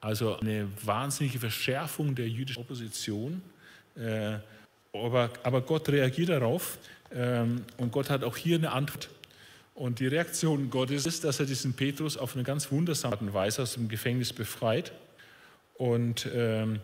Also 0.00 0.38
eine 0.38 0.68
wahnsinnige 0.82 1.38
Verschärfung 1.38 2.14
der 2.14 2.28
jüdischen 2.28 2.60
Opposition. 2.60 3.40
Äh, 3.96 4.38
aber, 4.92 5.62
Gott 5.62 5.88
reagiert 5.88 6.28
darauf 6.28 6.78
ähm, 7.10 7.64
und 7.78 7.90
Gott 7.90 8.10
hat 8.10 8.22
auch 8.22 8.36
hier 8.36 8.56
eine 8.58 8.70
Antwort. 8.70 9.08
Und 9.74 9.98
die 9.98 10.06
Reaktion 10.06 10.70
Gottes 10.70 11.04
ist, 11.06 11.24
dass 11.24 11.40
er 11.40 11.46
diesen 11.46 11.72
Petrus 11.72 12.16
auf 12.16 12.34
eine 12.34 12.44
ganz 12.44 12.70
wundersame 12.70 13.14
Art 13.14 13.22
und 13.22 13.34
Weise 13.34 13.62
aus 13.62 13.74
dem 13.74 13.88
Gefängnis 13.88 14.32
befreit. 14.32 14.92
Und 15.74 16.28
ähm, 16.32 16.80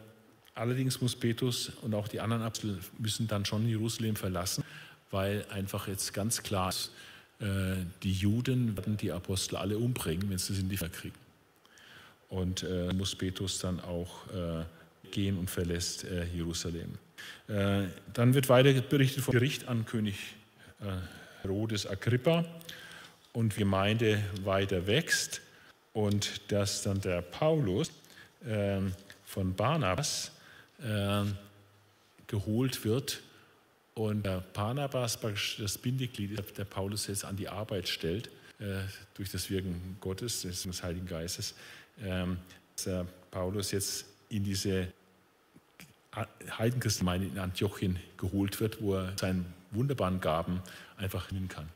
allerdings 0.54 1.00
muss 1.00 1.14
Petrus 1.14 1.70
und 1.82 1.94
auch 1.94 2.08
die 2.08 2.20
anderen 2.20 2.42
Apostel 2.42 2.78
müssen 2.98 3.28
dann 3.28 3.44
schon 3.44 3.68
Jerusalem 3.68 4.16
verlassen, 4.16 4.64
weil 5.10 5.44
einfach 5.50 5.86
jetzt 5.86 6.12
ganz 6.14 6.42
klar 6.42 6.70
ist, 6.70 6.90
die 7.40 8.12
Juden 8.12 8.76
werden 8.76 8.98
die 8.98 9.12
Apostel 9.12 9.56
alle 9.56 9.78
umbringen, 9.78 10.28
wenn 10.28 10.36
sie 10.36 10.52
es 10.52 10.58
in 10.58 10.68
die 10.68 10.76
Finger 10.76 10.90
kriegen. 10.90 11.14
Und 12.28 12.62
äh, 12.62 12.92
muss 12.92 13.14
Petrus 13.14 13.58
dann 13.58 13.80
auch 13.80 14.26
äh, 14.28 14.64
gehen 15.10 15.38
und 15.38 15.50
verlässt 15.50 16.04
äh, 16.04 16.24
Jerusalem. 16.26 16.98
Äh, 17.48 17.84
dann 18.12 18.34
wird 18.34 18.48
weiter 18.48 18.72
berichtet 18.80 19.24
vom 19.24 19.32
Gericht 19.32 19.68
an 19.68 19.84
König 19.84 20.16
äh, 20.80 20.84
Herodes 21.42 21.86
Agrippa 21.86 22.44
und 23.32 23.56
Gemeinde 23.56 24.22
weiter 24.44 24.86
wächst 24.86 25.40
und 25.92 26.52
dass 26.52 26.82
dann 26.82 27.00
der 27.00 27.22
Paulus 27.22 27.90
äh, 28.44 28.80
von 29.24 29.54
Barnabas 29.54 30.32
äh, 30.82 31.24
geholt 32.26 32.84
wird 32.84 33.20
und 34.00 34.24
der 34.24 34.42
Barnabas 34.54 35.18
das 35.58 35.76
Bindeglied 35.76 36.42
der 36.56 36.64
Paulus 36.64 37.06
jetzt 37.06 37.22
an 37.24 37.36
die 37.36 37.48
Arbeit 37.48 37.86
stellt 37.86 38.28
äh, 38.58 38.78
durch 39.12 39.30
das 39.30 39.50
Wirken 39.50 39.98
Gottes, 40.00 40.40
des 40.40 40.82
Heiligen 40.82 41.06
Geistes, 41.06 41.54
ähm, 42.02 42.38
dass 42.76 42.84
der 42.84 43.06
Paulus 43.30 43.72
jetzt 43.72 44.06
in 44.30 44.42
diese 44.42 44.88
Heidenchristgemeinde 46.58 47.26
in 47.26 47.38
Antiochien 47.38 47.98
geholt 48.16 48.58
wird, 48.60 48.80
wo 48.80 48.96
er 48.96 49.12
seinen 49.18 49.44
wunderbaren 49.70 50.20
Gaben 50.20 50.62
einfach 50.96 51.30
nehmen 51.30 51.48
kann. 51.48 51.68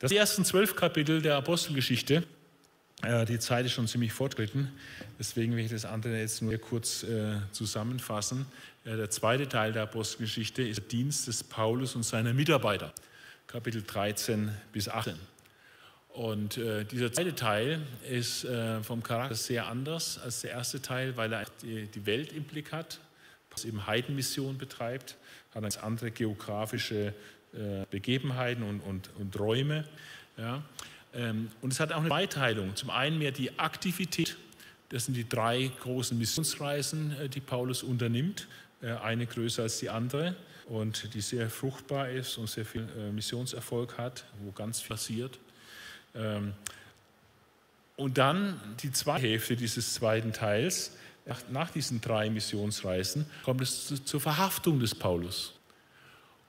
Das 0.00 0.10
die 0.10 0.16
ersten 0.16 0.44
zwölf 0.44 0.74
Kapitel 0.74 1.22
der 1.22 1.36
Apostelgeschichte. 1.36 2.24
Äh, 3.02 3.24
die 3.24 3.38
Zeit 3.38 3.66
ist 3.66 3.72
schon 3.72 3.86
ziemlich 3.86 4.12
fortgeschritten, 4.12 4.72
deswegen 5.18 5.54
will 5.54 5.64
ich 5.64 5.70
das 5.70 5.84
andere 5.84 6.18
jetzt 6.18 6.42
nur 6.42 6.58
kurz 6.58 7.04
äh, 7.04 7.36
zusammenfassen. 7.52 8.46
Äh, 8.86 8.96
der 8.96 9.10
zweite 9.10 9.48
Teil 9.48 9.72
der 9.72 9.82
Apostelgeschichte 9.82 10.62
ist 10.62 10.76
der 10.76 10.88
Dienst 10.88 11.26
des 11.26 11.42
Paulus 11.42 11.94
und 11.96 12.04
seiner 12.04 12.32
Mitarbeiter, 12.32 12.92
Kapitel 13.46 13.82
13 13.82 14.50
bis 14.72 14.88
18. 14.88 15.14
Und 16.10 16.56
äh, 16.56 16.84
dieser 16.84 17.12
zweite 17.12 17.34
Teil 17.34 17.82
ist 18.08 18.44
äh, 18.44 18.82
vom 18.82 19.02
Charakter 19.02 19.34
sehr 19.34 19.66
anders 19.66 20.18
als 20.18 20.40
der 20.40 20.52
erste 20.52 20.80
Teil, 20.80 21.16
weil 21.16 21.32
er 21.32 21.44
die, 21.60 21.86
die 21.88 22.06
Welt 22.06 22.32
im 22.32 22.44
Blick 22.44 22.72
hat, 22.72 23.00
was 23.50 23.66
eben 23.66 23.86
Heidenmission 23.86 24.56
betreibt, 24.56 25.16
hat 25.54 25.62
ganz 25.62 25.76
andere 25.76 26.10
geografische 26.10 27.12
äh, 27.52 27.84
Begebenheiten 27.90 28.62
und, 28.62 28.80
und, 28.80 29.10
und 29.18 29.38
Räume. 29.38 29.84
Ja. 30.38 30.62
Ähm, 31.12 31.50
und 31.60 31.72
es 31.72 31.80
hat 31.80 31.92
auch 31.92 31.98
eine 31.98 32.08
Zweiteilung. 32.08 32.74
Zum 32.76 32.90
einen 32.90 33.18
mehr 33.18 33.32
die 33.32 33.58
Aktivität, 33.58 34.36
das 34.88 35.06
sind 35.06 35.16
die 35.16 35.28
drei 35.28 35.70
großen 35.80 36.16
Missionsreisen, 36.16 37.14
äh, 37.18 37.28
die 37.28 37.40
Paulus 37.40 37.82
unternimmt, 37.82 38.48
eine 38.82 39.26
größer 39.26 39.62
als 39.62 39.78
die 39.78 39.90
andere 39.90 40.36
und 40.66 41.14
die 41.14 41.20
sehr 41.20 41.48
fruchtbar 41.48 42.10
ist 42.10 42.38
und 42.38 42.48
sehr 42.48 42.64
viel 42.64 42.86
äh, 42.98 43.10
Missionserfolg 43.10 43.98
hat, 43.98 44.24
wo 44.44 44.52
ganz 44.52 44.80
viel 44.80 44.96
passiert. 44.96 45.38
Ähm, 46.14 46.52
und 47.96 48.18
dann 48.18 48.60
die 48.82 48.92
zweite 48.92 49.26
Hälfte 49.26 49.56
dieses 49.56 49.94
zweiten 49.94 50.32
Teils, 50.32 50.92
nach 51.50 51.70
diesen 51.70 52.00
drei 52.00 52.30
Missionsreisen, 52.30 53.26
kommt 53.44 53.60
es 53.60 54.04
zur 54.04 54.20
Verhaftung 54.20 54.78
des 54.78 54.94
Paulus. 54.94 55.54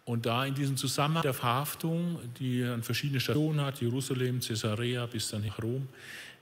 Und 0.05 0.25
da 0.25 0.45
in 0.45 0.55
diesem 0.55 0.77
Zusammenhang 0.77 1.23
der 1.23 1.33
Verhaftung, 1.33 2.19
die 2.39 2.63
an 2.63 2.83
verschiedene 2.83 3.19
Stationen 3.19 3.61
hat, 3.61 3.81
Jerusalem, 3.81 4.39
Caesarea 4.39 5.05
bis 5.05 5.29
dann 5.29 5.45
nach 5.45 5.61
Rom, 5.61 5.87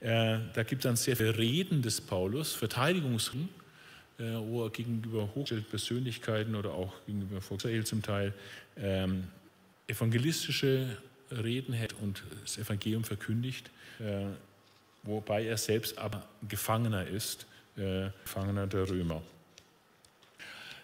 äh, 0.01 0.37
da 0.53 0.63
gibt 0.63 0.83
es 0.85 0.89
dann 0.89 0.95
sehr 0.95 1.15
viele 1.15 1.37
Reden 1.37 1.81
des 1.81 2.01
Paulus, 2.01 2.53
Verteidigungsreden, 2.53 3.49
äh, 4.17 4.23
er 4.23 4.69
gegenüber 4.69 5.29
hochgestellten 5.35 5.69
Persönlichkeiten 5.69 6.55
oder 6.55 6.71
auch 6.71 6.93
gegenüber 7.05 7.41
Volk 7.41 7.59
Israel 7.65 7.85
zum 7.85 8.01
Teil 8.01 8.33
ähm, 8.77 9.25
evangelistische 9.87 10.97
Reden 11.31 11.73
hält 11.73 11.93
und 12.01 12.23
das 12.41 12.57
Evangelium 12.57 13.03
verkündigt, 13.03 13.69
äh, 13.99 14.27
wobei 15.03 15.45
er 15.45 15.57
selbst 15.57 15.97
aber 15.97 16.25
Gefangener 16.47 17.05
ist, 17.05 17.45
äh, 17.77 18.09
Gefangener 18.23 18.67
der 18.67 18.89
Römer. 18.89 19.21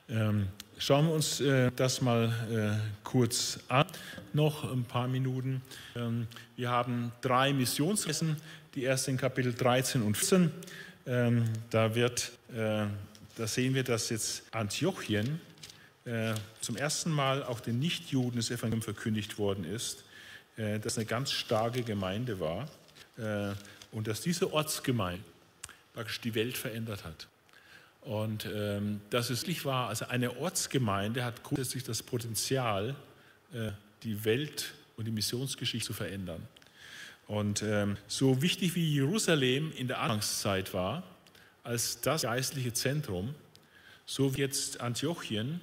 Ähm, 0.09 0.47
schauen 0.77 1.07
wir 1.07 1.13
uns 1.13 1.39
äh, 1.39 1.71
das 1.75 2.01
mal 2.01 2.81
kurz 3.03 3.59
an, 3.69 3.87
noch 4.33 4.69
ein 4.69 4.83
paar 4.83 5.07
Minuten. 5.07 5.61
Ähm, 5.95 6.27
wir 6.57 6.69
haben 6.69 7.13
drei 7.21 7.53
Missionsreisen, 7.53 8.35
die 8.75 8.83
erste 8.83 9.11
in 9.11 9.17
Kapitel 9.17 9.53
13 9.53 10.01
und 10.01 10.17
14. 10.17 10.51
Ähm, 11.07 11.45
da, 11.69 11.95
wird, 11.95 12.31
da 13.35 13.47
sehen 13.47 13.73
wir, 13.73 13.83
dass 13.83 14.09
jetzt 14.09 14.43
Antiochien 14.51 15.39
zum 16.61 16.77
ersten 16.77 17.11
Mal 17.11 17.43
auch 17.43 17.59
den 17.59 17.77
Nichtjuden 17.77 18.37
das 18.37 18.49
Evangelium 18.49 18.81
verkündigt 18.81 19.37
worden 19.37 19.63
ist. 19.63 20.03
Äh, 20.57 20.79
das 20.79 20.97
eine 20.97 21.05
ganz 21.05 21.31
starke 21.31 21.83
Gemeinde 21.83 22.39
war 22.39 22.67
äh, 23.17 23.53
und 23.91 24.07
dass 24.07 24.21
diese 24.21 24.53
Ortsgemeinde 24.53 25.23
praktisch 25.93 26.21
die 26.21 26.35
Welt 26.35 26.57
verändert 26.57 27.03
hat. 27.03 27.27
Und 28.01 28.47
ähm, 28.51 29.01
dass 29.09 29.29
es 29.29 29.45
nicht 29.45 29.65
war, 29.65 29.89
also 29.89 30.05
eine 30.05 30.37
Ortsgemeinde 30.37 31.23
hat 31.23 31.43
grundsätzlich 31.43 31.83
das 31.83 32.01
Potenzial, 32.01 32.95
äh, 33.53 33.71
die 34.03 34.25
Welt 34.25 34.73
und 34.97 35.05
die 35.05 35.11
Missionsgeschichte 35.11 35.87
zu 35.87 35.93
verändern. 35.93 36.47
Und 37.27 37.61
ähm, 37.61 37.97
so 38.07 38.41
wichtig 38.41 38.73
wie 38.75 38.91
Jerusalem 38.91 39.71
in 39.77 39.87
der 39.87 39.99
Anfangszeit 39.99 40.73
war, 40.73 41.03
als 41.63 42.01
das 42.01 42.23
geistliche 42.23 42.73
Zentrum, 42.73 43.35
so 44.05 44.35
wie 44.35 44.41
jetzt 44.41 44.81
Antiochien 44.81 45.61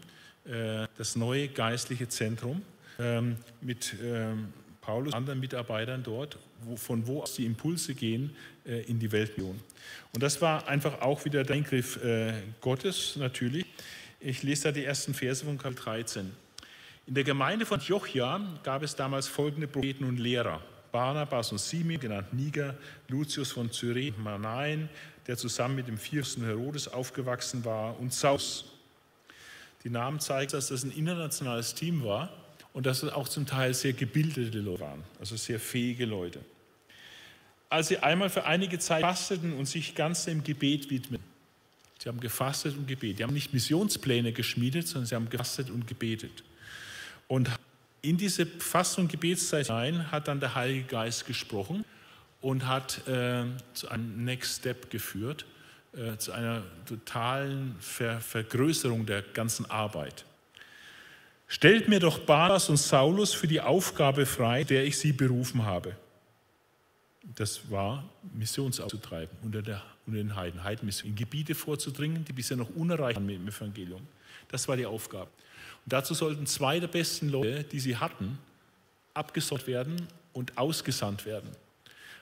das 0.96 1.14
neue 1.14 1.48
geistliche 1.48 2.08
Zentrum 2.08 2.62
ähm, 2.98 3.36
mit 3.60 3.94
Paulus 4.88 5.12
und 5.12 5.18
anderen 5.18 5.38
Mitarbeitern 5.38 6.02
dort, 6.02 6.38
wo, 6.62 6.74
von 6.74 7.06
wo 7.06 7.20
aus 7.20 7.34
die 7.34 7.44
Impulse 7.44 7.94
gehen 7.94 8.34
äh, 8.64 8.80
in 8.84 8.98
die 8.98 9.12
Weltunion. 9.12 9.60
Und 10.14 10.22
das 10.22 10.40
war 10.40 10.66
einfach 10.66 11.02
auch 11.02 11.26
wieder 11.26 11.44
der 11.44 11.56
Eingriff 11.56 12.02
äh, 12.02 12.32
Gottes 12.62 13.16
natürlich. 13.16 13.66
Ich 14.18 14.42
lese 14.42 14.64
da 14.64 14.72
die 14.72 14.84
ersten 14.84 15.12
Verse 15.12 15.44
von 15.44 15.58
Kapitel 15.58 15.84
13. 15.84 16.32
In 17.06 17.14
der 17.14 17.24
Gemeinde 17.24 17.66
von 17.66 17.80
Jochia 17.80 18.40
gab 18.62 18.82
es 18.82 18.96
damals 18.96 19.28
folgende 19.28 19.68
Propheten 19.68 20.04
und 20.04 20.18
Lehrer. 20.18 20.62
Barnabas 20.90 21.52
und 21.52 21.58
Simeon, 21.58 22.00
genannt 22.00 22.32
Niger, 22.32 22.74
Lucius 23.08 23.52
von 23.52 23.70
Cyrene, 23.70 24.16
Manaen, 24.16 24.88
der 25.28 25.36
zusammen 25.36 25.76
mit 25.76 25.86
dem 25.86 25.98
Fürsten 25.98 26.44
Herodes 26.44 26.88
aufgewachsen 26.88 27.64
war, 27.64 28.00
und 28.00 28.12
Saus. 28.12 28.64
Die 29.84 29.90
Namen 29.90 30.18
zeigen, 30.18 30.50
dass 30.50 30.68
das 30.68 30.82
ein 30.82 30.90
internationales 30.90 31.74
Team 31.74 32.02
war 32.02 32.32
und 32.72 32.86
dass 32.86 33.02
es 33.02 33.12
auch 33.12 33.28
zum 33.28 33.46
Teil 33.46 33.74
sehr 33.74 33.92
gebildete 33.92 34.58
Leute 34.58 34.80
waren, 34.80 35.04
also 35.20 35.36
sehr 35.36 35.60
fähige 35.60 36.06
Leute. 36.06 36.40
Als 37.68 37.88
sie 37.88 37.98
einmal 37.98 38.30
für 38.30 38.44
einige 38.44 38.78
Zeit 38.78 39.02
fasteten 39.02 39.52
und 39.52 39.66
sich 39.66 39.94
ganz 39.94 40.24
dem 40.24 40.42
Gebet 40.42 40.88
widmeten, 40.88 41.26
sie 42.02 42.08
haben 42.08 42.20
gefastet 42.20 42.74
und 42.76 42.88
gebetet, 42.88 43.18
die 43.18 43.22
haben 43.22 43.34
nicht 43.34 43.52
Missionspläne 43.52 44.32
geschmiedet, 44.32 44.88
sondern 44.88 45.06
sie 45.06 45.14
haben 45.14 45.28
gefastet 45.28 45.68
und 45.68 45.86
gebetet. 45.86 46.42
Und 47.26 47.50
in 48.00 48.16
diese 48.16 48.46
Fasten- 48.46 49.02
und 49.02 49.12
Gebetszeit 49.12 49.66
hinein 49.66 50.10
hat 50.10 50.28
dann 50.28 50.40
der 50.40 50.54
Heilige 50.54 50.84
Geist 50.84 51.26
gesprochen 51.26 51.84
und 52.40 52.66
hat 52.66 53.06
äh, 53.08 53.44
zu 53.74 53.88
einem 53.88 54.24
Next 54.24 54.60
Step 54.60 54.90
geführt, 54.90 55.46
äh, 55.92 56.16
zu 56.16 56.32
einer 56.32 56.62
totalen 56.86 57.76
Ver 57.80 58.20
Vergrößerung 58.20 59.06
der 59.06 59.22
ganzen 59.22 59.68
Arbeit. 59.70 60.24
Stellt 61.46 61.88
mir 61.88 61.98
doch 61.98 62.18
Barnabas 62.18 62.68
und 62.68 62.76
Saulus 62.76 63.32
für 63.32 63.48
die 63.48 63.60
Aufgabe 63.60 64.26
frei, 64.26 64.64
der 64.64 64.84
ich 64.84 64.98
sie 64.98 65.12
berufen 65.12 65.64
habe. 65.64 65.96
Das 67.34 67.70
war, 67.70 68.04
Missions 68.34 68.80
auszutreiben 68.80 69.36
unter, 69.42 69.62
der, 69.62 69.82
unter 70.06 70.18
den 70.18 70.36
Heiden, 70.36 70.62
Heidenmission, 70.62 71.10
in 71.10 71.16
Gebiete 71.16 71.54
vorzudringen, 71.54 72.24
die 72.24 72.32
bisher 72.32 72.56
noch 72.56 72.70
unerreicht 72.70 73.16
waren 73.16 73.26
mit 73.26 73.36
dem 73.36 73.48
Evangelium. 73.48 74.06
Das 74.48 74.68
war 74.68 74.76
die 74.76 74.86
Aufgabe. 74.86 75.30
Und 75.84 75.92
dazu 75.92 76.14
sollten 76.14 76.46
zwei 76.46 76.80
der 76.80 76.88
besten 76.88 77.30
Leute, 77.30 77.64
die 77.64 77.80
sie 77.80 77.96
hatten, 77.96 78.38
abgesorgt 79.14 79.66
werden 79.66 80.06
und 80.32 80.56
ausgesandt 80.56 81.26
werden. 81.26 81.50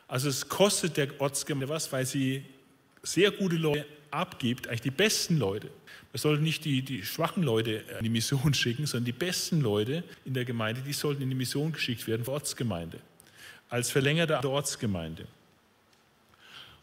Also 0.09 0.29
es 0.29 0.49
kostet 0.49 0.97
der 0.97 1.21
Ortsgemeinde 1.21 1.69
was, 1.69 1.91
weil 1.93 2.07
sie 2.07 2.45
sehr 3.03 3.31
gute 3.31 3.57
Leute 3.57 3.87
abgibt, 4.11 4.69
eigentlich 4.69 4.83
die 4.83 4.91
besten 4.91 5.37
Leute. 5.39 5.71
Wir 6.13 6.21
sollten 6.21 6.45
nicht 6.45 6.65
die, 6.65 6.83
die 6.83 7.05
schwachen 7.05 7.43
Leute 7.43 7.85
in 7.99 8.05
die 8.05 8.09
Mission 8.09 8.55
schicken, 8.55 8.87
sondern 8.87 9.05
die 9.05 9.13
besten 9.13 9.61
Leute 9.61 10.05
in 10.25 10.35
der 10.35 10.45
Gemeinde, 10.45 10.81
die 10.81 10.93
sollten 10.93 11.23
in 11.23 11.29
die 11.29 11.35
Mission 11.35 11.73
geschickt 11.73 12.07
werden, 12.07 12.25
für 12.25 12.33
Ortsgemeinde, 12.33 12.99
als 13.69 13.91
Verlängerter 13.91 14.41
der 14.41 14.51
Ortsgemeinde. 14.51 15.27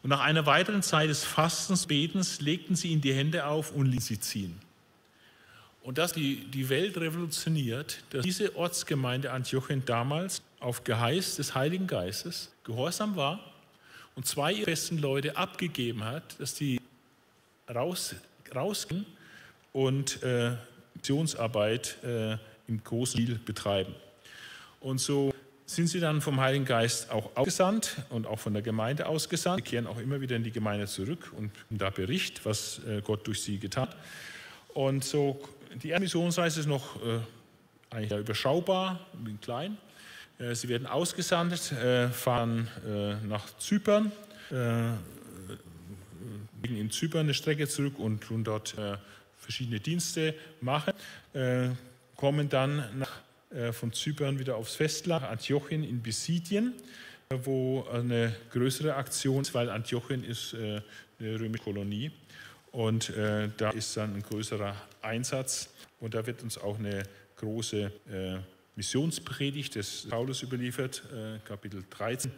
Und 0.03 0.09
nach 0.09 0.19
einer 0.19 0.45
weiteren 0.45 0.83
Zeit 0.83 1.09
des 1.09 1.23
Fastens, 1.23 1.87
Betens, 1.87 2.41
legten 2.41 2.75
sie 2.75 2.89
ihnen 2.89 3.01
die 3.01 3.13
Hände 3.13 3.45
auf 3.45 3.71
und 3.71 3.85
ließen 3.85 4.15
sie 4.15 4.19
ziehen. 4.19 4.59
Und 5.83 5.97
das 5.97 6.13
die, 6.13 6.45
die 6.45 6.69
Welt 6.69 6.97
revolutioniert, 6.97 7.99
dass 8.09 8.23
diese 8.23 8.55
Ortsgemeinde 8.55 9.31
Antiochien 9.31 9.83
damals 9.85 10.41
auf 10.61 10.85
Geheiß 10.85 11.35
des 11.35 11.55
Heiligen 11.55 11.87
Geistes 11.87 12.51
gehorsam 12.63 13.17
war 13.17 13.39
und 14.15 14.25
zwei 14.25 14.53
ihrer 14.53 14.65
besten 14.65 14.97
Leute 14.97 15.35
abgegeben 15.35 16.05
hat, 16.05 16.39
dass 16.39 16.55
die 16.55 16.79
raus, 17.69 18.15
rausgehen 18.55 19.05
und 19.73 20.23
äh, 20.23 20.53
Missionsarbeit 20.95 21.97
äh, 22.03 22.37
im 22.69 22.81
großen 22.81 23.19
Stil 23.19 23.39
betreiben. 23.39 23.93
Und 24.79 25.01
so 25.01 25.33
sind 25.65 25.87
sie 25.87 25.99
dann 25.99 26.21
vom 26.21 26.39
Heiligen 26.39 26.65
Geist 26.65 27.09
auch 27.09 27.35
ausgesandt 27.35 27.97
und 28.09 28.25
auch 28.25 28.39
von 28.39 28.53
der 28.53 28.61
Gemeinde 28.61 29.05
ausgesandt. 29.05 29.65
Sie 29.65 29.71
kehren 29.71 29.87
auch 29.87 29.97
immer 29.97 30.21
wieder 30.21 30.37
in 30.37 30.43
die 30.43 30.51
Gemeinde 30.51 30.87
zurück 30.87 31.33
und 31.35 31.51
da 31.69 31.89
Bericht, 31.89 32.45
was 32.45 32.79
äh, 32.87 33.01
Gott 33.01 33.27
durch 33.27 33.41
sie 33.41 33.59
getan 33.59 33.89
hat. 33.89 33.97
Und 34.73 35.03
so 35.03 35.39
die 35.81 35.89
erste 35.89 36.03
Missionsreise 36.03 36.59
ist 36.59 36.67
noch 36.67 36.95
äh, 37.03 37.19
eigentlich 37.89 38.19
überschaubar, 38.19 38.99
ein 39.13 39.23
bisschen 39.23 39.41
klein. 39.41 39.77
Äh, 40.39 40.55
sie 40.55 40.69
werden 40.69 40.87
ausgesandt, 40.87 41.71
äh, 41.71 42.09
fahren 42.09 42.67
äh, 42.85 43.15
nach 43.25 43.57
Zypern, 43.57 44.11
äh, 44.51 44.91
legen 46.61 46.77
in 46.77 46.91
Zypern 46.91 47.21
eine 47.21 47.33
Strecke 47.33 47.67
zurück 47.67 47.99
und 47.99 48.21
tun 48.21 48.43
dort 48.43 48.75
verschiedene 49.37 49.81
Dienste 49.81 50.33
machen, 50.61 50.93
kommen 52.15 52.47
dann 52.47 52.85
nach 52.97 53.19
äh, 53.53 53.73
von 53.73 53.91
Zypern 53.91 54.39
wieder 54.39 54.55
aufs 54.55 54.75
Festland, 54.75 55.25
Antiochien 55.25 55.83
in 55.83 56.01
Pisidien, 56.01 56.73
wo 57.29 57.85
eine 57.91 58.33
größere 58.51 58.95
Aktion 58.95 59.41
ist, 59.41 59.53
weil 59.53 59.69
Antiochien 59.69 60.23
ist 60.23 60.53
äh, 60.53 60.81
eine 61.19 61.39
römische 61.39 61.63
Kolonie 61.63 62.11
und 62.73 63.09
äh, 63.11 63.47
da 63.55 63.69
ist 63.69 63.95
dann 63.95 64.15
ein 64.15 64.21
größerer 64.21 64.75
Einsatz 65.01 65.73
und 66.01 66.13
da 66.13 66.25
wird 66.25 66.43
uns 66.43 66.57
auch 66.57 66.77
eine 66.77 67.03
große 67.37 67.91
Missionspredigt 68.75 69.75
des 69.75 70.07
Paulus 70.09 70.43
überliefert, 70.43 71.03
Kapitel 71.45 71.83
13, 71.89 72.31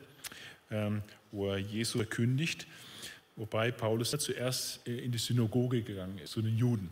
ähm, 0.72 1.02
wo 1.32 1.52
er 1.52 1.58
Jesus 1.58 2.02
verkündigt, 2.02 2.66
wobei 3.36 3.72
Paulus 3.72 4.12
zuerst 4.12 4.86
in 4.88 5.12
die 5.12 5.18
Synagoge 5.18 5.84
gegangen 5.84 6.18
ist, 6.18 6.32
zu 6.32 6.42
den 6.42 6.58
Juden. 6.58 6.90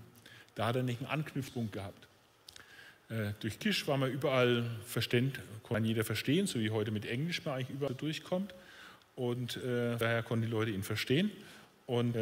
Da 0.55 0.67
hat 0.67 0.75
er 0.75 0.83
nicht 0.83 0.99
einen 1.01 1.09
Anknüpfpunkt 1.09 1.73
gehabt. 1.73 2.07
Äh, 3.09 3.33
durch 3.39 3.59
Kisch 3.59 3.87
war 3.87 3.97
man 3.97 4.11
überall 4.11 4.65
verständ, 4.85 5.39
konnte 5.63 5.87
jeder 5.87 6.03
verstehen, 6.03 6.47
so 6.47 6.59
wie 6.59 6.69
heute 6.71 6.91
mit 6.91 7.05
Englisch 7.05 7.43
man 7.45 7.55
eigentlich 7.55 7.69
überall 7.69 7.95
durchkommt. 7.95 8.53
Und 9.15 9.57
äh, 9.57 9.97
daher 9.97 10.23
konnten 10.23 10.45
die 10.45 10.51
Leute 10.51 10.71
ihn 10.71 10.83
verstehen. 10.83 11.31
Und 11.85 12.15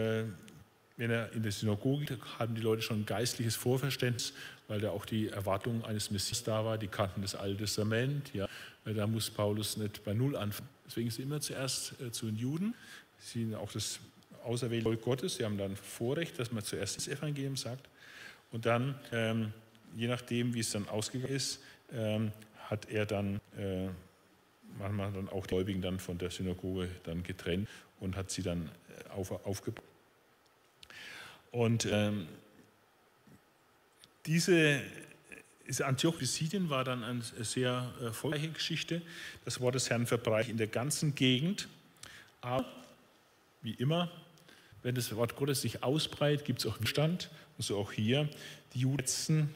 wenn 0.97 1.11
er 1.11 1.31
in 1.34 1.43
der 1.43 1.51
Synagoge 1.51 2.18
hatten 2.38 2.55
die 2.55 2.61
Leute 2.61 2.81
schon 2.81 3.01
ein 3.01 3.05
geistliches 3.05 3.55
Vorverständnis, 3.55 4.34
weil 4.68 4.80
da 4.80 4.91
auch 4.91 5.05
die 5.05 5.30
Erwartung 5.30 5.84
eines 5.85 6.11
Messias 6.11 6.43
da 6.43 6.63
war. 6.63 6.77
Die 6.77 6.88
kannten 6.88 7.22
das 7.22 7.35
Alte 7.35 7.63
Testament. 7.63 8.34
Ja, 8.34 8.47
da 8.85 9.07
muss 9.07 9.30
Paulus 9.30 9.77
nicht 9.77 10.03
bei 10.03 10.13
Null 10.13 10.35
anfangen. 10.35 10.69
Deswegen 10.85 11.09
sind 11.09 11.18
sie 11.18 11.23
immer 11.23 11.41
zuerst 11.41 11.99
äh, 12.01 12.11
zu 12.11 12.26
den 12.27 12.35
Juden. 12.35 12.73
Sie 13.19 13.43
sind 13.43 13.55
auch 13.55 13.72
das 13.72 13.99
auserwählte 14.43 14.84
Volk 14.84 15.01
Gottes. 15.01 15.35
Sie 15.35 15.45
haben 15.45 15.57
dann 15.57 15.76
Vorrecht, 15.76 16.38
dass 16.39 16.51
man 16.51 16.63
zuerst 16.63 16.97
das 16.97 17.07
Evangelium 17.07 17.55
sagt. 17.55 17.88
Und 18.51 18.65
dann 18.65 18.95
ähm, 19.11 19.53
je 19.95 20.07
nachdem, 20.07 20.53
wie 20.53 20.59
es 20.59 20.72
dann 20.72 20.88
ausgegangen 20.88 21.34
ist, 21.34 21.61
ähm, 21.93 22.31
hat 22.69 22.89
er 22.89 23.05
dann 23.05 23.39
äh, 23.57 23.88
manchmal 24.80 25.11
dann 25.11 25.30
auch 25.30 25.45
die 25.45 25.55
Gläubigen 25.55 25.81
dann 25.81 25.99
von 25.99 26.18
der 26.18 26.30
Synagoge 26.30 26.89
dann 27.03 27.23
getrennt 27.23 27.68
und 27.99 28.15
hat 28.15 28.31
sie 28.31 28.41
dann 28.41 28.69
äh, 28.89 29.09
auf, 29.11 29.31
aufgebaut. 29.45 29.84
Und 31.52 31.86
ähm, 31.86 32.28
diese, 34.26 34.82
diese 35.68 35.86
Antioch-Pisidien 35.86 36.69
war 36.69 36.84
dann 36.84 37.03
eine 37.03 37.22
sehr 37.22 37.94
erfolgreiche 38.02 38.49
Geschichte. 38.49 39.02
Das 39.45 39.60
Wort 39.60 39.76
des 39.76 39.90
Herrn 39.90 40.07
verbreitet 40.07 40.52
in 40.52 40.57
der 40.57 40.68
ganzen 40.68 41.15
Gegend. 41.15 41.68
Aber 42.41 42.65
wie 43.61 43.73
immer, 43.73 44.10
wenn 44.84 44.95
das 44.95 45.15
Wort 45.15 45.36
Gottes 45.36 45.61
sich 45.61 45.84
ausbreitet, 45.84 46.45
gibt 46.45 46.60
es 46.60 46.65
auch 46.65 46.78
Widerstand. 46.78 47.30
Und 47.57 47.64
so 47.64 47.78
auch 47.78 47.91
hier. 47.91 48.30
Die 48.73 48.80
Juden 48.80 49.49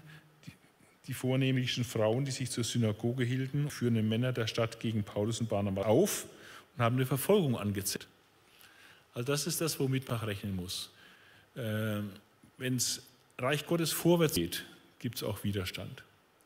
die 1.07 1.13
vornehmlichen 1.13 1.83
Frauen, 1.83 2.25
die 2.25 2.31
sich 2.31 2.49
zur 2.49 2.63
Synagoge 2.63 3.23
hielten, 3.23 3.69
führen 3.69 4.07
Männer 4.07 4.33
der 4.33 4.47
Stadt 4.47 4.79
gegen 4.79 5.03
Paulus 5.03 5.39
und 5.39 5.49
Barnabas 5.49 5.85
auf 5.85 6.25
und 6.75 6.83
haben 6.83 6.95
eine 6.95 7.05
Verfolgung 7.05 7.57
angezettelt. 7.57 8.09
Also 9.13 9.31
das 9.31 9.47
ist 9.47 9.61
das, 9.61 9.79
womit 9.79 10.09
man 10.09 10.19
rechnen 10.19 10.55
muss. 10.55 10.89
Äh, 11.55 12.01
Wenn 12.57 12.75
es 12.77 13.01
Reich 13.37 13.65
Gottes 13.65 13.91
vorwärts 13.91 14.35
geht, 14.35 14.65
gibt 14.99 15.17
es 15.17 15.23
auch 15.23 15.43
Widerstand. 15.43 16.03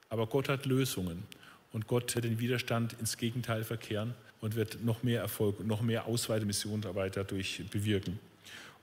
Aber 0.10 0.28
Gott 0.28 0.50
hat 0.50 0.66
Lösungen 0.66 1.24
und 1.72 1.88
Gott 1.88 2.16
wird 2.16 2.26
den 2.26 2.40
Widerstand 2.40 2.94
ins 3.00 3.18
Gegenteil 3.18 3.64
verkehren 3.64 4.16
und 4.42 4.56
wird 4.56 4.84
noch 4.84 5.04
mehr 5.04 5.22
Erfolg, 5.22 5.66
noch 5.66 5.82
mehr 5.82 6.06
Ausweitung 6.06 6.48
Missionsarbeit 6.48 7.18
dadurch 7.18 7.64
bewirken. 7.70 8.20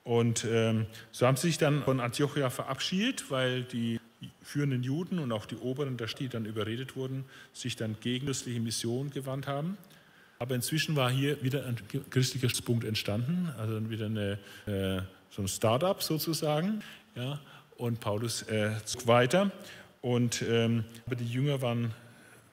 Und 0.04 0.46
ähm, 0.48 0.86
so 1.10 1.26
haben 1.26 1.36
sie 1.36 1.48
sich 1.48 1.58
dann 1.58 1.82
von 1.82 1.98
Antiochia 1.98 2.48
verabschiedet, 2.48 3.28
weil 3.30 3.64
die 3.64 3.98
führenden 4.40 4.84
Juden 4.84 5.18
und 5.18 5.32
auch 5.32 5.46
die 5.46 5.56
Oberen 5.56 5.96
der 5.96 6.06
die 6.06 6.28
dann 6.28 6.46
überredet 6.46 6.94
wurden, 6.94 7.24
sich 7.52 7.74
dann 7.74 7.96
gegen 8.00 8.26
christliche 8.26 8.60
Mission 8.60 9.10
gewandt 9.10 9.48
haben. 9.48 9.76
Aber 10.38 10.54
inzwischen 10.54 10.94
war 10.96 11.10
hier 11.10 11.42
wieder 11.42 11.66
ein 11.66 11.76
christlicher 12.10 12.48
Punkt 12.62 12.84
entstanden, 12.84 13.48
also 13.58 13.90
wieder 13.90 14.06
eine, 14.06 14.38
äh, 14.66 15.02
so 15.36 15.42
ein 15.42 15.48
Start-up 15.48 16.02
sozusagen. 16.02 16.82
Ja, 17.14 17.38
und 17.76 18.00
Paulus 18.00 18.42
äh, 18.42 18.70
zog 18.86 19.06
weiter. 19.06 19.50
Und, 20.00 20.42
ähm, 20.48 20.84
aber 21.04 21.16
die 21.16 21.28
Jünger 21.28 21.60
waren, 21.60 21.92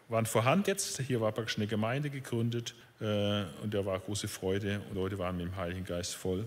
waren 0.10 0.26
vorhanden 0.26 0.65
jetzt. 0.68 0.99
Hier 0.99 1.22
war 1.22 1.31
praktisch 1.31 1.57
eine 1.57 1.68
Gemeinde 1.68 2.10
gegründet 2.10 2.76
äh, 2.99 3.43
und 3.61 3.73
da 3.73 3.85
war 3.85 3.97
große 3.99 4.27
Freude 4.27 4.81
und 4.89 4.95
Leute 4.95 5.18
waren 5.18 5.38
mit 5.38 5.45
dem 5.45 5.55
Heiligen 5.55 5.85
Geist 5.85 6.15
voll. 6.15 6.45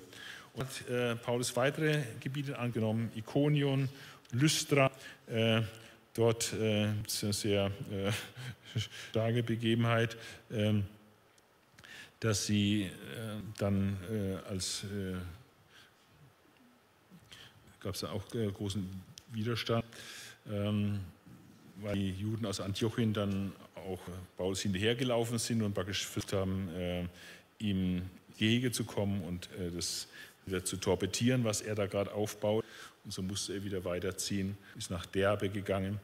Und 0.53 0.91
äh, 0.91 1.17
Paulus 1.17 1.57
weitere 1.57 2.03
Gebiete 2.21 2.59
angenommen, 2.59 3.11
Ikonion 3.15 3.89
Lystra. 4.33 4.91
Äh, 5.29 5.63
dort 6.13 6.53
äh, 6.53 6.91
ist 7.07 7.25
eine 7.25 7.33
sehr 7.33 7.67
äh, 7.91 8.13
starke 9.09 9.43
Begebenheit, 9.43 10.19
ähm, 10.53 10.85
dass 12.21 12.45
sie 12.45 12.83
äh, 12.83 12.91
dann 13.57 13.97
äh, 14.11 14.51
als 14.51 14.85
äh, 14.85 15.17
gab 17.81 17.95
es 17.95 18.05
auch 18.05 18.25
großen 18.29 18.89
Widerstand, 19.33 19.85
ähm, 20.51 21.01
weil 21.77 21.97
die 21.97 22.11
Juden 22.11 22.47
aus 22.47 22.61
Antiochien 22.61 23.13
dann 23.13 23.53
auch 23.75 24.01
Paulus 24.37 24.63
hinterhergelaufen 24.63 25.39
sind 25.39 25.63
und 25.63 25.75
praktisch 25.75 26.07
versucht 26.07 26.33
haben, 26.33 26.69
ihm 27.59 28.03
Gehege 28.39 28.73
zu 28.73 28.85
kommen 28.85 29.23
und 29.23 29.49
das 29.77 30.09
wieder 30.47 30.65
zu 30.65 30.79
torpedieren, 30.79 31.45
was 31.45 31.61
er 31.61 31.75
da 31.75 31.87
gerade 31.87 32.13
aufbaut. 32.13 32.65
Und 33.05 33.13
so 33.13 33.23
musste 33.23 33.55
er 33.55 33.65
wieder 33.65 33.85
weiterziehen, 33.85 34.57
ist 34.77 34.91
nach 34.91 35.07
Derbe 35.07 35.49
gegangen 35.49 36.01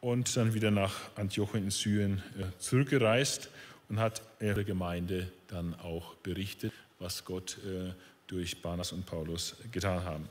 und 0.00 0.36
dann 0.36 0.54
wieder 0.54 0.70
nach 0.70 0.94
Antiochien 1.16 1.64
in 1.64 1.70
Syrien 1.70 2.22
äh, 2.38 2.44
zurückgereist 2.58 3.50
und 3.88 3.98
hat 3.98 4.22
der 4.40 4.64
Gemeinde 4.64 5.30
dann 5.48 5.74
auch 5.80 6.14
berichtet, 6.16 6.72
was 6.98 7.24
Gott 7.24 7.58
äh, 7.66 7.92
durch 8.26 8.62
Barnas 8.62 8.92
und 8.92 9.06
Paulus 9.06 9.56
getan 9.72 10.04
haben. 10.04 10.28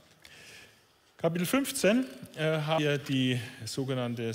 Kapitel 1.19 1.47
15 1.47 2.05
äh, 2.35 2.59
haben 2.61 2.83
wir 2.83 2.99
die 2.99 3.39
sogenannte 3.65 4.31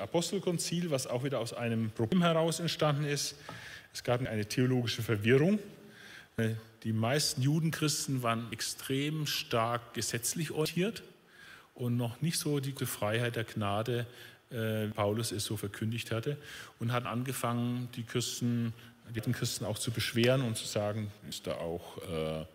Apostelkonzil, 0.00 0.90
was 0.90 1.06
auch 1.06 1.22
wieder 1.22 1.38
aus 1.38 1.52
einem 1.52 1.90
Problem 1.90 2.22
heraus 2.22 2.60
entstanden 2.60 3.04
ist. 3.04 3.34
Es 3.92 4.02
gab 4.02 4.26
eine 4.26 4.46
theologische 4.46 5.02
Verwirrung. 5.02 5.58
Die 6.82 6.92
meisten 6.94 7.42
Judenchristen 7.42 8.22
waren 8.22 8.50
extrem 8.52 9.26
stark 9.26 9.92
gesetzlich 9.92 10.50
orientiert 10.50 11.02
und 11.74 11.98
noch 11.98 12.22
nicht 12.22 12.38
so 12.38 12.58
die 12.58 12.72
Freiheit 12.72 13.36
der 13.36 13.44
Gnade, 13.44 14.06
äh, 14.50 14.86
Paulus 14.88 15.30
es 15.30 15.44
so 15.44 15.58
verkündigt 15.58 16.10
hatte, 16.10 16.38
und 16.78 16.90
hat 16.90 17.04
angefangen, 17.04 17.90
die 17.96 18.02
Christen, 18.02 18.72
die 19.14 19.20
Christen 19.20 19.66
auch 19.66 19.78
zu 19.78 19.90
beschweren 19.90 20.40
und 20.40 20.56
zu 20.56 20.64
sagen, 20.64 21.12
ist 21.28 21.46
da 21.46 21.56
auch 21.56 21.98
äh, 22.10 22.40
äh, 22.40 22.46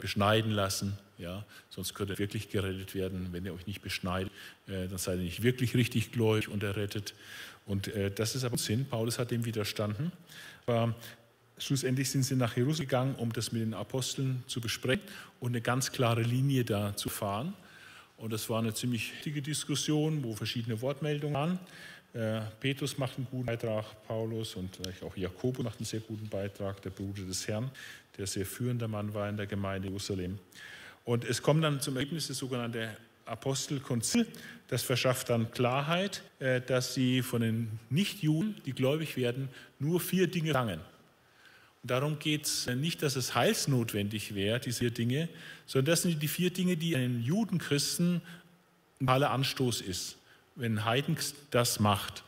beschneiden 0.00 0.52
lassen. 0.52 0.98
Ja, 1.18 1.44
sonst 1.68 1.94
könnt 1.94 2.10
ihr 2.10 2.18
wirklich 2.18 2.48
gerettet 2.48 2.94
werden. 2.94 3.28
Wenn 3.32 3.44
ihr 3.44 3.52
euch 3.52 3.66
nicht 3.66 3.82
beschneidet, 3.82 4.32
äh, 4.66 4.88
dann 4.88 4.96
seid 4.98 5.18
ihr 5.18 5.24
nicht 5.24 5.42
wirklich 5.42 5.74
richtig 5.74 6.12
gläubig 6.12 6.48
und 6.48 6.62
errettet. 6.62 7.14
Und 7.66 7.88
äh, 7.88 8.10
das 8.10 8.34
ist 8.34 8.44
aber 8.44 8.56
Sinn. 8.56 8.86
Paulus 8.86 9.18
hat 9.18 9.30
dem 9.30 9.44
widerstanden. 9.44 10.12
Aber 10.66 10.94
schlussendlich 11.58 12.10
sind 12.10 12.22
sie 12.22 12.36
nach 12.36 12.56
Jerusalem 12.56 12.88
gegangen, 12.88 13.14
um 13.16 13.32
das 13.32 13.52
mit 13.52 13.60
den 13.60 13.74
Aposteln 13.74 14.42
zu 14.46 14.60
besprechen 14.60 15.04
und 15.40 15.50
eine 15.50 15.60
ganz 15.60 15.92
klare 15.92 16.22
Linie 16.22 16.64
da 16.64 16.96
zu 16.96 17.08
fahren. 17.10 17.54
Und 18.16 18.32
das 18.32 18.48
war 18.50 18.58
eine 18.58 18.74
ziemlich 18.74 19.12
wichtige 19.12 19.42
Diskussion, 19.42 20.24
wo 20.24 20.34
verschiedene 20.34 20.80
Wortmeldungen 20.80 21.34
waren. 21.34 21.58
Äh, 22.12 22.40
Petrus 22.58 22.98
macht 22.98 23.16
einen 23.16 23.28
guten 23.30 23.46
Beitrag, 23.46 23.84
Paulus 24.06 24.56
und 24.56 24.78
auch 25.02 25.16
Jakobus 25.16 25.64
macht 25.64 25.78
einen 25.78 25.86
sehr 25.86 26.00
guten 26.00 26.28
Beitrag, 26.28 26.82
der 26.82 26.90
Bruder 26.90 27.22
des 27.22 27.46
Herrn, 27.46 27.70
der 28.18 28.26
sehr 28.26 28.44
führender 28.44 28.88
Mann 28.88 29.14
war 29.14 29.28
in 29.28 29.36
der 29.36 29.46
Gemeinde 29.46 29.88
Jerusalem. 29.88 30.38
Und 31.04 31.24
es 31.24 31.40
kommt 31.40 31.62
dann 31.62 31.80
zum 31.80 31.96
Ergebnis 31.96 32.26
das 32.26 32.38
sogenannte 32.38 32.96
Apostelkonzil. 33.26 34.26
Das 34.66 34.82
verschafft 34.82 35.30
dann 35.30 35.52
Klarheit, 35.52 36.22
äh, 36.40 36.60
dass 36.60 36.94
sie 36.94 37.22
von 37.22 37.42
den 37.42 37.78
Nichtjuden, 37.90 38.56
die 38.66 38.72
gläubig 38.72 39.16
werden, 39.16 39.48
nur 39.78 40.00
vier 40.00 40.26
Dinge 40.26 40.50
verlangen. 40.50 40.80
Und 41.82 41.90
darum 41.90 42.18
geht 42.18 42.44
es 42.44 42.66
nicht, 42.66 43.02
dass 43.02 43.14
es 43.14 43.36
heilsnotwendig 43.36 44.34
wäre, 44.34 44.58
diese 44.58 44.80
vier 44.80 44.90
Dinge, 44.90 45.28
sondern 45.64 45.92
das 45.92 46.02
sind 46.02 46.20
die 46.20 46.28
vier 46.28 46.50
Dinge, 46.50 46.76
die 46.76 46.96
einen 46.96 47.22
Judenchristen 47.22 48.20
ein 48.98 49.22
Anstoß 49.22 49.80
ist 49.80 50.19
wenn 50.56 50.84
Heiden 50.84 51.16
das 51.50 51.80
macht. 51.80 52.24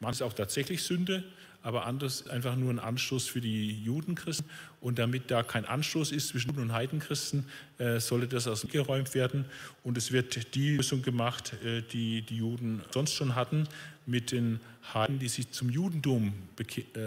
Manches 0.00 0.22
auch 0.22 0.32
tatsächlich 0.32 0.82
Sünde, 0.82 1.24
aber 1.62 1.86
anders 1.86 2.28
einfach 2.28 2.56
nur 2.56 2.70
ein 2.70 2.78
Anstoß 2.78 3.26
für 3.26 3.40
die 3.40 3.82
Judenchristen. 3.82 4.48
Und 4.80 4.98
damit 4.98 5.30
da 5.30 5.42
kein 5.42 5.64
Anstoß 5.64 6.12
ist 6.12 6.28
zwischen 6.28 6.50
Juden 6.50 6.62
und 6.62 6.72
Heidenchristen, 6.72 7.46
äh, 7.78 7.98
sollte 7.98 8.28
das 8.28 8.46
ausgeräumt 8.46 9.14
werden. 9.14 9.44
Und 9.82 9.98
es 9.98 10.12
wird 10.12 10.54
die 10.54 10.76
Lösung 10.76 11.02
gemacht, 11.02 11.54
äh, 11.64 11.82
die 11.82 12.22
die 12.22 12.36
Juden 12.36 12.82
sonst 12.90 13.14
schon 13.14 13.34
hatten, 13.34 13.68
mit 14.06 14.30
den 14.32 14.60
Heiden, 14.94 15.18
die 15.18 15.28
sich 15.28 15.50
zum 15.50 15.68
Judentum 15.68 16.28
äh, 16.28 16.62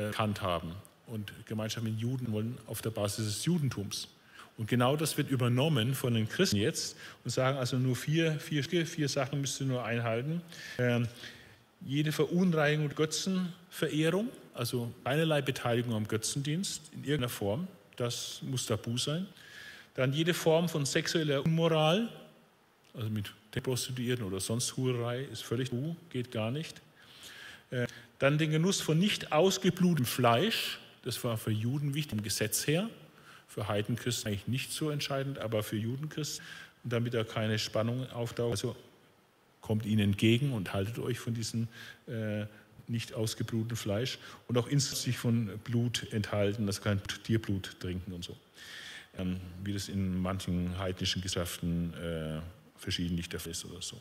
bekannt 0.10 0.42
haben 0.42 0.76
und 1.08 1.34
Gemeinschaft 1.46 1.86
mit 1.86 2.00
Juden 2.00 2.32
wollen 2.32 2.58
auf 2.68 2.82
der 2.82 2.92
Basis 2.92 3.26
des 3.26 3.46
Judentums. 3.46 4.08
Und 4.62 4.68
genau 4.68 4.96
das 4.96 5.18
wird 5.18 5.32
übernommen 5.32 5.96
von 5.96 6.14
den 6.14 6.30
Christen 6.30 6.58
jetzt 6.58 6.96
und 7.26 7.32
sagen 7.32 7.58
also 7.58 7.80
nur 7.80 7.96
vier, 7.96 8.40
vier, 8.40 8.64
vier 8.64 9.10
Sachen 9.10 9.42
müsst 9.42 9.60
ihr 9.60 9.66
nur 9.66 9.84
einhalten. 9.84 10.44
Ähm, 10.78 11.08
jede 11.84 12.12
Verunreinigung 12.12 12.86
und 12.86 12.96
Götzenverehrung, 12.96 14.30
also 14.54 14.94
keinerlei 15.04 15.42
Beteiligung 15.42 15.96
am 15.96 16.08
Götzendienst 16.08 16.92
in 16.94 17.00
irgendeiner 17.00 17.30
Form, 17.30 17.68
das 17.96 18.42
muss 18.44 18.68
tabu 18.68 19.00
sein. 19.00 19.26
Dann 19.96 20.14
jede 20.14 20.36
Form 20.36 20.70
von 20.70 20.86
sexueller 20.86 21.44
Unmoral, 21.44 22.08
also 22.94 23.10
mit 23.10 23.32
Prostituierten 23.64 24.24
oder 24.24 24.40
sonst 24.40 24.78
Hurerei, 24.78 25.24
ist 25.24 25.42
völlig 25.42 25.72
tabu, 25.72 25.96
geht 26.12 26.30
gar 26.30 26.52
nicht. 26.52 26.80
Äh, 27.72 27.88
dann 28.20 28.38
den 28.38 28.52
Genuss 28.52 28.80
von 28.80 29.00
nicht 29.00 29.32
ausgeblutetem 29.32 30.06
Fleisch, 30.06 30.78
das 31.04 31.24
war 31.24 31.36
für 31.38 31.50
Juden 31.50 31.96
wichtig 31.96 32.14
im 32.14 32.22
Gesetz 32.22 32.68
her 32.68 32.88
für 33.52 33.68
Heidenchristen 33.68 34.30
eigentlich 34.30 34.48
nicht 34.48 34.72
so 34.72 34.90
entscheidend, 34.90 35.40
aber 35.40 35.62
für 35.62 35.76
Judenchristen, 35.76 36.46
damit 36.86 37.14
da 37.14 37.26
keine 37.26 37.60
Spannung 37.60 38.10
auftaucht. 38.12 38.52
Also 38.52 38.76
kommt 39.60 39.86
ihnen 39.86 40.00
entgegen 40.00 40.54
und 40.54 40.74
haltet 40.74 41.00
euch 41.00 41.20
von 41.20 41.34
diesem 41.34 41.68
äh, 42.08 42.46
nicht 42.88 43.14
ausgebluteten 43.14 43.76
Fleisch 43.76 44.20
und 44.48 44.58
auch 44.58 44.68
insgesamt 44.68 45.16
von 45.18 45.60
Blut 45.66 46.12
enthalten, 46.12 46.66
das 46.66 46.82
kein 46.82 47.02
Tierblut 47.24 47.78
trinken 47.80 48.14
und 48.14 48.24
so. 48.24 48.38
Ähm, 49.18 49.42
wie 49.64 49.74
das 49.74 49.90
in 49.90 50.22
manchen 50.22 50.78
heidnischen 50.80 51.22
Gesellschaften 51.22 51.94
äh, 51.96 52.40
verschiedentlich 52.78 53.28
der 53.28 53.42
Fall 53.42 53.52
ist 53.52 53.66
oder 53.66 53.82
so. 53.82 53.98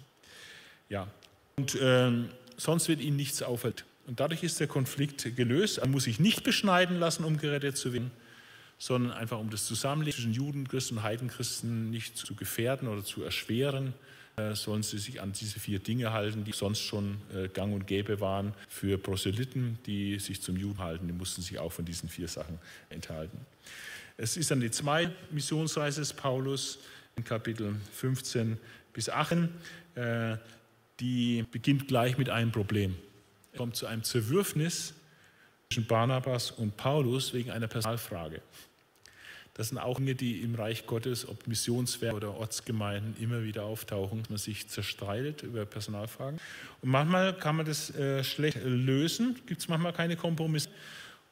Ja, 0.89 1.09
und 1.57 1.75
äh, 1.75 2.13
sonst 2.57 2.89
wird 2.89 3.01
ihnen 3.01 3.17
nichts 3.17 3.43
auffällt. 3.43 3.85
Und 4.07 4.21
dadurch 4.21 4.45
ist 4.45 4.61
der 4.61 4.69
Konflikt 4.69 5.37
gelöst. 5.37 5.79
Er 5.79 5.89
muss 5.89 6.05
sich 6.05 6.21
nicht 6.21 6.45
beschneiden 6.45 6.99
lassen, 7.01 7.25
um 7.25 7.37
gerettet 7.37 7.77
zu 7.77 7.93
werden 7.93 8.13
sondern 8.81 9.13
einfach 9.13 9.39
um 9.39 9.51
das 9.51 9.67
Zusammenleben 9.67 10.15
zwischen 10.15 10.33
Judenchristen 10.33 10.97
und 10.97 11.03
Heidenchristen 11.03 11.91
nicht 11.91 12.17
zu 12.17 12.35
gefährden 12.35 12.89
oder 12.89 13.05
zu 13.05 13.23
erschweren, 13.23 13.93
äh, 14.37 14.55
sollen 14.55 14.83
sie 14.83 14.99
sich 14.99 15.21
an 15.21 15.33
diese 15.33 15.61
vier 15.61 15.81
Dinge 15.81 16.13
halten, 16.13 16.45
die 16.45 16.53
sonst 16.53 16.81
schon 16.81 17.19
äh, 17.35 17.49
gang 17.49 17.75
und 17.75 17.87
gäbe 17.87 18.21
waren 18.21 18.55
für 18.69 18.97
Proselyten, 18.97 19.79
die 19.85 20.19
sich 20.19 20.41
zum 20.41 20.57
Juden 20.57 20.79
halten. 20.79 21.07
Die 21.07 21.13
mussten 21.13 21.43
sich 21.43 21.59
auch 21.59 21.71
von 21.71 21.85
diesen 21.85 22.09
vier 22.09 22.27
Sachen 22.27 22.59
enthalten. 22.89 23.39
Es 24.17 24.39
ist 24.39 24.51
dann 24.51 24.61
die 24.61 24.71
zweite 24.71 25.13
Missionsreise 25.31 26.01
des 26.01 26.15
Paulus 26.15 26.79
in 27.17 27.25
Kapitel 27.25 27.77
15 27.93 28.59
bis 28.95 29.11
18. 29.11 29.51
Äh, 29.95 30.39
die 31.01 31.45
beginnt 31.51 31.87
gleich 31.87 32.17
mit 32.17 32.31
einem 32.31 32.51
Problem. 32.51 32.97
Er 33.53 33.59
kommt 33.59 33.77
zu 33.77 33.87
einem 33.87 34.05
Zerwürfnis 34.05 34.95
zwischen 35.69 35.87
Barnabas 35.87 36.51
und 36.51 36.79
Paulus 36.79 37.35
wegen 37.35 37.51
einer 37.51 37.69
Personalfrage. 37.69 38.41
Das 39.61 39.69
sind 39.69 39.77
auch 39.77 39.99
Dinge, 39.99 40.15
die 40.15 40.41
im 40.41 40.55
Reich 40.55 40.87
Gottes, 40.87 41.29
ob 41.29 41.47
Missionswerk 41.47 42.15
oder 42.15 42.35
Ortsgemeinden, 42.35 43.15
immer 43.23 43.45
wieder 43.45 43.65
auftauchen, 43.65 44.21
dass 44.21 44.31
man 44.31 44.39
sich 44.39 44.69
zerstreitet 44.69 45.43
über 45.43 45.67
Personalfragen. 45.67 46.41
Und 46.81 46.89
manchmal 46.89 47.37
kann 47.37 47.57
man 47.57 47.67
das 47.67 47.95
äh, 47.95 48.25
schlecht 48.25 48.57
lösen, 48.65 49.39
gibt 49.45 49.61
es 49.61 49.69
manchmal 49.69 49.93
keine 49.93 50.17
Kompromisse. 50.17 50.71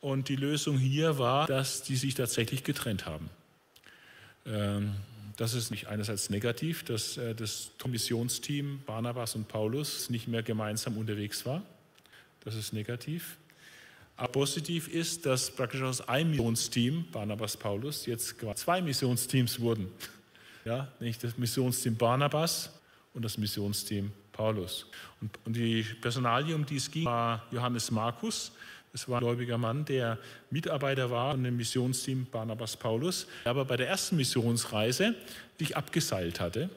Und 0.02 0.28
die 0.28 0.36
Lösung 0.36 0.76
hier 0.76 1.16
war, 1.16 1.46
dass 1.46 1.84
die 1.84 1.96
sich 1.96 2.16
tatsächlich 2.16 2.64
getrennt 2.64 3.06
haben. 3.06 3.30
Ähm, 4.44 4.96
das 5.38 5.54
ist 5.54 5.70
nicht 5.70 5.86
einerseits 5.86 6.28
negativ, 6.28 6.84
dass 6.84 7.16
äh, 7.16 7.34
das 7.34 7.70
Missionsteam 7.86 8.82
Barnabas 8.84 9.36
und 9.36 9.48
Paulus 9.48 10.10
nicht 10.10 10.28
mehr 10.28 10.42
gemeinsam 10.42 10.98
unterwegs 10.98 11.46
war. 11.46 11.62
Das 12.44 12.56
ist 12.56 12.74
negativ. 12.74 13.38
Aber 14.18 14.32
positiv 14.32 14.88
ist, 14.88 15.24
dass 15.26 15.48
praktisch 15.48 15.80
aus 15.80 16.06
einem 16.08 16.30
Missionsteam, 16.30 17.04
Barnabas 17.12 17.56
Paulus, 17.56 18.04
jetzt 18.04 18.34
zwei 18.56 18.82
Missionsteams 18.82 19.60
wurden. 19.60 19.92
Ja, 20.64 20.88
nämlich 20.98 21.18
das 21.18 21.38
Missionsteam 21.38 21.94
Barnabas 21.94 22.70
und 23.14 23.24
das 23.24 23.38
Missionsteam 23.38 24.10
Paulus. 24.32 24.86
Und, 25.20 25.30
und 25.44 25.54
die 25.54 25.86
Personalie, 26.00 26.52
um 26.56 26.66
die 26.66 26.76
es 26.76 26.90
ging, 26.90 27.04
war 27.04 27.46
Johannes 27.52 27.92
Markus. 27.92 28.50
Das 28.92 29.08
war 29.08 29.18
ein 29.18 29.20
gläubiger 29.20 29.56
Mann, 29.56 29.84
der 29.84 30.18
Mitarbeiter 30.50 31.08
war 31.12 31.32
von 31.32 31.44
dem 31.44 31.56
Missionsteam 31.56 32.26
Barnabas 32.26 32.76
Paulus, 32.76 33.28
der 33.44 33.50
aber 33.52 33.64
bei 33.64 33.76
der 33.76 33.86
ersten 33.86 34.16
Missionsreise 34.16 35.14
sich 35.60 35.76
abgeseilt 35.76 36.40
hatte 36.40 36.70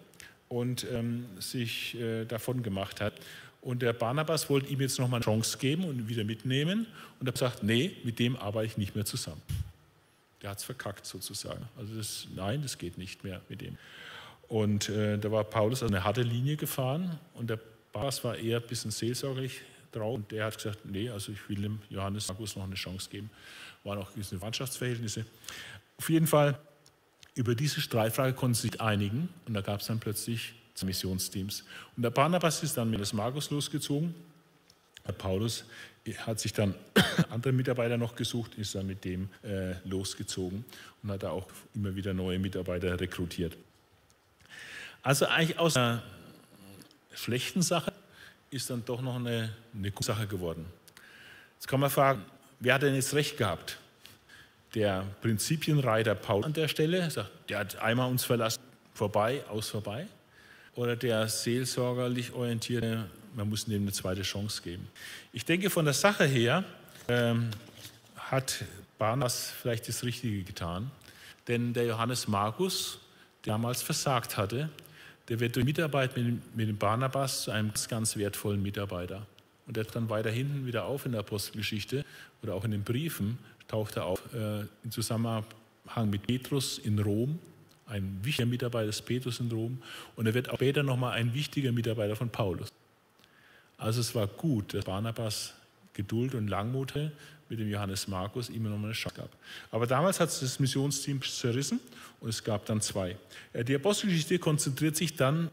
und 0.48 0.86
ähm, 0.92 1.26
sich 1.40 2.00
äh, 2.00 2.26
davon 2.26 2.62
gemacht 2.62 3.02
hat. 3.02 3.14
Und 3.62 3.84
der 3.84 3.94
Barnabas 3.94 4.50
wollte 4.50 4.68
ihm 4.68 4.82
jetzt 4.82 5.00
nochmal 5.00 5.20
eine 5.20 5.26
Chance 5.26 5.58
geben 5.60 5.86
und 5.86 6.00
ihn 6.00 6.10
wieder 6.10 6.24
mitnehmen. 6.24 6.88
Und 7.20 7.28
er 7.28 7.32
gesagt, 7.32 7.62
nee, 7.62 7.96
mit 8.04 8.18
dem 8.18 8.36
arbeite 8.36 8.66
ich 8.66 8.78
nicht 8.78 8.96
mehr 8.96 9.06
zusammen. 9.06 9.42
Der 10.42 10.50
hat 10.50 10.58
es 10.58 10.64
verkackt 10.64 11.06
sozusagen. 11.06 11.68
Also 11.78 11.96
das, 11.96 12.28
nein, 12.36 12.64
das 12.64 12.80
geht 12.80 12.98
nicht 12.98 13.24
mehr 13.24 13.42
mit 13.50 13.62
dem. 13.62 13.78
Und 14.48 14.90
äh, 14.90 15.18
da 15.18 15.32
war 15.32 15.44
Paulus 15.44 15.84
also 15.84 15.94
eine 15.94 16.04
harte 16.04 16.24
Linie 16.24 16.58
gefahren 16.58 17.20
und 17.36 17.50
der 17.50 17.60
Barnabas 17.94 18.24
war 18.24 18.36
eher 18.36 18.60
ein 18.60 18.68
bisschen 18.68 18.90
seelsorglich 18.90 19.62
drauf. 19.92 20.16
Und 20.16 20.32
der 20.32 20.46
hat 20.46 20.58
gesagt, 20.58 20.80
nee, 20.86 21.10
also 21.10 21.32
ich 21.32 21.48
will 21.48 21.62
dem 21.62 21.80
Johannes 21.90 22.28
Markus 22.28 22.56
noch 22.56 22.64
eine 22.64 22.76
Chance 22.76 23.10
geben. 23.10 23.30
Waren 23.84 24.00
auch 24.00 24.12
gewisse 24.12 24.38
Verwandtschaftsverhältnisse. 24.38 25.26
Auf 25.98 26.10
jeden 26.10 26.28
Fall, 26.28 26.58
über 27.36 27.54
diese 27.54 27.80
Streitfrage 27.80 28.34
konnten 28.34 28.56
sie 28.56 28.70
sich 28.70 28.82
einigen 28.82 29.30
und 29.46 29.54
da 29.54 29.62
gab 29.62 29.82
es 29.82 29.88
dann 29.88 30.00
plötzlich 30.00 30.54
Missionsteams. 30.84 31.64
Und 31.96 32.04
der 32.04 32.10
Barnabas 32.10 32.64
ist 32.64 32.78
dann 32.78 32.90
mit 32.90 33.00
des 33.00 33.14
Markus 33.14 33.50
losgezogen. 33.50 34.14
Der 35.08 35.14
Paulus 35.14 35.66
hat 36.26 36.40
sich 36.40 36.54
dann 36.54 36.76
andere 37.30 37.54
Mitarbeiter 37.54 37.98
noch 37.98 38.16
gesucht, 38.16 38.56
ist 38.56 38.76
dann 38.76 38.88
mit 38.88 39.04
dem 39.06 39.30
äh, 39.44 39.74
losgezogen 39.88 40.66
und 41.04 41.12
hat 41.12 41.24
da 41.24 41.32
auch 41.32 41.48
immer 41.74 41.96
wieder 41.96 42.14
neue 42.14 42.40
Mitarbeiter 42.40 43.00
rekrutiert. 43.00 43.58
Also 45.04 45.26
eigentlich 45.26 45.58
aus 45.58 45.78
einer 45.78 46.04
schlechten 47.14 47.62
Sache 47.62 47.94
ist 48.52 48.70
dann 48.70 48.86
doch 48.86 49.02
noch 49.02 49.16
eine, 49.16 49.54
eine 49.74 49.92
gute 49.92 50.08
Sache 50.08 50.28
geworden. 50.28 50.66
Jetzt 51.56 51.68
kann 51.68 51.80
man 51.80 51.90
fragen, 51.90 52.26
wer 52.60 52.76
hat 52.76 52.84
denn 52.84 52.96
jetzt 52.96 53.14
recht 53.14 53.38
gehabt? 53.38 53.78
Der 54.76 55.06
Prinzipienreiter 55.22 56.16
Paul 56.16 56.46
an 56.46 56.54
der 56.54 56.68
Stelle 56.68 57.10
sagt, 57.12 57.50
der 57.50 57.60
hat 57.60 57.78
einmal 57.78 58.10
uns 58.10 58.24
verlassen, 58.24 58.62
vorbei, 58.94 59.44
aus 59.48 59.70
vorbei 59.70 60.08
oder 60.76 60.96
der 60.96 61.28
seelsorgerlich 61.28 62.34
orientierte, 62.34 63.10
man 63.36 63.50
muss 63.50 63.68
ihm 63.68 63.82
eine 63.82 63.92
zweite 63.92 64.22
Chance 64.22 64.62
geben. 64.62 64.88
Ich 65.34 65.46
denke, 65.46 65.70
von 65.70 65.86
der 65.86 65.94
Sache 65.94 66.26
her 66.26 66.64
ähm, 67.08 67.50
hat 68.16 68.64
Barnabas 68.98 69.52
vielleicht 69.62 69.88
das 69.88 70.04
Richtige 70.04 70.44
getan, 70.44 70.92
denn 71.48 71.74
der 71.74 71.86
Johannes 71.86 72.28
Markus, 72.28 73.00
der 73.46 73.54
damals 73.54 73.82
versagt 73.82 74.38
hatte, 74.38 74.70
der 75.28 75.40
wird 75.40 75.56
durch 75.56 75.66
Mitarbeit 75.66 76.16
mit, 76.18 76.56
mit 76.56 76.68
dem 76.68 76.78
Barnabas 76.78 77.44
zu 77.44 77.52
einem 77.52 77.72
ganz 77.90 78.18
wertvollen 78.18 78.62
Mitarbeiter. 78.62 79.26
Und 79.68 79.78
der 79.78 79.86
dann 79.86 80.10
weiter 80.10 80.30
hinten 80.30 80.66
wieder 80.66 80.86
auf 80.86 81.06
in 81.06 81.14
der 81.14 81.22
Apostelgeschichte 81.22 82.04
oder 82.44 82.56
auch 82.56 82.66
in 82.66 82.72
den 82.72 82.84
Briefen 82.84 83.38
taucht 83.68 83.96
er 83.96 84.06
auf 84.06 84.22
äh, 84.34 84.66
Zusammenarbeit 84.90 85.46
Zusammenhang 85.86 86.10
mit 86.10 86.28
Petrus 86.28 86.78
in 86.78 87.00
Rom, 87.00 87.40
ein 87.92 88.20
wichtiger 88.24 88.48
Mitarbeiter 88.48 88.88
des 88.88 89.02
Petrus 89.02 89.40
in 89.40 89.52
Rom, 89.52 89.82
und 90.16 90.26
er 90.26 90.34
wird 90.34 90.50
auch 90.50 90.56
später 90.56 90.84
nochmal 90.84 91.14
ein 91.14 91.34
wichtiger 91.34 91.72
Mitarbeiter 91.72 92.16
von 92.16 92.30
Paulus. 92.30 92.70
Also 93.78 94.02
es 94.02 94.16
war 94.16 94.28
gut, 94.28 94.74
dass 94.74 94.86
Barnabas 94.86 95.54
Geduld 95.94 96.36
und 96.36 96.48
Langmut 96.48 96.94
mit 97.50 97.60
dem 97.60 97.70
Johannes 97.70 98.08
Markus 98.08 98.50
immer 98.50 98.70
noch 98.70 98.78
eine 98.78 98.94
Chance 98.94 99.18
gab. 99.18 99.30
Aber 99.72 99.86
damals 99.86 100.20
hat 100.20 100.30
es 100.30 100.40
das 100.40 100.60
Missionsteam 100.60 101.22
zerrissen 101.22 101.82
und 102.22 102.30
es 102.30 102.44
gab 102.44 102.66
dann 102.66 102.80
zwei. 102.80 103.18
Äh, 103.52 103.66
die 103.66 103.76
Apostelgeschichte 103.76 104.40
konzentriert 104.40 104.96
sich 104.96 105.16
dann 105.16 105.50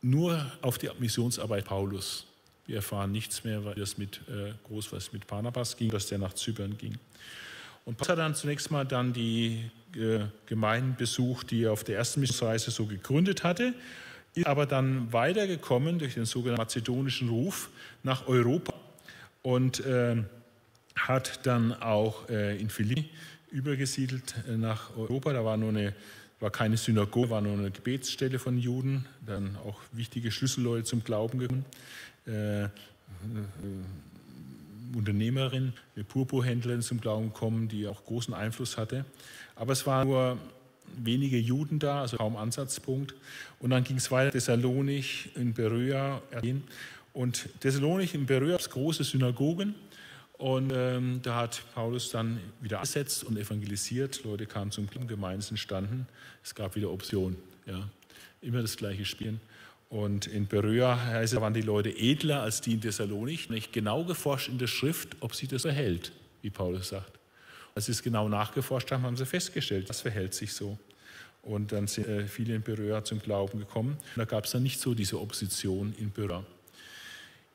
nur 0.00 0.50
auf 0.62 0.78
die 0.78 0.88
Missionsarbeit 0.98 1.66
Paulus. 1.66 2.26
Wir 2.66 2.76
erfahren 2.76 3.12
nichts 3.12 3.44
mehr, 3.44 3.64
weil 3.64 3.74
das 3.74 3.98
mit 3.98 4.20
äh, 4.28 4.54
groß 4.66 4.92
was 4.92 5.12
mit 5.12 5.26
Barnabas 5.26 5.76
ging, 5.76 5.90
dass 5.90 6.06
der 6.06 6.18
nach 6.18 6.32
Zypern 6.32 6.78
ging. 6.78 6.98
Und 7.84 7.96
Paulus 7.96 8.08
hat 8.10 8.18
dann 8.18 8.34
zunächst 8.34 8.70
mal 8.70 8.84
dann 8.84 9.12
die 9.12 9.70
äh, 9.96 10.20
Gemeinden 10.46 10.96
besucht, 10.96 11.50
die 11.50 11.64
er 11.64 11.72
auf 11.72 11.84
der 11.84 11.96
ersten 11.96 12.20
Missionsreise 12.20 12.70
so 12.70 12.86
gegründet 12.86 13.44
hatte, 13.44 13.74
ist 14.34 14.46
aber 14.46 14.66
dann 14.66 15.12
weitergekommen 15.12 15.98
durch 15.98 16.14
den 16.14 16.24
sogenannten 16.24 16.62
mazedonischen 16.62 17.28
Ruf 17.28 17.70
nach 18.02 18.26
Europa 18.28 18.72
und 19.42 19.84
äh, 19.84 20.22
hat 20.96 21.46
dann 21.46 21.72
auch 21.74 22.28
äh, 22.28 22.58
in 22.58 22.70
Philippi 22.70 23.10
übergesiedelt 23.50 24.34
äh, 24.48 24.56
nach 24.56 24.96
Europa. 24.96 25.32
Da 25.32 25.44
war 25.44 25.56
nur 25.56 25.70
eine 25.70 25.94
war 26.42 26.50
keine 26.50 26.76
Synagoge, 26.76 27.30
war 27.30 27.40
nur 27.40 27.52
eine 27.52 27.70
Gebetsstelle 27.70 28.40
von 28.40 28.58
Juden, 28.58 29.06
dann 29.24 29.56
auch 29.64 29.80
wichtige 29.92 30.32
Schlüsselleute 30.32 30.82
zum 30.82 31.04
Glauben 31.04 31.38
gekommen. 31.38 31.64
Unternehmerin, 34.94 35.72
eine 35.94 36.04
Purpurhändlerin 36.04 36.82
zum 36.82 37.00
Glauben 37.00 37.32
gekommen, 37.32 37.68
die 37.68 37.86
auch 37.86 38.04
großen 38.04 38.34
Einfluss 38.34 38.76
hatte. 38.76 39.04
Aber 39.56 39.72
es 39.72 39.86
waren 39.86 40.08
nur 40.08 40.38
wenige 41.02 41.38
Juden 41.38 41.78
da, 41.78 42.02
also 42.02 42.16
kaum 42.16 42.36
Ansatzpunkt. 42.36 43.14
Und 43.60 43.70
dann 43.70 43.84
ging 43.84 43.96
es 43.96 44.10
weiter, 44.10 44.32
Thessalonich, 44.32 45.30
in 45.36 45.54
Beröa, 45.54 46.20
und 47.12 47.48
Thessalonich 47.60 48.14
in 48.14 48.26
Beröa 48.26 48.56
gab 48.56 48.70
große 48.70 49.04
Synagogen. 49.04 49.74
Und 50.38 50.72
ähm, 50.74 51.20
da 51.22 51.36
hat 51.36 51.62
Paulus 51.74 52.10
dann 52.10 52.40
wieder 52.60 52.78
ersetzt 52.78 53.22
und 53.22 53.36
evangelisiert. 53.36 54.24
Leute 54.24 54.46
kamen 54.46 54.72
zum 54.72 54.88
Glauben, 54.88 55.06
Gemeinden 55.06 55.44
entstanden. 55.50 56.08
Es 56.42 56.54
gab 56.54 56.74
wieder 56.74 56.90
Optionen. 56.90 57.36
Ja. 57.66 57.88
Immer 58.40 58.62
das 58.62 58.76
gleiche 58.76 59.04
Spielen. 59.04 59.40
Und 59.92 60.26
in 60.26 60.46
Beröa 60.46 60.98
heißt, 60.98 61.38
waren 61.38 61.52
die 61.52 61.60
Leute 61.60 61.90
edler 61.90 62.40
als 62.40 62.62
die 62.62 62.72
in 62.72 62.80
Thessalonich. 62.80 63.50
Nicht 63.50 63.74
genau 63.74 64.04
geforscht 64.04 64.48
in 64.48 64.56
der 64.56 64.66
Schrift, 64.66 65.16
ob 65.20 65.34
sie 65.34 65.46
das 65.46 65.62
verhält, 65.62 66.12
wie 66.40 66.48
Paulus 66.48 66.88
sagt. 66.88 67.12
Als 67.74 67.84
sie 67.86 67.92
es 67.92 68.02
genau 68.02 68.26
nachgeforscht 68.26 68.90
haben, 68.90 69.02
haben 69.02 69.18
sie 69.18 69.26
festgestellt, 69.26 69.90
das 69.90 70.00
verhält 70.00 70.32
sich 70.32 70.54
so. 70.54 70.78
Und 71.42 71.72
dann 71.72 71.88
sind 71.88 72.08
äh, 72.08 72.26
viele 72.26 72.54
in 72.54 72.62
Beröa 72.62 73.04
zum 73.04 73.20
Glauben 73.20 73.58
gekommen. 73.58 73.98
Und 73.98 74.16
da 74.16 74.24
gab 74.24 74.46
es 74.46 74.52
dann 74.52 74.62
nicht 74.62 74.80
so 74.80 74.94
diese 74.94 75.20
Opposition 75.20 75.94
in 75.98 76.10
Beröa. 76.10 76.42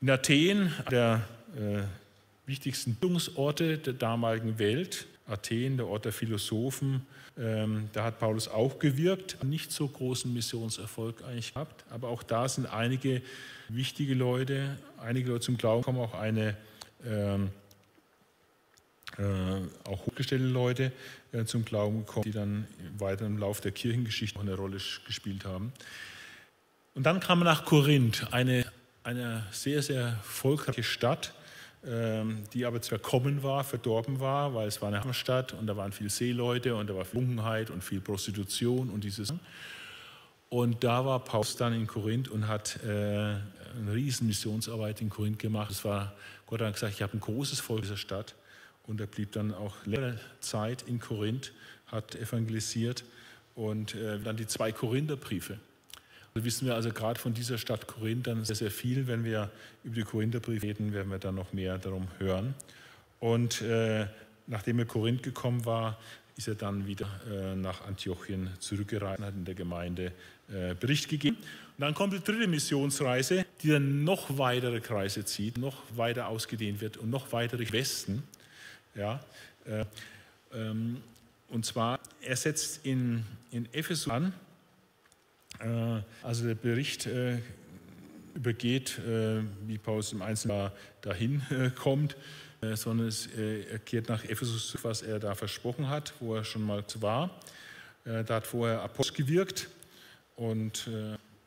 In 0.00 0.08
Athen, 0.08 0.72
der 0.92 1.26
äh, 1.56 1.82
wichtigsten 2.46 2.94
Bildungsorte 2.94 3.78
der 3.78 3.94
damaligen 3.94 4.60
Welt, 4.60 5.08
Athen, 5.28 5.76
der 5.76 5.86
Ort 5.86 6.04
der 6.04 6.12
Philosophen. 6.12 7.06
Ähm, 7.38 7.90
da 7.92 8.04
hat 8.04 8.18
Paulus 8.18 8.48
auch 8.48 8.78
gewirkt, 8.78 9.42
nicht 9.44 9.70
so 9.70 9.86
großen 9.86 10.32
Missionserfolg 10.32 11.22
eigentlich 11.22 11.54
gehabt, 11.54 11.84
aber 11.90 12.08
auch 12.08 12.22
da 12.22 12.48
sind 12.48 12.66
einige 12.66 13.22
wichtige 13.68 14.14
Leute, 14.14 14.78
einige 14.98 15.30
Leute 15.30 15.44
zum 15.44 15.56
Glauben 15.56 15.84
kommen, 15.84 15.98
auch 16.00 16.14
eine 16.14 16.56
ähm, 17.06 17.50
äh, 19.18 19.22
auch 19.88 20.06
hochgestellte 20.06 20.44
Leute 20.44 20.92
äh, 21.32 21.44
zum 21.44 21.64
Glauben 21.64 22.06
gekommen, 22.06 22.24
die 22.24 22.32
dann 22.32 22.66
weiter 22.98 23.26
im 23.26 23.38
Laufe 23.38 23.62
der 23.62 23.72
Kirchengeschichte 23.72 24.38
eine 24.38 24.54
Rolle 24.54 24.78
gespielt 25.06 25.44
haben. 25.44 25.72
Und 26.94 27.04
dann 27.04 27.20
kam 27.20 27.40
man 27.40 27.46
nach 27.46 27.64
Korinth, 27.64 28.32
eine, 28.32 28.64
eine 29.02 29.46
sehr, 29.50 29.82
sehr 29.82 30.02
erfolgreiche 30.02 30.82
Stadt, 30.82 31.32
die 31.82 32.66
aber 32.66 32.82
zwar 32.82 32.98
kommen 32.98 33.42
war, 33.42 33.62
verdorben 33.62 34.18
war, 34.20 34.52
weil 34.54 34.68
es 34.68 34.82
war 34.82 34.92
eine 34.92 35.14
Stadt 35.14 35.52
und 35.52 35.66
da 35.66 35.76
waren 35.76 35.92
viele 35.92 36.10
Seeleute 36.10 36.74
und 36.74 36.88
da 36.90 36.96
war 36.96 37.04
viel 37.04 37.20
Unkenheit 37.20 37.70
und 37.70 37.84
viel 37.84 38.00
Prostitution 38.00 38.90
und 38.90 39.04
dieses. 39.04 39.32
Und 40.50 40.82
da 40.82 41.04
war 41.04 41.20
Paulus 41.20 41.56
dann 41.56 41.74
in 41.74 41.86
Korinth 41.86 42.28
und 42.28 42.48
hat 42.48 42.82
äh, 42.84 42.88
eine 42.88 43.92
riesen 43.92 44.26
Missionsarbeit 44.26 45.00
in 45.00 45.10
Korinth 45.10 45.38
gemacht. 45.38 45.70
Es 45.70 45.84
war, 45.84 46.14
Gott 46.46 46.62
hat 46.62 46.72
gesagt, 46.72 46.94
ich 46.94 47.02
habe 47.02 47.16
ein 47.16 47.20
großes 47.20 47.60
Volk 47.60 47.82
dieser 47.82 47.96
Stadt. 47.96 48.34
Und 48.86 49.00
er 49.00 49.06
blieb 49.06 49.32
dann 49.32 49.52
auch 49.52 49.74
längere 49.84 50.18
Zeit 50.40 50.82
in 50.82 50.98
Korinth, 50.98 51.52
hat 51.86 52.14
evangelisiert 52.14 53.04
und 53.54 53.94
äh, 53.94 54.18
dann 54.18 54.38
die 54.38 54.46
zwei 54.46 54.72
Korintherbriefe. 54.72 55.58
Also 56.34 56.44
wissen 56.44 56.66
wir 56.66 56.74
also 56.74 56.90
gerade 56.90 57.18
von 57.18 57.34
dieser 57.34 57.58
Stadt 57.58 57.86
Korinth 57.86 58.26
dann 58.26 58.44
sehr, 58.44 58.56
sehr 58.56 58.70
viel. 58.70 59.06
Wenn 59.06 59.24
wir 59.24 59.50
über 59.84 59.96
die 59.96 60.02
Korintherbriefe 60.02 60.66
reden, 60.66 60.92
werden 60.92 61.10
wir 61.10 61.18
dann 61.18 61.34
noch 61.34 61.52
mehr 61.52 61.78
darum 61.78 62.06
hören. 62.18 62.54
Und 63.20 63.62
äh, 63.62 64.06
nachdem 64.46 64.78
er 64.78 64.84
Korinth 64.84 65.22
gekommen 65.22 65.64
war, 65.64 65.98
ist 66.36 66.46
er 66.46 66.54
dann 66.54 66.86
wieder 66.86 67.08
äh, 67.28 67.56
nach 67.56 67.84
Antiochien 67.84 68.48
zurückgereist 68.60 69.18
und 69.18 69.26
hat 69.26 69.34
in 69.34 69.44
der 69.44 69.56
Gemeinde 69.56 70.12
äh, 70.48 70.74
Bericht 70.74 71.08
gegeben. 71.08 71.36
Und 71.36 71.82
dann 71.82 71.94
kommt 71.94 72.12
die 72.12 72.20
dritte 72.20 72.46
Missionsreise, 72.46 73.44
die 73.62 73.70
dann 73.70 74.04
noch 74.04 74.38
weitere 74.38 74.80
Kreise 74.80 75.24
zieht, 75.24 75.58
noch 75.58 75.82
weiter 75.96 76.28
ausgedehnt 76.28 76.80
wird 76.80 76.96
und 76.96 77.10
noch 77.10 77.32
weiter 77.32 77.56
durch 77.56 77.72
Westen. 77.72 78.22
Ja, 78.94 79.20
äh, 79.64 79.84
ähm, 80.54 80.98
und 81.48 81.66
zwar, 81.66 81.98
er 82.20 82.36
setzt 82.36 82.84
in, 82.86 83.24
in 83.50 83.66
Ephesus 83.72 84.08
an, 84.08 84.32
also 86.22 86.46
der 86.46 86.54
Bericht 86.54 87.06
äh, 87.06 87.38
übergeht, 88.34 88.98
äh, 88.98 89.42
wie 89.66 89.78
Paulus 89.78 90.12
im 90.12 90.22
Einzelnen 90.22 90.70
dahin 91.00 91.42
kommt, 91.74 92.16
sondern 92.74 93.12
er 93.36 93.78
kehrt 93.78 94.08
nach 94.08 94.24
Ephesus, 94.24 94.76
was 94.82 95.02
er 95.02 95.20
da 95.20 95.36
versprochen 95.36 95.88
hat, 95.88 96.12
wo 96.18 96.34
er 96.34 96.42
schon 96.42 96.62
mal 96.62 96.84
war. 96.98 97.30
Da 98.04 98.34
hat 98.34 98.48
vorher 98.48 98.82
Apollos 98.82 99.14
gewirkt 99.14 99.68
und 100.34 100.90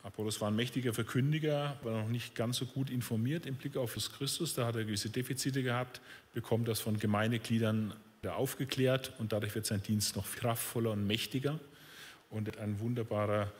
Apollos 0.02 0.40
war 0.40 0.50
ein 0.50 0.56
mächtiger 0.56 0.94
Verkündiger, 0.94 1.76
war 1.82 2.00
noch 2.00 2.08
nicht 2.08 2.34
ganz 2.34 2.56
so 2.56 2.64
gut 2.64 2.88
informiert 2.88 3.44
im 3.44 3.56
Blick 3.56 3.76
auf 3.76 3.94
Jesus 3.94 4.12
Christus. 4.12 4.54
Da 4.54 4.66
hat 4.66 4.76
er 4.76 4.84
gewisse 4.84 5.10
Defizite 5.10 5.62
gehabt, 5.62 6.00
bekommt 6.32 6.66
das 6.66 6.80
von 6.80 6.98
Gemeindegliedern 6.98 7.92
aufgeklärt 8.30 9.12
und 9.18 9.32
dadurch 9.32 9.54
wird 9.54 9.66
sein 9.66 9.82
Dienst 9.82 10.16
noch 10.16 10.30
kraftvoller 10.34 10.92
und 10.92 11.06
mächtiger 11.06 11.58
und 12.30 12.58
ein 12.58 12.80
wunderbarer 12.80 13.52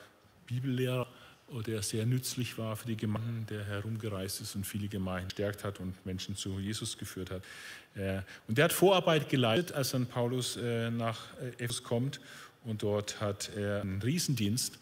Bibellehrer, 0.47 1.07
der 1.67 1.83
sehr 1.83 2.07
nützlich 2.07 2.57
war 2.57 2.77
für 2.77 2.87
die 2.87 2.97
Gemeinden, 2.97 3.47
der 3.51 3.65
herumgereist 3.65 4.41
ist 4.41 4.55
und 4.57 4.67
viele 4.67 4.89
Gemeinden 4.89 5.31
stärkt 5.31 5.65
hat 5.65 5.81
und 5.81 6.07
Menschen 6.07 6.35
zu 6.35 6.59
Jesus 6.59 6.97
geführt 6.97 7.31
hat. 7.31 7.43
Äh, 7.95 8.23
und 8.49 8.57
der 8.57 8.67
hat 8.67 8.73
Vorarbeit 8.73 9.29
geleitet, 9.29 9.73
als 9.73 9.91
dann 9.91 10.07
Paulus 10.07 10.57
äh, 10.57 10.91
nach 10.91 11.19
äh, 11.41 11.63
Ephesus 11.63 11.83
kommt 11.83 12.21
und 12.65 12.83
dort 12.83 13.21
hat 13.21 13.51
er 13.55 13.83
einen 13.83 14.01
Riesendienst. 14.01 14.79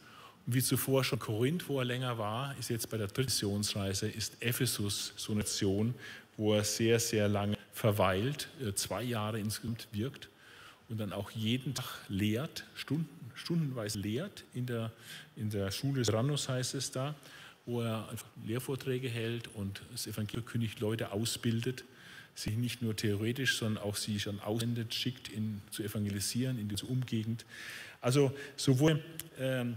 Und 0.47 0.55
wie 0.55 0.62
zuvor 0.62 1.03
schon 1.03 1.19
Korinth, 1.19 1.69
wo 1.69 1.78
er 1.81 1.85
länger 1.85 2.19
war, 2.19 2.57
ist 2.59 2.70
jetzt 2.70 2.89
bei 2.89 2.97
der 2.97 3.09
dritten 3.09 3.31
Missionsreise, 3.31 4.09
ist 4.09 4.41
Ephesus 4.41 5.12
so 5.16 5.32
eine 5.32 5.41
Nation, 5.41 5.95
wo 6.37 6.55
er 6.55 6.65
sehr, 6.65 7.01
sehr 7.01 7.28
lange 7.28 7.57
verweilt, 7.73 8.49
zwei 8.74 9.03
Jahre 9.03 9.39
insgesamt 9.39 9.89
wirkt 9.93 10.28
und 10.89 10.99
dann 10.99 11.12
auch 11.12 11.31
jeden 11.31 11.74
Tag 11.74 11.87
lehrt, 12.09 12.65
Stunden, 12.74 13.09
stundenweise 13.41 13.99
lehrt. 13.99 14.45
In 14.55 14.67
der, 14.67 14.93
in 15.37 15.51
der 15.51 15.71
Schule 15.71 16.07
Ranus 16.12 16.49
heißt 16.49 16.75
es 16.75 16.91
da, 16.91 17.15
wo 17.67 17.83
er 17.83 18.09
Lehrvorträge 18.45 19.09
hält 19.09 19.49
und 19.55 19.83
das 19.93 20.07
Evangelium 20.07 20.45
kündigt, 20.45 20.81
Leute 20.81 21.12
ausbildet, 21.12 21.85
sie 22.35 22.51
nicht 22.51 22.83
nur 22.83 22.97
theoretisch, 22.97 23.59
sondern 23.59 23.83
auch 23.85 23.97
sie 23.97 24.19
schon 24.19 24.41
aussendet, 24.41 24.95
schickt, 24.95 25.29
in, 25.29 25.61
zu 25.71 25.83
evangelisieren 25.83 26.59
in 26.59 26.69
diese 26.69 26.87
Umgegend. 26.87 27.45
Also 28.01 28.33
sowohl 28.57 29.03
ähm, 29.39 29.77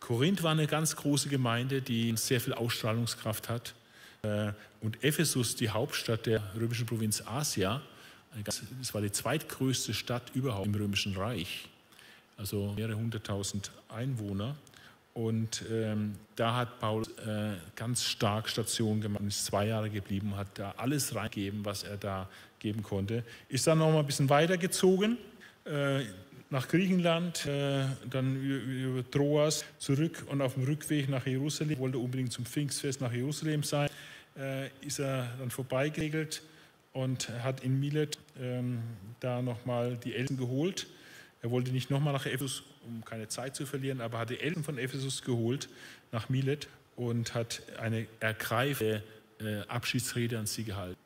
Korinth 0.00 0.42
war 0.42 0.52
eine 0.52 0.66
ganz 0.66 0.96
große 0.96 1.28
Gemeinde, 1.28 1.82
die 1.82 2.16
sehr 2.16 2.40
viel 2.40 2.52
Ausstrahlungskraft 2.52 3.48
hat. 3.48 3.74
Äh, 4.22 4.52
und 4.80 5.02
Ephesus, 5.02 5.56
die 5.56 5.70
Hauptstadt 5.70 6.26
der 6.26 6.42
römischen 6.54 6.86
Provinz 6.86 7.22
Asia, 7.26 7.82
es 8.80 8.92
war 8.92 9.00
die 9.00 9.10
zweitgrößte 9.10 9.94
Stadt 9.94 10.30
überhaupt 10.34 10.66
im 10.66 10.74
Römischen 10.74 11.16
Reich, 11.16 11.68
also 12.36 12.72
mehrere 12.76 12.96
hunderttausend 12.96 13.70
Einwohner. 13.88 14.56
Und 15.14 15.64
ähm, 15.72 16.14
da 16.34 16.56
hat 16.56 16.78
Paulus 16.78 17.08
äh, 17.18 17.54
ganz 17.74 18.04
stark 18.04 18.50
Station 18.50 19.00
gemacht, 19.00 19.22
ist 19.26 19.46
zwei 19.46 19.66
Jahre 19.68 19.88
geblieben, 19.88 20.36
hat 20.36 20.48
da 20.58 20.74
alles 20.76 21.14
reingegeben, 21.14 21.64
was 21.64 21.84
er 21.84 21.96
da 21.96 22.28
geben 22.58 22.82
konnte. 22.82 23.24
Ist 23.48 23.66
dann 23.66 23.78
noch 23.78 23.90
mal 23.90 24.00
ein 24.00 24.06
bisschen 24.06 24.28
weitergezogen 24.28 25.16
äh, 25.64 26.00
nach 26.50 26.68
Griechenland, 26.68 27.46
äh, 27.46 27.86
dann 28.08 28.36
über, 28.36 28.98
über 29.00 29.10
Troas 29.10 29.64
zurück 29.78 30.24
und 30.28 30.42
auf 30.42 30.54
dem 30.54 30.64
Rückweg 30.64 31.08
nach 31.08 31.26
Jerusalem, 31.26 31.78
wollte 31.78 31.98
unbedingt 31.98 32.32
zum 32.32 32.44
Pfingstfest 32.44 33.00
nach 33.00 33.12
Jerusalem 33.12 33.62
sein, 33.62 33.88
äh, 34.38 34.68
ist 34.80 35.00
er 35.00 35.30
dann 35.38 35.50
vorbeigeregelt 35.50 36.42
und 36.92 37.28
hat 37.42 37.64
in 37.64 37.80
Milet 37.80 38.18
ähm, 38.40 38.82
da 39.20 39.42
nochmal 39.42 39.96
die 39.96 40.14
Eltern 40.14 40.36
geholt. 40.36 40.86
Er 41.46 41.52
wollte 41.52 41.70
nicht 41.70 41.90
nochmal 41.90 42.12
nach 42.12 42.26
Ephesus, 42.26 42.64
um 42.84 43.04
keine 43.04 43.28
Zeit 43.28 43.54
zu 43.54 43.66
verlieren, 43.66 44.00
aber 44.00 44.18
hat 44.18 44.30
die 44.30 44.40
Eltern 44.40 44.64
von 44.64 44.78
Ephesus 44.78 45.22
geholt 45.22 45.68
nach 46.10 46.28
Milet 46.28 46.66
und 46.96 47.34
hat 47.34 47.62
eine 47.78 48.08
ergreifende 48.18 49.04
äh, 49.38 49.60
Abschiedsrede 49.68 50.40
an 50.40 50.46
sie 50.46 50.64
gehalten. 50.64 50.98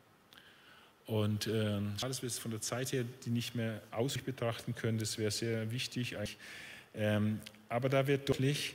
Und 1.05 1.45
äh, 1.45 1.79
alles, 2.01 2.23
was 2.23 2.39
von 2.39 2.49
der 2.49 2.59
Zeit 2.59 2.91
her, 2.91 3.05
die 3.23 3.29
nicht 3.29 3.53
mehr 3.53 3.83
aus 3.91 4.13
sich 4.13 4.23
betrachten 4.23 4.73
können, 4.73 4.97
das 4.97 5.19
wäre 5.19 5.29
sehr 5.29 5.69
wichtig. 5.69 6.17
Ähm, 6.95 7.39
aber 7.69 7.87
da 7.89 8.07
wird 8.07 8.27
deutlich, 8.27 8.73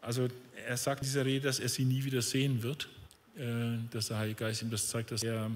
also 0.00 0.28
er 0.66 0.78
sagt 0.78 1.02
in 1.02 1.08
dieser 1.08 1.26
Rede, 1.26 1.48
dass 1.48 1.60
er 1.60 1.68
sie 1.68 1.84
nie 1.84 2.02
wieder 2.02 2.22
sehen 2.22 2.62
wird, 2.62 2.88
äh, 3.36 3.76
dass 3.90 4.08
der 4.08 4.20
Heilige 4.20 4.38
Geist 4.38 4.62
ihm 4.62 4.70
das 4.70 4.88
zeigt, 4.88 5.10
dass 5.10 5.22
er, 5.22 5.50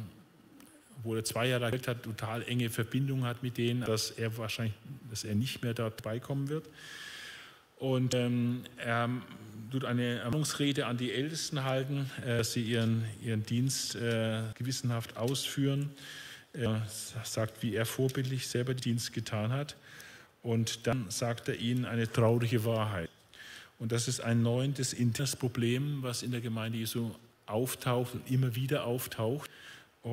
wo 1.03 1.15
er 1.15 1.25
zwei 1.25 1.49
Jahre 1.49 1.67
alt 1.67 1.87
hat, 1.87 2.03
total 2.03 2.43
enge 2.43 2.71
Verbindung 2.71 3.25
hat 3.25 3.43
mit 3.43 3.57
denen, 3.57 3.83
dass 3.83 4.11
er 4.11 4.37
wahrscheinlich, 4.37 4.75
dass 5.11 5.25
er 5.25 5.35
nicht 5.35 5.63
mehr 5.63 5.75
dort 5.75 6.03
beikommen 6.03 6.49
wird. 6.49 6.69
Und 7.77 8.15
ähm, 8.15 8.65
er 8.77 9.09
tut 9.71 9.85
eine 9.85 10.19
Ermahnungsrede 10.19 10.87
an 10.87 10.97
die 10.97 11.13
Ältesten 11.13 11.65
halten, 11.65 12.11
äh, 12.25 12.39
dass 12.39 12.53
sie 12.53 12.63
ihren, 12.63 13.05
ihren 13.23 13.45
Dienst 13.45 13.95
äh, 13.95 14.43
gewissenhaft 14.55 15.17
ausführen. 15.17 15.91
Er 16.53 16.85
sagt, 17.23 17.63
wie 17.63 17.75
er 17.75 17.87
vorbildlich 17.87 18.49
selber 18.49 18.75
den 18.75 18.81
Dienst 18.81 19.13
getan 19.13 19.53
hat. 19.53 19.77
Und 20.43 20.87
dann 20.87 21.11
sagt 21.11 21.49
er 21.49 21.57
ihnen 21.57 21.85
eine 21.85 22.11
traurige 22.11 22.65
Wahrheit. 22.65 23.11
Und 23.79 23.93
das 23.93 24.09
ist 24.09 24.21
ein 24.21 24.43
neues 24.43 24.93
internes 24.93 25.37
Problem, 25.37 26.03
was 26.03 26.23
in 26.25 26.33
der 26.33 26.41
Gemeinde 26.41 26.79
Jesu 26.79 27.15
auftaucht 27.47 28.15
und 28.15 28.31
immer 28.31 28.57
wieder 28.57 28.85
auftaucht 28.85 29.51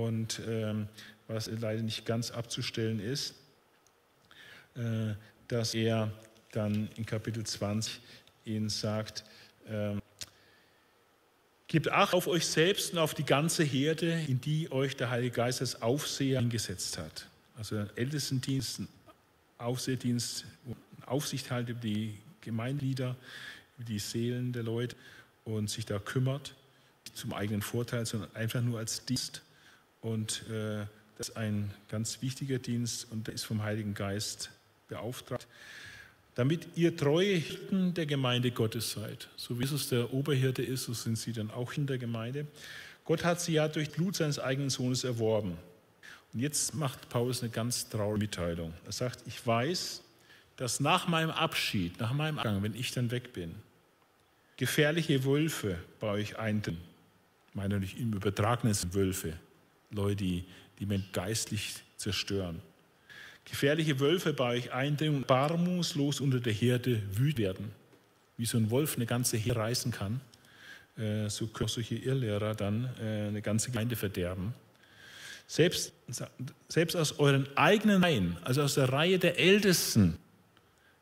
und 0.03 0.41
ähm, 0.47 0.87
was 1.27 1.47
leider 1.47 1.81
nicht 1.81 2.05
ganz 2.05 2.31
abzustellen 2.31 2.99
ist, 2.99 3.35
äh, 4.75 5.13
dass 5.47 5.73
er 5.73 6.11
dann 6.51 6.89
in 6.95 7.05
Kapitel 7.05 7.43
20 7.43 7.99
ihnen 8.45 8.69
sagt, 8.69 9.23
ähm, 9.67 10.01
Gebt 11.67 11.91
Acht 11.91 12.13
auf 12.13 12.27
euch 12.27 12.45
selbst 12.45 12.93
und 12.93 12.99
auf 12.99 13.15
die 13.15 13.25
ganze 13.25 13.63
Herde, 13.63 14.23
in 14.27 14.39
die 14.39 14.71
euch 14.71 14.95
der 14.95 15.09
Heilige 15.09 15.35
Geist 15.35 15.61
als 15.61 15.81
Aufseher 15.81 16.39
eingesetzt 16.39 16.99
hat. 16.99 17.27
Also 17.57 17.77
Ältestendienst, 17.95 18.81
Aufseherdienst, 19.57 20.45
Aufsicht 21.07 21.49
halt 21.49 21.69
über 21.69 21.79
die 21.79 22.19
Gemeindeglieder, 22.41 23.15
über 23.77 23.85
die 23.85 23.97
Seelen 23.97 24.53
der 24.53 24.61
Leute 24.61 24.95
und 25.43 25.69
sich 25.69 25.85
da 25.85 25.97
kümmert, 25.97 26.53
zum 27.13 27.33
eigenen 27.33 27.63
Vorteil, 27.63 28.05
sondern 28.05 28.33
einfach 28.35 28.61
nur 28.61 28.77
als 28.77 29.03
Dienst. 29.05 29.41
Und 30.05 30.43
äh, 30.49 30.85
das 31.17 31.29
ist 31.29 31.37
ein 31.37 31.71
ganz 31.89 32.21
wichtiger 32.21 32.59
Dienst 32.59 33.07
und 33.11 33.27
der 33.27 33.33
ist 33.33 33.43
vom 33.43 33.63
Heiligen 33.63 33.93
Geist 33.93 34.51
beauftragt 34.87 35.47
damit 36.35 36.67
ihr 36.75 36.95
treue 36.95 37.35
Hirten 37.35 37.93
der 37.93 38.05
Gemeinde 38.05 38.51
Gottes 38.51 38.91
seid. 38.91 39.29
So 39.37 39.57
wie 39.57 39.63
Jesus 39.63 39.89
der 39.89 40.13
Oberhirte 40.13 40.61
ist, 40.61 40.83
so 40.83 40.93
sind 40.93 41.17
sie 41.17 41.31
dann 41.31 41.49
auch 41.49 41.73
in 41.73 41.87
der 41.87 41.97
Gemeinde. 41.97 42.45
Gott 43.05 43.23
hat 43.23 43.39
sie 43.39 43.53
ja 43.53 43.67
durch 43.67 43.91
Blut 43.91 44.17
seines 44.17 44.37
eigenen 44.37 44.69
Sohnes 44.69 45.05
erworben. 45.05 45.57
Und 46.33 46.39
jetzt 46.41 46.75
macht 46.75 47.07
Paulus 47.09 47.41
eine 47.41 47.51
ganz 47.51 47.87
traurige 47.87 48.25
Mitteilung. 48.25 48.73
Er 48.85 48.91
sagt, 48.91 49.23
ich 49.25 49.45
weiß, 49.45 50.03
dass 50.57 50.81
nach 50.81 51.07
meinem 51.07 51.31
Abschied, 51.31 51.99
nach 51.99 52.13
meinem 52.13 52.37
Abgang, 52.37 52.61
wenn 52.63 52.75
ich 52.75 52.91
dann 52.91 53.11
weg 53.11 53.31
bin, 53.31 53.55
gefährliche 54.57 55.23
Wölfe 55.23 55.77
bei 56.01 56.07
euch 56.07 56.37
eindringen. 56.37 56.81
Ich 57.49 57.55
meine 57.55 57.79
nicht 57.79 57.97
im 57.97 58.11
übertragenen 58.11 58.75
Wölfe, 58.93 59.33
Leute, 59.95 60.15
die, 60.17 60.45
Menschen 60.79 61.09
geistlich 61.13 61.75
zerstören 61.97 62.61
gefährliche 63.45 63.99
Wölfe 63.99 64.33
bei 64.33 64.55
euch 64.55 64.73
eindringen 64.73 65.17
und 65.17 65.27
barmutlos 65.27 66.19
unter 66.19 66.39
der 66.39 66.53
Herde 66.53 67.01
wütend 67.13 67.37
werden. 67.37 67.71
Wie 68.37 68.45
so 68.45 68.57
ein 68.57 68.69
Wolf 68.69 68.95
eine 68.95 69.05
ganze 69.05 69.37
Herde 69.37 69.59
reißen 69.59 69.91
kann, 69.91 70.19
äh, 70.97 71.29
so 71.29 71.47
können 71.47 71.69
solche 71.69 71.95
Irrlehrer 71.95 72.55
dann 72.55 72.89
äh, 72.99 73.27
eine 73.27 73.41
ganze 73.41 73.71
Gemeinde 73.71 73.95
verderben. 73.95 74.53
Selbst, 75.47 75.93
selbst 76.67 76.95
aus 76.95 77.19
euren 77.19 77.47
eigenen 77.55 78.03
Reihen, 78.03 78.35
also 78.43 78.63
aus 78.63 78.75
der 78.75 78.89
Reihe 78.89 79.19
der 79.19 79.37
Ältesten, 79.37 80.17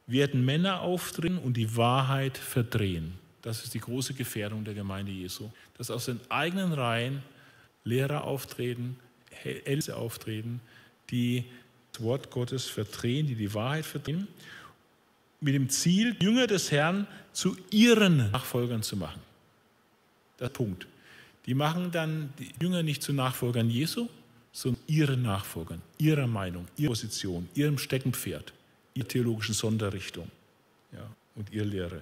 werden 0.06 0.44
Männer 0.44 0.82
auftreten 0.82 1.38
und 1.38 1.56
die 1.56 1.78
Wahrheit 1.78 2.38
verdrehen. 2.38 3.14
Das 3.42 3.64
ist 3.64 3.74
die 3.74 3.80
große 3.80 4.14
Gefährdung 4.14 4.66
der 4.66 4.74
Gemeinde 4.74 5.14
Jesu. 5.14 5.50
Dass 5.78 5.90
aus 5.90 6.06
den 6.06 6.20
eigenen 6.30 6.74
Reihen 6.74 7.24
Lehrer 7.84 8.24
auftreten, 8.24 8.98
Älteste 9.44 9.96
auftreten, 9.96 10.62
die 11.10 11.44
das 11.92 12.02
Wort 12.02 12.32
Gottes 12.32 12.66
verdrehen, 12.66 13.28
die 13.28 13.36
die 13.36 13.54
Wahrheit 13.54 13.86
verdrehen, 13.86 14.28
mit 15.42 15.54
dem 15.54 15.70
Ziel, 15.70 16.16
Jünger 16.22 16.48
des 16.48 16.72
Herrn 16.72 17.08
zu 17.34 17.58
ihren 17.70 18.32
Nachfolgern 18.32 18.82
zu 18.82 18.96
machen. 18.96 19.22
Das 20.38 20.52
Punkt. 20.52 20.88
Die 21.46 21.54
machen 21.54 21.92
dann 21.92 22.34
die 22.40 22.50
Jünger 22.62 22.84
nicht 22.84 23.04
zu 23.04 23.12
Nachfolgern 23.12 23.70
Jesu, 23.70 24.08
sondern 24.54 24.82
ihren 24.88 25.22
Nachfolgern, 25.24 25.82
ihrer 25.98 26.28
Meinung, 26.28 26.68
ihrer 26.78 26.92
Position, 26.92 27.50
ihrem 27.56 27.78
Steckenpferd, 27.78 28.54
ihrer 28.94 29.08
theologischen 29.08 29.54
Sonderrichtung 29.54 30.30
ja, 30.94 31.10
und 31.36 31.52
ihrer 31.52 31.66
Lehre. 31.66 32.02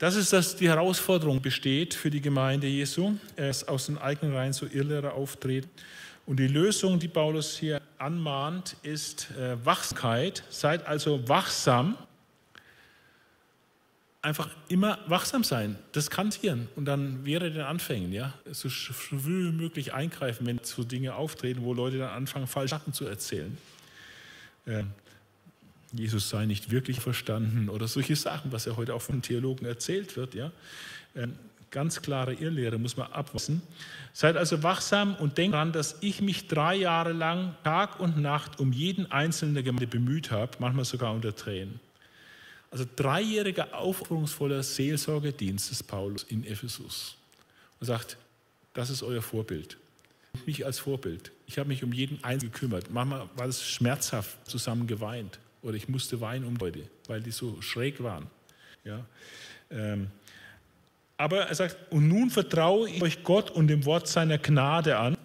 Das 0.00 0.16
ist, 0.16 0.32
dass 0.32 0.56
die 0.56 0.66
Herausforderung 0.66 1.42
besteht 1.42 1.92
für 1.92 2.08
die 2.08 2.22
Gemeinde 2.22 2.66
Jesu, 2.66 3.18
dass 3.36 3.68
aus 3.68 3.84
den 3.84 3.98
eigenen 3.98 4.34
Reihen 4.34 4.54
so 4.54 4.64
Irrlehrer 4.64 5.12
auftreten. 5.12 5.68
Und 6.24 6.38
die 6.40 6.46
Lösung, 6.46 6.98
die 6.98 7.06
Paulus 7.06 7.58
hier 7.58 7.82
anmahnt, 7.98 8.76
ist 8.82 9.30
äh, 9.32 9.62
Wachsamkeit. 9.62 10.42
Seid 10.48 10.86
also 10.86 11.28
wachsam. 11.28 11.98
Einfach 14.22 14.48
immer 14.68 15.00
wachsam 15.06 15.44
sein, 15.44 15.78
das 15.92 16.08
kantieren 16.08 16.68
und 16.76 16.86
dann 16.86 17.26
wäre 17.26 17.50
den 17.50 17.62
Anfängen, 17.62 18.12
ja, 18.12 18.32
so 18.50 18.68
früh 18.70 19.48
wie 19.48 19.52
möglich 19.52 19.92
eingreifen, 19.92 20.46
wenn 20.46 20.60
so 20.62 20.82
Dinge 20.82 21.14
auftreten, 21.14 21.62
wo 21.62 21.74
Leute 21.74 21.98
dann 21.98 22.10
anfangen, 22.10 22.46
falsche 22.46 22.76
Sachen 22.76 22.94
zu 22.94 23.06
erzählen. 23.06 23.56
Äh, 24.64 24.84
Jesus 25.92 26.28
sei 26.28 26.46
nicht 26.46 26.70
wirklich 26.70 27.00
verstanden 27.00 27.68
oder 27.68 27.88
solche 27.88 28.16
Sachen, 28.16 28.52
was 28.52 28.64
ja 28.64 28.76
heute 28.76 28.94
auch 28.94 29.02
von 29.02 29.22
Theologen 29.22 29.66
erzählt 29.66 30.16
wird, 30.16 30.34
ja. 30.34 30.52
Äh, 31.14 31.28
Ganz 31.70 32.02
klare 32.02 32.34
Irrlehre 32.34 32.78
muss 32.78 32.96
man 32.96 33.12
abwassen. 33.12 33.62
Seid 34.12 34.36
also 34.36 34.64
wachsam 34.64 35.14
und 35.14 35.38
denkt 35.38 35.54
daran, 35.54 35.72
dass 35.72 35.96
ich 36.00 36.20
mich 36.20 36.48
drei 36.48 36.74
Jahre 36.74 37.12
lang 37.12 37.54
Tag 37.62 38.00
und 38.00 38.18
Nacht 38.18 38.58
um 38.58 38.72
jeden 38.72 39.10
einzelnen 39.12 39.54
der 39.54 39.62
Gemeinde 39.62 39.86
bemüht 39.86 40.32
habe, 40.32 40.50
manchmal 40.58 40.84
sogar 40.84 41.14
unter 41.14 41.34
Tränen. 41.34 41.78
Also 42.72 42.84
dreijähriger 42.96 43.74
aufopferungsvoller 43.74 44.64
Seelsorgedienst 44.64 45.70
des 45.70 45.82
Paulus 45.82 46.24
in 46.24 46.44
Ephesus. 46.44 47.16
Und 47.78 47.86
sagt, 47.86 48.16
das 48.74 48.90
ist 48.90 49.04
euer 49.04 49.22
Vorbild. 49.22 49.76
Mich 50.46 50.66
als 50.66 50.80
Vorbild. 50.80 51.30
Ich 51.46 51.58
habe 51.58 51.68
mich 51.68 51.84
um 51.84 51.92
jeden 51.92 52.22
Einzelnen 52.24 52.52
gekümmert. 52.52 52.90
Manchmal 52.90 53.28
war 53.36 53.46
es 53.46 53.64
schmerzhaft, 53.64 54.48
zusammen 54.48 54.88
geweint. 54.88 55.38
Oder 55.62 55.74
ich 55.74 55.88
musste 55.88 56.20
weinen 56.20 56.44
um 56.46 56.56
Leute, 56.56 56.88
weil 57.06 57.20
die 57.20 57.30
so 57.30 57.60
schräg 57.60 58.02
waren. 58.02 58.26
Ja. 58.84 59.04
Ähm, 59.70 60.10
aber 61.16 61.42
er 61.42 61.54
sagt, 61.54 61.76
und 61.92 62.08
nun 62.08 62.30
vertraue 62.30 62.88
ich 62.88 63.02
euch 63.02 63.22
Gott 63.22 63.50
und 63.50 63.68
dem 63.68 63.84
Wort 63.84 64.08
seiner 64.08 64.38
Gnade 64.38 64.96
an. 64.96 65.18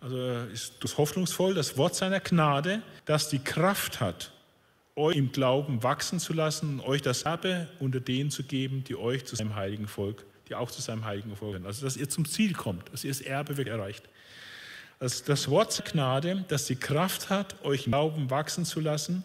Also 0.00 0.16
ist 0.52 0.74
das 0.80 0.96
hoffnungsvoll, 0.96 1.54
das 1.54 1.76
Wort 1.76 1.96
seiner 1.96 2.20
Gnade, 2.20 2.82
das 3.04 3.28
die 3.28 3.40
Kraft 3.40 4.00
hat, 4.00 4.30
euch 4.94 5.16
im 5.16 5.32
Glauben 5.32 5.82
wachsen 5.82 6.20
zu 6.20 6.32
lassen 6.32 6.78
und 6.78 6.86
euch 6.86 7.02
das 7.02 7.22
Erbe 7.22 7.66
unter 7.80 7.98
denen 7.98 8.30
zu 8.30 8.44
geben, 8.44 8.84
die 8.84 8.94
euch 8.94 9.24
zu 9.24 9.34
seinem 9.34 9.56
heiligen 9.56 9.88
Volk, 9.88 10.24
die 10.48 10.54
auch 10.54 10.70
zu 10.70 10.80
seinem 10.80 11.04
heiligen 11.04 11.34
Volk 11.34 11.54
gehören. 11.54 11.66
Also 11.66 11.84
dass 11.84 11.96
ihr 11.96 12.08
zum 12.08 12.24
Ziel 12.24 12.52
kommt, 12.52 12.92
dass 12.92 13.02
ihr 13.02 13.10
das 13.10 13.20
Erbe 13.20 13.68
erreicht. 13.68 14.08
Also 15.00 15.24
das 15.26 15.48
Wort 15.48 15.84
Gnade, 15.84 16.44
das 16.48 16.66
die 16.66 16.76
Kraft 16.76 17.30
hat, 17.30 17.62
euch 17.64 17.86
im 17.86 17.92
Glauben 17.92 18.30
wachsen 18.30 18.64
zu 18.64 18.80
lassen, 18.80 19.22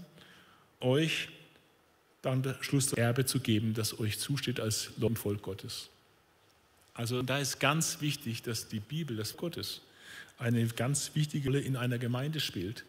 euch 0.80 1.30
dann 2.22 2.44
der 2.44 2.58
Schluss 2.62 2.94
Erbe 2.94 3.26
zu 3.26 3.40
geben, 3.40 3.74
das 3.74 4.00
euch 4.00 4.20
zusteht 4.20 4.60
als 4.60 4.92
Volk 5.16 5.42
Gottes. 5.42 5.90
Also 6.94 7.24
da 7.24 7.40
ist 7.40 7.60
ganz 7.60 8.02
wichtig, 8.02 8.44
dass 8.44 8.68
die 8.68 8.80
Bibel, 8.80 9.18
das 9.18 9.36
Gottes, 9.36 9.82
eine 10.38 10.66
ganz 10.68 11.12
wichtige 11.16 11.50
Rolle 11.50 11.62
in 11.62 11.76
einer 11.76 11.98
Gemeinde 11.98 12.40
spielt. 12.40 12.84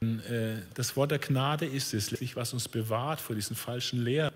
Äh, 0.00 0.56
das 0.74 0.96
Wort 0.96 1.10
der 1.10 1.18
Gnade 1.18 1.66
ist 1.66 1.94
es, 1.94 2.12
was 2.36 2.52
uns 2.52 2.68
bewahrt 2.68 3.20
vor 3.20 3.34
diesen 3.34 3.56
falschen 3.56 4.04
Lehren. 4.04 4.34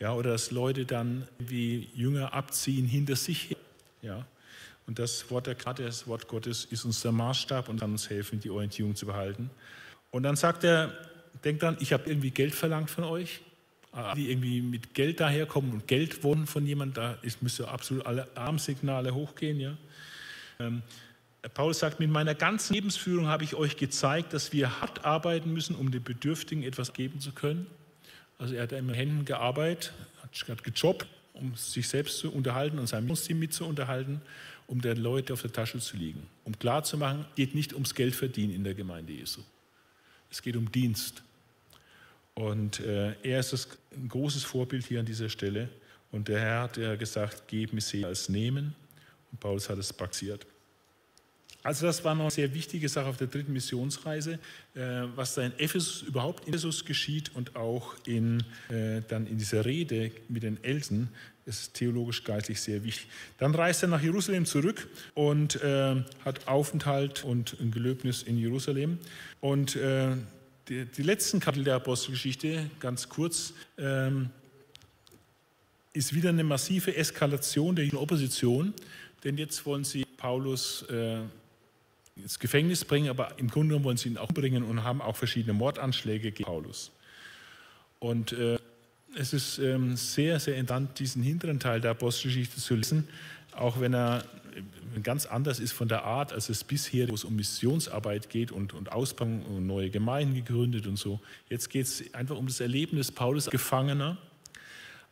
Ja, 0.00 0.14
oder 0.14 0.30
dass 0.30 0.50
Leute 0.50 0.84
dann 0.84 1.28
wie 1.38 1.88
Jünger 1.94 2.32
abziehen 2.32 2.86
hinter 2.86 3.16
sich. 3.16 3.56
Ja, 4.00 4.26
und 4.86 4.98
das 4.98 5.30
Wort 5.30 5.46
der 5.46 5.54
Gnade, 5.54 5.84
das 5.84 6.06
Wort 6.06 6.28
Gottes, 6.28 6.64
ist 6.64 6.84
uns 6.84 7.02
der 7.02 7.12
Maßstab 7.12 7.68
und 7.68 7.80
kann 7.80 7.92
uns 7.92 8.10
helfen, 8.10 8.40
die 8.40 8.50
Orientierung 8.50 8.94
zu 8.94 9.06
behalten. 9.06 9.50
Und 10.10 10.24
dann 10.24 10.36
sagt 10.36 10.64
er, 10.64 10.92
denkt 11.44 11.62
dran, 11.62 11.76
ich 11.80 11.92
habe 11.92 12.08
irgendwie 12.08 12.30
Geld 12.30 12.54
verlangt 12.54 12.90
von 12.90 13.04
euch. 13.04 13.40
Ah, 13.94 14.14
die 14.14 14.30
irgendwie 14.30 14.62
mit 14.62 14.94
Geld 14.94 15.20
daherkommen 15.20 15.70
und 15.70 15.86
Geld 15.86 16.24
wollen 16.24 16.46
von 16.46 16.66
jemandem, 16.66 16.94
da 16.94 17.18
müssen 17.42 17.66
absolut 17.66 18.06
alle 18.06 18.26
Armsignale 18.34 19.14
hochgehen. 19.14 19.60
Ja? 19.60 19.76
Ähm, 20.60 20.82
Paulus 21.52 21.80
sagt, 21.80 22.00
mit 22.00 22.08
meiner 22.08 22.34
ganzen 22.34 22.72
Lebensführung 22.72 23.26
habe 23.26 23.44
ich 23.44 23.54
euch 23.54 23.76
gezeigt, 23.76 24.32
dass 24.32 24.54
wir 24.54 24.80
hart 24.80 25.04
arbeiten 25.04 25.52
müssen, 25.52 25.76
um 25.76 25.90
den 25.90 26.02
Bedürftigen 26.02 26.62
etwas 26.62 26.94
geben 26.94 27.20
zu 27.20 27.32
können. 27.32 27.66
Also 28.38 28.54
er 28.54 28.62
hat 28.62 28.72
immer 28.72 28.94
Händen 28.94 29.26
gearbeitet, 29.26 29.92
hat 30.22 30.64
gejobbt, 30.64 31.06
um 31.34 31.54
sich 31.54 31.86
selbst 31.86 32.18
zu 32.18 32.32
unterhalten 32.32 32.78
und 32.78 32.86
sein 32.86 33.06
Team 33.14 33.40
mit 33.40 33.52
zu 33.52 33.66
unterhalten, 33.66 34.22
um 34.72 34.80
den 34.80 34.96
Leuten 34.96 35.34
auf 35.34 35.42
der 35.42 35.52
Tasche 35.52 35.78
zu 35.80 35.98
liegen. 35.98 36.26
Um 36.44 36.58
klarzumachen, 36.58 37.26
geht 37.36 37.54
nicht 37.54 37.74
ums 37.74 37.94
Geldverdienen 37.94 38.56
in 38.56 38.64
der 38.64 38.72
Gemeinde 38.72 39.12
Jesu. 39.12 39.42
Es 40.30 40.40
geht 40.40 40.56
um 40.56 40.72
Dienst. 40.72 41.22
Und 42.32 42.80
äh, 42.80 43.14
er 43.22 43.40
ist 43.40 43.52
das, 43.52 43.68
ein 43.94 44.08
großes 44.08 44.44
Vorbild 44.44 44.86
hier 44.86 45.00
an 45.00 45.04
dieser 45.04 45.28
Stelle. 45.28 45.68
Und 46.10 46.28
der 46.28 46.40
Herr 46.40 46.62
hat 46.62 46.78
ja 46.78 46.96
gesagt, 46.96 47.46
geben 47.48 47.76
ist 47.76 47.94
als 48.02 48.30
nehmen. 48.30 48.74
Und 49.30 49.40
Paulus 49.40 49.68
hat 49.68 49.76
es 49.76 49.92
praxiert. 49.92 50.46
Also 51.62 51.86
das 51.86 52.02
war 52.04 52.14
noch 52.14 52.22
eine 52.24 52.30
sehr 52.30 52.52
wichtige 52.54 52.88
Sache 52.88 53.06
auf 53.06 53.16
der 53.16 53.28
dritten 53.28 53.52
Missionsreise, 53.52 54.38
äh, 54.74 54.80
was 55.14 55.34
da 55.34 55.42
in 55.42 55.52
Ephesus 55.58 56.02
überhaupt 56.02 56.44
in 56.46 56.48
Ephesus 56.48 56.84
geschieht 56.84 57.30
und 57.34 57.54
auch 57.54 57.94
in, 58.04 58.42
äh, 58.68 59.00
dann 59.08 59.26
in 59.26 59.38
dieser 59.38 59.64
Rede 59.64 60.10
mit 60.28 60.42
den 60.42 60.62
Eltern 60.64 61.08
ist 61.46 61.74
theologisch 61.74 62.24
geistlich 62.24 62.60
sehr 62.60 62.84
wichtig. 62.84 63.08
Dann 63.38 63.54
reist 63.54 63.82
er 63.82 63.88
nach 63.88 64.02
Jerusalem 64.02 64.44
zurück 64.44 64.88
und 65.14 65.60
äh, 65.62 65.96
hat 66.24 66.46
Aufenthalt 66.46 67.24
und 67.24 67.56
ein 67.60 67.70
Gelöbnis 67.70 68.22
in 68.22 68.38
Jerusalem. 68.38 68.98
Und 69.40 69.76
äh, 69.76 70.16
die, 70.68 70.84
die, 70.84 71.02
letzten 71.02 71.40
Kapitel 71.40 71.64
der 71.64 71.76
Apostelgeschichte, 71.76 72.70
ganz 72.78 73.08
kurz, 73.08 73.54
ähm, 73.76 74.30
ist 75.92 76.14
wieder 76.14 76.30
eine 76.30 76.44
massive 76.44 76.96
Eskalation 76.96 77.76
der 77.76 77.92
Opposition, 77.94 78.72
denn 79.24 79.36
jetzt 79.36 79.66
wollen 79.66 79.84
sie 79.84 80.04
Paulus 80.16 80.82
äh, 80.82 81.18
ins 82.16 82.38
Gefängnis 82.38 82.84
bringen, 82.84 83.08
aber 83.08 83.38
im 83.38 83.48
Grunde 83.48 83.68
genommen 83.68 83.84
wollen 83.84 83.96
sie 83.96 84.10
ihn 84.10 84.18
auch 84.18 84.32
bringen 84.32 84.62
und 84.62 84.82
haben 84.84 85.00
auch 85.00 85.16
verschiedene 85.16 85.52
Mordanschläge 85.52 86.32
gegen 86.32 86.44
Paulus. 86.44 86.90
Und 87.98 88.32
äh, 88.32 88.58
es 89.16 89.32
ist 89.32 89.58
ähm, 89.58 89.96
sehr, 89.96 90.40
sehr 90.40 90.56
interessant, 90.56 90.98
diesen 90.98 91.22
hinteren 91.22 91.60
Teil 91.60 91.80
der 91.80 91.92
Apostelgeschichte 91.92 92.60
zu 92.60 92.74
lesen, 92.74 93.08
auch 93.52 93.80
wenn 93.80 93.94
er 93.94 94.24
äh, 94.96 95.00
ganz 95.00 95.26
anders 95.26 95.60
ist 95.60 95.72
von 95.72 95.88
der 95.88 96.04
Art, 96.04 96.32
als 96.32 96.48
es 96.48 96.64
bisher, 96.64 97.08
wo 97.08 97.14
es 97.14 97.24
um 97.24 97.36
Missionsarbeit 97.36 98.28
geht 98.28 98.52
und, 98.52 98.74
und 98.74 98.92
Ausbau 98.92 99.24
und 99.24 99.66
neue 99.66 99.90
Gemeinden 99.90 100.34
gegründet 100.34 100.86
und 100.86 100.96
so. 100.96 101.20
Jetzt 101.48 101.70
geht 101.70 101.86
es 101.86 102.14
einfach 102.14 102.36
um 102.36 102.46
das 102.46 102.60
Erlebnis 102.60 103.12
Paulus 103.12 103.46
Gefangener, 103.46 104.18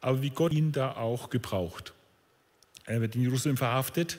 aber 0.01 0.23
wie 0.23 0.31
Gott 0.31 0.53
ihn 0.53 0.73
da 0.73 0.93
auch 0.97 1.31
gebraucht. 1.31 1.93
Er 2.87 3.01
wird 3.01 3.15
in 3.15 3.23
Jerusalem 3.23 3.57
verhaftet 3.57 4.19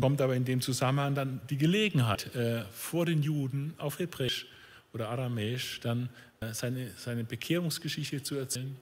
kommt 0.00 0.20
aber 0.20 0.34
in 0.34 0.44
dem 0.44 0.60
Zusammenhang 0.60 1.14
dann 1.14 1.40
die 1.50 1.56
Gelegenheit, 1.56 2.34
äh, 2.34 2.64
vor 2.72 3.06
den 3.06 3.22
Juden 3.22 3.74
auf 3.78 3.98
Hebräisch 3.98 4.46
oder 4.92 5.08
Aramäisch 5.08 5.80
dann 5.80 6.08
äh, 6.40 6.52
seine, 6.52 6.90
seine 6.96 7.24
Bekehrungsgeschichte 7.24 8.22
zu 8.22 8.36
erzählen 8.36 8.76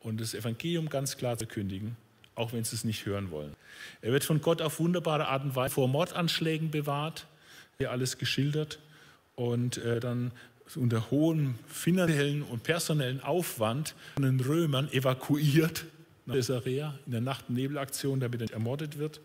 und 0.00 0.20
das 0.20 0.34
Evangelium 0.34 0.88
ganz 0.88 1.16
klar 1.16 1.38
zu 1.38 1.46
kündigen, 1.46 1.96
auch 2.34 2.52
wenn 2.52 2.64
sie 2.64 2.76
es 2.76 2.84
nicht 2.84 3.06
hören 3.06 3.30
wollen. 3.30 3.54
Er 4.02 4.12
wird 4.12 4.24
von 4.24 4.40
Gott 4.40 4.60
auf 4.60 4.80
wunderbare 4.80 5.28
Art 5.28 5.44
und 5.44 5.54
Weise 5.54 5.74
vor 5.74 5.88
Mordanschlägen 5.88 6.70
bewahrt, 6.70 7.26
hier 7.78 7.90
alles 7.90 8.18
geschildert 8.18 8.78
und 9.34 9.78
äh, 9.78 10.00
dann 10.00 10.32
unter 10.74 11.10
hohem 11.10 11.56
finanziellen 11.68 12.42
und 12.42 12.64
personellen 12.64 13.20
Aufwand 13.20 13.94
von 14.14 14.24
den 14.24 14.40
Römern 14.40 14.90
evakuiert 14.90 15.84
nach 16.24 16.34
Caesarea 16.34 16.98
in 17.06 17.12
der 17.12 17.20
Nacht-Nebelaktion, 17.20 18.18
damit 18.18 18.42
er 18.42 18.52
ermordet 18.52 18.98
wird. 18.98 19.20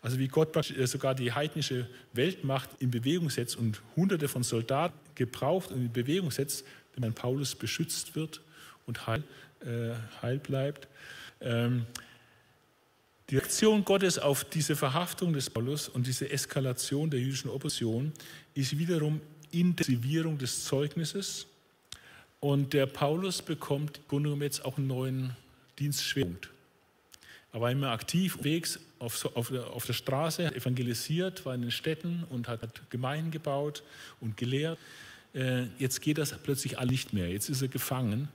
Also 0.00 0.18
wie 0.18 0.28
Gott 0.28 0.54
äh, 0.70 0.86
sogar 0.86 1.14
die 1.14 1.32
heidnische 1.32 1.88
Weltmacht 2.12 2.70
in 2.78 2.90
Bewegung 2.90 3.30
setzt 3.30 3.56
und 3.56 3.82
hunderte 3.96 4.28
von 4.28 4.42
Soldaten 4.42 4.98
gebraucht 5.14 5.70
und 5.70 5.86
in 5.86 5.92
Bewegung 5.92 6.30
setzt, 6.30 6.64
damit 6.94 7.14
Paulus 7.14 7.54
beschützt 7.54 8.14
wird 8.14 8.40
und 8.86 9.06
heil, 9.06 9.24
äh, 9.60 9.94
heil 10.22 10.38
bleibt. 10.38 10.88
Ähm, 11.40 11.86
die 13.30 13.36
Reaktion 13.36 13.84
Gottes 13.84 14.18
auf 14.18 14.44
diese 14.44 14.74
Verhaftung 14.74 15.34
des 15.34 15.50
Paulus 15.50 15.88
und 15.88 16.06
diese 16.06 16.30
Eskalation 16.30 17.10
der 17.10 17.20
jüdischen 17.20 17.50
Opposition 17.50 18.12
ist 18.54 18.78
wiederum 18.78 19.20
Intensivierung 19.50 20.38
des 20.38 20.64
Zeugnisses. 20.64 21.46
Und 22.40 22.72
der 22.72 22.86
Paulus 22.86 23.42
bekommt 23.42 23.98
im 23.98 24.08
Grunde 24.08 24.28
genommen 24.28 24.42
jetzt 24.42 24.64
auch 24.64 24.78
einen 24.78 24.86
neuen 24.86 25.36
Dienstschwerpunkt. 25.78 26.48
Er 27.52 27.60
war 27.60 27.70
immer 27.70 27.90
aktiv 27.90 28.36
unterwegs 28.36 28.78
auf, 28.98 29.24
auf, 29.36 29.52
auf, 29.52 29.86
der 29.86 29.92
Straße, 29.92 30.54
evangelisiert, 30.54 31.44
war 31.46 31.54
in 31.54 31.62
den 31.62 31.70
Städten 31.70 32.24
und 32.30 32.48
hat 32.48 32.60
Gemeinden 32.90 33.30
gebaut 33.30 33.82
und 34.20 34.36
gelehrt. 34.36 34.78
Äh, 35.34 35.64
jetzt 35.78 36.00
geht 36.00 36.18
das 36.18 36.36
plötzlich 36.38 36.78
all 36.78 36.86
nicht 36.86 37.12
mehr. 37.12 37.28
Jetzt 37.28 37.48
ist 37.48 37.62
er 37.62 37.68
gefangen 37.68 38.28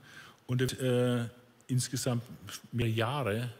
und 0.46 0.60
wird 0.60 0.80
äh, 0.80 1.28
insgesamt 1.66 2.22
mehr 2.72 2.88
Jahre 2.88 3.50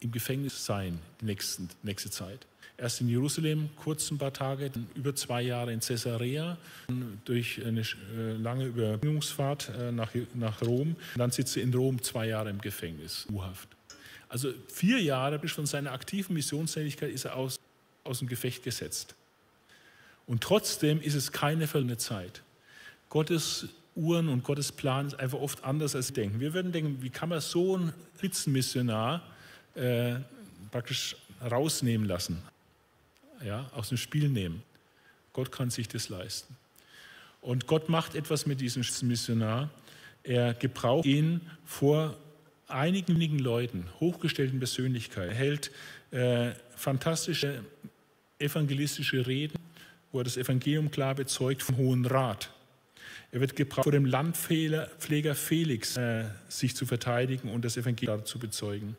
im 0.00 0.12
Gefängnis 0.12 0.64
sein, 0.64 0.98
die 1.20 1.26
nächsten, 1.26 1.68
nächste 1.82 2.10
Zeit. 2.10 2.46
Erst 2.76 3.00
in 3.00 3.08
Jerusalem 3.08 3.70
kurz 3.74 4.08
ein 4.12 4.18
paar 4.18 4.32
Tage, 4.32 4.70
dann 4.70 4.86
über 4.94 5.12
zwei 5.12 5.42
Jahre 5.42 5.72
in 5.72 5.80
Caesarea, 5.80 6.56
durch 7.24 7.60
eine 7.66 7.80
äh, 7.80 8.34
lange 8.36 8.66
Überbringungsfahrt 8.66 9.72
äh, 9.76 9.90
nach, 9.90 10.12
nach 10.34 10.62
Rom. 10.62 10.94
Dann 11.16 11.32
sitzt 11.32 11.56
er 11.56 11.64
in 11.64 11.74
Rom 11.74 12.00
zwei 12.00 12.28
Jahre 12.28 12.50
im 12.50 12.60
Gefängnis, 12.60 13.26
U-Haft. 13.32 13.77
Also 14.28 14.52
vier 14.68 15.00
Jahre 15.00 15.38
bis 15.38 15.52
von 15.52 15.66
seiner 15.66 15.92
aktiven 15.92 16.34
Missionstätigkeit 16.34 17.10
ist 17.10 17.24
er 17.24 17.36
aus, 17.36 17.58
aus 18.04 18.18
dem 18.18 18.28
Gefecht 18.28 18.62
gesetzt. 18.62 19.14
Und 20.26 20.42
trotzdem 20.42 21.00
ist 21.00 21.14
es 21.14 21.32
keine 21.32 21.66
verlorene 21.66 21.96
Zeit. 21.96 22.42
Gottes 23.08 23.68
Uhren 23.96 24.28
und 24.28 24.44
Gottes 24.44 24.70
Plan 24.70 25.06
ist 25.06 25.18
einfach 25.18 25.38
oft 25.38 25.64
anders, 25.64 25.96
als 25.96 26.08
wir 26.10 26.22
denken. 26.22 26.40
Wir 26.40 26.52
würden 26.52 26.72
denken, 26.72 27.02
wie 27.02 27.10
kann 27.10 27.30
man 27.30 27.40
so 27.40 27.76
einen 27.76 27.92
Spitzenmissionar 28.16 29.22
äh, 29.74 30.16
praktisch 30.70 31.16
rausnehmen 31.40 32.06
lassen, 32.06 32.42
ja, 33.44 33.70
aus 33.74 33.88
dem 33.88 33.98
Spiel 33.98 34.28
nehmen. 34.28 34.62
Gott 35.32 35.52
kann 35.52 35.70
sich 35.70 35.88
das 35.88 36.08
leisten. 36.08 36.56
Und 37.40 37.66
Gott 37.66 37.88
macht 37.88 38.14
etwas 38.14 38.46
mit 38.46 38.60
diesem 38.60 38.84
Missionar. 39.08 39.70
Er 40.24 40.54
gebraucht 40.54 41.06
ihn 41.06 41.40
vor 41.64 42.16
einigen 42.68 43.14
wenigen 43.14 43.38
Leuten, 43.38 43.86
hochgestellten 44.00 44.58
Persönlichkeiten, 44.58 45.34
hält 45.34 45.70
äh, 46.10 46.50
fantastische 46.76 47.64
evangelistische 48.38 49.26
Reden, 49.26 49.58
wo 50.12 50.20
er 50.20 50.24
das 50.24 50.36
Evangelium 50.36 50.90
klar 50.90 51.14
bezeugt 51.14 51.62
vom 51.62 51.76
Hohen 51.76 52.06
Rat. 52.06 52.50
Er 53.30 53.40
wird 53.40 53.56
gebraucht, 53.56 53.84
vor 53.84 53.92
dem 53.92 54.06
Landpfleger 54.06 55.34
Felix 55.34 55.96
äh, 55.96 56.24
sich 56.48 56.74
zu 56.74 56.86
verteidigen 56.86 57.50
und 57.50 57.64
das 57.64 57.76
Evangelium 57.76 58.24
zu 58.24 58.38
bezeugen. 58.38 58.96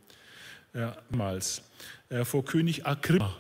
Ja, 0.74 0.96
äh, 2.10 2.26
vor 2.26 2.46
König 2.46 2.86
Agrippa 2.86 3.36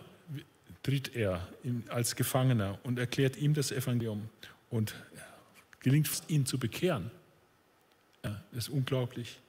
tritt 0.81 1.15
er 1.15 1.47
als 1.89 2.15
Gefangener 2.15 2.79
und 2.83 2.97
erklärt 2.97 3.37
ihm 3.37 3.53
das 3.53 3.71
Evangelium 3.71 4.29
und 4.69 4.95
gelingt 5.81 6.07
es, 6.07 6.23
ihn 6.27 6.45
zu 6.45 6.57
bekehren. 6.57 7.11
Ja, 8.23 8.41
das 8.51 8.67
ist 8.67 8.69
unglaublich. 8.69 9.39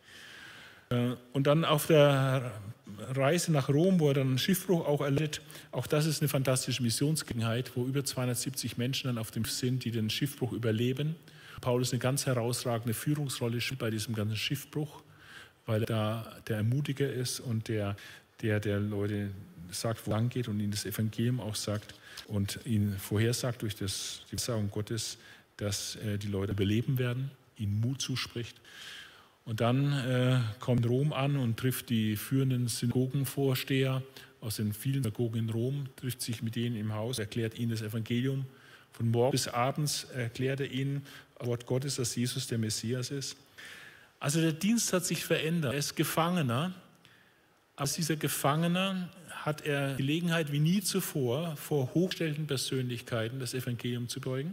Äh, 0.90 1.14
und 1.32 1.46
dann 1.46 1.64
auf 1.64 1.86
der 1.86 2.52
Reise 2.98 3.52
nach 3.52 3.68
Rom, 3.68 4.00
wo 4.00 4.08
er 4.08 4.14
dann 4.14 4.28
einen 4.28 4.38
Schiffbruch 4.38 4.86
auch 4.86 5.00
erlitt, 5.00 5.40
auch 5.72 5.86
das 5.86 6.06
ist 6.06 6.20
eine 6.20 6.28
fantastische 6.28 6.82
Missionsgelegenheit, 6.82 7.72
wo 7.74 7.86
über 7.86 8.04
270 8.04 8.76
Menschen 8.76 9.08
dann 9.08 9.18
auf 9.18 9.30
dem 9.30 9.44
sind, 9.44 9.84
die 9.84 9.90
den 9.90 10.10
Schiffbruch 10.10 10.52
überleben. 10.52 11.16
Paulus 11.60 11.92
eine 11.92 11.98
ganz 11.98 12.26
herausragende 12.26 12.94
Führungsrolle 12.94 13.60
spielt 13.60 13.80
bei 13.80 13.90
diesem 13.90 14.14
ganzen 14.14 14.36
Schiffbruch, 14.36 15.02
weil 15.66 15.82
er 15.82 15.86
da 15.86 16.36
der 16.48 16.58
Ermutiger 16.58 17.10
ist 17.10 17.40
und 17.40 17.68
der, 17.68 17.96
der, 18.42 18.60
der 18.60 18.80
Leute 18.80 19.30
sagt, 19.70 20.06
wo 20.06 20.10
lang 20.10 20.28
geht 20.28 20.48
und 20.48 20.58
ihnen 20.58 20.72
das 20.72 20.84
Evangelium 20.84 21.40
auch 21.40 21.54
sagt 21.54 21.94
und 22.26 22.60
ihnen 22.64 22.98
vorhersagt 22.98 23.62
durch 23.62 23.76
das, 23.76 24.22
die 24.32 24.38
Sagen 24.38 24.70
Gottes, 24.70 25.18
dass 25.56 25.96
äh, 25.96 26.18
die 26.18 26.28
Leute 26.28 26.52
überleben 26.52 26.98
werden, 26.98 27.30
ihnen 27.56 27.80
Mut 27.80 28.00
zuspricht. 28.00 28.56
Und 29.44 29.60
dann 29.60 29.92
äh, 29.92 30.40
kommt 30.60 30.86
Rom 30.86 31.12
an 31.12 31.36
und 31.36 31.56
trifft 31.56 31.90
die 31.90 32.16
führenden 32.16 32.68
Synagogenvorsteher 32.68 34.02
aus 34.40 34.56
den 34.56 34.72
vielen 34.72 35.02
Synagogen 35.02 35.38
in 35.38 35.50
Rom, 35.50 35.88
trifft 35.96 36.22
sich 36.22 36.42
mit 36.42 36.56
denen 36.56 36.76
im 36.76 36.94
Haus, 36.94 37.18
erklärt 37.18 37.58
ihnen 37.58 37.70
das 37.70 37.82
Evangelium. 37.82 38.46
Von 38.92 39.10
morgens 39.10 39.44
bis 39.44 39.52
abends 39.52 40.04
erklärt 40.04 40.60
er 40.60 40.70
ihnen 40.70 41.02
Wort 41.38 41.66
Gottes, 41.66 41.96
dass 41.96 42.14
Jesus 42.14 42.46
der 42.46 42.58
Messias 42.58 43.10
ist. 43.10 43.36
Also 44.18 44.40
der 44.40 44.52
Dienst 44.52 44.92
hat 44.92 45.04
sich 45.04 45.24
verändert. 45.24 45.72
Er 45.72 45.78
ist 45.78 45.96
Gefangener. 45.96 46.74
Als 47.76 47.94
dieser 47.94 48.16
Gefangener 48.16 49.08
hat 49.30 49.62
er 49.62 49.94
Gelegenheit 49.94 50.52
wie 50.52 50.60
nie 50.60 50.82
zuvor, 50.82 51.56
vor 51.56 51.94
hochstellenden 51.94 52.46
Persönlichkeiten 52.46 53.40
das 53.40 53.54
Evangelium 53.54 54.08
zu 54.08 54.20
beugen. 54.20 54.52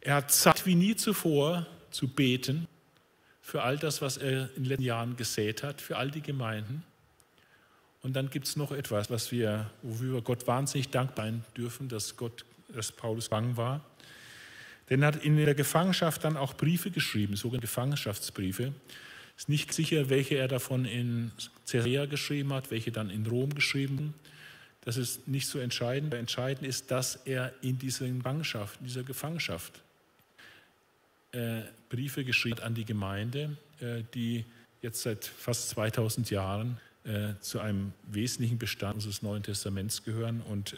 Er 0.00 0.16
hat 0.16 0.32
Zeit 0.32 0.66
wie 0.66 0.74
nie 0.74 0.96
zuvor 0.96 1.66
zu 1.90 2.08
beten 2.08 2.66
für 3.44 3.62
all 3.62 3.76
das, 3.76 4.00
was 4.00 4.16
er 4.16 4.48
in 4.56 4.62
den 4.62 4.64
letzten 4.64 4.84
Jahren 4.84 5.16
gesät 5.16 5.62
hat, 5.62 5.82
für 5.82 5.98
all 5.98 6.10
die 6.10 6.22
Gemeinden. 6.22 6.82
Und 8.02 8.16
dann 8.16 8.30
gibt 8.30 8.46
es 8.46 8.56
noch 8.56 8.72
etwas, 8.72 9.10
was 9.10 9.32
wir, 9.32 9.70
wofür 9.82 10.14
wir 10.14 10.22
Gott 10.22 10.46
wahnsinnig 10.46 10.88
dankbar 10.88 11.26
sein 11.26 11.44
dürfen, 11.54 11.90
dass 11.90 12.16
Gott, 12.16 12.46
dass 12.72 12.90
Paulus 12.90 13.26
gefangen 13.26 13.58
war. 13.58 13.84
Denn 14.88 15.02
er 15.02 15.08
hat 15.08 15.22
in 15.22 15.36
der 15.36 15.54
Gefangenschaft 15.54 16.24
dann 16.24 16.38
auch 16.38 16.54
Briefe 16.54 16.90
geschrieben, 16.90 17.36
sogenannte 17.36 17.66
Gefangenschaftsbriefe. 17.66 18.72
Es 19.36 19.42
Ist 19.42 19.48
nicht 19.50 19.74
sicher, 19.74 20.08
welche 20.08 20.36
er 20.36 20.48
davon 20.48 20.86
in 20.86 21.30
Caesarea 21.70 22.06
geschrieben 22.06 22.50
hat, 22.54 22.70
welche 22.70 22.92
dann 22.92 23.10
in 23.10 23.26
Rom 23.26 23.54
geschrieben. 23.54 24.14
Das 24.86 24.96
ist 24.96 25.28
nicht 25.28 25.48
so 25.48 25.58
entscheidend. 25.58 26.14
Entscheidend 26.14 26.66
ist, 26.66 26.90
dass 26.90 27.16
er 27.26 27.52
in 27.60 27.78
dieser 27.78 28.08
Gefangenschaft, 28.08 28.80
in 28.80 28.86
dieser 28.86 29.02
Gefangenschaft 29.02 29.82
äh, 31.34 31.62
Briefe 31.88 32.24
geschrieben 32.24 32.60
an 32.60 32.74
die 32.74 32.84
Gemeinde, 32.84 33.56
äh, 33.80 34.02
die 34.14 34.44
jetzt 34.82 35.02
seit 35.02 35.24
fast 35.24 35.70
2000 35.70 36.30
Jahren 36.30 36.78
äh, 37.04 37.34
zu 37.40 37.58
einem 37.58 37.92
wesentlichen 38.06 38.58
Bestand 38.58 38.94
unseres 38.96 39.22
Neuen 39.22 39.42
Testaments 39.42 40.04
gehören 40.04 40.40
und 40.42 40.76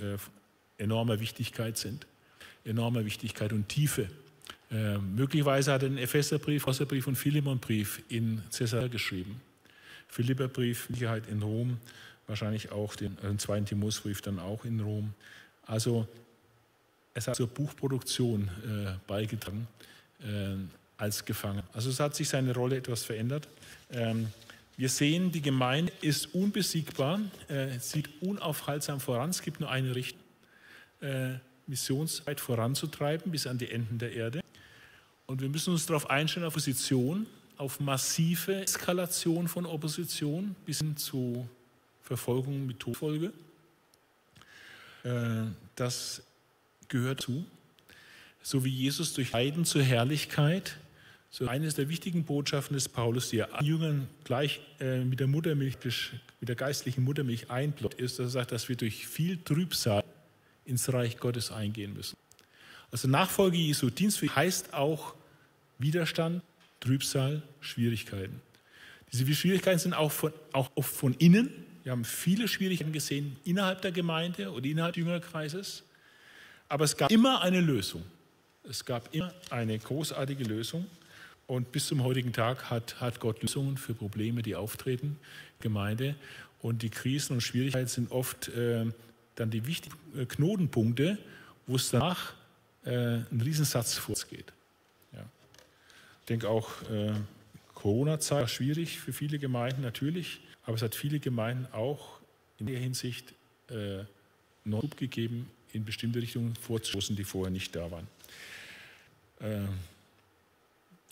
enormer 0.79 1.21
Wichtigkeit 1.21 1.77
sind. 1.77 2.07
Enormer 2.65 3.05
Wichtigkeit 3.05 3.53
und 3.53 3.69
Tiefe. 3.69 4.09
Möglicherweise 5.15 5.73
hat 5.73 5.83
er 5.85 5.89
den 5.89 5.99
Epheserbrief, 5.99 6.65
Kolosserbrief 6.65 7.07
und 7.07 7.15
Philemonbrief 7.15 8.03
in 8.09 8.43
Caesarea 8.51 8.89
geschrieben. 8.89 9.41
Philipperbrief, 10.09 10.89
Sicherheit 10.91 11.29
in 11.29 11.43
Rom, 11.43 11.79
wahrscheinlich 12.27 12.73
auch 12.73 12.97
den, 12.97 13.17
den 13.23 13.39
zweiten 13.39 13.67
Timotheusbrief 13.67 14.21
dann 14.23 14.41
auch 14.41 14.65
in 14.65 14.81
Rom. 14.81 15.15
Also 15.67 16.09
es 17.15 17.29
hat 17.29 17.37
zur 17.37 17.47
Buchproduktion 17.47 18.49
äh, 18.67 18.95
beigetragen 19.07 19.69
als 20.97 21.25
Gefangener. 21.25 21.65
Also 21.73 21.91
es 21.91 22.01
hat 22.01 22.15
sich 22.15 22.29
seine 22.29 22.55
Rolle 22.55 22.77
etwas 22.77 23.05
verändert. 23.05 23.49
Ähm, 23.91 24.29
wir 24.77 24.89
sehen, 24.89 25.33
die 25.33 25.41
Gemeinde 25.41 25.93
ist 26.03 26.35
unbesiegbar, 26.35 27.21
äh, 27.49 27.79
sieht 27.79 28.11
unaufhaltsam 28.21 29.01
voran. 29.01 29.31
Es 29.31 29.41
gibt 29.41 29.61
nur 29.61 29.71
eine 29.71 29.95
Richtung, 29.95 30.21
äh, 31.01 31.35
Missionszeit 31.67 32.41
voranzutreiben 32.41 33.33
bis 33.33 33.47
an 33.47 33.59
die 33.59 33.71
Enden 33.71 33.99
der 33.99 34.13
Erde. 34.13 34.41
Und 35.27 35.41
wir 35.41 35.49
müssen 35.49 35.73
uns 35.73 35.87
darauf 35.87 36.09
einstellen, 36.09 36.47
Opposition, 36.47 37.27
auf 37.57 37.81
massive 37.81 38.63
Eskalation 38.63 39.49
von 39.49 39.67
Opposition 39.67 40.55
bis 40.67 40.79
hin 40.79 40.97
zu 40.97 41.49
Verfolgung 42.03 42.67
mit 42.67 42.79
Todfolge. 42.79 43.33
Äh, 45.03 45.47
das 45.75 46.23
gehört 46.89 47.23
zu. 47.23 47.45
So 48.47 48.65
wie 48.65 48.71
Jesus 48.71 49.13
durch 49.13 49.33
Leiden 49.33 49.65
zur 49.65 49.83
Herrlichkeit 49.83 50.77
so 51.31 51.49
eines 51.49 51.75
der 51.75 51.89
wichtigen 51.89 52.23
Botschaften 52.23 52.75
des 52.75 52.89
Paulus, 52.89 53.31
die 53.31 53.39
er 53.39 53.49
Jüngern 53.61 54.07
gleich 54.23 54.61
äh, 54.79 55.01
mit 55.01 55.19
der 55.19 55.27
Muttermilch, 55.27 55.77
mit 56.39 56.49
der 56.49 56.55
geistlichen 56.55 57.03
Muttermilch 57.03 57.51
einblott, 57.51 57.95
ist, 57.95 58.21
dass 58.21 58.27
er 58.27 58.31
sagt, 58.31 58.53
dass 58.53 58.69
wir 58.69 58.77
durch 58.77 59.09
viel 59.09 59.39
Trübsal 59.39 60.05
ins 60.65 60.93
Reich 60.93 61.19
Gottes 61.19 61.51
eingehen 61.51 61.95
müssen. 61.95 62.17
Also 62.93 63.09
Nachfolge 63.09 63.57
Jesu, 63.57 63.91
Dienst 63.91 64.23
heißt 64.23 64.75
auch 64.75 65.17
Widerstand, 65.81 66.41
Trübsal, 66.79 67.43
Schwierigkeiten. 67.59 68.41
Diese 69.13 69.27
Schwierigkeiten 69.35 69.81
sind 69.81 69.93
auch 69.93 70.13
von, 70.13 70.33
auch 70.53 70.71
von 70.85 71.15
innen. 71.15 71.51
Wir 71.83 71.91
haben 71.91 72.05
viele 72.05 72.47
Schwierigkeiten 72.47 72.93
gesehen 72.93 73.39
innerhalb 73.43 73.83
der 73.83 73.91
Gemeinde 73.91 74.53
oder 74.53 74.67
innerhalb 74.67 74.95
des 74.95 75.01
Jüngerkreises. 75.01 75.83
Aber 76.69 76.85
es 76.85 76.97
gab 76.97 77.11
immer 77.11 77.43
eine 77.43 77.61
Lösung. 77.61 78.05
Es 78.69 78.85
gab 78.85 79.15
immer 79.15 79.33
eine 79.51 79.79
großartige 79.79 80.45
Lösung. 80.45 80.87
Und 81.47 81.71
bis 81.71 81.87
zum 81.87 82.03
heutigen 82.03 82.33
Tag 82.33 82.71
hat, 82.71 83.01
hat 83.01 83.21
Gott 83.21 83.41
Lösungen 83.43 83.77
für 83.77 83.95
Probleme, 83.95 84.43
die 84.43 84.57
auftreten, 84.57 85.19
Gemeinde. 85.61 86.17
Und 86.61 86.83
die 86.83 86.91
Krisen 86.91 87.35
und 87.35 87.41
Schwierigkeiten 87.41 87.87
sind 87.87 88.11
oft 88.11 88.49
äh, 88.49 88.87
dann 89.37 89.51
die 89.51 89.67
wichtigen 89.67 89.97
äh, 90.17 90.27
Knotenpunkte, 90.27 91.19
wo 91.67 91.77
es 91.77 91.91
danach 91.91 92.35
äh, 92.85 92.91
einen 92.91 93.41
Riesensatz 93.41 93.95
vorgeht. 93.95 94.53
Ja. 95.13 95.25
Ich 96.21 96.27
denke 96.27 96.49
auch, 96.49 96.83
äh, 96.91 97.13
Corona-Zeit 97.75 98.41
war 98.41 98.49
schwierig 98.49 98.99
für 98.99 99.13
viele 99.13 99.39
Gemeinden 99.39 99.83
natürlich, 99.83 100.41
aber 100.65 100.75
es 100.75 100.83
hat 100.83 100.97
viele 100.97 101.21
Gemeinden 101.21 101.67
auch 101.73 102.19
in 102.59 102.67
der 102.67 102.79
Hinsicht 102.79 103.35
äh, 103.69 104.05
neu 104.65 104.83
gegeben, 104.97 105.49
in 105.73 105.85
bestimmte 105.85 106.21
Richtungen 106.21 106.57
vorzustoßen, 106.57 107.15
die 107.15 107.25
vorher 107.25 107.53
nicht 107.53 107.77
da 107.77 107.91
waren. 107.91 108.09
Äh, 109.41 109.67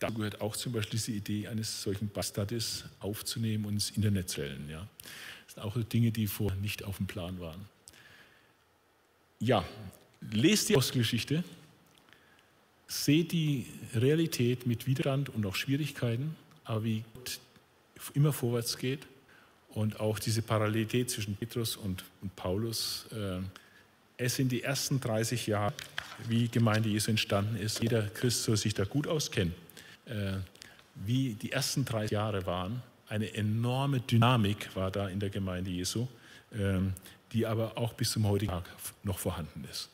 da 0.01 0.11
gehört 0.11 0.41
auch 0.41 0.57
zum 0.57 0.73
Beispiel 0.73 0.99
diese 0.99 1.13
Idee 1.13 1.49
eines 1.49 1.83
solchen 1.83 2.09
Bastardes 2.09 2.85
aufzunehmen 3.01 3.65
und 3.65 3.75
ins 3.75 3.91
Internet 3.91 4.29
zu 4.29 4.43
stellen. 4.43 4.69
Ja. 4.69 4.87
Das 5.47 5.55
sind 5.55 5.63
auch 5.63 5.77
Dinge, 5.85 6.11
die 6.11 6.27
vorher 6.27 6.61
nicht 6.61 6.85
auf 6.85 6.99
dem 6.99 7.07
Plan 7.07 7.41
waren. 7.41 7.69
Ja, 9.39 9.65
lest 10.33 10.69
die 10.69 10.77
Ausgeschichte, 10.77 11.45
seht 12.87 13.33
die 13.33 13.67
Realität 13.95 14.67
mit 14.67 14.87
Widerstand 14.87 15.29
und 15.29 15.45
auch 15.47 15.55
Schwierigkeiten, 15.55 16.37
aber 16.65 16.85
wie 16.85 17.05
Gott 17.15 17.41
immer 18.15 18.33
vorwärts 18.33 18.79
geht 18.79 19.07
und 19.71 20.01
auch 20.01 20.19
diese 20.19 20.43
Parallelität 20.43 21.11
zwischen 21.11 21.37
Petrus 21.37 21.77
und, 21.77 22.05
und 22.23 22.35
Paulus. 22.37 23.07
Äh, 23.13 23.41
es 24.17 24.37
sind 24.37 24.53
die 24.53 24.63
ersten 24.63 25.01
30 25.01 25.47
Jahre, 25.47 25.75
wie 26.29 26.49
Gemeinde 26.49 26.89
Jesu 26.89 27.11
entstanden 27.11 27.57
ist. 27.57 27.83
Jeder 27.83 28.03
Christ 28.03 28.45
soll 28.45 28.57
sich 28.57 28.75
da 28.75 28.85
gut 28.85 29.07
auskennen. 29.07 29.55
Äh, 30.07 30.35
wie 30.95 31.35
die 31.35 31.53
ersten 31.53 31.85
drei 31.85 32.07
Jahre 32.07 32.47
waren. 32.47 32.83
Eine 33.09 33.35
enorme 33.35 34.01
Dynamik 34.01 34.75
war 34.77 34.91
da 34.91 35.09
in 35.09 35.21
der 35.21 35.31
Gemeinde 35.31 35.71
Jesu, 35.71 36.07
ähm, 36.53 36.95
die 37.33 37.47
aber 37.47 37.77
auch 37.77 37.93
bis 37.95 38.13
zum 38.13 38.27
heutigen 38.29 38.53
Tag 38.53 38.65
noch 39.03 39.19
vorhanden 39.19 39.67
ist. 39.71 39.91